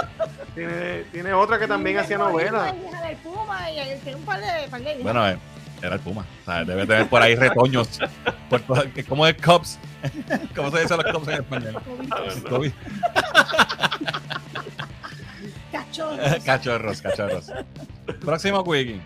tiene, 0.55 1.03
tiene 1.11 1.33
otra 1.33 1.59
que 1.59 1.67
también 1.67 1.97
hacía 1.97 2.17
novela. 2.17 2.69
es 2.69 2.89
hija 2.89 3.01
del 3.05 3.17
Puma 3.17 3.69
y 3.69 3.79
él 3.79 3.99
tiene 4.01 4.17
un 4.17 4.23
par 4.25 4.39
de, 4.39 4.67
par 4.69 4.81
de 4.81 4.91
hijas. 4.91 5.03
Bueno, 5.03 5.27
eh, 5.27 5.37
era 5.81 5.95
el 5.95 5.99
Puma. 6.01 6.25
O 6.41 6.45
sea, 6.45 6.63
debe 6.63 6.87
tener 6.87 7.09
por 7.09 7.21
ahí 7.21 7.35
retoños. 7.35 7.99
Por 8.49 8.61
¿Cómo 9.09 9.27
es 9.27 9.35
Cubs? 9.41 9.77
¿Cómo 10.55 10.71
se 10.71 10.81
dice 10.83 10.95
los 10.95 11.05
Cubs 11.11 11.27
en 11.27 11.33
español? 11.33 11.81
Cachorros. 15.71 16.43
cachorros, 16.45 17.01
cachorros. 17.01 17.51
Próximo 18.23 18.63
quickie. 18.63 19.01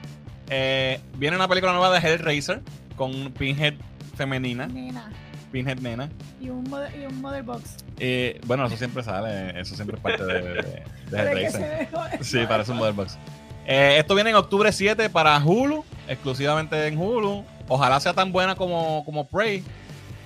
Eh, 0.50 1.00
viene 1.18 1.36
una 1.36 1.48
película 1.48 1.72
nueva 1.74 1.98
de 1.98 2.08
Hellraiser 2.08 2.62
con 2.96 3.32
Pinhead 3.32 3.76
femenina, 4.16 4.68
Nena. 4.68 5.12
Pinhead 5.52 5.80
nena. 5.80 6.10
Y 6.42 6.50
un, 6.50 6.66
y 7.02 7.06
un 7.06 7.22
mother 7.22 7.44
box. 7.44 7.78
Eh, 7.98 8.42
bueno, 8.46 8.66
eso 8.66 8.76
siempre 8.78 9.04
sale, 9.04 9.60
eso 9.60 9.76
siempre 9.76 9.98
es 9.98 10.04
parte 10.04 10.24
de, 10.26 10.42
de, 10.42 10.84
de 11.12 11.18
Hellraiser. 11.18 11.90
Sí, 12.22 12.40
parece 12.48 12.72
un 12.72 12.78
Mother 12.78 12.94
Box. 12.94 13.18
Eh, 13.66 13.96
esto 14.00 14.14
viene 14.16 14.30
en 14.32 14.36
octubre 14.36 14.72
7 14.72 15.10
para 15.10 15.38
Hulu, 15.40 15.84
exclusivamente 16.08 16.88
en 16.88 16.98
Hulu. 16.98 17.44
Ojalá 17.68 18.00
sea 18.00 18.14
tan 18.14 18.32
buena 18.32 18.56
como, 18.56 19.04
como 19.06 19.28
Prey 19.28 19.64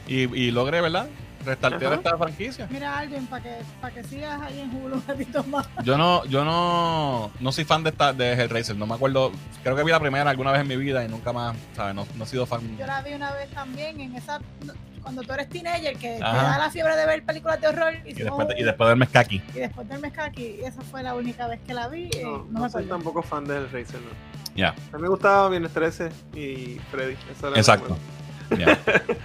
y, 0.07 0.35
y 0.35 0.51
logre, 0.51 0.81
¿verdad? 0.81 1.07
Restartear 1.49 1.93
esta 1.93 2.17
franquicia. 2.17 2.67
Mira, 2.69 2.97
Alvin, 2.99 3.25
para 3.27 3.43
que, 3.43 3.55
pa' 3.81 3.91
que 3.91 4.03
sigas 4.03 4.41
ahí 4.41 4.59
en 4.59 4.75
Hulu 4.75 4.95
un 4.97 5.03
ratito 5.07 5.43
más. 5.45 5.67
Yo 5.83 5.97
no, 5.97 6.23
yo 6.25 6.43
no, 6.45 7.31
no 7.39 7.51
soy 7.51 7.63
fan 7.65 7.83
de 7.83 7.89
esta 7.89 8.13
de 8.13 8.33
Hellraiser, 8.33 8.75
no 8.75 8.85
me 8.85 8.95
acuerdo, 8.95 9.31
creo 9.63 9.75
que 9.75 9.83
vi 9.83 9.91
la 9.91 9.99
primera 9.99 10.29
alguna 10.29 10.51
vez 10.51 10.61
en 10.61 10.67
mi 10.67 10.75
vida 10.75 11.03
y 11.03 11.07
nunca 11.07 11.33
más, 11.33 11.55
¿sabes? 11.75 11.95
No, 11.95 12.05
no 12.15 12.23
he 12.23 12.27
sido 12.27 12.45
fan. 12.45 12.61
Yo 12.77 12.85
la 12.85 13.01
vi 13.01 13.13
una 13.13 13.31
vez 13.33 13.49
también 13.51 13.99
en 13.99 14.15
esa. 14.15 14.39
Cuando 15.01 15.21
tú 15.23 15.31
eres 15.33 15.47
teenager, 15.49 15.95
que 15.97 16.15
te 16.15 16.19
da 16.19 16.57
la 16.57 16.69
fiebre 16.69 16.95
de 16.97 17.05
ver 17.05 17.23
películas 17.23 17.59
de 17.61 17.67
horror. 17.69 17.93
Y, 18.05 18.09
Y 18.11 18.13
después, 18.13 18.47
de- 18.49 18.59
y 18.59 18.63
después 18.63 18.89
del 18.89 18.97
Mezcaki. 18.97 19.41
y 19.55 19.59
después 19.59 19.87
del 19.87 19.99
Mezcaki, 20.01 20.59
esa 20.63 20.81
fue 20.81 21.01
la 21.03 21.15
única 21.15 21.47
vez 21.47 21.61
que 21.65 21.73
la 21.73 21.87
vi. 21.87 22.09
y 22.13 22.21
No, 22.21 22.29
no, 22.39 22.45
no 22.51 22.59
me 22.63 22.69
soy 22.69 22.85
tampoco 22.85 23.23
fan 23.23 23.45
de 23.45 23.57
Hellraiser, 23.59 24.01
no. 24.01 24.09
Ya, 24.55 24.75
A 24.91 24.97
mí 24.97 25.01
me 25.03 25.07
gustaba 25.07 25.47
Viernes 25.49 25.71
13 25.71 26.09
y 26.35 26.79
Freddy. 26.91 27.13
Esa 27.31 27.47
era 27.47 27.49
la 27.51 27.57
exacto. 27.57 27.97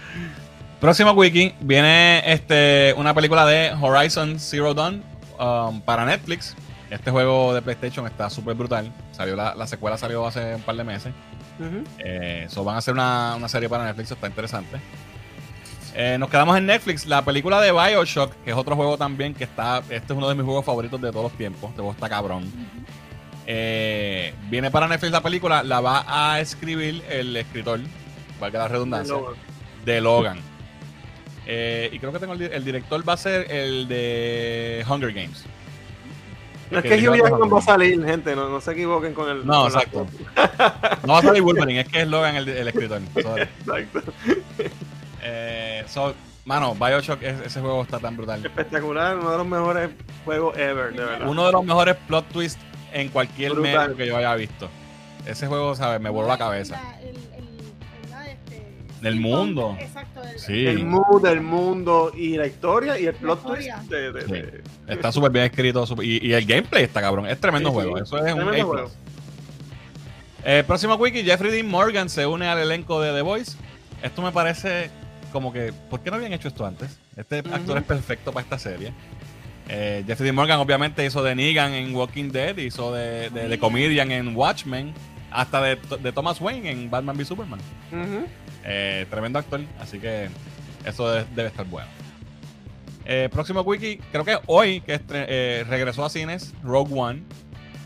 Próximo 0.84 1.12
wiki 1.12 1.54
viene 1.62 2.22
este 2.30 2.92
una 2.98 3.14
película 3.14 3.46
de 3.46 3.72
Horizon 3.72 4.38
Zero 4.38 4.74
Dawn 4.74 5.02
um, 5.40 5.80
para 5.80 6.04
Netflix. 6.04 6.54
Este 6.90 7.10
juego 7.10 7.54
de 7.54 7.62
PlayStation 7.62 8.06
está 8.06 8.28
súper 8.28 8.54
brutal. 8.54 8.92
Salió 9.12 9.34
la, 9.34 9.54
la 9.54 9.66
secuela 9.66 9.96
salió 9.96 10.26
hace 10.26 10.56
un 10.56 10.60
par 10.60 10.76
de 10.76 10.84
meses. 10.84 11.14
Eh, 12.00 12.46
so 12.50 12.64
van 12.64 12.74
a 12.74 12.78
hacer 12.80 12.92
una, 12.92 13.34
una 13.34 13.48
serie 13.48 13.66
para 13.66 13.82
Netflix, 13.86 14.10
está 14.10 14.26
interesante. 14.26 14.76
Eh, 15.94 16.18
nos 16.20 16.28
quedamos 16.28 16.54
en 16.58 16.66
Netflix, 16.66 17.06
la 17.06 17.24
película 17.24 17.62
de 17.62 17.72
Bioshock, 17.72 18.34
que 18.44 18.50
es 18.50 18.56
otro 18.56 18.76
juego 18.76 18.98
también 18.98 19.32
que 19.32 19.44
está. 19.44 19.78
Este 19.88 20.12
es 20.12 20.18
uno 20.18 20.28
de 20.28 20.34
mis 20.34 20.44
juegos 20.44 20.66
favoritos 20.66 21.00
de 21.00 21.10
todos 21.10 21.22
los 21.22 21.38
tiempos. 21.38 21.70
Este 21.70 21.80
juego 21.80 21.92
está 21.92 22.10
cabrón. 22.10 22.44
Eh, 23.46 24.34
viene 24.50 24.70
para 24.70 24.86
Netflix 24.86 25.12
la 25.12 25.22
película, 25.22 25.62
la 25.62 25.80
va 25.80 26.04
a 26.06 26.40
escribir 26.40 27.02
el 27.08 27.34
escritor, 27.38 27.80
valga 28.38 28.58
la 28.58 28.68
redundancia, 28.68 29.14
Logan. 29.14 29.34
de 29.86 30.00
Logan. 30.02 30.53
Eh, 31.46 31.90
y 31.92 31.98
creo 31.98 32.12
que 32.12 32.18
tengo 32.18 32.32
el, 32.32 32.38
di- 32.38 32.48
el 32.50 32.64
director 32.64 33.06
va 33.06 33.12
a 33.14 33.16
ser 33.18 33.50
el 33.52 33.86
de 33.88 34.84
Hunger 34.88 35.12
Games. 35.12 35.44
No 36.70 36.78
es 36.78 36.84
Que 36.84 37.08
Hugh 37.08 37.16
Jackman 37.16 37.52
va 37.52 37.58
a 37.58 37.62
salir, 37.62 38.02
gente. 38.04 38.34
No, 38.34 38.48
no 38.48 38.60
se 38.60 38.72
equivoquen 38.72 39.12
con 39.12 39.28
el. 39.28 39.46
No, 39.46 39.64
con 39.64 39.72
la- 39.74 39.78
exacto. 39.80 40.06
No 41.06 41.12
va 41.12 41.18
a 41.18 41.22
salir 41.22 41.42
Wolverine, 41.42 41.80
es 41.80 41.88
que 41.88 42.00
es 42.02 42.08
Logan 42.08 42.36
el, 42.36 42.48
el 42.48 42.68
escritor. 42.68 43.00
Sorry. 43.22 43.42
Exacto. 43.42 44.02
Eh, 45.22 45.84
so, 45.86 46.14
mano, 46.44 46.74
Bioshock, 46.74 47.22
es- 47.22 47.40
ese 47.46 47.60
juego 47.60 47.82
está 47.82 47.98
tan 47.98 48.16
brutal. 48.16 48.44
Espectacular, 48.44 49.18
uno 49.18 49.30
de 49.30 49.36
los 49.38 49.46
mejores 49.46 49.90
juegos 50.24 50.56
ever, 50.56 50.92
de 50.92 51.04
verdad. 51.04 51.28
Uno 51.28 51.46
de 51.46 51.52
los 51.52 51.64
mejores 51.64 51.96
plot 52.08 52.26
twists 52.28 52.60
en 52.92 53.08
cualquier 53.08 53.52
Brutal. 53.52 53.72
medio 53.90 53.96
que 53.96 54.06
yo 54.06 54.16
haya 54.16 54.34
visto. 54.34 54.68
Ese 55.26 55.46
juego, 55.46 55.74
¿sabes? 55.74 56.00
Me 56.00 56.10
voló 56.10 56.28
la 56.28 56.38
cabeza. 56.38 56.80
Del 59.04 59.14
el 59.14 59.20
mundo. 59.20 59.76
Exacto. 59.80 60.22
el- 60.24 60.38
Sí. 60.38 60.66
El 60.66 60.84
mood, 60.84 61.24
el 61.26 61.40
mundo 61.40 62.12
y 62.16 62.36
la 62.36 62.46
historia 62.46 62.98
y 62.98 63.06
el 63.06 63.14
plot 63.14 63.44
twist 63.46 63.68
de, 63.90 64.12
de- 64.12 64.22
Sí. 64.22 64.32
de- 64.32 64.62
Está 64.88 65.12
súper 65.12 65.30
bien 65.30 65.44
escrito. 65.44 65.84
y, 66.02 66.26
y 66.28 66.32
el 66.32 66.44
gameplay 66.44 66.84
está 66.84 67.00
cabrón. 67.00 67.26
Es 67.26 67.38
tremendo 67.40 67.70
Sí, 67.70 67.76
sí. 67.76 67.82
juego. 67.82 67.98
Eso 67.98 68.16
es 68.18 68.32
un 68.34 68.40
Tremendo 68.40 68.66
juego. 68.66 68.90
Eh, 70.44 70.62
próximo 70.66 70.94
wiki, 70.96 71.22
Jeffrey 71.22 71.50
Dean 71.52 71.66
Morgan 71.68 72.08
se 72.10 72.26
une 72.26 72.46
al 72.46 72.58
elenco 72.58 73.00
de 73.00 73.12
The 73.12 73.22
Voice. 73.22 73.52
Esto 74.02 74.20
me 74.20 74.30
parece 74.32 74.90
como 75.32 75.52
que, 75.52 75.72
¿por 75.88 76.00
qué 76.00 76.10
no 76.10 76.16
habían 76.16 76.32
hecho 76.34 76.48
esto 76.48 76.66
antes? 76.66 76.98
Este 77.16 77.38
actor 77.38 77.78
es 77.78 77.84
perfecto 77.84 78.32
para 78.32 78.44
esta 78.44 78.58
serie. 78.58 78.92
Eh, 79.68 80.04
Jeffrey 80.06 80.24
Dean 80.26 80.36
Morgan 80.36 80.58
obviamente 80.60 81.04
hizo 81.06 81.22
de 81.22 81.34
Negan 81.34 81.72
en 81.72 81.94
Walking 81.96 82.30
Dead, 82.30 82.56
hizo 82.58 82.92
de, 82.92 83.30
de, 83.30 83.58
Comedian 83.58 84.10
en 84.12 84.36
Watchmen, 84.36 84.92
hasta 85.30 85.62
de, 85.62 85.76
Thomas 86.12 86.38
Wayne 86.40 86.70
en 86.70 86.90
Batman 86.90 87.16
v 87.16 87.24
Superman. 87.24 87.60
Eh, 88.64 89.06
tremendo 89.10 89.38
actor, 89.38 89.60
así 89.78 89.98
que 89.98 90.28
eso 90.84 91.10
debe, 91.10 91.48
estar 91.48 91.66
bueno. 91.66 91.88
Eh, 93.04 93.28
próximo 93.30 93.60
wiki, 93.60 93.98
creo 94.10 94.24
que 94.24 94.38
hoy 94.46 94.80
que 94.80 95.64
regresó 95.68 96.04
a 96.04 96.10
cines, 96.10 96.54
Rogue 96.62 96.94
One, 96.98 97.22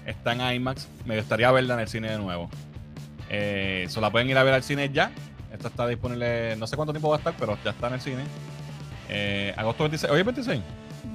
está 0.07 0.33
en 0.33 0.55
IMAX, 0.55 0.89
me 1.05 1.17
gustaría 1.17 1.51
verla 1.51 1.75
en 1.75 1.81
el 1.81 1.89
cine 1.89 2.11
de 2.11 2.19
nuevo. 2.19 2.49
Eh, 3.29 3.87
se 3.89 4.01
la 4.01 4.11
pueden 4.11 4.31
ir 4.31 4.39
a 4.39 4.45
ver 4.45 4.55
al 4.55 4.63
cine 4.63 4.91
ya. 4.93 5.11
Esto 5.53 5.69
está 5.69 5.87
disponible, 5.87 6.55
no 6.57 6.67
sé 6.67 6.77
cuánto 6.77 6.93
tiempo 6.93 7.09
va 7.09 7.17
a 7.17 7.19
estar, 7.19 7.35
pero 7.39 7.59
ya 7.65 7.73
está 7.73 7.89
en 7.89 7.95
el 7.95 8.01
cine. 8.01 8.25
agosto 9.57 9.85
26, 9.85 10.13
hoy 10.13 10.21
es 10.21 10.27
26. 10.27 10.63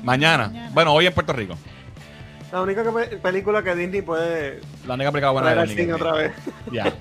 Mañana. 0.03 0.69
Bueno, 0.73 0.93
hoy 0.93 1.05
en 1.05 1.13
Puerto 1.13 1.31
Rico. 1.31 1.55
La 2.51 2.61
única 2.61 2.83
película 3.23 3.63
que 3.63 3.75
Disney 3.75 4.01
puede. 4.01 4.61
La 4.85 4.93
única 4.93 5.11
película 5.11 5.31
buena 5.31 5.55
de 5.55 5.65
Disney. 5.65 5.91
otra 5.91 6.11
vez. 6.13 6.33
Ya. 6.71 6.93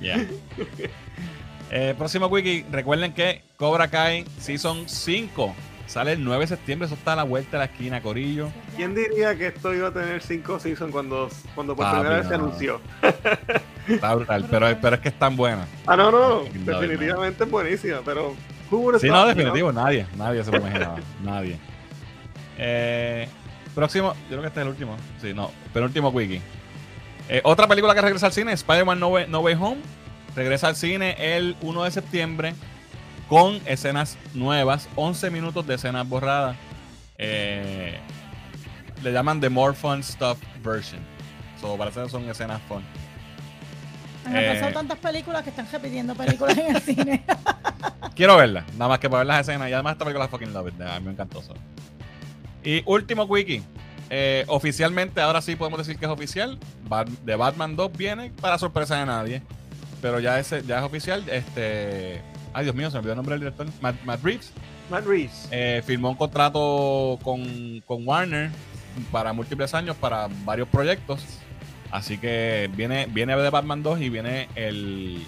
Ya. 0.00 0.16
Eh, 1.70 1.94
próximo 1.96 2.26
wiki. 2.26 2.64
Recuerden 2.70 3.12
que 3.12 3.42
Cobra 3.56 3.88
Kai 3.88 4.24
Season 4.38 4.88
5 4.88 5.54
sale 5.86 6.12
el 6.12 6.24
9 6.24 6.42
de 6.42 6.46
septiembre. 6.48 6.86
Eso 6.86 6.94
está 6.94 7.12
a 7.12 7.16
la 7.16 7.22
vuelta 7.24 7.52
de 7.52 7.58
la 7.58 7.64
esquina, 7.64 8.00
Corillo. 8.00 8.48
¿Quién 8.76 8.94
diría 8.94 9.36
que 9.36 9.48
esto 9.48 9.74
iba 9.74 9.88
a 9.88 9.92
tener 9.92 10.22
5 10.22 10.60
seasons 10.60 10.92
cuando, 10.92 11.28
cuando 11.54 11.76
por 11.76 11.90
primera 11.90 12.16
vez 12.16 12.28
se 12.28 12.34
anunció? 12.34 12.80
Está 13.88 14.14
brutal, 14.14 14.46
pero, 14.50 14.66
pero 14.80 14.96
es 14.96 15.02
que 15.02 15.08
es 15.08 15.18
tan 15.18 15.36
buena. 15.36 15.66
Ah, 15.86 15.96
no, 15.96 16.10
no. 16.10 16.42
Definitivamente 16.52 17.44
es 17.44 17.50
buenísima, 17.50 18.00
pero. 18.04 18.34
Sí, 19.00 19.08
no, 19.08 19.26
definitivo. 19.26 19.72
Nadie. 19.72 20.06
Nadie 20.16 20.44
se 20.44 20.52
lo 20.52 20.58
imaginaba. 20.58 20.96
nadie. 21.24 21.58
Eh, 22.58 23.26
próximo, 23.74 24.12
yo 24.24 24.28
creo 24.28 24.40
que 24.42 24.48
este 24.48 24.60
es 24.60 24.66
el 24.66 24.70
último. 24.70 24.96
Sí, 25.22 25.32
no, 25.32 25.50
penúltimo 25.72 26.10
wiki. 26.10 26.40
Eh, 27.28 27.40
otra 27.44 27.66
película 27.66 27.94
que 27.94 28.00
regresa 28.00 28.26
al 28.26 28.32
cine, 28.32 28.52
Spider-Man 28.52 28.98
no, 28.98 29.08
Way, 29.08 29.54
Home. 29.54 29.78
Regresa 30.38 30.68
al 30.68 30.76
cine 30.76 31.16
el 31.18 31.56
1 31.62 31.82
de 31.82 31.90
septiembre 31.90 32.54
con 33.28 33.60
escenas 33.66 34.16
nuevas, 34.34 34.88
11 34.94 35.32
minutos 35.32 35.66
de 35.66 35.74
escenas 35.74 36.08
borradas. 36.08 36.56
Eh, 37.18 37.98
le 39.02 39.12
llaman 39.12 39.40
The 39.40 39.48
More 39.48 39.74
Fun 39.74 40.00
Stuff 40.00 40.38
Version. 40.62 41.00
So, 41.60 41.76
parece 41.76 42.04
que 42.04 42.08
son 42.08 42.30
escenas 42.30 42.62
fun. 42.68 42.84
Han 44.26 44.32
pasado 44.32 44.72
tantas 44.74 44.98
películas 44.98 45.42
que 45.42 45.50
están 45.50 45.66
repitiendo 45.72 46.14
películas 46.14 46.56
en 46.56 46.76
el 46.76 46.82
cine. 46.82 47.24
Quiero 48.14 48.36
verlas, 48.36 48.64
nada 48.74 48.90
más 48.90 49.00
que 49.00 49.10
para 49.10 49.24
ver 49.24 49.26
las 49.26 49.40
escenas. 49.40 49.68
Y 49.68 49.72
además 49.72 49.94
esta 49.94 50.04
película 50.04 50.28
fucking 50.28 50.52
love 50.52 50.68
it. 50.68 50.80
A 50.82 51.00
mí 51.00 51.06
me 51.06 51.12
encantó 51.14 51.40
eso. 51.40 51.54
Y 52.62 52.84
último 52.86 53.24
wiki. 53.24 53.60
Eh, 54.08 54.44
oficialmente, 54.46 55.20
ahora 55.20 55.42
sí 55.42 55.56
podemos 55.56 55.78
decir 55.78 55.98
que 55.98 56.04
es 56.04 56.10
oficial. 56.12 56.60
de 57.24 57.34
Batman 57.34 57.74
2 57.74 57.90
viene 57.96 58.30
para 58.40 58.56
sorpresa 58.56 59.00
de 59.00 59.06
nadie. 59.06 59.42
Pero 60.00 60.20
ya 60.20 60.38
es, 60.38 60.50
ya 60.66 60.78
es 60.78 60.84
oficial. 60.84 61.24
Este. 61.28 62.22
Ay, 62.52 62.64
Dios 62.64 62.74
mío, 62.74 62.90
se 62.90 62.94
me 62.94 62.98
olvidó 63.00 63.12
el 63.12 63.16
nombre 63.16 63.34
del 63.34 63.40
director. 63.40 63.66
Matt, 63.80 64.22
Reeves. 64.22 64.52
Matt 64.90 65.06
Reeves. 65.06 65.48
Eh, 65.50 65.82
firmó 65.84 66.10
un 66.10 66.16
contrato 66.16 67.18
con, 67.22 67.82
Warner 67.88 68.50
para 69.12 69.32
múltiples 69.32 69.74
años, 69.74 69.96
para 69.96 70.28
varios 70.44 70.68
proyectos. 70.68 71.20
Así 71.90 72.18
que 72.18 72.70
viene, 72.74 73.06
viene 73.06 73.36
de 73.36 73.50
Batman 73.50 73.82
2 73.82 74.00
y 74.00 74.10
viene 74.10 74.48
el, 74.54 75.24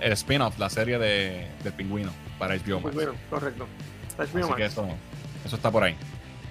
el 0.00 0.12
spin-off, 0.12 0.58
la 0.58 0.68
serie 0.68 0.98
de, 0.98 1.46
del 1.64 1.72
pingüino 1.72 2.12
para 2.38 2.54
HBO 2.56 2.80
Max. 2.80 2.96
correcto. 3.30 3.66
Así 4.18 4.54
que 4.56 4.64
eso, 4.64 4.86
eso 5.44 5.56
está 5.56 5.70
por 5.70 5.84
ahí. 5.84 5.96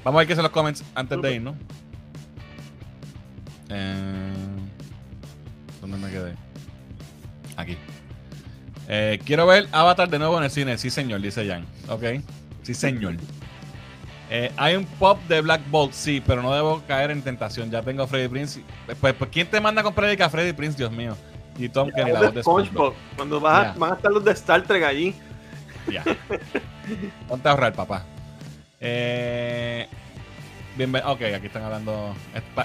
Vamos 0.03 0.17
a 0.17 0.21
ver 0.21 0.27
qué 0.27 0.35
son 0.35 0.43
los 0.43 0.51
comments 0.51 0.83
antes 0.95 1.21
de 1.21 1.35
ir, 1.35 1.41
¿no? 1.41 1.55
Eh, 3.69 4.33
¿Dónde 5.79 5.97
me 5.97 6.09
quedé? 6.09 6.35
Aquí. 7.57 7.77
Eh, 8.87 9.19
quiero 9.25 9.45
ver 9.45 9.67
Avatar 9.71 10.09
de 10.09 10.19
nuevo 10.19 10.37
en 10.37 10.43
el 10.43 10.51
cine. 10.51 10.77
Sí, 10.77 10.89
señor, 10.89 11.21
dice 11.21 11.47
Jan. 11.47 11.65
Ok. 11.89 12.03
Sí, 12.63 12.73
señor. 12.73 13.15
Eh, 14.29 14.51
hay 14.55 14.75
un 14.75 14.85
pop 14.85 15.19
de 15.27 15.41
Black 15.41 15.61
Bolt, 15.69 15.93
sí, 15.93 16.23
pero 16.25 16.41
no 16.41 16.53
debo 16.53 16.81
caer 16.87 17.11
en 17.11 17.21
tentación. 17.21 17.69
Ya 17.69 17.81
tengo 17.81 18.03
a 18.03 18.07
Freddy 18.07 18.29
Prince. 18.29 18.63
Pues, 18.99 19.13
pues 19.13 19.29
¿quién 19.31 19.47
te 19.47 19.59
manda 19.59 19.81
a 19.81 19.83
comprar 19.83 20.21
a 20.21 20.29
Freddy 20.29 20.53
Prince, 20.53 20.77
Dios 20.77 20.91
mío? 20.91 21.17
Y 21.57 21.67
Tom 21.69 21.89
Kenny, 21.93 22.11
la 22.11 22.21
voz 22.21 22.33
de 22.33 22.41
SpongeBob. 22.41 22.93
Cuando 23.15 23.39
vas 23.39 23.77
van 23.77 23.91
a 23.91 23.95
estar 23.95 24.11
los 24.11 24.23
de 24.23 24.31
Star 24.31 24.63
Trek 24.63 24.83
allí. 24.83 25.13
Ya. 25.91 26.03
Ponte 27.27 27.47
a 27.47 27.51
ahorrar, 27.51 27.73
papá. 27.73 28.05
Eh, 28.79 29.87
ok, 30.85 31.21
aquí 31.35 31.47
están 31.47 31.63
hablando. 31.63 32.15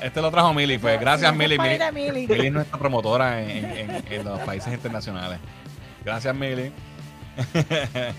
Este 0.03 0.21
lo 0.21 0.31
trajo 0.31 0.53
Mili, 0.55 0.79
pues 0.79 1.01
gracias 1.01 1.35
Mili. 1.35 1.59
Mili. 1.59 2.27
es 2.29 2.53
nuestra 2.53 2.79
promotora 2.79 3.43
en, 3.43 4.25
los 4.25 4.41
países 4.41 4.73
internacionales. 4.73 5.39
Gracias 6.05 6.35
Mili. 6.35 6.73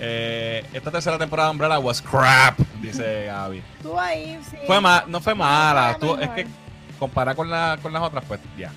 Eh, 0.00 0.66
esta 0.72 0.90
tercera 0.90 1.16
temporada 1.16 1.48
de 1.48 1.52
Umbrella 1.52 1.78
was 1.78 2.02
crap, 2.02 2.58
dice 2.82 3.26
Gaby. 3.26 3.62
ahí, 3.96 4.40
sí. 4.50 4.56
Fue 4.66 4.80
no 5.06 5.20
fue 5.20 5.36
mala. 5.36 5.96
es 6.20 6.28
que 6.30 6.46
comparada 6.98 7.36
con, 7.36 7.48
la, 7.48 7.78
con 7.80 7.92
las 7.92 8.02
otras, 8.02 8.24
pues 8.26 8.40
ya. 8.58 8.72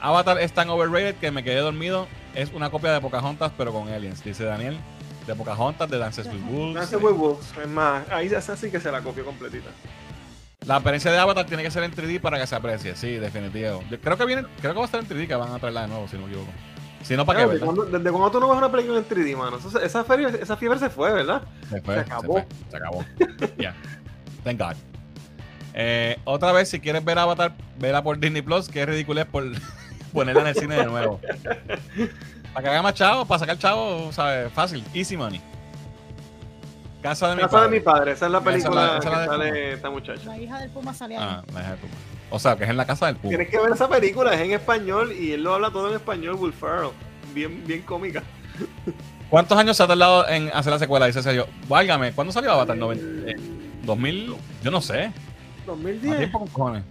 Avatar 0.00 0.40
es 0.40 0.52
tan 0.52 0.70
overrated 0.70 1.16
que 1.16 1.32
me 1.32 1.42
quedé 1.42 1.56
dormido. 1.56 2.06
Es 2.32 2.52
una 2.52 2.70
copia 2.70 2.92
de 2.92 3.00
Pocahontas, 3.00 3.50
pero 3.58 3.72
con 3.72 3.88
aliens, 3.88 4.22
dice 4.22 4.44
Daniel 4.44 4.78
de 5.26 5.34
Pocahontas, 5.34 5.90
de 5.90 5.98
Dances 5.98 6.26
with 6.26 6.42
Wolves. 6.50 6.74
Dances 6.74 7.02
with 7.02 7.12
Wolves, 7.12 7.46
es 7.60 7.68
más, 7.68 8.08
ahí 8.10 8.26
es 8.26 8.48
así 8.48 8.70
que 8.70 8.80
se 8.80 8.90
la 8.90 9.00
copió 9.00 9.24
completita. 9.24 9.70
La 10.66 10.76
apariencia 10.76 11.12
de 11.12 11.18
Avatar 11.18 11.46
tiene 11.46 11.62
que 11.62 11.70
ser 11.70 11.84
en 11.84 11.92
3D 11.92 12.20
para 12.20 12.38
que 12.40 12.46
se 12.46 12.54
aprecie, 12.54 12.96
sí, 12.96 13.16
definitivo. 13.16 13.82
Yo 13.90 14.00
creo 14.00 14.16
que 14.16 14.24
viene, 14.24 14.44
creo 14.60 14.72
que 14.72 14.78
va 14.78 14.84
a 14.84 14.86
estar 14.86 15.00
en 15.00 15.08
3D 15.08 15.28
que 15.28 15.34
van 15.34 15.52
a 15.52 15.58
traerla 15.58 15.82
de 15.82 15.88
nuevo, 15.88 16.08
si 16.08 16.16
no 16.16 16.22
me 16.22 16.28
equivoco. 16.28 16.50
Si 17.02 17.16
no, 17.16 17.24
¿para 17.24 17.40
qué? 17.40 17.46
¿Desde 17.46 17.64
cuando, 17.64 17.84
¿Desde 17.84 18.10
cuando 18.10 18.30
tú 18.32 18.40
no 18.40 18.48
ves 18.48 18.58
una 18.58 18.72
película 18.72 18.98
en 18.98 19.06
3D, 19.06 19.36
mano? 19.36 19.58
esa, 19.80 20.04
fiebre, 20.04 20.42
esa 20.42 20.56
fiebre 20.56 20.78
se 20.80 20.90
fue, 20.90 21.12
¿verdad? 21.12 21.42
Se, 21.70 21.80
fue, 21.80 21.94
se 21.94 22.00
acabó. 22.00 22.44
Se, 22.68 22.76
acabó. 22.76 23.04
Ya. 23.58 23.74
Thank 24.42 24.60
God. 24.60 24.76
Eh, 25.74 26.18
otra 26.24 26.50
vez, 26.50 26.68
si 26.68 26.80
quieres 26.80 27.04
ver 27.04 27.18
Avatar, 27.18 27.54
vela 27.78 28.02
por 28.02 28.18
Disney 28.18 28.42
Plus, 28.42 28.68
que 28.68 28.82
es 28.82 28.88
ridículo 28.88 29.24
por 29.26 29.44
ponerla 30.12 30.40
en 30.40 30.46
el 30.48 30.54
cine 30.56 30.76
de 30.76 30.86
nuevo. 30.86 31.20
Para 32.56 32.64
que 32.64 32.70
haga 32.70 32.82
más 32.82 32.94
chavo, 32.94 33.26
para 33.26 33.38
sacar 33.38 33.58
chavo, 33.58 34.10
¿sabes? 34.12 34.50
Fácil, 34.50 34.82
easy 34.94 35.14
money. 35.14 35.42
Casa 37.02 37.28
de 37.28 37.34
mi 37.36 37.42
Casa 37.42 37.52
padre. 37.52 37.68
de 37.70 37.76
mi 37.76 37.84
padre, 37.84 38.12
esa 38.12 38.24
es 38.24 38.32
la 38.32 38.40
película 38.40 38.98
que 38.98 39.06
sale 39.06 39.72
esta 39.74 39.90
muchacha. 39.90 40.24
La 40.24 40.38
hija 40.38 40.58
del 40.60 40.70
Puma 40.70 40.94
sale 40.94 41.18
Ah, 41.18 41.42
la 41.52 41.60
hija 41.60 41.70
del 41.72 41.80
Puma. 41.80 41.92
O 42.30 42.38
sea, 42.38 42.56
que 42.56 42.64
es 42.64 42.70
en 42.70 42.78
la 42.78 42.86
casa 42.86 43.04
del 43.08 43.16
Puma. 43.16 43.28
Tienes 43.28 43.50
que 43.50 43.58
ver 43.58 43.72
esa 43.72 43.86
película, 43.90 44.32
es 44.32 44.40
en 44.40 44.52
español 44.52 45.12
y 45.12 45.32
él 45.32 45.42
lo 45.42 45.52
habla 45.52 45.70
todo 45.70 45.90
en 45.90 45.96
español, 45.96 46.36
Will 46.36 46.54
Ferrell. 46.54 46.92
Bien, 47.34 47.62
bien 47.66 47.82
cómica. 47.82 48.22
¿Cuántos 49.28 49.58
años 49.58 49.76
se 49.76 49.82
ha 49.82 49.86
tardado 49.86 50.26
en 50.26 50.48
hacer 50.54 50.72
la 50.72 50.78
secuela? 50.78 51.04
Dice 51.04 51.22
Sergio. 51.22 51.46
Válgame, 51.68 52.12
¿cuándo 52.12 52.32
salió 52.32 52.52
Avatar? 52.52 52.78
¿2000? 52.78 53.26
Eh, 53.26 54.36
yo 54.64 54.70
no 54.70 54.80
sé. 54.80 55.12
2010. 55.66 56.16
tiempo 56.16 56.38
con 56.38 56.48
cojones? 56.48 56.84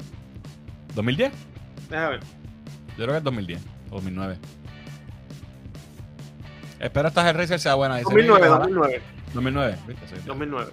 ¿2010? 0.96 1.32
Déjame 1.90 2.10
ver. 2.10 2.20
Yo 2.20 2.96
creo 2.98 3.08
que 3.14 3.18
es 3.18 3.24
2010 3.24 3.62
o 3.90 3.96
2009. 3.96 4.38
Espero 6.80 7.08
esta 7.08 7.28
Hellraiser 7.28 7.60
sea 7.60 7.76
buena. 7.76 8.00
2009, 8.02 8.48
2009. 8.48 9.02
2009, 9.34 9.78
2009. 10.26 10.72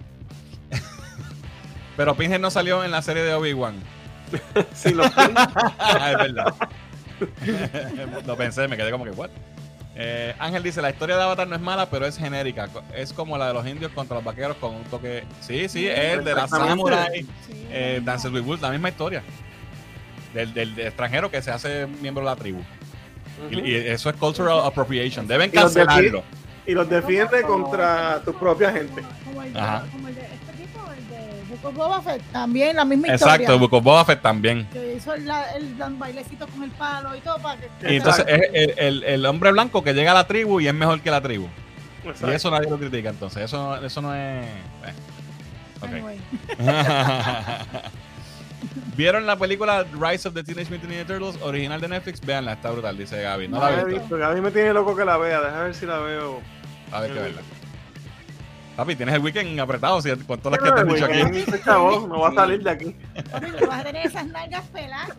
Pero 1.96 2.14
Pinhead 2.14 2.40
no 2.40 2.50
salió 2.50 2.84
en 2.84 2.90
la 2.90 3.02
serie 3.02 3.22
de 3.22 3.34
Obi-Wan. 3.34 3.74
sí, 4.74 4.92
lo 4.92 5.04
ah, 5.16 6.12
es 6.12 6.18
verdad. 6.18 6.54
lo 8.26 8.36
pensé, 8.36 8.66
me 8.68 8.76
quedé 8.76 8.90
como 8.90 9.04
que, 9.04 9.10
¿what? 9.10 9.30
Eh, 9.94 10.34
Ángel 10.38 10.62
dice, 10.62 10.80
la 10.80 10.90
historia 10.90 11.16
de 11.16 11.22
Avatar 11.22 11.46
no 11.46 11.54
es 11.54 11.60
mala, 11.60 11.90
pero 11.90 12.06
es 12.06 12.16
genérica. 12.16 12.68
Es 12.94 13.12
como 13.12 13.36
la 13.36 13.48
de 13.48 13.54
los 13.54 13.66
indios 13.66 13.92
contra 13.92 14.16
los 14.16 14.24
vaqueros 14.24 14.56
con 14.56 14.74
un 14.74 14.84
toque... 14.84 15.24
Sí, 15.40 15.68
sí, 15.68 15.86
es 15.86 16.24
de 16.24 16.34
la 16.34 16.48
Samurai, 16.48 17.26
eh, 17.70 18.00
Dances 18.02 18.32
with 18.32 18.42
Wolves, 18.42 18.62
la 18.62 18.70
misma 18.70 18.88
historia. 18.88 19.22
Del, 20.32 20.54
del, 20.54 20.78
extranjero 20.80 21.30
que 21.30 21.42
se 21.42 21.50
hace 21.50 21.86
miembro 21.86 22.24
de 22.24 22.30
la 22.30 22.36
tribu. 22.36 22.62
Y, 23.50 23.74
eso 23.74 24.10
es 24.10 24.16
cultural 24.16 24.60
appropriation. 24.64 25.26
Deben 25.26 25.50
cancelarlo. 25.50 26.22
Y 26.66 26.72
los 26.72 26.88
defiende 26.88 27.42
contra 27.42 28.20
tu 28.24 28.32
propia 28.34 28.70
gente. 28.70 29.02
Como 29.24 29.42
el, 29.42 29.52
como 29.52 30.08
el 30.08 30.14
de 30.14 30.20
este 30.22 30.52
tipo, 30.56 30.80
el 30.92 31.08
de 31.08 31.42
Book 31.48 31.64
of 31.64 31.74
Boba 31.74 32.02
Fett, 32.02 32.22
también 32.30 32.76
la 32.76 32.84
misma 32.84 33.08
historia. 33.08 33.34
Exacto, 33.34 33.58
Book 33.58 33.72
of 33.74 33.82
Boba 33.82 34.04
Fett 34.04 34.22
también. 34.22 34.68
Que 34.72 34.94
hizo 34.94 35.12
el, 35.14 35.28
el, 35.28 35.74
bailecito 35.94 36.46
con 36.46 36.62
el 36.62 36.70
palo 36.70 37.16
y 37.16 37.20
todo 37.20 37.38
para 37.38 37.60
que... 37.60 37.92
Y 37.92 37.96
entonces 37.96 38.24
es 38.28 38.40
el, 38.52 38.74
el, 38.78 39.04
el, 39.04 39.26
hombre 39.26 39.50
blanco 39.50 39.82
que 39.82 39.92
llega 39.92 40.12
a 40.12 40.14
la 40.14 40.26
tribu 40.26 40.60
y 40.60 40.68
es 40.68 40.74
mejor 40.74 41.00
que 41.00 41.10
la 41.10 41.20
tribu. 41.20 41.48
Exacto. 42.04 42.32
Y 42.32 42.34
eso 42.34 42.50
nadie 42.50 42.70
lo 42.70 42.78
critica, 42.78 43.10
entonces. 43.10 43.42
Eso, 43.42 43.76
eso 43.84 44.02
no 44.02 44.14
es... 44.14 44.44
Eh. 44.44 44.92
Okay. 45.80 46.20
¿Vieron 48.96 49.26
la 49.26 49.36
película 49.36 49.84
Rise 49.98 50.28
of 50.28 50.34
the 50.34 50.44
Teenage 50.44 50.70
Mutant 50.70 50.90
Ninja 50.90 51.06
Turtles 51.06 51.40
original 51.42 51.80
de 51.80 51.88
Netflix? 51.88 52.20
Veanla, 52.20 52.52
está 52.54 52.70
brutal, 52.70 52.96
dice 52.96 53.20
Gaby. 53.20 53.48
No, 53.48 53.58
la 53.58 53.80
he 53.80 53.84
visto. 53.84 54.16
Gaby 54.16 54.40
me 54.40 54.50
tiene 54.50 54.72
loco 54.72 54.96
que 54.96 55.04
la 55.04 55.16
vea, 55.16 55.40
deja 55.40 55.62
ver 55.62 55.74
si 55.74 55.86
la 55.86 55.98
veo. 55.98 56.40
A 56.90 57.00
ver 57.00 57.12
qué 57.12 57.18
verla. 57.20 57.40
Papi, 58.76 58.96
tienes 58.96 59.14
el 59.14 59.20
weekend 59.20 59.60
apretado, 59.60 60.00
si 60.00 60.10
con 60.16 60.40
todas 60.40 60.60
las 60.60 60.74
que 60.74 60.82
te 60.82 60.92
dicho 60.92 61.04
aquí. 61.04 61.62
Chavo, 61.62 62.06
no 62.06 62.20
va 62.20 62.28
a 62.28 62.34
salir 62.34 62.62
de 62.62 62.70
aquí. 62.70 62.96
Vas 63.68 63.80
a 63.80 63.84
tener 63.84 64.06
esas 64.06 64.26
nalgas 64.26 64.64
peladas 64.68 65.10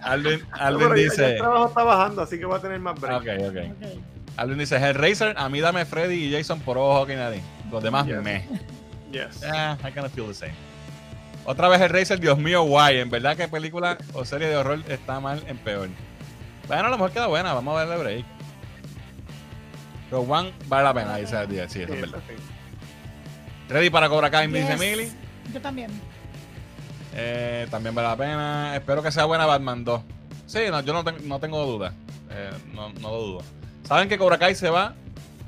Alvin, 0.00 0.40
Alvin 0.52 0.94
dice. 0.94 1.32
El 1.32 1.38
trabajo 1.38 1.68
está 1.68 1.82
bajando, 1.82 2.22
así 2.22 2.38
que 2.38 2.46
va 2.46 2.56
a 2.56 2.60
tener 2.60 2.80
más 2.80 2.98
break. 2.98 3.20
Ok, 3.20 3.28
ok. 3.38 3.48
okay. 3.50 4.02
Alvin 4.38 4.58
dice: 4.58 4.76
Hellraiser, 4.76 5.34
a 5.36 5.48
mí 5.48 5.60
dame 5.60 5.84
Freddy 5.84 6.24
y 6.24 6.32
Jason 6.32 6.60
por 6.60 6.78
ojo 6.78 7.04
que 7.04 7.16
nadie. 7.16 7.42
Los 7.70 7.82
demás 7.82 8.06
me. 8.06 8.46
Yes. 9.12 9.40
Yeah, 9.40 9.78
I 9.84 9.90
kind 9.90 10.06
of 10.06 10.12
feel 10.12 10.26
the 10.26 10.34
same. 10.34 10.54
Otra 11.46 11.68
vez 11.68 11.80
el 11.80 11.90
Racer, 11.90 12.18
Dios 12.18 12.38
mío, 12.38 12.64
guay. 12.64 12.98
En 12.98 13.08
verdad 13.08 13.36
que 13.36 13.46
película 13.46 13.96
o 14.12 14.24
serie 14.24 14.48
de 14.48 14.56
horror 14.56 14.82
está 14.88 15.20
mal 15.20 15.42
en 15.46 15.56
peor. 15.58 15.88
Bueno, 16.66 16.86
a 16.86 16.88
lo 16.88 16.96
mejor 16.96 17.12
queda 17.12 17.28
buena, 17.28 17.54
vamos 17.54 17.76
a 17.76 17.84
darle 17.84 18.02
break. 18.02 18.24
Pero 20.10 20.22
One 20.22 20.52
vale 20.66 20.84
la 20.84 20.94
pena, 20.94 21.16
dice 21.16 21.40
el 21.40 21.48
día. 21.48 21.68
Sí, 21.68 21.82
eso 21.82 21.94
es 21.94 22.00
verdad. 22.00 22.18
Ready 23.68 23.90
para 23.90 24.08
Cobra 24.08 24.30
Kai, 24.30 24.48
yes. 24.48 24.68
dice 24.68 24.76
Millie. 24.76 25.12
Yo 25.52 25.60
también. 25.60 25.90
Eh, 27.14 27.66
también 27.70 27.94
vale 27.94 28.08
la 28.08 28.16
pena. 28.16 28.76
Espero 28.76 29.02
que 29.02 29.12
sea 29.12 29.24
buena 29.24 29.46
Batman 29.46 29.84
2. 29.84 30.00
Sí, 30.46 30.60
no, 30.70 30.80
yo 30.80 30.92
no, 30.92 31.04
no 31.22 31.38
tengo 31.38 31.64
duda. 31.64 31.92
Eh, 32.30 32.50
no, 32.72 32.92
no 32.94 33.10
lo 33.10 33.18
dudo. 33.22 33.42
¿Saben 33.84 34.08
que 34.08 34.18
Cobra 34.18 34.38
Kai 34.38 34.56
se 34.56 34.68
va 34.68 34.94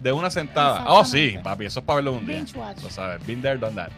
de 0.00 0.12
una 0.12 0.30
sentada? 0.30 0.84
Oh, 0.86 1.04
sí, 1.04 1.36
papi, 1.42 1.66
eso 1.66 1.80
es 1.80 1.86
para 1.86 1.96
verlo 1.96 2.12
un 2.12 2.26
día. 2.26 2.44
Lo 2.82 2.88
sabes. 2.88 3.24
Been 3.26 3.42
there, 3.42 3.58
done 3.58 3.74
that. 3.74 3.90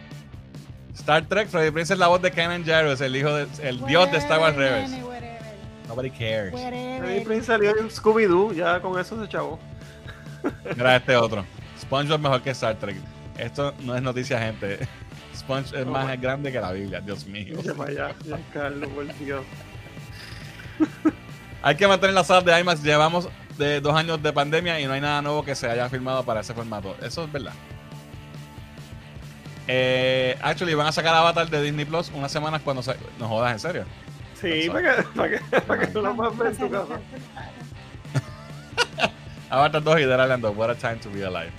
Star 1.01 1.25
Trek, 1.27 1.49
Freddy 1.49 1.71
Prince 1.71 1.95
es 1.95 1.99
la 1.99 2.09
voz 2.09 2.21
de 2.21 2.31
Kenan 2.31 2.63
Jarrus, 2.63 3.01
el 3.01 3.17
hijo 3.17 3.33
de, 3.33 3.47
el 3.67 3.85
dios 3.87 4.13
de 4.13 4.19
Star 4.19 4.39
Wars 4.39 4.55
Rebels. 4.55 4.91
Nobody 5.89 6.11
cares. 6.11 6.53
Freddy 6.53 7.25
Prince 7.25 7.47
salió 7.47 7.77
en 7.79 7.89
Scooby-Doo, 7.89 8.53
ya 8.53 8.81
con 8.81 9.01
eso 9.01 9.21
se 9.21 9.27
chavó. 9.27 9.59
Mira 10.77 10.97
este 10.97 11.17
otro. 11.17 11.45
SpongeBob 11.81 12.17
es 12.17 12.23
mejor 12.23 12.43
que 12.43 12.51
Star 12.51 12.77
Trek. 12.77 12.97
Esto 13.39 13.75
no 13.81 13.97
es 13.97 14.03
noticia, 14.03 14.39
gente. 14.39 14.87
Sponge 15.35 15.81
es 15.81 15.87
más 15.87 16.21
grande 16.21 16.53
que 16.53 16.61
la 16.61 16.73
Biblia, 16.73 17.01
Dios 17.01 17.27
mío. 17.27 17.57
Ya, 17.65 18.15
ya, 18.27 18.39
Carlos, 18.53 18.91
por 18.91 19.07
Dios. 19.17 19.43
Hay 21.63 21.77
que 21.77 21.89
mantener 21.89 22.15
las 22.15 22.27
salas 22.27 22.45
de 22.45 22.61
IMAX. 22.61 22.83
Llevamos 22.83 23.29
de 23.57 23.81
dos 23.81 23.95
años 23.95 24.23
de 24.23 24.33
pandemia 24.35 24.79
y 24.81 24.87
no 24.87 24.93
hay 24.93 25.01
nada 25.01 25.21
nuevo 25.23 25.45
que 25.45 25.55
se 25.55 25.69
haya 25.69 25.89
filmado 25.89 26.25
para 26.25 26.41
ese 26.41 26.55
formato. 26.55 26.97
Eso 27.03 27.25
es 27.25 27.33
verdad. 27.33 27.53
Eh, 29.73 30.37
actually, 30.43 30.75
van 30.75 30.89
a 30.89 30.93
sacar 30.93 31.15
Avatar 31.15 31.49
de 31.49 31.63
Disney 31.63 31.85
Plus 31.85 32.11
unas 32.13 32.33
semanas 32.33 32.61
cuando 32.65 32.83
se... 32.83 32.97
No 33.21 33.29
jodas, 33.29 33.53
¿en 33.53 33.61
serio? 33.61 33.85
Sí, 34.35 34.69
para 34.69 34.97
que, 34.97 35.03
para 35.15 35.31
que, 35.31 35.61
para 35.61 35.81
que 35.81 35.87
tú 35.87 36.03
lo 36.03 36.17
puedas 36.17 36.37
ver 36.37 36.49
en 36.49 36.57
tu 36.57 36.71
casa. 36.71 36.99
Avatar 39.49 39.81
2 39.81 40.01
y 40.01 40.05
Dead 40.07 40.25
Island 40.25 40.43
2. 40.43 40.57
What 40.57 40.71
a 40.71 40.75
time 40.75 40.97
to 40.97 41.09
be 41.11 41.25
alive. 41.25 41.53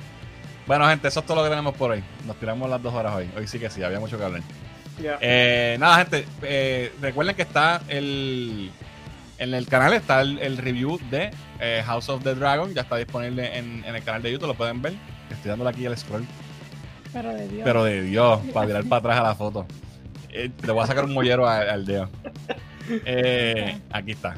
Bueno, 0.67 0.85
gente, 0.89 1.07
eso 1.07 1.21
es 1.21 1.25
todo 1.25 1.37
lo 1.37 1.43
que 1.43 1.51
tenemos 1.51 1.73
por 1.73 1.91
hoy. 1.91 2.03
Nos 2.25 2.35
tiramos 2.35 2.69
las 2.69 2.83
dos 2.83 2.93
horas 2.93 3.15
hoy. 3.15 3.29
Hoy 3.37 3.47
sí 3.47 3.59
que 3.59 3.69
sí, 3.69 3.81
había 3.81 4.01
mucho 4.01 4.17
que 4.17 4.25
hablar. 4.25 4.41
Eh, 4.99 5.77
nada, 5.79 5.99
gente, 5.99 6.27
eh, 6.41 6.93
recuerden 6.99 7.33
que 7.33 7.43
está 7.43 7.81
el. 7.87 8.71
En 9.37 9.53
el 9.53 9.67
canal 9.67 9.93
está 9.93 10.19
el, 10.19 10.57
review 10.57 10.99
de 11.09 11.31
eh, 11.61 11.81
House 11.85 12.09
of 12.09 12.23
the 12.23 12.35
Dragon. 12.35 12.73
Ya 12.73 12.81
está 12.81 12.97
disponible 12.97 13.57
en, 13.57 13.85
en, 13.85 13.95
el 13.95 14.03
canal 14.03 14.21
de 14.21 14.33
YouTube, 14.33 14.47
lo 14.47 14.53
pueden 14.53 14.81
ver. 14.81 14.95
Estoy 15.29 15.49
dándole 15.49 15.69
aquí 15.69 15.85
el 15.85 15.97
scroll 15.97 16.27
pero 17.13 17.33
de 17.33 17.47
Dios. 17.47 17.61
Pero 17.63 17.83
de 17.83 18.01
Dios, 18.03 18.39
para 18.53 18.67
tirar 18.67 18.83
para 18.85 18.99
atrás 18.99 19.19
a 19.19 19.23
la 19.23 19.35
foto. 19.35 19.65
Eh, 20.29 20.49
le 20.65 20.71
voy 20.71 20.83
a 20.83 20.87
sacar 20.87 21.05
un 21.05 21.13
mollero 21.13 21.47
al, 21.47 21.85
dedo. 21.85 22.09
Eh, 23.05 23.79
aquí 23.91 24.11
está. 24.11 24.35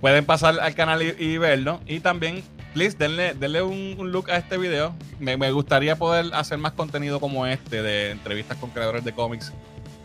Pueden 0.00 0.24
pasar 0.24 0.58
al 0.58 0.74
canal 0.74 1.02
y, 1.02 1.38
verlo. 1.38 1.80
Y 1.86 2.00
también, 2.00 2.42
please, 2.74 2.96
denle, 2.96 3.34
denle 3.34 3.62
un, 3.62 4.10
look 4.10 4.30
a 4.30 4.38
este 4.38 4.58
video. 4.58 4.94
Me, 5.20 5.36
gustaría 5.52 5.96
poder 5.96 6.34
hacer 6.34 6.58
más 6.58 6.72
contenido 6.72 7.20
como 7.20 7.46
este 7.46 7.82
de 7.82 8.10
entrevistas 8.10 8.56
con 8.58 8.70
creadores 8.70 9.04
de 9.04 9.12
cómics, 9.12 9.52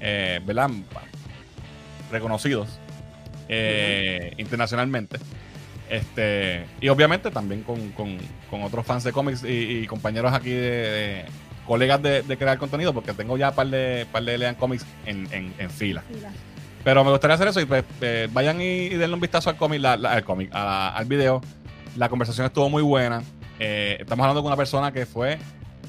eh, 0.02 0.40
¿verdad? 0.46 0.70
Reconocidos 2.12 2.80
eh, 3.50 4.34
internacionalmente. 4.38 5.18
Este, 5.90 6.66
y 6.82 6.90
obviamente 6.90 7.32
también 7.32 7.64
con, 7.64 7.92
con, 7.92 8.62
otros 8.62 8.86
fans 8.86 9.06
de 9.06 9.14
cómics 9.14 9.44
y, 9.48 9.88
compañeros 9.88 10.34
aquí 10.34 10.50
de 10.50 11.24
colegas 11.68 12.02
de, 12.02 12.24
crear 12.38 12.58
contenido, 12.58 12.94
porque 12.94 13.14
tengo 13.14 13.38
ya 13.38 13.50
un 13.50 13.56
par 13.56 13.68
de, 13.68 14.08
par 14.12 14.24
de 14.24 14.38
Lean 14.38 14.56
Comics 14.56 14.86
en, 15.06 15.28
en, 15.32 15.70
fila. 15.70 16.02
Pero 16.84 17.04
me 17.04 17.12
gustaría 17.12 17.36
hacer 17.36 17.50
eso 17.50 17.60
y 17.60 17.66
pues 17.66 17.84
eh, 18.02 18.30
vayan 18.32 18.62
y, 18.62 18.90
denle 18.90 19.14
un 19.14 19.20
vistazo 19.20 19.50
al 19.50 19.58
cómic, 19.58 19.84
al 19.84 20.24
cómic, 20.24 20.50
al 20.54 21.06
video. 21.06 21.42
La 21.98 22.10
conversación 22.10 22.48
estuvo 22.48 22.70
muy 22.70 22.82
buena. 22.82 23.22
Eh, 23.60 23.98
estamos 24.00 24.24
hablando 24.24 24.42
con 24.42 24.48
una 24.48 24.58
persona 24.58 24.92
que 24.92 25.06
fue 25.06 25.38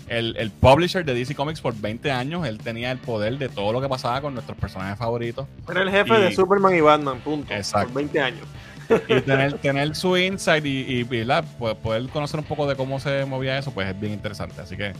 el, 0.08 0.36
el, 0.38 0.50
publisher 0.50 1.04
de 1.04 1.14
DC 1.14 1.34
Comics 1.34 1.60
por 1.60 1.74
20 1.74 2.10
años. 2.10 2.46
Él 2.46 2.58
tenía 2.58 2.90
el 2.90 2.98
poder 2.98 3.38
de 3.38 3.48
todo 3.48 3.72
lo 3.72 3.80
que 3.80 3.88
pasaba 3.88 4.20
con 4.20 4.34
nuestros 4.34 4.58
personajes 4.58 4.98
favoritos. 4.98 5.46
Era 5.70 5.82
el 5.82 5.90
jefe 5.90 6.14
de 6.14 6.34
Superman 6.34 6.74
y 6.74 6.80
Batman, 6.80 7.20
punto. 7.20 7.52
Exacto. 7.54 7.92
Por 7.92 8.02
20 8.02 8.20
años. 8.20 8.46
Y 9.08 9.20
tener, 9.20 9.52
tener 9.58 9.94
su 9.94 10.16
insight 10.16 10.64
y, 10.64 11.00
y, 11.00 11.04
poder 11.04 12.08
conocer 12.08 12.40
un 12.40 12.46
poco 12.46 12.66
de 12.66 12.74
cómo 12.74 12.98
se 12.98 13.24
movía 13.26 13.58
eso, 13.58 13.70
pues 13.70 13.88
es 13.88 14.00
bien 14.00 14.14
interesante. 14.14 14.60
Así 14.60 14.76
que 14.76 14.92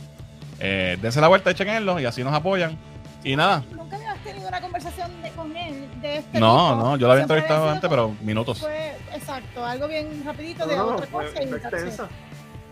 eh, 0.59 0.97
dense 1.01 1.21
la 1.21 1.27
vuelta, 1.27 1.53
chequenlo 1.53 1.99
y 1.99 2.05
así 2.05 2.23
nos 2.23 2.33
apoyan. 2.33 2.77
Y 3.23 3.35
nada. 3.35 3.63
Nunca 3.71 3.97
habías 3.97 4.17
tenido 4.19 4.47
una 4.47 4.61
conversación 4.61 5.11
con 5.35 5.55
él 5.55 5.89
de 6.01 6.17
este 6.17 6.39
No, 6.39 6.75
no, 6.75 6.97
yo 6.97 7.07
lo 7.07 7.13
había 7.13 7.23
entrevistado 7.23 7.69
antes, 7.69 7.89
pero 7.89 8.15
minutos. 8.21 8.65
exacto, 9.13 9.65
algo 9.65 9.87
bien 9.87 10.23
rapidito 10.25 10.65
de 10.65 10.79
otra 10.79 11.07
cosa 11.07 11.43
y 11.43 11.49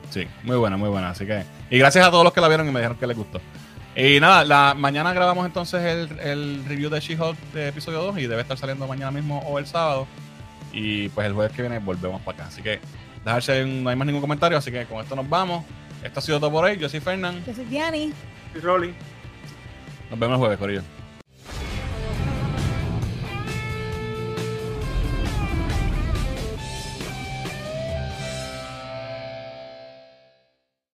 Sí, 0.10 0.26
muy 0.44 0.56
buena, 0.56 0.78
muy 0.78 0.90
buena. 0.90 1.10
Así 1.10 1.26
que. 1.26 1.44
Y 1.70 1.78
gracias 1.78 2.08
a 2.08 2.12
todos 2.12 2.24
los 2.24 2.32
que 2.32 2.40
la 2.40 2.48
vieron 2.48 2.68
y 2.68 2.72
me 2.72 2.80
dijeron 2.80 2.98
que 2.98 3.08
les 3.08 3.18
gustó. 3.18 3.42
Y 3.96 4.20
nada, 4.20 4.46
la, 4.46 4.74
mañana 4.74 5.12
grabamos 5.12 5.46
entonces 5.46 5.82
el, 5.84 6.20
el 6.20 6.66
review 6.66 6.90
de 6.90 7.00
She-Hulk 7.00 7.38
de 7.54 7.70
episodio 7.70 8.04
2 8.04 8.20
y 8.20 8.28
debe 8.28 8.42
estar 8.42 8.58
saliendo 8.58 8.88
mañana 8.88 9.12
mismo 9.12 9.40
o 9.40 9.60
el 9.60 9.66
sábado. 9.66 10.08
Y 10.72 11.10
pues 11.10 11.28
el 11.28 11.34
jueves 11.34 11.52
que 11.54 11.64
viene 11.64 11.80
volvemos 11.80 12.22
para 12.22 12.38
acá. 12.38 12.48
Así 12.48 12.62
que 12.62 12.80
dejarse, 13.26 13.66
no 13.66 13.90
hay 13.90 13.96
más 13.96 14.06
ningún 14.06 14.22
comentario, 14.22 14.58
así 14.58 14.72
que 14.72 14.86
con 14.86 15.02
esto 15.02 15.16
nos 15.16 15.28
vamos. 15.28 15.66
Esto 16.08 16.20
ha 16.20 16.24
sido 16.24 16.40
todo 16.40 16.52
por 16.52 16.64
hoy. 16.64 16.78
Yo 16.78 16.88
soy 16.88 17.02
Fernán. 17.02 17.44
Yo 17.46 17.54
soy 17.54 17.66
Diani. 17.66 18.14
Soy 18.54 18.62
Rolly. 18.62 18.94
Nos 20.10 20.18
vemos 20.18 20.36
el 20.36 20.40
jueves, 20.40 20.58
Corillo. 20.58 20.82